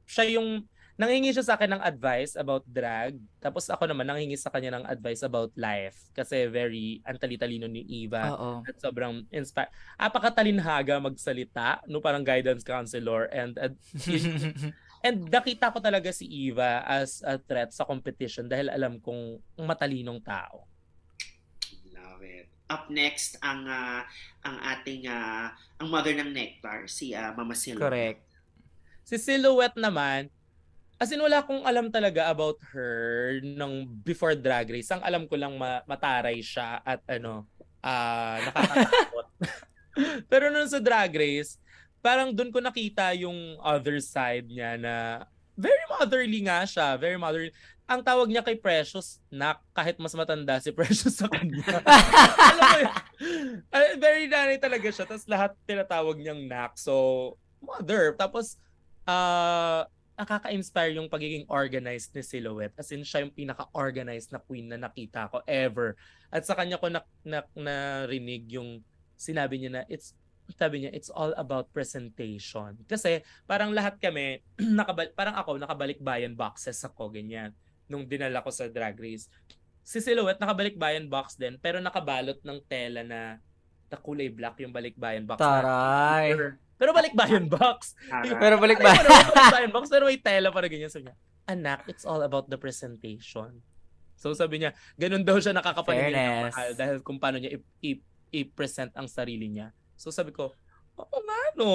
siya 0.02 0.26
yung 0.34 0.66
nanghingi 1.00 1.32
siya 1.32 1.48
sa 1.48 1.56
akin 1.56 1.80
ng 1.80 1.82
advice 1.82 2.36
about 2.36 2.60
drag. 2.68 3.16
Tapos 3.40 3.64
ako 3.72 3.88
naman 3.88 4.04
nanghingi 4.04 4.36
sa 4.36 4.52
kanya 4.52 4.76
ng 4.76 4.84
advice 4.84 5.24
about 5.24 5.48
life. 5.56 5.96
Kasi 6.12 6.44
very 6.52 7.00
antali-talino 7.08 7.64
ni 7.64 8.04
Eva. 8.04 8.36
Oo. 8.36 8.50
At 8.68 8.76
sobrang 8.76 9.24
inspire. 9.32 9.72
Apakatalinhaga 9.96 11.00
magsalita, 11.00 11.80
no 11.88 12.04
parang 12.04 12.20
guidance 12.20 12.60
counselor 12.60 13.32
and 13.32 13.56
and, 13.56 13.80
and 15.06 15.16
nakita 15.32 15.72
ko 15.72 15.80
talaga 15.80 16.12
si 16.12 16.28
Eva 16.28 16.84
as 16.84 17.24
a 17.24 17.40
threat 17.40 17.72
sa 17.72 17.88
competition 17.88 18.44
dahil 18.44 18.68
alam 18.68 19.00
kong 19.00 19.40
matalinong 19.56 20.20
tao. 20.20 20.68
Love 21.96 22.20
it. 22.28 22.52
Up 22.68 22.92
next 22.92 23.40
ang 23.40 23.64
ah, 23.64 24.04
ang 24.44 24.60
ating 24.76 25.08
ah, 25.08 25.56
ang 25.80 25.88
mother 25.88 26.12
ng 26.12 26.28
Nectar 26.28 26.84
si 26.92 27.16
ah, 27.16 27.32
Mama 27.32 27.56
Silva. 27.56 27.88
Correct. 27.88 28.20
Si 29.08 29.16
Silhouette 29.16 29.80
naman, 29.80 30.28
as 31.00 31.08
in 31.08 31.24
wala 31.24 31.40
akong 31.40 31.64
alam 31.64 31.88
talaga 31.88 32.28
about 32.28 32.60
her 32.76 33.40
nung 33.40 33.88
before 34.04 34.36
Drag 34.36 34.68
Race. 34.68 34.92
Ang 34.92 35.00
alam 35.00 35.24
ko 35.24 35.32
lang 35.40 35.56
ma- 35.56 35.80
mataray 35.88 36.44
siya 36.44 36.84
at 36.84 37.00
ano, 37.08 37.48
ah 37.80 38.36
nakakatakot. 38.44 39.26
Pero 40.30 40.52
nung 40.52 40.68
sa 40.68 40.76
Drag 40.76 41.08
Race, 41.08 41.56
parang 42.04 42.36
doon 42.36 42.52
ko 42.52 42.60
nakita 42.60 43.16
yung 43.16 43.56
other 43.64 43.96
side 44.04 44.52
niya 44.52 44.76
na 44.76 45.24
very 45.56 45.80
motherly 45.88 46.44
nga 46.44 46.68
siya. 46.68 47.00
Very 47.00 47.16
motherly. 47.16 47.48
Ang 47.88 48.04
tawag 48.04 48.28
niya 48.28 48.44
kay 48.44 48.60
Precious, 48.60 49.24
na 49.32 49.56
kahit 49.72 49.96
mas 49.96 50.12
matanda 50.12 50.60
si 50.60 50.68
Precious 50.76 51.16
sa 51.16 51.32
kanya. 51.32 51.80
Alam 51.80 52.60
mo 52.60 52.76
yun? 52.76 52.94
Very 53.96 54.28
nanay 54.28 54.60
talaga 54.60 54.88
siya. 54.92 55.08
Tapos 55.08 55.24
lahat 55.24 55.56
tinatawag 55.64 56.20
niyang 56.20 56.44
nak. 56.44 56.76
So, 56.76 57.34
mother. 57.64 58.12
Tapos, 58.20 58.60
ah 59.08 59.88
nakaka-inspire 60.20 61.00
yung 61.00 61.08
pagiging 61.08 61.48
organized 61.48 62.12
ni 62.12 62.20
Silhouette. 62.20 62.76
As 62.76 62.92
in, 62.92 63.00
siya 63.00 63.24
yung 63.24 63.32
pinaka-organized 63.32 64.36
na 64.36 64.40
queen 64.44 64.68
na 64.68 64.76
nakita 64.76 65.32
ko 65.32 65.40
ever. 65.48 65.96
At 66.28 66.44
sa 66.44 66.52
kanya 66.52 66.76
ko 66.76 66.92
na, 66.92 67.00
na, 67.24 67.40
narinig 67.56 68.52
yung 68.52 68.84
sinabi 69.16 69.56
niya 69.56 69.80
na 69.80 69.82
it's 69.88 70.12
sabi 70.50 70.82
niya, 70.82 70.90
it's 70.90 71.14
all 71.14 71.30
about 71.38 71.70
presentation. 71.70 72.74
Kasi 72.90 73.22
parang 73.46 73.70
lahat 73.70 74.02
kami, 74.02 74.42
nakabal, 74.78 75.14
parang 75.14 75.38
ako, 75.38 75.62
nakabalik 75.62 76.02
bayan 76.02 76.34
boxes 76.34 76.82
ako, 76.82 77.06
ganyan. 77.14 77.54
Nung 77.86 78.02
dinala 78.02 78.42
ko 78.42 78.50
sa 78.50 78.66
drag 78.66 78.98
race. 78.98 79.30
Si 79.86 80.02
Silhouette, 80.02 80.42
nakabalik 80.42 80.74
bayan 80.74 81.06
box 81.06 81.38
din, 81.38 81.54
pero 81.62 81.78
nakabalot 81.78 82.42
ng 82.42 82.58
tela 82.66 83.06
na 83.06 83.38
na 83.90 83.96
kulay 83.98 84.30
black 84.30 84.58
yung 84.62 84.70
balikbayan 84.74 85.26
box. 85.26 85.38
na- 85.42 85.62
Taray. 85.62 86.28
Pero, 86.80 86.96
pero 86.96 86.96
balikbayan 86.96 87.44
box. 87.46 87.92
Tara. 88.08 88.40
Pero 88.40 88.56
balik 88.56 88.80
ba? 88.80 88.96
Balikbayan 88.96 89.68
box, 89.68 89.92
pero 89.92 90.08
may 90.08 90.16
tela 90.16 90.48
para 90.48 90.64
ganyan. 90.64 90.88
Sabi 90.88 91.06
niya, 91.06 91.16
anak, 91.44 91.84
it's 91.84 92.08
all 92.08 92.24
about 92.24 92.48
the 92.48 92.56
presentation. 92.56 93.60
So 94.16 94.32
sabi 94.32 94.60
niya, 94.60 94.72
ganun 94.96 95.20
daw 95.20 95.36
siya 95.36 95.52
nakakapaningin 95.52 96.12
ng 96.12 96.40
mahal 96.48 96.68
dahil 96.72 96.96
kung 97.00 97.16
paano 97.16 97.36
niya 97.36 97.56
i- 97.56 97.64
i- 97.92 98.04
i-present 98.32 98.96
ang 98.96 99.04
sarili 99.04 99.48
niya. 99.48 99.76
So 99.92 100.08
sabi 100.08 100.32
ko, 100.32 100.56
oo 100.96 101.18
nga 101.20 101.40
no, 101.54 101.68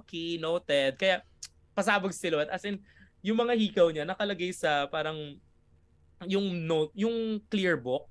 okay, 0.00 0.36
noted. 0.36 0.96
Kaya 0.96 1.20
pasabog 1.72 2.12
si 2.12 2.24
silhouette. 2.24 2.48
As 2.48 2.64
in, 2.64 2.80
yung 3.20 3.36
mga 3.36 3.56
hikaw 3.56 3.88
niya 3.88 4.04
nakalagay 4.04 4.52
sa 4.52 4.88
parang 4.88 5.36
yung 6.24 6.64
note, 6.64 6.96
yung 6.96 7.44
clear 7.48 7.76
book. 7.76 8.08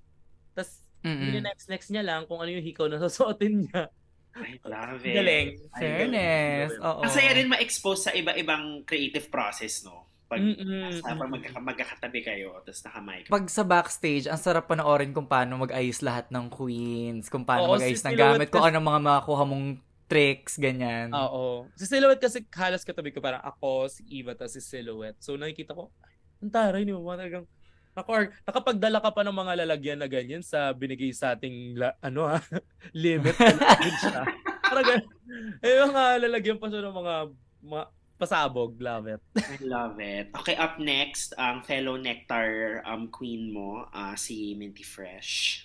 Tapos, 0.53 0.85
Mm-mm. 1.01 1.41
next 1.41 1.65
next 1.69 1.89
niya 1.89 2.01
lang 2.01 2.25
kung 2.25 2.37
ano 2.37 2.49
yung 2.49 2.65
hikaw 2.65 2.85
na 2.85 3.01
susuotin 3.05 3.65
niya. 3.65 3.89
I 4.35 4.59
love 4.67 4.99
it. 5.07 5.15
Galing. 5.15 5.47
Fairness. 5.71 6.75
Oo. 6.83 7.01
Ang 7.07 7.13
saya 7.13 7.31
rin 7.31 7.47
ma-expose 7.47 8.09
sa 8.09 8.11
iba-ibang 8.11 8.83
creative 8.83 9.31
process, 9.31 9.87
no? 9.87 10.05
Pag, 10.25 10.41
sa, 11.05 11.13
pag 11.13 11.29
magkaka- 11.29 11.61
magkakatabi 11.61 12.19
kayo, 12.25 12.57
tapos 12.65 12.81
naka-mic. 12.81 13.29
Pag 13.29 13.45
sa 13.47 13.61
backstage, 13.61 14.25
ang 14.25 14.41
sarap 14.41 14.65
panoorin 14.65 15.13
kung 15.13 15.29
paano 15.29 15.61
mag-ayos 15.61 16.01
lahat 16.01 16.27
ng 16.33 16.49
queens, 16.49 17.29
kung 17.29 17.45
paano 17.45 17.69
Oo, 17.69 17.73
mag-ayos 17.77 18.01
si 18.01 18.05
ng 18.09 18.17
gamit, 18.17 18.49
kung 18.49 18.65
ano 18.65 18.81
mga 18.81 19.01
makuha 19.05 19.43
mong 19.45 19.79
tricks, 20.09 20.57
ganyan. 20.57 21.13
Oo. 21.13 21.69
Si 21.77 21.85
Silhouette 21.85 22.25
kasi 22.25 22.41
halos 22.57 22.81
katabi 22.81 23.13
ko 23.13 23.21
parang 23.21 23.41
ako, 23.45 23.87
si 23.87 24.01
Eva, 24.09 24.33
tapos 24.33 24.57
si 24.57 24.61
Silhouette. 24.65 25.21
So 25.21 25.37
nakikita 25.37 25.77
ko, 25.77 25.93
ang 26.41 26.51
taray 26.51 26.83
ni 26.83 26.91
Mama 26.93 27.15
talagang 27.17 27.45
Naka, 27.95 28.27
nakapagdala 28.43 28.99
ka 28.99 29.09
pa 29.15 29.23
ng 29.23 29.31
mga 29.31 29.53
lalagyan 29.63 29.99
na 30.03 30.11
ganyan 30.11 30.43
sa 30.43 30.75
binigay 30.75 31.15
sa 31.15 31.31
ating 31.31 31.79
la, 31.79 31.95
ano 32.03 32.27
ha, 32.27 32.43
limit 32.91 33.39
na 33.39 33.71
siya. 33.79 34.27
Parang 34.59 34.99
eh, 35.63 35.79
mga 35.79 36.03
lalagyan 36.27 36.59
pa 36.59 36.67
siya 36.67 36.83
ng 36.83 36.91
mga, 36.91 37.15
mga 37.63 37.83
pasabog. 38.19 38.75
Love 38.83 39.15
it. 39.15 39.21
I 39.39 39.55
love 39.63 39.95
it. 40.03 40.27
Okay, 40.43 40.59
up 40.59 40.75
next, 40.75 41.31
ang 41.39 41.63
um, 41.63 41.67
fellow 41.67 41.95
Nectar 41.95 42.83
um, 42.83 43.07
queen 43.07 43.55
mo, 43.55 43.87
uh, 43.87 44.15
si 44.19 44.59
Minty 44.59 44.83
Fresh. 44.83 45.63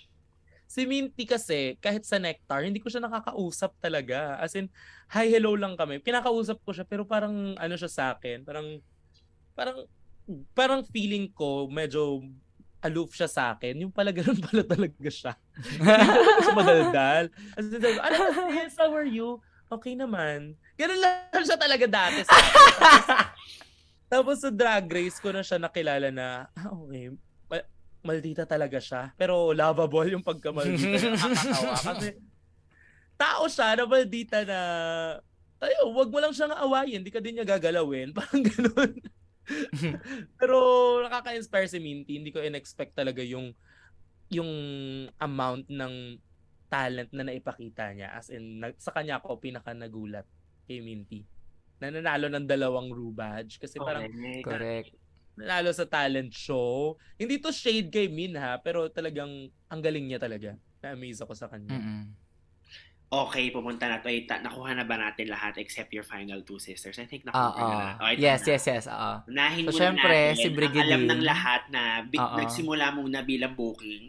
Si 0.71 0.87
Minty 0.87 1.27
kasi, 1.27 1.75
kahit 1.83 2.07
sa 2.07 2.15
Nectar, 2.15 2.63
hindi 2.63 2.79
ko 2.79 2.87
siya 2.87 3.03
nakakausap 3.03 3.75
talaga. 3.83 4.39
As 4.39 4.55
in, 4.55 4.71
hi, 5.11 5.27
hello 5.27 5.59
lang 5.59 5.75
kami. 5.75 5.99
Pinakausap 5.99 6.63
ko 6.63 6.71
siya, 6.71 6.87
pero 6.87 7.03
parang 7.03 7.59
ano 7.59 7.75
siya 7.75 7.91
sa 7.91 8.03
akin, 8.15 8.47
parang, 8.47 8.79
parang 9.51 9.83
parang 10.55 10.85
feeling 10.89 11.29
ko 11.31 11.67
medyo 11.67 12.21
aloof 12.81 13.13
siya 13.13 13.29
sa 13.29 13.43
akin. 13.53 13.85
Yung 13.87 13.93
pala 13.93 14.09
ganun 14.09 14.41
pala 14.49 14.65
talaga 14.65 15.09
siya. 15.09 15.33
Siya 15.61 16.53
madaldal. 16.57 17.25
As 17.53 17.65
in, 17.69 17.81
ano, 17.81 18.17
yes, 18.49 18.73
how 18.77 18.89
are 18.91 19.07
you? 19.07 19.37
Okay 19.71 19.95
naman. 19.95 20.57
Ganun 20.75 20.99
lang 20.99 21.45
siya 21.45 21.55
talaga 21.55 21.85
dati 21.87 22.25
sa 22.25 22.33
akin. 22.33 22.51
Tapos, 22.51 23.07
tapos 24.11 24.35
sa 24.43 24.49
drag 24.51 24.85
race 24.91 25.21
ko 25.21 25.31
na 25.31 25.45
siya 25.45 25.61
nakilala 25.61 26.09
na, 26.11 26.51
ah, 26.57 26.73
okay, 26.75 27.13
maldita 28.01 28.43
talaga 28.49 28.81
siya. 28.81 29.13
Pero 29.15 29.53
lovable 29.53 30.09
yung 30.11 30.25
pagkamaldita. 30.25 31.05
Nakakatawa. 31.13 31.73
Kasi 31.77 32.09
tao 33.15 33.45
siya 33.45 33.77
na 33.77 33.85
maldita 33.85 34.37
na, 34.41 34.59
tayo, 35.61 35.93
wag 35.93 36.09
mo 36.09 36.17
lang 36.17 36.33
siyang 36.33 36.57
awayin. 36.57 37.05
Hindi 37.05 37.13
ka 37.13 37.21
din 37.21 37.37
niya 37.37 37.45
gagalawin. 37.45 38.09
Parang 38.17 38.41
ganun. 38.41 38.91
Pero 40.39 40.57
nakaka-inspire 41.03 41.67
si 41.67 41.79
Minty. 41.79 42.19
Hindi 42.19 42.31
ko 42.31 42.39
in-expect 42.39 42.95
talaga 42.95 43.21
yung 43.21 43.53
yung 44.31 44.51
amount 45.19 45.67
ng 45.67 46.15
talent 46.71 47.11
na 47.11 47.27
naipakita 47.27 47.91
niya. 47.91 48.15
As 48.15 48.31
in, 48.31 48.63
sa 48.79 48.95
kanya 48.95 49.19
ako 49.19 49.43
pinaka 49.43 49.75
nagulat 49.75 50.23
kay 50.63 50.79
Minty. 50.79 51.27
Nananalo 51.83 52.31
ng 52.31 52.47
dalawang 52.47 52.93
Rue 52.93 53.11
badge. 53.11 53.59
Kasi 53.59 53.75
parang, 53.75 54.07
correct. 54.45 54.95
Nanalo 55.35 55.75
sa 55.75 55.83
talent 55.83 56.31
show. 56.31 56.95
Hindi 57.19 57.43
to 57.43 57.51
shade 57.51 57.91
kay 57.91 58.07
Min 58.07 58.39
ha, 58.39 58.55
pero 58.61 58.87
talagang 58.87 59.51
ang 59.67 59.81
galing 59.83 60.07
niya 60.07 60.19
talaga. 60.21 60.55
Na-amaze 60.79 61.19
ako 61.19 61.33
sa 61.35 61.51
kanya. 61.51 61.75
Mm-mm 61.75 62.20
okay, 63.11 63.51
pumunta 63.51 63.91
na 63.91 63.99
to. 63.99 64.07
Ay, 64.07 64.23
ta- 64.23 64.39
nakuha 64.39 64.71
na 64.71 64.87
ba 64.87 64.95
natin 64.95 65.27
lahat 65.27 65.59
except 65.59 65.91
your 65.91 66.07
final 66.07 66.39
two 66.47 66.57
sisters? 66.57 66.95
I 66.95 67.05
think 67.05 67.27
nakuha 67.27 67.59
uh, 67.59 67.67
na. 67.67 67.87
Oh, 67.99 68.11
yes, 68.15 68.47
na. 68.47 68.55
yes, 68.55 68.63
yes. 68.63 68.85
Uh, 68.87 69.19
Unahin 69.27 69.67
so, 69.67 69.75
syempre, 69.75 70.31
natin 70.31 70.39
si 70.39 70.49
Brigidine. 70.55 70.87
alam 70.87 71.01
ng 71.11 71.21
lahat 71.27 71.67
na 71.67 72.07
bi- 72.07 72.17
nagsimula 72.17 72.95
muna 72.95 73.19
bilang 73.27 73.53
booking. 73.53 74.07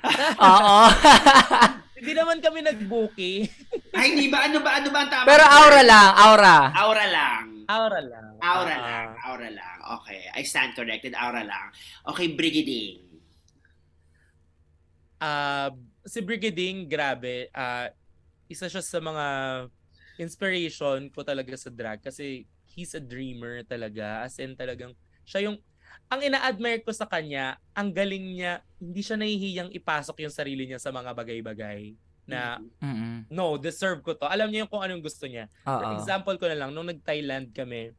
Oo. 0.48 0.78
Hindi 2.02 2.18
naman 2.18 2.42
kami 2.42 2.66
nag-booking. 2.66 3.46
Ay, 3.94 4.10
hindi 4.10 4.26
ba? 4.26 4.50
Ano 4.50 4.58
ba? 4.58 4.74
Ano 4.74 4.90
ba 4.90 5.06
ang 5.06 5.10
tama? 5.14 5.22
Pero 5.22 5.46
aura 5.46 5.86
lang, 5.86 6.10
aura. 6.18 6.56
Aura 6.74 7.06
lang. 7.06 7.42
Aura 7.70 8.00
lang. 8.02 8.26
Aura 8.42 8.74
uh-huh. 8.74 8.82
lang. 8.82 9.08
Aura 9.22 9.48
lang. 9.54 9.76
Okay. 10.02 10.26
I 10.34 10.42
stand 10.42 10.74
corrected. 10.74 11.14
Aura 11.14 11.46
lang. 11.46 11.70
Okay, 12.10 12.34
Brigading. 12.34 13.06
Uh, 15.22 15.70
si 16.02 16.18
Brigading, 16.26 16.90
grabe. 16.90 17.54
Uh, 17.54 17.86
isa 18.52 18.68
siya 18.68 18.84
sa 18.84 19.00
mga 19.00 19.26
inspiration 20.20 21.08
ko 21.08 21.24
talaga 21.24 21.56
sa 21.56 21.72
drag 21.72 22.04
kasi 22.04 22.44
he's 22.68 22.92
a 22.92 23.02
dreamer 23.02 23.64
talaga. 23.64 24.24
As 24.24 24.36
in 24.36 24.52
talagang 24.54 24.92
siya 25.24 25.48
yung 25.48 25.56
ang 26.08 26.20
ina-admire 26.20 26.84
ko 26.84 26.92
sa 26.92 27.08
kanya, 27.08 27.56
ang 27.72 27.92
galing 27.92 28.36
niya, 28.36 28.60
hindi 28.76 29.00
siya 29.00 29.16
nahihiyang 29.16 29.72
ipasok 29.72 30.24
yung 30.24 30.32
sarili 30.32 30.68
niya 30.68 30.80
sa 30.80 30.92
mga 30.92 31.12
bagay-bagay 31.16 31.96
na 32.28 32.60
mm-hmm. 32.80 33.32
no, 33.32 33.56
deserve 33.56 34.04
ko 34.04 34.12
to. 34.16 34.28
Alam 34.28 34.52
niya 34.52 34.64
yung 34.64 34.72
kung 34.72 34.84
anong 34.84 35.04
gusto 35.04 35.24
niya. 35.24 35.48
Uh-oh. 35.64 35.80
For 35.80 35.88
example 36.00 36.36
ko 36.36 36.46
na 36.48 36.56
lang, 36.56 36.70
nung 36.72 36.88
nag-Thailand 36.88 37.52
kami, 37.52 37.92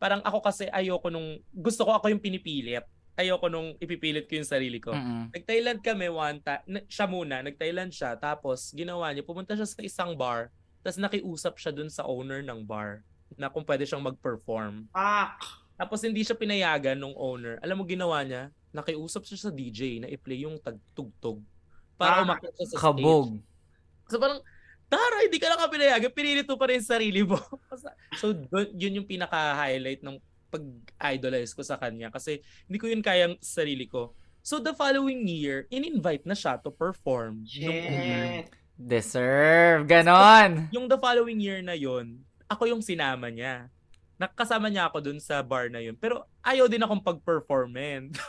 parang 0.00 0.20
ako 0.24 0.40
kasi 0.40 0.68
ayoko 0.72 1.08
nung, 1.12 1.40
gusto 1.52 1.84
ko 1.84 1.96
ako 1.96 2.12
yung 2.12 2.20
pinipilit 2.20 2.84
ayoko 3.14 3.46
nung 3.46 3.78
ipipilit 3.78 4.26
ko 4.26 4.38
yung 4.38 4.48
sarili 4.48 4.78
ko. 4.82 4.90
Mm-hmm. 4.90 5.24
Nag-Thailand 5.34 5.78
kami 5.82 6.06
one 6.10 6.38
time, 6.42 6.62
siya 6.90 7.06
muna, 7.06 7.42
nag-Thailand 7.46 7.90
siya, 7.94 8.18
tapos 8.18 8.74
ginawa 8.74 9.10
niya, 9.14 9.22
pumunta 9.22 9.54
siya 9.54 9.66
sa 9.66 9.80
isang 9.82 10.18
bar, 10.18 10.50
tapos 10.82 10.98
nakiusap 10.98 11.54
siya 11.56 11.72
dun 11.72 11.88
sa 11.88 12.04
owner 12.04 12.42
ng 12.42 12.66
bar 12.66 13.06
na 13.38 13.50
kung 13.50 13.62
pwede 13.66 13.86
siyang 13.86 14.04
mag-perform. 14.04 14.90
Ah! 14.94 15.38
Tapos 15.74 16.02
hindi 16.06 16.22
siya 16.22 16.38
pinayagan 16.38 16.94
ng 16.94 17.14
owner. 17.18 17.58
Alam 17.58 17.82
mo 17.82 17.84
ginawa 17.86 18.22
niya? 18.22 18.50
Nakiusap 18.70 19.26
siya 19.26 19.48
sa 19.48 19.50
DJ 19.50 20.06
na 20.06 20.08
i-play 20.10 20.46
yung 20.46 20.58
tagtugtog 20.62 21.42
para 21.98 22.22
ah, 22.22 22.24
umakit 22.26 22.50
siya 22.54 22.66
sa 22.74 22.90
kabog. 22.90 23.38
stage. 23.38 24.10
So 24.10 24.18
parang, 24.22 24.40
Tara, 24.84 25.16
hindi 25.26 25.38
ka 25.40 25.48
lang 25.50 25.66
pinayagan, 25.66 26.12
pinilit 26.12 26.46
mo 26.46 26.54
pa 26.60 26.70
rin 26.70 26.84
sarili 26.84 27.24
mo. 27.24 27.40
so, 28.20 28.30
yun 28.76 29.02
yung 29.02 29.08
pinaka-highlight 29.08 30.04
ng 30.04 30.20
pag-idolize 30.54 31.50
ko 31.50 31.66
sa 31.66 31.74
kanya 31.74 32.14
kasi 32.14 32.38
hindi 32.70 32.78
ko 32.78 32.86
yun 32.86 33.02
kayang 33.02 33.34
sarili 33.42 33.90
ko. 33.90 34.14
So 34.44 34.62
the 34.62 34.76
following 34.76 35.26
year, 35.26 35.66
in-invite 35.72 36.28
na 36.28 36.36
siya 36.36 36.60
to 36.62 36.70
perform. 36.70 37.42
Shit. 37.48 38.52
Deserve. 38.74 39.88
Ganon. 39.88 40.68
So, 40.68 40.78
yung 40.78 40.86
the 40.86 41.00
following 41.00 41.40
year 41.40 41.64
na 41.64 41.72
yon 41.72 42.22
ako 42.46 42.68
yung 42.68 42.84
sinama 42.84 43.32
niya. 43.32 43.72
Nakasama 44.14 44.70
niya 44.70 44.86
ako 44.86 45.02
dun 45.02 45.18
sa 45.18 45.42
bar 45.42 45.72
na 45.72 45.82
yun. 45.82 45.98
Pero 45.98 46.28
ayaw 46.44 46.70
din 46.70 46.84
akong 46.84 47.02
pag-perform, 47.02 47.74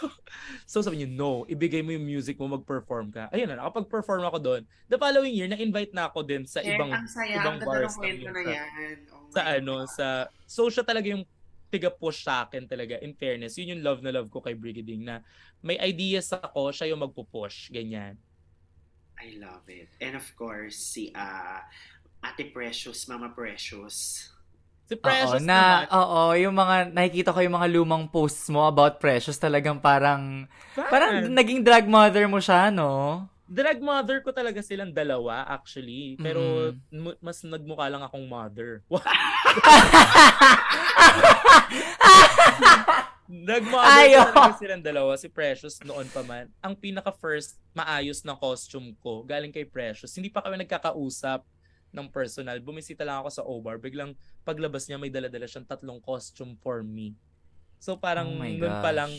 so 0.72 0.82
sabi 0.82 1.04
niya, 1.04 1.10
no, 1.14 1.46
ibigay 1.46 1.86
mo 1.86 1.94
yung 1.94 2.08
music 2.08 2.42
mo, 2.42 2.50
mag-perform 2.58 3.14
ka. 3.14 3.30
Ayun 3.30 3.54
na, 3.54 3.62
nakapag-perform 3.62 4.26
ako 4.26 4.38
doon. 4.42 4.62
The 4.90 4.98
following 4.98 5.38
year, 5.38 5.46
na-invite 5.46 5.94
na 5.94 6.10
ako 6.10 6.26
din 6.26 6.48
sa 6.50 6.66
ibang 6.66 6.90
ang 6.90 7.06
saya, 7.06 7.38
ibang 7.38 7.62
ang 7.62 7.68
bars. 7.70 7.94
Na, 8.02 8.34
na 8.34 8.42
yan. 8.50 8.98
Oh 9.14 9.26
sa 9.36 9.42
ano, 9.60 9.84
God. 9.84 9.92
sa, 9.92 10.06
so 10.48 10.72
siya 10.72 10.88
talaga 10.88 11.12
yung 11.12 11.28
tiga-push 11.70 12.26
sa 12.26 12.46
akin 12.46 12.70
talaga. 12.70 13.02
In 13.02 13.18
fairness, 13.18 13.58
yun 13.58 13.78
yung 13.78 13.84
love 13.84 14.02
na 14.06 14.14
love 14.14 14.30
ko 14.30 14.40
kay 14.40 14.54
Brigading 14.54 15.04
na 15.06 15.22
may 15.66 15.78
ideas 15.82 16.32
ako, 16.32 16.72
siya 16.72 16.94
yung 16.94 17.02
magpo-push. 17.02 17.74
Ganyan. 17.74 18.18
I 19.16 19.40
love 19.40 19.66
it. 19.72 19.90
And 20.04 20.20
of 20.20 20.28
course, 20.36 20.76
si 20.76 21.10
uh, 21.16 21.60
Ate 22.22 22.52
Precious, 22.52 23.08
Mama 23.08 23.32
Precious. 23.32 24.28
Si 24.86 24.94
Precious 24.94 25.42
oo, 25.42 25.48
na, 25.48 25.88
naman. 25.88 25.98
Oo, 25.98 26.22
yung 26.38 26.56
mga, 26.56 26.76
nakikita 26.94 27.34
ko 27.34 27.40
yung 27.42 27.58
mga 27.58 27.70
lumang 27.74 28.06
posts 28.06 28.54
mo 28.54 28.70
about 28.70 29.02
Precious, 29.02 29.40
talagang 29.42 29.82
parang, 29.82 30.46
Fan. 30.78 30.90
parang 30.94 31.14
naging 31.32 31.66
drag 31.66 31.90
mother 31.90 32.30
mo 32.30 32.38
siya, 32.38 32.70
no? 32.70 33.26
Drag 33.46 33.78
mother 33.78 34.26
ko 34.26 34.34
talaga 34.34 34.62
silang 34.66 34.90
dalawa, 34.90 35.46
actually. 35.46 36.18
Pero, 36.18 36.74
mm. 36.90 37.22
mas 37.22 37.46
nagmukha 37.46 37.86
lang 37.94 38.02
akong 38.02 38.26
mother. 38.26 38.82
Nagmodel 43.26 44.54
silang 44.58 44.86
dalawa, 44.86 45.18
si 45.18 45.30
Precious 45.30 45.82
noon 45.82 46.06
pa 46.14 46.22
man. 46.22 46.46
Ang 46.62 46.78
pinaka 46.78 47.10
first 47.10 47.58
maayos 47.74 48.22
na 48.22 48.38
costume 48.38 48.94
ko, 49.02 49.26
galing 49.26 49.50
kay 49.50 49.66
Precious. 49.66 50.14
Hindi 50.14 50.30
pa 50.30 50.46
kami 50.46 50.62
nagkakausap 50.62 51.42
ng 51.90 52.08
personal. 52.14 52.62
Bumisita 52.62 53.02
lang 53.02 53.26
ako 53.26 53.30
sa 53.34 53.42
O-Bar. 53.42 53.82
Biglang 53.82 54.14
paglabas 54.46 54.86
niya, 54.86 55.02
may 55.02 55.10
dala-dala 55.10 55.50
siyang 55.50 55.66
tatlong 55.66 55.98
costume 56.02 56.54
for 56.62 56.86
me. 56.86 57.18
So 57.82 57.98
parang 57.98 58.30
oh 58.38 58.46
noon 58.46 58.76
pa 58.82 58.92
lang, 58.94 59.10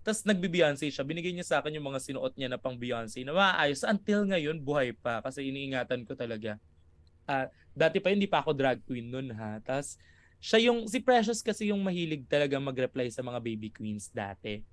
tapos 0.00 0.24
nagbi-Beyonce 0.24 0.88
siya. 0.88 1.04
Binigay 1.04 1.32
niya 1.36 1.44
sa 1.44 1.56
akin 1.60 1.76
yung 1.76 1.84
mga 1.84 2.00
sinuot 2.00 2.32
niya 2.32 2.48
na 2.48 2.56
pang 2.56 2.76
Beyonce 2.76 3.20
na 3.20 3.36
maayos. 3.36 3.84
Until 3.84 4.24
ngayon, 4.24 4.56
buhay 4.64 4.96
pa. 4.96 5.20
Kasi 5.20 5.44
iniingatan 5.44 6.08
ko 6.08 6.16
talaga. 6.16 6.56
Uh, 7.28 7.46
dati 7.76 8.00
pa 8.00 8.08
hindi 8.08 8.24
pa 8.24 8.40
ako 8.40 8.56
drag 8.56 8.80
queen 8.88 9.12
noon 9.12 9.28
ha. 9.36 9.60
Tapos 9.60 10.00
siya 10.40 10.72
yung, 10.72 10.88
si 10.88 11.04
Precious 11.04 11.44
kasi 11.44 11.68
yung 11.68 11.84
mahilig 11.84 12.24
talaga 12.24 12.56
mag-reply 12.56 13.12
sa 13.12 13.20
mga 13.20 13.44
baby 13.44 13.68
queens 13.68 14.08
dati. 14.08 14.64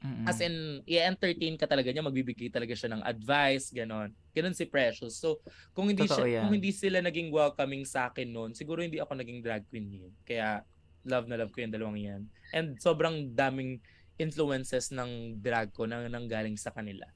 Mm-mm. 0.00 0.24
As 0.24 0.40
in, 0.40 0.80
i-entertain 0.88 1.56
ka 1.60 1.68
talaga 1.68 1.92
niya, 1.92 2.04
magbibigay 2.04 2.48
talaga 2.48 2.72
siya 2.72 2.96
ng 2.96 3.02
advice, 3.04 3.72
ganon. 3.76 4.12
Ganon 4.32 4.56
si 4.56 4.64
Precious. 4.64 5.20
So, 5.20 5.44
kung 5.76 5.92
hindi 5.92 6.08
Totoo 6.08 6.24
siya, 6.24 6.40
yan. 6.40 6.42
kung 6.48 6.52
hindi 6.56 6.72
sila 6.72 7.04
naging 7.04 7.28
welcoming 7.28 7.84
sa 7.84 8.08
akin 8.08 8.28
noon, 8.28 8.50
siguro 8.56 8.80
hindi 8.80 9.00
ako 9.00 9.20
naging 9.20 9.44
drag 9.44 9.68
queen 9.68 9.88
yun. 9.88 10.12
Kaya, 10.24 10.64
love 11.06 11.28
na 11.30 11.38
love 11.38 11.52
ko 11.54 11.60
yung 11.60 11.72
dalawang 11.72 12.00
yan. 12.00 12.22
And 12.56 12.76
sobrang 12.80 13.32
daming 13.32 13.78
influences 14.18 14.92
ng 14.92 15.40
drag 15.40 15.72
ko 15.72 15.84
na 15.84 16.08
nanggaling 16.08 16.56
sa 16.56 16.72
kanila. 16.72 17.06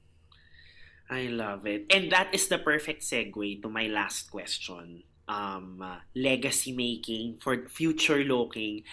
I 1.11 1.27
love 1.27 1.67
it. 1.67 1.91
And 1.91 2.07
that 2.15 2.31
is 2.31 2.47
the 2.47 2.57
perfect 2.57 3.03
segue 3.03 3.61
to 3.61 3.67
my 3.67 3.91
last 3.91 4.31
question 4.31 5.03
um, 5.27 5.79
uh, 5.81 5.99
legacy 6.15 6.71
making, 6.71 7.37
for 7.39 7.67
future 7.67 8.23
looking. 8.23 8.83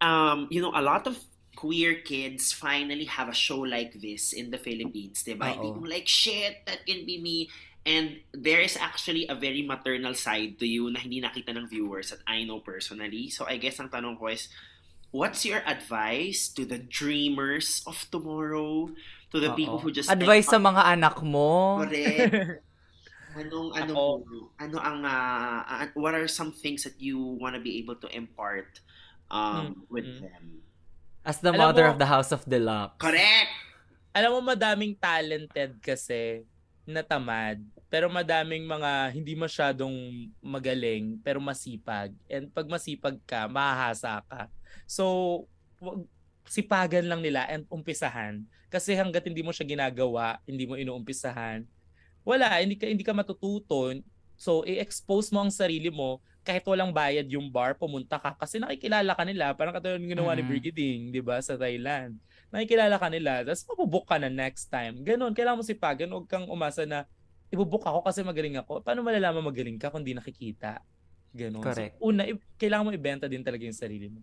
Um, 0.00 0.48
you 0.50 0.62
know, 0.62 0.72
a 0.74 0.82
lot 0.82 1.06
of 1.06 1.18
queer 1.56 2.00
kids 2.00 2.52
finally 2.52 3.04
have 3.04 3.28
a 3.28 3.34
show 3.34 3.60
like 3.60 4.00
this 4.00 4.32
in 4.32 4.50
the 4.50 4.58
Philippines, 4.58 5.22
diba? 5.26 5.50
Hindi 5.50 5.68
yung 5.68 5.84
like, 5.84 6.08
shit, 6.08 6.62
that 6.66 6.86
can 6.86 7.04
be 7.04 7.20
me. 7.20 7.50
And 7.84 8.20
there 8.32 8.60
is 8.60 8.76
actually 8.76 9.26
a 9.28 9.34
very 9.34 9.62
maternal 9.62 10.14
side 10.14 10.58
to 10.60 10.66
you 10.66 10.90
na 10.90 11.00
hindi 11.00 11.20
nakita 11.20 11.56
ng 11.56 11.68
viewers 11.68 12.10
that 12.10 12.20
I 12.26 12.44
know 12.44 12.60
personally. 12.60 13.30
So 13.30 13.48
I 13.48 13.56
guess 13.56 13.80
ang 13.80 13.88
tanong 13.88 14.18
ko 14.18 14.28
is, 14.28 14.48
what's 15.10 15.44
your 15.44 15.62
advice 15.66 16.48
to 16.54 16.64
the 16.64 16.78
dreamers 16.78 17.82
of 17.86 18.06
tomorrow? 18.10 18.90
To 19.30 19.36
the 19.38 19.54
Oo. 19.54 19.58
people 19.58 19.78
who 19.78 19.94
just... 19.94 20.10
Advice 20.10 20.50
sa 20.50 20.58
mga 20.58 20.82
anak 20.98 21.22
mo. 21.22 21.82
Correct. 21.86 22.66
Anong 23.38 23.70
ano 23.78 24.26
ano 24.58 24.76
ang 24.82 25.06
ah, 25.06 25.86
what 25.94 26.18
are 26.18 26.26
some 26.26 26.50
things 26.50 26.82
that 26.82 26.98
you 26.98 27.14
want 27.38 27.54
to 27.54 27.62
be 27.62 27.78
able 27.78 27.94
to 27.94 28.10
impart 28.10 28.82
um 29.30 29.86
with 29.86 30.02
Mm. 30.02 30.18
them? 30.26 30.44
As 31.22 31.38
the 31.38 31.54
Alam 31.54 31.62
mother 31.62 31.86
mo- 31.86 31.94
of 31.94 31.98
the 32.02 32.10
House 32.10 32.34
of 32.34 32.42
Deluxe. 32.42 32.98
Correct. 32.98 33.54
Alam 34.10 34.34
mo, 34.34 34.50
madaming 34.50 34.98
talented 34.98 35.78
kasi 35.78 36.42
na 36.82 37.06
tamad. 37.06 37.62
Pero 37.90 38.06
madaming 38.06 38.64
mga 38.64 39.10
hindi 39.10 39.34
masyadong 39.34 39.92
magaling, 40.38 41.18
pero 41.26 41.42
masipag. 41.42 42.14
And 42.30 42.46
pag 42.54 42.70
masipag 42.70 43.18
ka, 43.26 43.50
mahahasa 43.50 44.22
ka. 44.30 44.46
So, 44.86 45.44
sipagan 46.46 47.10
lang 47.10 47.20
nila 47.20 47.50
and 47.50 47.66
umpisahan. 47.66 48.46
Kasi 48.70 48.94
hanggat 48.94 49.26
hindi 49.26 49.42
mo 49.42 49.50
siya 49.50 49.66
ginagawa, 49.66 50.38
hindi 50.46 50.70
mo 50.70 50.78
inuumpisahan, 50.78 51.66
wala, 52.22 52.62
hindi 52.62 52.78
ka, 52.78 52.86
hindi 52.86 53.02
ka 53.02 53.10
matututo. 53.10 53.90
So, 54.38 54.62
i-expose 54.62 55.34
mo 55.34 55.42
ang 55.42 55.50
sarili 55.50 55.90
mo 55.90 56.22
kahit 56.46 56.64
walang 56.64 56.94
bayad 56.94 57.26
yung 57.28 57.50
bar, 57.50 57.74
pumunta 57.74 58.16
ka. 58.16 58.32
Kasi 58.38 58.56
nakikilala 58.62 59.12
ka 59.12 59.26
nila. 59.26 59.52
Parang 59.52 59.76
katulad 59.76 60.00
ng 60.00 60.14
ginawa 60.14 60.32
ni 60.32 60.40
Mhm. 60.40 60.48
Brigading, 60.48 61.00
di 61.12 61.20
ba, 61.20 61.36
sa 61.42 61.58
Thailand 61.58 62.16
nakikilala 62.50 62.98
ka 62.98 63.08
nila, 63.08 63.46
tapos 63.46 63.62
mabubook 63.70 64.10
ka 64.10 64.18
na 64.18 64.26
next 64.26 64.66
time. 64.68 65.00
Ganon, 65.06 65.30
kailangan 65.30 65.62
mo 65.62 65.64
sipagan, 65.64 66.10
huwag 66.10 66.26
kang 66.26 66.50
umasa 66.50 66.82
na, 66.82 67.06
ibubook 67.50 67.82
ako 67.84 68.06
kasi 68.06 68.22
magaling 68.22 68.56
ako. 68.58 68.80
Paano 68.80 69.02
malalaman 69.02 69.42
magaling 69.42 69.76
ka 69.76 69.90
kung 69.90 70.06
di 70.06 70.14
nakikita? 70.14 70.80
Ganon. 71.30 71.62
Correct. 71.62 71.98
So, 71.98 72.10
una, 72.10 72.26
i- 72.26 72.38
kailangan 72.58 72.86
mo 72.86 72.90
ibenta 72.90 73.26
din 73.30 73.42
talaga 73.42 73.62
yung 73.66 73.76
sarili 73.76 74.10
mo. 74.10 74.22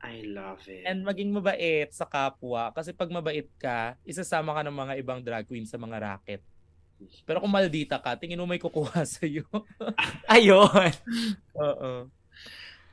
I 0.00 0.24
love 0.24 0.64
it. 0.64 0.88
And 0.88 1.04
maging 1.04 1.28
mabait 1.28 1.92
sa 1.92 2.08
kapwa, 2.08 2.72
kasi 2.72 2.96
pag 2.96 3.12
mabait 3.12 3.46
ka, 3.60 4.00
isasama 4.02 4.56
ka 4.56 4.64
ng 4.64 4.72
mga 4.72 4.94
ibang 4.96 5.20
drag 5.20 5.44
queen 5.44 5.68
sa 5.68 5.76
mga 5.76 6.00
racket. 6.00 6.40
Pero 7.28 7.40
kung 7.40 7.52
maldita 7.52 8.00
ka, 8.00 8.16
tingin 8.16 8.40
mo 8.40 8.48
may 8.48 8.60
kukuha 8.60 9.04
sa'yo. 9.20 9.44
Ayun. 10.34 10.92
Oo. 11.52 12.08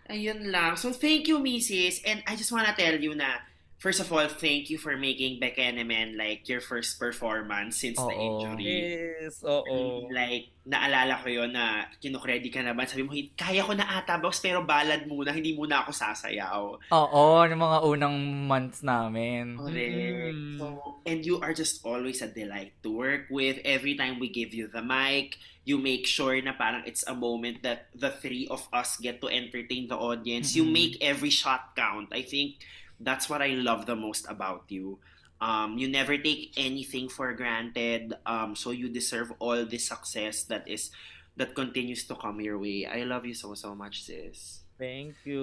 Ayun 0.08 0.52
lang. 0.52 0.76
So 0.80 0.92
thank 0.96 1.28
you, 1.28 1.40
Mrs. 1.40 2.04
And 2.04 2.24
I 2.28 2.36
just 2.36 2.52
wanna 2.52 2.72
tell 2.76 2.96
you 2.96 3.12
na 3.16 3.44
First 3.78 4.02
of 4.02 4.10
all, 4.10 4.26
thank 4.26 4.74
you 4.74 4.82
for 4.82 4.98
making 4.98 5.38
Becca 5.38 5.62
and 5.62 5.78
Men 5.86 6.18
like 6.18 6.50
your 6.50 6.58
first 6.58 6.98
performance 6.98 7.78
since 7.78 7.94
the 7.94 8.10
Oo. 8.10 8.42
injury. 8.42 8.74
Yes, 9.22 9.38
oo. 9.46 10.10
Like, 10.10 10.50
naalala 10.66 11.22
ko 11.22 11.30
yon 11.30 11.54
na 11.54 11.86
kinukready 12.02 12.50
ka 12.50 12.66
naman. 12.66 12.90
Sabi 12.90 13.06
mo, 13.06 13.14
"Hin- 13.14 13.30
kaya 13.38 13.62
ko 13.62 13.78
na 13.78 13.86
ata 13.86 14.18
box, 14.18 14.42
pero 14.42 14.66
balad 14.66 15.06
muna, 15.06 15.30
hindi 15.30 15.54
muna 15.54 15.86
ako 15.86 15.94
sasayaw. 15.94 16.90
Oo, 16.90 17.24
ng 17.46 17.54
mga 17.54 17.78
unang 17.86 18.18
months 18.50 18.82
namin. 18.82 19.62
Correct. 19.62 20.34
Mm. 20.34 20.58
So, 20.58 20.98
and 21.06 21.22
you 21.22 21.38
are 21.38 21.54
just 21.54 21.86
always 21.86 22.26
a 22.26 22.30
delight 22.34 22.74
to 22.82 22.90
work 22.90 23.30
with. 23.30 23.62
Every 23.62 23.94
time 23.94 24.18
we 24.18 24.34
give 24.34 24.58
you 24.58 24.66
the 24.66 24.82
mic, 24.82 25.38
you 25.70 25.78
make 25.78 26.10
sure 26.10 26.34
na 26.42 26.58
parang 26.58 26.82
it's 26.90 27.06
a 27.06 27.14
moment 27.14 27.62
that 27.62 27.94
the 27.94 28.10
three 28.10 28.50
of 28.50 28.66
us 28.74 28.98
get 28.98 29.22
to 29.22 29.30
entertain 29.30 29.86
the 29.86 30.02
audience. 30.02 30.58
You 30.58 30.66
Mhm. 30.66 30.74
make 30.74 30.94
every 30.98 31.30
shot 31.30 31.78
count. 31.78 32.10
I 32.10 32.26
think 32.26 32.58
that's 33.00 33.30
what 33.30 33.42
I 33.42 33.58
love 33.58 33.86
the 33.86 33.96
most 33.96 34.26
about 34.30 34.66
you. 34.70 35.00
Um, 35.38 35.78
you 35.78 35.88
never 35.88 36.18
take 36.18 36.54
anything 36.58 37.10
for 37.10 37.34
granted. 37.34 38.14
Um, 38.26 38.56
so 38.56 38.72
you 38.72 38.90
deserve 38.90 39.32
all 39.38 39.66
the 39.66 39.78
success 39.78 40.44
that 40.50 40.66
is 40.66 40.90
that 41.38 41.54
continues 41.54 42.10
to 42.10 42.16
come 42.18 42.42
your 42.42 42.58
way. 42.58 42.90
I 42.90 43.06
love 43.06 43.26
you 43.26 43.38
so 43.38 43.54
so 43.54 43.78
much, 43.78 44.02
sis. 44.02 44.66
Thank 44.78 45.18
you. 45.26 45.42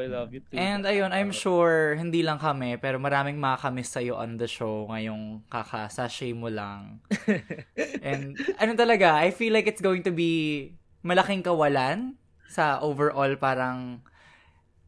I 0.00 0.08
love 0.08 0.32
you 0.32 0.40
too. 0.40 0.56
And 0.56 0.88
ayun, 0.88 1.12
I'm 1.12 1.32
sure 1.36 1.96
hindi 2.00 2.24
lang 2.24 2.40
kami, 2.40 2.80
pero 2.80 2.96
maraming 2.96 3.36
makakamiss 3.36 3.92
sa'yo 3.92 4.16
on 4.16 4.40
the 4.40 4.48
show 4.48 4.88
ngayong 4.88 5.44
kakasashay 5.52 6.32
mo 6.32 6.48
lang. 6.48 7.04
And 8.08 8.40
ano 8.56 8.72
talaga, 8.72 9.20
I 9.20 9.36
feel 9.36 9.52
like 9.52 9.68
it's 9.68 9.84
going 9.84 10.00
to 10.08 10.12
be 10.12 10.72
malaking 11.04 11.44
kawalan 11.44 12.16
sa 12.48 12.80
overall 12.80 13.36
parang 13.36 14.00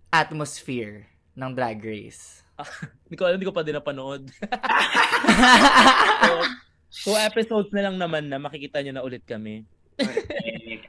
atmosphere 0.09 1.12
ng 1.37 1.51
Drag 1.57 1.79
Race. 1.81 2.45
Hindi 3.09 3.17
ko 3.17 3.25
alam, 3.27 3.37
hindi 3.41 3.49
ko 3.49 3.55
pa 3.57 3.65
din 3.65 3.77
napanood. 3.77 4.23
so, 6.23 7.11
two 7.11 7.17
episodes 7.19 7.69
na 7.73 7.89
lang 7.89 7.97
naman 7.99 8.29
na 8.29 8.39
makikita 8.39 8.81
nyo 8.81 8.93
na 8.95 9.05
ulit 9.05 9.25
kami. 9.25 9.65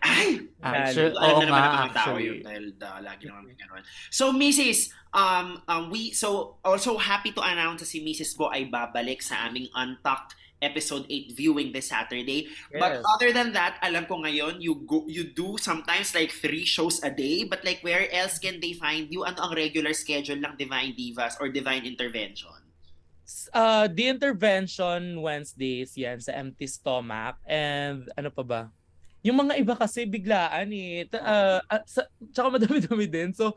Ay! 0.04 0.48
Actually, 0.64 1.16
Alam 1.20 1.36
na 1.44 1.46
naman 1.48 1.60
nga, 1.60 1.68
ng 1.68 1.76
mga 1.76 1.96
tao 1.96 2.16
yun 2.20 2.38
dahil 2.40 2.66
da, 2.80 3.00
lagi 3.04 3.24
naman 3.28 3.44
may 3.52 3.58
ganun. 3.60 3.84
So, 4.08 4.32
Mrs., 4.32 4.92
um, 5.12 5.60
um, 5.68 5.84
we, 5.92 6.16
so, 6.16 6.60
also 6.64 6.96
happy 6.96 7.36
to 7.36 7.44
announce 7.44 7.84
na 7.84 7.88
si 7.88 8.00
Mrs. 8.00 8.40
Bo 8.40 8.48
ay 8.48 8.72
babalik 8.72 9.20
sa 9.20 9.48
aming 9.48 9.68
Untucked 9.76 10.40
episode 10.64 11.04
8 11.12 11.36
viewing 11.36 11.76
this 11.76 11.92
Saturday. 11.92 12.48
But 12.72 12.98
Yes. 12.98 13.06
other 13.14 13.30
than 13.36 13.52
that, 13.54 13.78
alam 13.84 14.08
ko 14.08 14.24
ngayon, 14.24 14.64
you 14.64 14.88
go, 14.88 15.04
you 15.06 15.28
do 15.28 15.60
sometimes 15.60 16.16
like 16.16 16.32
three 16.32 16.64
shows 16.64 17.04
a 17.04 17.12
day, 17.12 17.44
but 17.44 17.62
like 17.68 17.84
where 17.84 18.08
else 18.10 18.40
can 18.40 18.64
they 18.64 18.74
find 18.74 19.12
you? 19.12 19.28
Ano 19.28 19.52
ang 19.52 19.54
regular 19.54 19.92
schedule 19.92 20.40
ng 20.40 20.56
Divine 20.56 20.96
Divas 20.96 21.36
or 21.38 21.52
Divine 21.52 21.84
Intervention? 21.84 22.56
Uh, 23.54 23.88
the 23.88 24.08
intervention 24.08 25.20
Wednesdays 25.24 25.96
yan 25.96 26.20
sa 26.20 26.36
empty 26.36 26.68
stomach 26.68 27.40
and 27.48 28.12
ano 28.20 28.30
pa 28.30 28.44
ba? 28.44 28.62
Yung 29.24 29.40
mga 29.40 29.64
iba 29.64 29.74
kasi 29.80 30.04
biglaan 30.04 30.68
eh. 30.76 31.08
Uh, 31.08 31.64
uh, 31.64 31.84
sa, 31.88 32.04
tsaka 32.36 32.60
madami-dami 32.60 33.08
din. 33.08 33.32
So, 33.32 33.56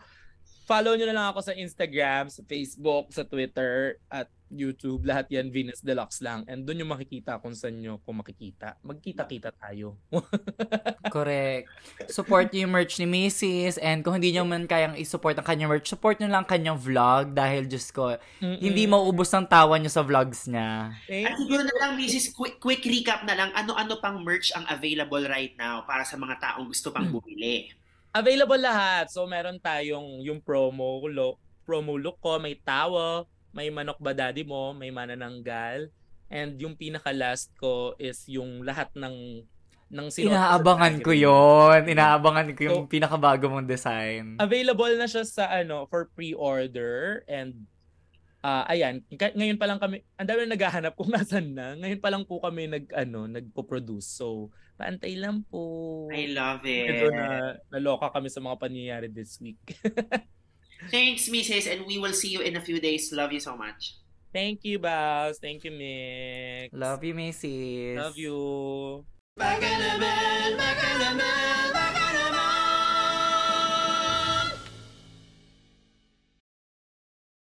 follow 0.63 0.95
nyo 0.95 1.11
na 1.11 1.17
lang 1.19 1.27
ako 1.35 1.43
sa 1.43 1.55
Instagram, 1.59 2.31
sa 2.31 2.47
Facebook, 2.47 3.11
sa 3.11 3.27
Twitter, 3.27 3.99
at 4.07 4.31
YouTube. 4.51 5.07
Lahat 5.07 5.27
yan 5.31 5.51
Venus 5.51 5.83
Deluxe 5.83 6.23
lang. 6.23 6.47
And 6.47 6.63
doon 6.63 6.87
yung 6.87 6.93
makikita 6.93 7.43
kung 7.43 7.55
saan 7.55 7.83
nyo 7.83 7.99
kung 8.03 8.23
makikita. 8.23 8.79
Magkita-kita 8.83 9.51
tayo. 9.55 9.99
Correct. 11.15 11.67
Support 12.11 12.53
niyo 12.53 12.67
yung 12.67 12.75
merch 12.75 12.99
ni 13.03 13.07
Macy's 13.07 13.79
and 13.79 14.07
kung 14.07 14.17
hindi 14.19 14.35
niyo 14.35 14.47
man 14.47 14.67
kayang 14.71 14.95
i-support 14.99 15.35
ang 15.39 15.47
kanyang 15.47 15.71
merch, 15.73 15.91
support 15.91 16.19
niyo 16.19 16.31
lang 16.31 16.47
kanyang 16.47 16.79
vlog 16.79 17.35
dahil 17.35 17.67
just 17.67 17.91
ko, 17.91 18.15
hindi 18.41 18.87
mauubos 18.87 19.31
ang 19.35 19.47
tawa 19.47 19.75
niyo 19.77 19.91
sa 19.91 20.07
vlogs 20.07 20.47
niya. 20.47 20.95
Thank 21.11 21.27
At 21.27 21.35
siguro 21.39 21.63
na 21.67 21.77
lang, 21.83 21.93
Mrs. 21.99 22.35
Quick, 22.35 22.63
quick 22.63 22.83
recap 22.87 23.27
na 23.27 23.35
lang, 23.35 23.51
ano-ano 23.53 23.99
pang 23.99 24.23
merch 24.23 24.55
ang 24.55 24.67
available 24.71 25.23
right 25.27 25.55
now 25.59 25.83
para 25.85 26.07
sa 26.07 26.15
mga 26.15 26.39
taong 26.39 26.71
gusto 26.71 26.95
pang 26.95 27.09
bumili? 27.11 27.71
Available 28.17 28.57
lahat. 28.57 29.13
So 29.13 29.29
meron 29.29 29.61
tayong 29.61 30.25
yung 30.25 30.41
promo 30.41 31.05
look, 31.05 31.37
promo 31.69 32.01
look 32.01 32.17
ko, 32.25 32.41
may 32.41 32.57
towel, 32.57 33.29
may 33.57 33.73
manok 33.73 33.97
ba 33.97 34.13
daddy 34.13 34.45
mo, 34.45 34.77
may 34.77 34.93
manananggal, 34.93 35.89
and 36.29 36.61
yung 36.61 36.77
pinaka 36.77 37.09
last 37.11 37.57
ko 37.57 37.97
is 37.97 38.29
yung 38.29 38.61
lahat 38.61 38.93
ng 38.93 39.41
ng 39.87 40.07
sa 40.11 40.19
Inaabangan 40.21 40.99
ko 40.99 41.15
yon 41.15 41.87
Inaabangan 41.87 42.53
ko 42.53 42.61
yung 42.61 42.79
So- 42.85 42.91
pinakabago 42.91 43.49
mong 43.49 43.65
design. 43.65 44.35
Available 44.37 44.93
na 44.93 45.07
siya 45.07 45.23
sa 45.23 45.49
ano 45.49 45.87
for 45.87 46.11
pre-order 46.11 47.25
and 47.25 47.65
ah 48.43 48.67
ayan, 48.67 49.03
Ka- 49.15 49.33
ngayon 49.33 49.57
pa 49.57 49.67
lang 49.67 49.79
kami, 49.79 50.03
ang 50.15 50.27
dami 50.27 50.45
na 50.45 50.55
naghahanap 50.55 50.93
kung 50.93 51.11
nasan 51.15 51.55
na. 51.55 51.75
Ngayon 51.75 51.99
pa 51.99 52.11
lang 52.11 52.23
po 52.23 52.39
kami 52.39 52.67
nag 52.67 52.91
ano, 52.93 53.27
nagpo-produce. 53.27 54.07
So, 54.13 54.51
paantay 54.75 55.17
lang 55.17 55.47
po. 55.47 56.07
I 56.11 56.31
love 56.31 56.63
Medyo 56.63 57.07
it. 57.09 57.15
na 57.15 57.27
naloka 57.71 58.11
kami 58.11 58.29
sa 58.29 58.43
mga 58.43 58.59
pangyayari 58.61 59.09
this 59.09 59.39
week. 59.41 59.59
Thanks, 60.91 61.29
Mrs. 61.29 61.71
And 61.71 61.87
we 61.87 61.99
will 61.99 62.13
see 62.13 62.29
you 62.29 62.41
in 62.41 62.57
a 62.57 62.63
few 62.63 62.81
days. 62.81 63.13
Love 63.13 63.33
you 63.33 63.41
so 63.41 63.57
much. 63.57 63.97
Thank 64.33 64.65
you, 64.65 64.79
Baz. 64.79 65.39
Thank 65.41 65.65
you, 65.65 65.73
Mix. 65.73 66.73
Love 66.73 67.03
you, 67.05 67.15
Macy's. 67.15 67.97
Love 67.97 68.19
you. 68.21 69.05
Baka 69.37 69.69
naman, 69.69 70.57
baka 70.57 70.91
naman. 71.01 72.06